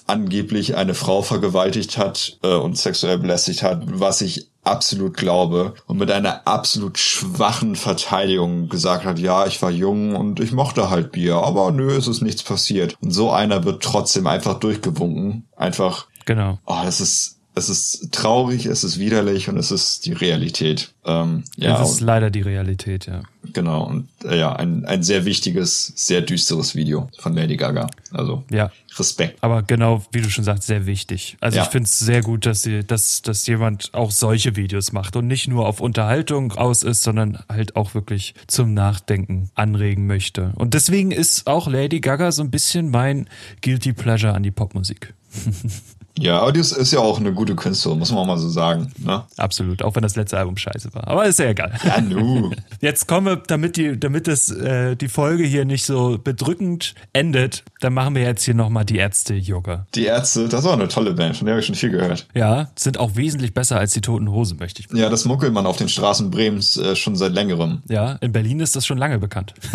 angeblich 0.07 0.75
eine 0.75 0.95
Frau 0.95 1.21
vergewaltigt 1.21 1.97
hat 1.97 2.39
äh, 2.43 2.55
und 2.55 2.77
sexuell 2.77 3.19
belästigt 3.19 3.61
hat, 3.61 3.83
was 3.85 4.21
ich 4.21 4.49
absolut 4.63 5.15
glaube 5.15 5.73
und 5.85 5.97
mit 5.97 6.11
einer 6.11 6.47
absolut 6.47 6.97
schwachen 6.97 7.75
Verteidigung 7.75 8.67
gesagt 8.67 9.05
hat, 9.05 9.19
ja, 9.19 9.45
ich 9.45 9.61
war 9.61 9.71
jung 9.71 10.15
und 10.15 10.39
ich 10.39 10.51
mochte 10.51 10.89
halt 10.89 11.11
Bier, 11.11 11.35
aber 11.35 11.71
nö, 11.71 11.95
es 11.95 12.07
ist 12.07 12.21
nichts 12.21 12.43
passiert. 12.43 12.95
Und 13.01 13.11
so 13.11 13.31
einer 13.31 13.63
wird 13.63 13.83
trotzdem 13.83 14.27
einfach 14.27 14.59
durchgewunken. 14.59 15.47
Einfach. 15.55 16.07
Genau. 16.25 16.59
Oh, 16.65 16.79
das 16.83 16.99
ist 16.99 17.38
es 17.59 17.69
ist 17.69 18.11
traurig, 18.11 18.65
es 18.65 18.83
ist 18.83 18.99
widerlich 18.99 19.49
und 19.49 19.57
es 19.57 19.71
ist 19.71 20.05
die 20.05 20.13
Realität. 20.13 20.91
Ähm, 21.05 21.43
ja, 21.57 21.81
es 21.81 21.91
ist 21.91 22.01
leider 22.01 22.29
die 22.29 22.41
Realität, 22.41 23.05
ja. 23.05 23.21
Genau, 23.53 23.83
und 23.83 24.07
äh, 24.23 24.39
ja, 24.39 24.55
ein, 24.55 24.85
ein 24.85 25.03
sehr 25.03 25.25
wichtiges, 25.25 25.91
sehr 25.95 26.21
düsteres 26.21 26.75
Video 26.75 27.09
von 27.19 27.33
Lady 27.35 27.57
Gaga. 27.57 27.87
Also 28.11 28.43
ja. 28.49 28.71
Respekt. 28.97 29.43
Aber 29.43 29.63
genau, 29.63 30.03
wie 30.11 30.21
du 30.21 30.29
schon 30.29 30.43
sagst, 30.43 30.63
sehr 30.63 30.85
wichtig. 30.85 31.37
Also 31.41 31.57
ja. 31.57 31.63
ich 31.63 31.69
finde 31.69 31.85
es 31.85 31.99
sehr 31.99 32.21
gut, 32.21 32.45
dass, 32.45 32.63
sie, 32.63 32.83
dass, 32.83 33.21
dass 33.21 33.45
jemand 33.47 33.93
auch 33.93 34.11
solche 34.11 34.55
Videos 34.55 34.91
macht 34.91 35.15
und 35.15 35.27
nicht 35.27 35.47
nur 35.47 35.67
auf 35.67 35.81
Unterhaltung 35.81 36.53
aus 36.53 36.83
ist, 36.83 37.03
sondern 37.03 37.39
halt 37.49 37.75
auch 37.75 37.93
wirklich 37.93 38.33
zum 38.47 38.73
Nachdenken 38.73 39.49
anregen 39.55 40.07
möchte. 40.07 40.53
Und 40.55 40.73
deswegen 40.73 41.11
ist 41.11 41.47
auch 41.47 41.67
Lady 41.67 41.99
Gaga 41.99 42.31
so 42.31 42.41
ein 42.41 42.51
bisschen 42.51 42.89
mein 42.89 43.27
Guilty 43.61 43.93
Pleasure 43.93 44.33
an 44.33 44.43
die 44.43 44.51
Popmusik. 44.51 45.13
Ja, 46.17 46.39
aber 46.39 46.51
das 46.51 46.71
ist 46.71 46.91
ja 46.91 46.99
auch 46.99 47.19
eine 47.19 47.33
gute 47.33 47.55
Künstlerin, 47.55 47.99
muss 47.99 48.11
man 48.11 48.19
auch 48.19 48.25
mal 48.25 48.37
so 48.37 48.49
sagen. 48.49 48.91
Ne? 48.97 49.23
Absolut, 49.37 49.81
auch 49.83 49.95
wenn 49.95 50.03
das 50.03 50.15
letzte 50.15 50.37
Album 50.37 50.57
scheiße 50.57 50.93
war. 50.93 51.07
Aber 51.07 51.25
ist 51.25 51.39
ja 51.39 51.45
egal. 51.45 51.73
Ja, 51.83 52.01
nu. 52.01 52.51
Jetzt 52.81 53.07
kommen 53.07 53.27
wir, 53.27 53.35
damit 53.37 53.77
die, 53.77 53.99
damit 53.99 54.27
das, 54.27 54.49
äh, 54.51 54.95
die 54.95 55.07
Folge 55.07 55.43
hier 55.43 55.65
nicht 55.65 55.85
so 55.85 56.17
bedrückend 56.21 56.95
endet, 57.13 57.63
dann 57.81 57.93
machen 57.93 58.15
wir 58.15 58.23
jetzt 58.23 58.43
hier 58.43 58.53
nochmal 58.53 58.85
die 58.85 58.97
Ärzte-Yoga. 58.97 59.85
Die 59.95 60.05
Ärzte, 60.05 60.49
das 60.49 60.63
war 60.63 60.73
eine 60.73 60.87
tolle 60.87 61.13
Band, 61.13 61.37
von 61.37 61.45
der 61.45 61.53
habe 61.53 61.59
ich 61.61 61.65
schon 61.65 61.75
viel 61.75 61.89
gehört. 61.89 62.27
Ja, 62.33 62.69
sind 62.75 62.97
auch 62.97 63.15
wesentlich 63.15 63.53
besser 63.53 63.77
als 63.79 63.93
die 63.93 64.01
Toten 64.01 64.29
Hosen, 64.29 64.57
möchte 64.59 64.81
ich. 64.81 64.87
Ja, 64.97 65.09
das 65.09 65.25
muckelt 65.25 65.53
man 65.53 65.65
auf 65.65 65.77
den 65.77 65.89
Straßen 65.89 66.31
Bremens 66.31 66.77
äh, 66.77 66.95
schon 66.95 67.15
seit 67.15 67.33
längerem. 67.33 67.81
Ja, 67.89 68.13
in 68.13 68.31
Berlin 68.31 68.59
ist 68.59 68.75
das 68.75 68.85
schon 68.85 68.97
lange 68.97 69.19
bekannt. 69.19 69.53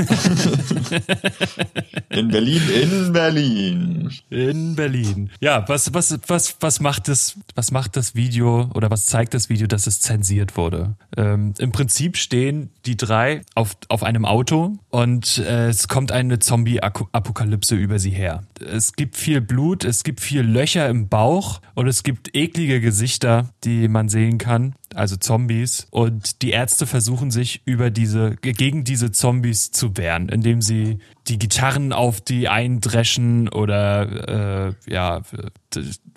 in 2.11 2.29
Berlin, 2.29 2.63
in 2.83 3.13
Berlin. 3.13 4.11
In 4.31 4.75
Berlin. 4.75 5.31
Ja, 5.41 5.65
was, 5.69 5.93
was, 5.95 6.19
was 6.29 6.57
was, 6.61 6.81
macht 6.81 7.09
das, 7.09 7.37
was 7.55 7.71
macht 7.71 7.97
das 7.97 8.15
Video 8.15 8.71
oder 8.75 8.91
was 8.91 9.07
zeigt 9.07 9.35
das 9.35 9.49
Video, 9.49 9.67
dass 9.67 9.87
es 9.87 10.01
zensiert 10.01 10.57
wurde? 10.57 10.97
Ähm, 11.17 11.55
Im 11.59 11.73
Prinzip 11.73 12.17
stehen 12.17 12.71
die 12.87 12.97
drei 12.97 13.43
auf, 13.55 13.77
auf 13.89 14.03
einem 14.03 14.25
Auto 14.25 14.79
und 14.91 15.39
äh, 15.39 15.69
es 15.69 15.89
kommt 15.89 16.13
eine 16.13 16.39
Zombie-Apokalypse 16.39 17.75
über 17.75 17.99
sie 17.99 18.11
her. 18.11 18.45
Es 18.61 18.95
gibt 18.95 19.17
viel 19.17 19.41
Blut, 19.41 19.85
es 19.85 20.05
gibt 20.05 20.21
viel 20.21 20.43
Löcher 20.43 20.89
im 20.89 21.09
Bauch 21.09 21.61
und 21.75 21.89
es 21.89 22.03
gibt 22.03 22.35
eklige 22.35 22.81
Gesichter, 22.81 23.51
die 23.65 23.89
man 23.89 24.09
sehen 24.09 24.39
kann 24.39 24.75
also 24.95 25.17
Zombies. 25.17 25.87
Und 25.91 26.43
die 26.43 26.51
Ärzte 26.51 26.87
versuchen 26.87 27.31
sich 27.31 27.63
über 27.65 27.91
diese, 27.91 28.37
gegen 28.37 28.85
diese 28.85 29.13
Zombies 29.13 29.71
zu 29.71 29.97
wehren, 29.97 30.29
indem 30.29 30.63
sie 30.63 30.99
die 31.29 31.39
Gitarren 31.39 31.93
auf 31.93 32.21
die 32.21 32.49
eindreschen 32.49 33.49
oder 33.49 34.69
äh, 34.69 34.93
ja, 34.93 35.23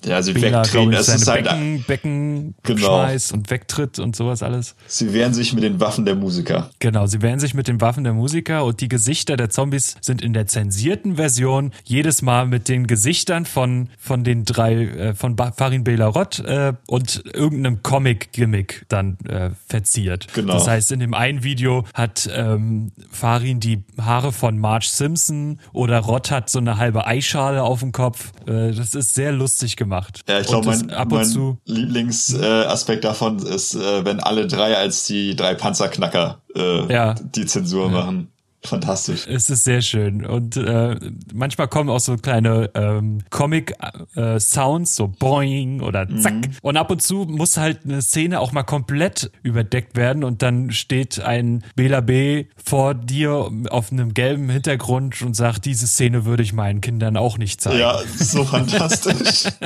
ja, 0.06 0.22
sie 0.22 0.34
Bela, 0.34 0.64
wegdrehen. 0.64 0.94
Ich, 0.94 1.00
seine 1.02 1.26
halt 1.26 1.46
Becken, 1.46 1.84
Becken 1.88 2.56
genau. 2.64 2.88
schmeißt 2.88 3.34
und 3.34 3.50
wegtritt 3.50 4.00
und 4.00 4.16
sowas 4.16 4.44
alles. 4.44 4.76
Sie 4.88 5.14
wehren 5.14 5.34
sich 5.34 5.54
mit 5.54 5.64
den 5.64 5.80
Waffen 5.80 6.06
der 6.06 6.16
Musiker. 6.16 6.70
Genau, 6.80 7.08
sie 7.08 7.22
wehren 7.22 7.40
sich 7.40 7.54
mit 7.54 7.68
den 7.68 7.82
Waffen 7.82 8.04
der 8.04 8.14
Musiker 8.14 8.66
und 8.66 8.82
die 8.82 8.88
Gesichter 8.88 9.38
der 9.38 9.50
Zombies 9.50 9.96
sind 10.02 10.22
in 10.22 10.34
der 10.34 10.48
zensierten 10.48 11.16
Version 11.16 11.72
jedes 11.84 12.22
Mal 12.22 12.46
mit 12.46 12.70
den 12.70 12.88
Gesichtern 12.88 13.46
von 13.46 13.90
von 13.98 14.24
den 14.24 14.46
drei 14.46 14.74
äh, 14.74 15.14
von 15.16 15.36
Farin 15.56 15.84
Belarot 15.84 16.40
äh, 16.40 16.74
und 16.88 17.24
irgendeinem 17.34 17.84
Comic-Gimmick 17.84 18.86
dann 18.90 19.18
äh, 19.28 19.52
verziert. 19.68 20.28
Genau. 20.34 20.54
Das 20.54 20.68
heißt, 20.68 20.92
in 20.92 21.00
dem 21.00 21.14
einen 21.14 21.44
Video 21.44 21.86
hat 21.94 22.30
ähm, 22.34 22.92
Farin 23.12 23.60
die 23.60 23.84
Haare 24.00 24.32
von 24.32 24.58
Marge 24.58 24.88
Simpson 24.90 25.60
oder 25.74 26.00
Rott 26.00 26.32
hat 26.32 26.50
so 26.50 26.60
eine 26.60 26.78
halbe 26.78 27.06
Eischale 27.06 27.64
auf 27.64 27.80
dem 27.80 27.92
Kopf. 27.92 28.32
Äh, 28.46 28.72
das 28.72 28.96
ist 28.96 29.14
sehr 29.14 29.32
lustig 29.32 29.47
gemacht. 29.76 30.22
Ja, 30.28 30.40
ich 30.40 30.48
glaube, 30.48 30.68
mein, 30.68 30.90
ab 30.92 31.12
und 31.12 31.20
mein 31.20 31.26
zu 31.26 31.58
Lieblingsaspekt 31.66 33.04
äh, 33.04 33.08
davon 33.08 33.40
ist, 33.40 33.76
äh, 33.76 34.06
wenn 34.06 34.20
alle 34.20 34.48
drei 34.48 34.78
als 34.78 35.06
die 35.06 35.36
drei 35.36 35.56
Panzerknacker 35.56 36.42
äh, 36.56 36.94
ja. 36.94 37.14
die 37.14 37.46
Zensur 37.46 37.88
ja. 37.88 37.92
machen. 37.92 38.32
Fantastisch. 38.64 39.28
Es 39.28 39.50
ist 39.50 39.64
sehr 39.64 39.82
schön. 39.82 40.26
Und 40.26 40.58
äh, 40.58 40.96
manchmal 41.34 41.68
kommen 41.68 41.90
auch 41.90 42.00
so 42.00 42.18
kleine 42.18 42.70
ähm, 42.74 43.20
Comic-Sounds, 43.30 44.92
äh, 44.92 44.94
so 44.94 45.08
Boing 45.08 45.82
oder 45.82 46.08
Zack. 46.20 46.34
Mhm. 46.34 46.56
Und 46.62 46.78
ab 46.78 46.92
und 46.92 47.02
zu 47.02 47.26
muss 47.26 47.58
halt 47.58 47.82
eine 47.86 48.02
Szene 48.02 48.40
auch 48.40 48.52
mal 48.52 48.64
komplett 48.64 49.32
überdeckt 49.44 49.96
werden 49.96 50.24
und 50.24 50.42
dann 50.42 50.72
steht 50.72 51.20
ein 51.20 51.64
Bela 51.76 52.02
B 52.02 52.46
vor 52.64 52.96
dir 52.96 53.52
auf 53.70 53.92
einem 53.92 54.14
gelben 54.14 54.50
Hintergrund 54.50 55.22
und 55.22 55.36
sagt, 55.36 55.66
diese 55.66 55.88
Szene 55.88 56.26
würde 56.26 56.44
ich 56.44 56.52
meinen 56.52 56.82
Kindern 56.82 57.16
auch 57.16 57.38
nicht 57.38 57.62
zeigen. 57.62 57.80
Ja, 57.80 58.02
so 58.18 58.44
fantastisch. 58.44 59.52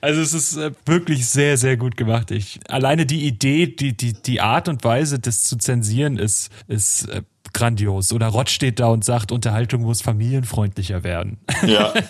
Also 0.00 0.20
es 0.20 0.32
ist 0.32 0.56
äh, 0.56 0.72
wirklich 0.86 1.26
sehr, 1.26 1.56
sehr 1.56 1.76
gut 1.76 1.96
gemacht. 1.96 2.30
Ich, 2.30 2.60
alleine 2.68 3.06
die 3.06 3.26
Idee, 3.26 3.66
die, 3.66 3.96
die, 3.96 4.14
die 4.14 4.40
Art 4.40 4.68
und 4.68 4.82
Weise, 4.84 5.18
das 5.18 5.42
zu 5.44 5.56
zensieren, 5.56 6.18
ist, 6.18 6.50
ist 6.68 7.08
äh, 7.08 7.22
grandios. 7.52 8.12
Oder 8.12 8.28
Rott 8.28 8.50
steht 8.50 8.80
da 8.80 8.86
und 8.86 9.04
sagt, 9.04 9.32
Unterhaltung 9.32 9.82
muss 9.82 10.02
familienfreundlicher 10.02 11.02
werden. 11.04 11.38
Ja. 11.66 11.92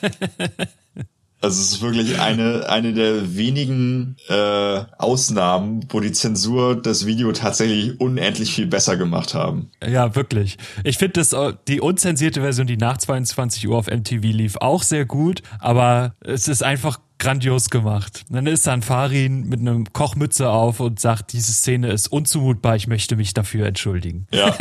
Also 1.43 1.61
es 1.61 1.73
ist 1.73 1.83
wirklich 1.83 2.21
eine, 2.21 2.69
eine 2.69 2.93
der 2.93 3.35
wenigen 3.35 4.17
äh, 4.29 4.85
Ausnahmen, 4.99 5.87
wo 5.89 6.01
die 6.01 6.13
Zensur 6.13 6.81
das 6.81 7.07
Video 7.07 7.33
tatsächlich 7.33 7.99
unendlich 7.99 8.55
viel 8.55 8.67
besser 8.67 8.99
gemacht 8.99 9.33
haben. 9.33 9.71
Ja, 9.87 10.15
wirklich. 10.15 10.59
Ich 10.85 10.99
finde 10.99 11.15
das 11.15 11.33
äh, 11.33 11.55
die 11.67 11.81
unzensierte 11.81 12.43
Version, 12.43 12.67
die 12.67 12.77
nach 12.77 12.99
22 12.99 13.67
Uhr 13.69 13.79
auf 13.79 13.87
MTV 13.87 14.23
lief, 14.23 14.57
auch 14.59 14.83
sehr 14.83 15.07
gut, 15.07 15.43
aber 15.61 16.15
es 16.21 16.47
ist 16.47 16.63
einfach 16.63 17.01
grandios 17.21 17.71
gemacht. 17.71 18.25
Dann 18.29 18.47
ist 18.47 18.67
dann 18.67 18.83
Farin 18.83 19.49
mit 19.49 19.61
einem 19.61 19.93
Kochmütze 19.93 20.51
auf 20.51 20.81
und 20.81 21.01
sagt, 21.01 21.33
diese 21.33 21.53
Szene 21.53 21.91
ist 21.93 22.09
unzumutbar, 22.09 22.77
ich 22.77 22.87
möchte 22.87 23.17
mich 23.17 23.33
dafür 23.33 23.67
entschuldigen. 23.67 24.27
Ja. 24.33 24.55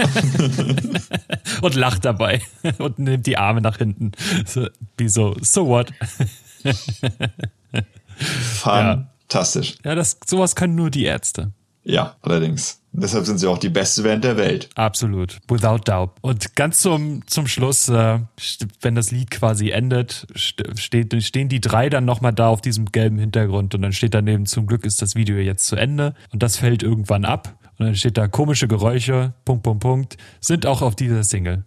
und 1.61 1.75
lacht 1.75 2.05
dabei 2.05 2.41
und 2.77 2.99
nimmt 2.99 3.25
die 3.25 3.37
Arme 3.37 3.61
nach 3.61 3.79
hinten. 3.79 4.11
So, 4.45 4.67
wie 4.97 5.09
so, 5.09 5.35
so 5.41 5.67
what? 5.67 5.91
Fantastisch. 8.17 9.77
Ja, 9.83 9.95
das, 9.95 10.17
sowas 10.25 10.55
können 10.55 10.75
nur 10.75 10.89
die 10.89 11.05
Ärzte. 11.05 11.51
Ja, 11.83 12.15
allerdings. 12.21 12.81
Deshalb 12.91 13.25
sind 13.25 13.37
sie 13.37 13.47
auch 13.47 13.59
die 13.59 13.69
beste 13.69 14.03
Band 14.03 14.23
der 14.23 14.35
Welt. 14.35 14.69
Absolut, 14.75 15.37
without 15.47 15.79
doubt. 15.85 16.17
Und 16.21 16.55
ganz 16.55 16.81
zum, 16.81 17.25
zum 17.27 17.47
Schluss, 17.47 17.87
äh, 17.87 18.19
wenn 18.81 18.95
das 18.95 19.11
Lied 19.11 19.29
quasi 19.29 19.69
endet, 19.69 20.27
steht, 20.35 21.23
stehen 21.23 21.49
die 21.49 21.61
drei 21.61 21.89
dann 21.89 22.05
nochmal 22.05 22.33
da 22.33 22.47
auf 22.47 22.61
diesem 22.61 22.85
gelben 22.87 23.19
Hintergrund 23.19 23.75
und 23.75 23.83
dann 23.83 23.93
steht 23.93 24.15
daneben, 24.15 24.47
zum 24.47 24.65
Glück 24.65 24.85
ist 24.85 25.01
das 25.01 25.15
Video 25.15 25.37
jetzt 25.37 25.67
zu 25.67 25.75
Ende 25.75 26.15
und 26.31 26.41
das 26.41 26.57
fällt 26.57 26.81
irgendwann 26.81 27.25
ab 27.25 27.58
Und 27.79 27.85
dann 27.85 27.95
steht 27.95 28.17
da 28.17 28.27
komische 28.27 28.67
Geräusche, 28.67 29.33
Punkt, 29.45 29.63
Punkt, 29.63 29.79
Punkt, 29.81 30.17
sind 30.41 30.65
auch 30.65 30.81
auf 30.81 30.95
dieser 30.95 31.23
Single. 31.23 31.63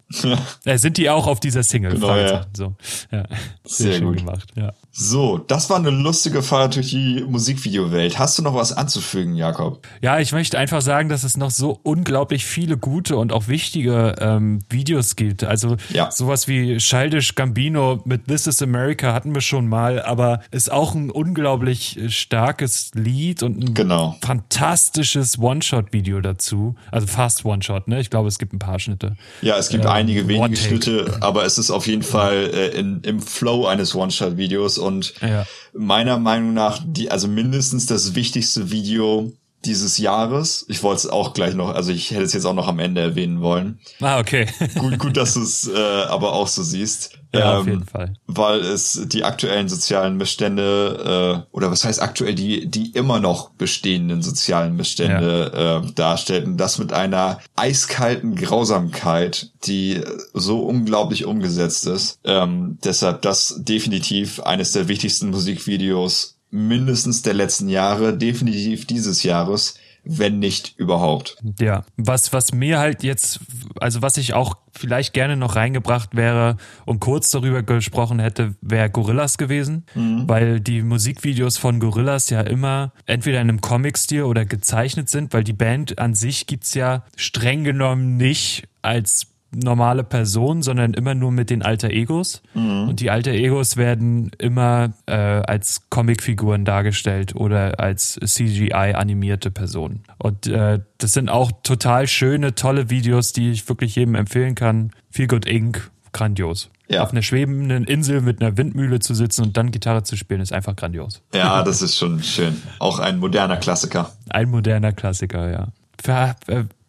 äh, 0.66 0.76
sind 0.76 0.98
die 0.98 1.08
auch 1.08 1.26
auf 1.26 1.40
dieser 1.40 1.62
Single? 1.62 1.94
Genau, 1.94 2.14
ja. 2.14 2.46
So. 2.54 2.74
Ja. 3.10 3.24
Sehr 3.64 3.94
schön 3.94 4.04
gut. 4.04 4.18
gemacht. 4.18 4.50
Ja. 4.54 4.72
So, 4.90 5.38
das 5.38 5.70
war 5.70 5.78
eine 5.78 5.88
lustige 5.88 6.42
Fahrt 6.42 6.76
durch 6.76 6.90
die 6.90 7.24
Musikvideowelt. 7.26 8.18
Hast 8.18 8.38
du 8.38 8.42
noch 8.42 8.54
was 8.54 8.72
anzufügen, 8.74 9.36
Jakob? 9.36 9.86
Ja, 10.02 10.18
ich 10.20 10.32
möchte 10.32 10.58
einfach 10.58 10.82
sagen, 10.82 11.08
dass 11.08 11.24
es 11.24 11.38
noch 11.38 11.50
so 11.50 11.80
unglaublich 11.82 12.44
viele 12.44 12.76
gute 12.76 13.16
und 13.16 13.32
auch 13.32 13.48
wichtige 13.48 14.16
ähm, 14.20 14.58
Videos 14.68 15.16
gibt. 15.16 15.44
Also 15.44 15.76
Ja. 15.94 16.10
sowas 16.10 16.46
wie 16.46 16.76
Childish 16.76 17.34
Gambino 17.36 18.02
mit 18.04 18.26
This 18.26 18.46
is 18.46 18.60
America 18.60 19.14
hatten 19.14 19.34
wir 19.34 19.40
schon 19.40 19.66
mal, 19.66 20.02
aber 20.02 20.40
ist 20.50 20.70
auch 20.70 20.94
ein 20.94 21.10
unglaublich 21.10 21.98
äh, 21.98 22.10
starkes 22.10 22.90
Lied 22.94 23.42
und 23.42 23.64
ein 23.64 23.72
Genau. 23.74 24.16
fantastisches 24.22 25.38
One-Shot-Video 25.38 26.01
dazu. 26.02 26.74
Also 26.90 27.06
fast 27.06 27.44
One-Shot, 27.44 27.88
ne? 27.88 28.00
Ich 28.00 28.10
glaube, 28.10 28.28
es 28.28 28.38
gibt 28.38 28.52
ein 28.52 28.58
paar 28.58 28.78
Schnitte. 28.78 29.16
Ja, 29.40 29.56
es 29.56 29.68
gibt 29.68 29.84
Ähm, 29.84 29.90
einige 29.90 30.28
wenige. 30.28 30.56
Schnitte, 30.56 31.16
aber 31.20 31.44
es 31.44 31.58
ist 31.58 31.70
auf 31.70 31.86
jeden 31.86 32.02
Fall 32.02 32.50
äh, 32.52 32.68
in, 32.78 33.00
im 33.02 33.20
Flow 33.20 33.66
eines 33.66 33.94
One-Shot-Videos 33.94 34.78
und 34.78 35.14
Ja. 35.20 35.46
meiner 35.72 36.18
Meinung 36.18 36.54
nach 36.54 36.80
die, 36.84 37.10
also 37.10 37.28
mindestens 37.28 37.86
das 37.86 38.14
wichtigste 38.14 38.70
Video 38.70 39.32
dieses 39.64 39.98
Jahres. 39.98 40.66
Ich 40.68 40.82
wollte 40.82 40.98
es 40.98 41.06
auch 41.06 41.34
gleich 41.34 41.54
noch, 41.54 41.72
also 41.74 41.92
ich 41.92 42.10
hätte 42.10 42.22
es 42.24 42.32
jetzt 42.32 42.44
auch 42.46 42.54
noch 42.54 42.66
am 42.66 42.80
Ende 42.80 43.00
erwähnen 43.00 43.40
wollen. 43.42 43.78
Ah, 44.00 44.18
okay. 44.18 44.46
Gut, 44.76 44.98
gut, 44.98 45.16
dass 45.16 45.34
du 45.34 45.42
es 45.42 45.68
äh, 45.68 45.78
aber 46.08 46.32
auch 46.32 46.48
so 46.48 46.62
siehst. 46.64 47.18
Ja, 47.34 47.58
auf 47.58 47.66
Ähm, 47.66 47.72
jeden 47.72 47.86
Fall. 47.86 48.14
Weil 48.26 48.60
es 48.60 49.06
die 49.06 49.24
aktuellen 49.24 49.68
sozialen 49.68 50.18
Bestände, 50.18 51.44
äh, 51.50 51.56
oder 51.56 51.70
was 51.70 51.84
heißt 51.84 52.02
aktuell, 52.02 52.34
die, 52.34 52.66
die 52.66 52.90
immer 52.90 53.20
noch 53.20 53.50
bestehenden 53.50 54.22
sozialen 54.22 54.76
Bestände 54.76 55.82
äh, 55.86 55.92
darstellt. 55.94 56.46
Und 56.46 56.58
das 56.58 56.78
mit 56.78 56.92
einer 56.92 57.38
eiskalten 57.56 58.34
Grausamkeit, 58.34 59.50
die 59.64 60.00
so 60.34 60.60
unglaublich 60.60 61.24
umgesetzt 61.24 61.86
ist. 61.86 62.18
Ähm, 62.24 62.78
deshalb 62.84 63.22
das 63.22 63.56
definitiv 63.58 64.40
eines 64.40 64.72
der 64.72 64.88
wichtigsten 64.88 65.30
Musikvideos 65.30 66.38
mindestens 66.50 67.22
der 67.22 67.32
letzten 67.32 67.70
Jahre, 67.70 68.14
definitiv 68.16 68.86
dieses 68.86 69.22
Jahres, 69.22 69.74
wenn 70.04 70.38
nicht 70.38 70.74
überhaupt. 70.78 71.36
Ja, 71.60 71.84
was, 71.96 72.32
was 72.32 72.52
mir 72.52 72.78
halt 72.78 73.02
jetzt, 73.02 73.40
also 73.80 74.02
was 74.02 74.16
ich 74.16 74.34
auch 74.34 74.56
vielleicht 74.72 75.12
gerne 75.12 75.36
noch 75.36 75.56
reingebracht 75.56 76.16
wäre 76.16 76.56
und 76.86 77.00
kurz 77.00 77.30
darüber 77.30 77.62
gesprochen 77.62 78.18
hätte, 78.18 78.54
wäre 78.60 78.90
Gorillas 78.90 79.38
gewesen, 79.38 79.84
weil 80.26 80.60
die 80.60 80.82
Musikvideos 80.82 81.58
von 81.58 81.78
Gorillas 81.78 82.30
ja 82.30 82.40
immer 82.40 82.92
entweder 83.06 83.40
in 83.40 83.48
einem 83.48 83.60
Comic-Stil 83.60 84.22
oder 84.22 84.44
gezeichnet 84.44 85.08
sind, 85.08 85.32
weil 85.32 85.44
die 85.44 85.52
Band 85.52 85.98
an 85.98 86.14
sich 86.14 86.46
gibt's 86.46 86.74
ja 86.74 87.04
streng 87.16 87.64
genommen 87.64 88.16
nicht 88.16 88.68
als 88.82 89.31
normale 89.54 90.04
Person, 90.04 90.62
sondern 90.62 90.94
immer 90.94 91.14
nur 91.14 91.30
mit 91.30 91.50
den 91.50 91.62
Alter 91.62 91.90
Egos. 91.90 92.42
Und 92.54 93.00
die 93.00 93.10
Alter 93.10 93.32
Egos 93.32 93.76
werden 93.76 94.30
immer 94.38 94.92
äh, 95.06 95.12
als 95.14 95.88
Comicfiguren 95.90 96.64
dargestellt 96.64 97.34
oder 97.34 97.78
als 97.80 98.18
CGI 98.24 98.94
animierte 98.94 99.50
Personen. 99.50 100.04
Und 100.18 100.46
äh, 100.46 100.80
das 100.98 101.12
sind 101.12 101.28
auch 101.28 101.52
total 101.62 102.06
schöne, 102.06 102.54
tolle 102.54 102.90
Videos, 102.90 103.32
die 103.32 103.50
ich 103.50 103.68
wirklich 103.68 103.96
jedem 103.96 104.14
empfehlen 104.14 104.54
kann. 104.54 104.92
Feel 105.10 105.26
Good 105.26 105.46
Inc. 105.46 105.90
Grandios. 106.12 106.70
Ja. 106.88 107.02
Auf 107.02 107.12
einer 107.12 107.22
schwebenden 107.22 107.84
Insel 107.84 108.20
mit 108.20 108.42
einer 108.42 108.58
Windmühle 108.58 109.00
zu 109.00 109.14
sitzen 109.14 109.44
und 109.44 109.56
dann 109.56 109.70
Gitarre 109.70 110.02
zu 110.02 110.16
spielen, 110.16 110.42
ist 110.42 110.52
einfach 110.52 110.76
grandios. 110.76 111.22
Ja, 111.32 111.62
das 111.62 111.80
ist 111.80 111.96
schon 111.96 112.22
schön. 112.22 112.60
Auch 112.78 112.98
ein 112.98 113.18
moderner 113.18 113.56
Klassiker. 113.56 114.12
Ein 114.28 114.50
moderner 114.50 114.92
Klassiker, 114.92 115.50
ja. 115.50 115.68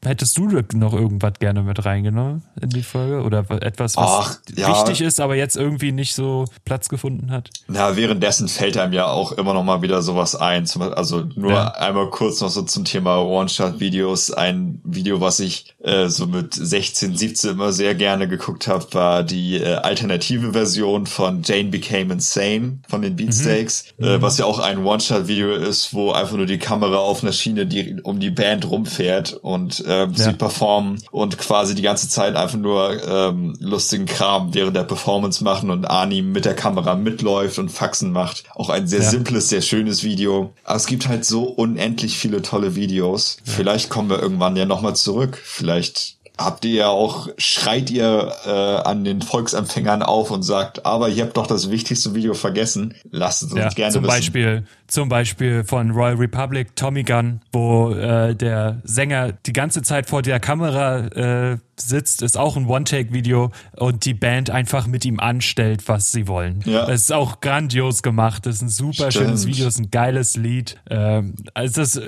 Äh, 0.03 0.09
Hättest 0.09 0.37
du 0.37 0.47
noch 0.75 0.93
irgendwas 0.93 1.33
gerne 1.39 1.63
mit 1.63 1.83
reingenommen 1.85 2.43
in 2.61 2.69
die 2.69 2.83
Folge? 2.83 3.21
Oder 3.23 3.45
etwas, 3.61 3.95
was 3.97 4.09
Ach, 4.09 4.37
ja. 4.55 4.69
wichtig 4.69 5.01
ist, 5.01 5.19
aber 5.19 5.35
jetzt 5.35 5.55
irgendwie 5.55 5.91
nicht 5.91 6.13
so 6.15 6.45
Platz 6.65 6.89
gefunden 6.89 7.31
hat? 7.31 7.49
Na, 7.67 7.95
währenddessen 7.95 8.47
fällt 8.47 8.77
einem 8.77 8.93
ja 8.93 9.07
auch 9.07 9.31
immer 9.33 9.53
noch 9.53 9.63
mal 9.63 9.81
wieder 9.81 10.01
sowas 10.01 10.35
ein. 10.35 10.67
Also 10.95 11.23
nur 11.35 11.51
Ja. 11.51 11.67
einmal 11.75 12.09
kurz 12.09 12.41
noch 12.41 12.49
so 12.49 12.61
zum 12.63 12.85
Thema 12.85 13.17
One-Shot-Videos. 13.21 14.31
Ein 14.31 14.81
Video, 14.83 15.21
was 15.21 15.39
ich 15.39 15.73
äh, 15.83 16.07
so 16.07 16.27
mit 16.27 16.53
16, 16.53 17.15
17 17.17 17.51
immer 17.51 17.71
sehr 17.71 17.95
gerne 17.95 18.27
geguckt 18.27 18.67
habe, 18.67 18.85
war 18.93 19.23
die 19.23 19.57
äh, 19.57 19.75
alternative 19.75 20.53
Version 20.53 21.05
von 21.05 21.41
Jane 21.43 21.69
Became 21.69 22.13
Insane 22.13 22.79
von 22.87 23.01
den 23.01 23.15
Beatsteaks, 23.15 23.85
äh, 23.97 24.21
was 24.21 24.37
ja 24.37 24.45
auch 24.45 24.59
ein 24.59 24.85
One-Shot-Video 24.85 25.53
ist, 25.55 25.93
wo 25.93 26.11
einfach 26.11 26.35
nur 26.37 26.45
die 26.45 26.59
Kamera 26.59 26.97
auf 26.97 27.23
einer 27.23 27.33
Schiene 27.33 27.65
die, 27.65 27.99
um 28.03 28.19
die 28.19 28.29
Band 28.31 28.69
rumfährt 28.69 29.33
und 29.33 29.83
ähm, 29.93 30.15
sie 30.15 30.33
performen 30.33 31.01
und 31.11 31.37
quasi 31.37 31.75
die 31.75 31.81
ganze 31.81 32.09
Zeit 32.09 32.35
einfach 32.35 32.57
nur 32.57 33.01
ähm, 33.07 33.55
lustigen 33.59 34.05
Kram 34.05 34.53
während 34.53 34.75
der 34.75 34.83
Performance 34.83 35.43
machen 35.43 35.69
und 35.69 35.85
Arnim 35.85 36.31
mit 36.31 36.45
der 36.45 36.55
Kamera 36.55 36.95
mitläuft 36.95 37.59
und 37.59 37.69
Faxen 37.69 38.11
macht. 38.11 38.43
Auch 38.55 38.69
ein 38.69 38.87
sehr 38.87 39.01
Ja. 39.01 39.09
simples, 39.09 39.49
sehr 39.49 39.61
schönes 39.61 40.03
Video. 40.03 40.53
Aber 40.63 40.77
es 40.77 40.87
gibt 40.87 41.07
halt 41.07 41.25
so 41.25 41.43
unendlich 41.43 42.17
viele 42.17 42.41
tolle 42.41 42.75
Videos. 42.75 43.37
Vielleicht 43.43 43.89
kommen 43.89 44.09
wir 44.09 44.19
irgendwann 44.21 44.55
ja 44.55 44.65
nochmal 44.65 44.95
zurück. 44.95 45.39
Vielleicht 45.43 46.15
habt 46.37 46.65
ihr 46.65 46.73
ja 46.73 46.87
auch, 46.87 47.29
schreit 47.37 47.91
ihr 47.91 48.33
äh, 48.45 48.49
an 48.49 49.03
den 49.03 49.21
Volksempfängern 49.21 50.01
auf 50.01 50.31
und 50.31 50.43
sagt, 50.43 50.85
aber 50.85 51.09
ihr 51.09 51.23
habt 51.23 51.37
doch 51.37 51.47
das 51.47 51.69
wichtigste 51.69 52.15
Video 52.15 52.33
vergessen. 52.33 52.95
Lasst 53.11 53.43
es 53.43 53.51
uns 53.51 53.61
Ja, 53.61 53.69
gerne 53.69 53.93
zum 53.93 54.03
wissen. 54.03 54.15
Beispiel, 54.15 54.63
zum 54.87 55.09
Beispiel 55.09 55.63
von 55.63 55.91
Royal 55.91 56.15
Republic, 56.15 56.75
Tommy 56.75 57.03
Gunn, 57.03 57.41
wo 57.51 57.91
äh, 57.91 58.35
der 58.35 58.81
Sänger 58.83 59.33
die 59.45 59.53
ganze 59.53 59.81
Zeit 59.83 60.09
vor 60.09 60.21
der 60.21 60.39
Kamera 60.39 60.99
äh, 61.07 61.57
sitzt, 61.79 62.21
ist 62.21 62.37
auch 62.37 62.55
ein 62.57 62.67
One-Take-Video 62.67 63.51
und 63.77 64.05
die 64.05 64.13
Band 64.13 64.49
einfach 64.49 64.87
mit 64.87 65.05
ihm 65.05 65.19
anstellt, 65.19 65.87
was 65.87 66.11
sie 66.11 66.27
wollen. 66.27 66.61
Ja. 66.65 66.85
Das 66.85 67.01
ist 67.01 67.13
auch 67.13 67.41
grandios 67.41 68.03
gemacht. 68.03 68.45
Das 68.45 68.55
ist 68.55 68.61
ein 68.61 68.69
super 68.69 69.11
Stimmt. 69.11 69.13
schönes 69.13 69.47
Video, 69.47 69.67
ist 69.67 69.79
ein 69.79 69.91
geiles 69.91 70.35
Lied. 70.35 70.77
Ähm, 70.89 71.35
also 71.53 71.81
das, 71.81 71.99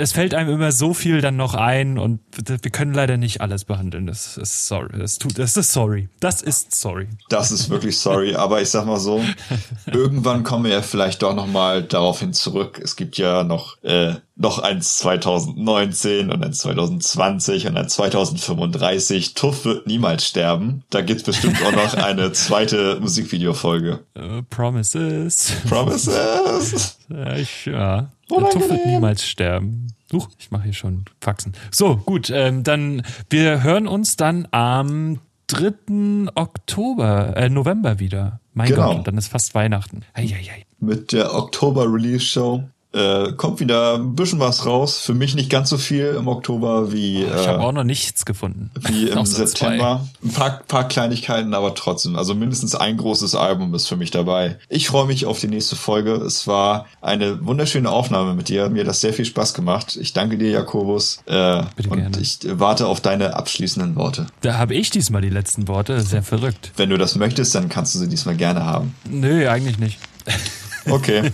es 0.00 0.12
fällt 0.12 0.34
einem 0.34 0.50
immer 0.50 0.72
so 0.72 0.94
viel 0.94 1.20
dann 1.20 1.36
noch 1.36 1.54
ein 1.54 1.98
und 1.98 2.20
wir 2.46 2.70
können 2.70 2.94
leider 2.94 3.16
nicht 3.16 3.40
alles 3.40 3.64
behandeln. 3.64 4.06
Das 4.06 4.36
ist 4.36 4.66
sorry. 4.66 4.98
Das 4.98 5.18
tut, 5.18 5.38
das 5.38 5.56
ist 5.56 5.72
sorry. 5.72 6.08
Das 6.20 6.42
ist 6.42 6.74
sorry. 6.74 7.08
Das 7.28 7.50
ist 7.50 7.70
wirklich 7.70 7.98
sorry, 7.98 8.34
aber 8.34 8.62
ich 8.62 8.70
sag 8.70 8.86
mal 8.86 9.00
so, 9.00 9.22
irgendwann 9.86 10.44
kommen 10.44 10.64
wir 10.64 10.72
ja 10.72 10.82
vielleicht 10.82 11.22
doch 11.22 11.34
noch 11.34 11.46
mal 11.46 11.82
daraufhin 11.82 12.32
zurück. 12.32 12.80
Es 12.82 12.96
gibt 12.96 13.18
ja 13.18 13.44
noch 13.44 13.82
äh, 13.82 14.14
noch 14.40 14.60
eins 14.60 14.96
2019 14.98 16.30
und 16.30 16.44
eins 16.44 16.58
2020 16.58 17.66
und 17.66 17.76
ein 17.76 17.88
2035. 17.88 19.34
Tuff 19.34 19.64
wird 19.64 19.86
niemals 19.86 20.26
sterben. 20.26 20.84
Da 20.90 21.00
gibt's 21.02 21.24
bestimmt 21.24 21.56
auch 21.66 21.72
noch 21.72 21.94
eine 21.94 22.30
zweite 22.32 23.00
Musikvideofolge. 23.00 24.00
Äh, 24.14 24.42
promises. 24.48 25.52
Promises. 25.68 26.94
Ja, 27.10 27.36
ich, 27.36 27.64
ja. 27.64 28.10
Der. 28.30 28.50
Tuff 28.50 28.68
wird 28.68 28.84
niemals 28.84 29.26
sterben. 29.26 29.94
Huch, 30.12 30.28
ich 30.38 30.50
mache 30.50 30.64
hier 30.64 30.74
schon 30.74 31.06
Faxen. 31.22 31.54
So, 31.70 31.96
gut, 31.96 32.28
ähm, 32.28 32.64
dann, 32.64 33.02
wir 33.30 33.62
hören 33.62 33.88
uns 33.88 34.16
dann 34.16 34.46
am 34.50 35.20
3. 35.46 36.30
Oktober, 36.34 37.34
äh, 37.34 37.48
November 37.48 37.98
wieder. 37.98 38.40
Mein 38.52 38.68
Genau. 38.68 38.94
Gott, 38.96 39.06
dann 39.06 39.16
ist 39.16 39.28
fast 39.28 39.54
Weihnachten. 39.54 40.02
Eieiei. 40.12 40.66
Mit 40.80 41.12
der 41.12 41.34
Oktober 41.34 41.90
Release 41.90 42.24
Show. 42.26 42.64
Äh, 42.92 43.32
kommt 43.32 43.60
wieder 43.60 43.94
ein 43.96 44.14
bisschen 44.14 44.40
was 44.40 44.64
raus. 44.64 44.98
Für 44.98 45.12
mich 45.12 45.34
nicht 45.34 45.50
ganz 45.50 45.68
so 45.68 45.76
viel 45.76 46.14
im 46.18 46.26
Oktober 46.26 46.90
wie, 46.90 47.22
Ich 47.24 47.28
äh, 47.30 47.46
habe 47.46 47.60
auch 47.60 47.72
noch 47.72 47.84
nichts 47.84 48.24
gefunden. 48.24 48.70
wie 48.88 49.08
im 49.10 49.26
September. 49.26 50.06
Ein 50.24 50.32
paar, 50.32 50.62
paar 50.66 50.88
Kleinigkeiten, 50.88 51.52
aber 51.52 51.74
trotzdem. 51.74 52.16
Also 52.16 52.34
mindestens 52.34 52.74
ein 52.74 52.96
großes 52.96 53.34
Album 53.34 53.74
ist 53.74 53.88
für 53.88 53.96
mich 53.96 54.10
dabei. 54.10 54.58
Ich 54.70 54.88
freue 54.88 55.06
mich 55.06 55.26
auf 55.26 55.38
die 55.38 55.48
nächste 55.48 55.76
Folge. 55.76 56.12
Es 56.12 56.46
war 56.46 56.86
eine 57.02 57.44
wunderschöne 57.44 57.90
Aufnahme 57.90 58.32
mit 58.34 58.48
dir. 58.48 58.70
Mir 58.70 58.80
hat 58.80 58.88
das 58.88 59.02
sehr 59.02 59.12
viel 59.12 59.26
Spaß 59.26 59.52
gemacht. 59.52 59.98
Ich 60.00 60.14
danke 60.14 60.38
dir, 60.38 60.50
Jakobus. 60.50 61.18
Äh, 61.26 61.64
Bitte 61.76 61.90
und 61.90 61.98
gerne. 61.98 62.18
ich 62.20 62.38
warte 62.50 62.86
auf 62.86 63.02
deine 63.02 63.34
abschließenden 63.36 63.96
Worte. 63.96 64.26
zwei. 64.26 64.32
Da 64.40 64.58
habe 64.58 64.74
ich 64.74 64.88
diesmal 64.88 65.20
die 65.20 65.28
letzten 65.28 65.68
Worte. 65.68 66.00
Sehr 66.00 66.22
verrückt. 66.22 66.72
Wenn 66.76 66.88
du 66.88 66.96
das 66.96 67.16
möchtest, 67.16 67.54
dann 67.54 67.68
kannst 67.68 67.94
du 67.94 67.98
sie 67.98 68.08
diesmal 68.08 68.36
gerne 68.36 68.64
haben. 68.64 68.94
Nö, 69.10 69.46
eigentlich 69.46 69.78
nicht. 69.78 69.98
Okay, 70.90 71.32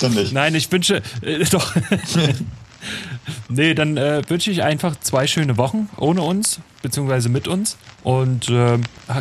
dann 0.00 0.14
nicht. 0.14 0.32
Nein, 0.32 0.54
ich 0.54 0.70
wünsche, 0.72 1.02
äh, 1.22 1.44
doch. 1.50 1.74
nee, 3.48 3.74
dann 3.74 3.96
äh, 3.96 4.22
wünsche 4.28 4.50
ich 4.50 4.62
einfach 4.62 4.98
zwei 5.00 5.26
schöne 5.26 5.56
Wochen 5.56 5.88
ohne 5.96 6.22
uns, 6.22 6.60
beziehungsweise 6.82 7.28
mit 7.28 7.46
uns. 7.48 7.76
Und 8.02 8.48
äh, 8.50 8.78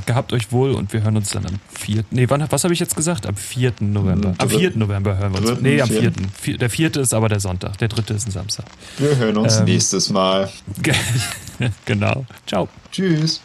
gehabt 0.08 0.34
euch 0.34 0.52
wohl 0.52 0.72
und 0.72 0.92
wir 0.94 1.04
hören 1.04 1.16
uns 1.18 1.30
dann 1.30 1.46
am 1.46 1.60
4. 1.80 2.04
Nee, 2.10 2.26
wann, 2.30 2.44
was 2.50 2.64
habe 2.64 2.74
ich 2.74 2.80
jetzt 2.80 2.96
gesagt? 2.96 3.28
Am 3.28 3.36
4. 3.36 3.74
November. 3.82 4.34
Am 4.40 4.50
Dritt- 4.50 4.60
4. 4.60 4.72
November 4.78 5.18
hören 5.18 5.34
wir 5.34 5.52
uns. 5.52 5.62
Nee, 5.62 5.80
am 5.82 5.88
4. 5.88 6.00
vierten. 6.02 6.32
Vier, 6.40 6.58
der 6.58 6.70
4. 6.72 6.96
ist 6.98 7.14
aber 7.14 7.30
der 7.30 7.40
Sonntag. 7.40 7.78
Der 7.78 7.90
3. 7.90 8.16
ist 8.16 8.28
ein 8.28 8.32
Samstag. 8.32 8.66
Wir 8.98 9.16
hören 9.18 9.38
uns 9.38 9.58
Ähm. 9.58 9.66
nächstes 9.66 10.10
Mal. 10.10 10.50
genau. 11.86 12.26
Ciao. 12.48 12.68
Tschüss. 12.92 13.42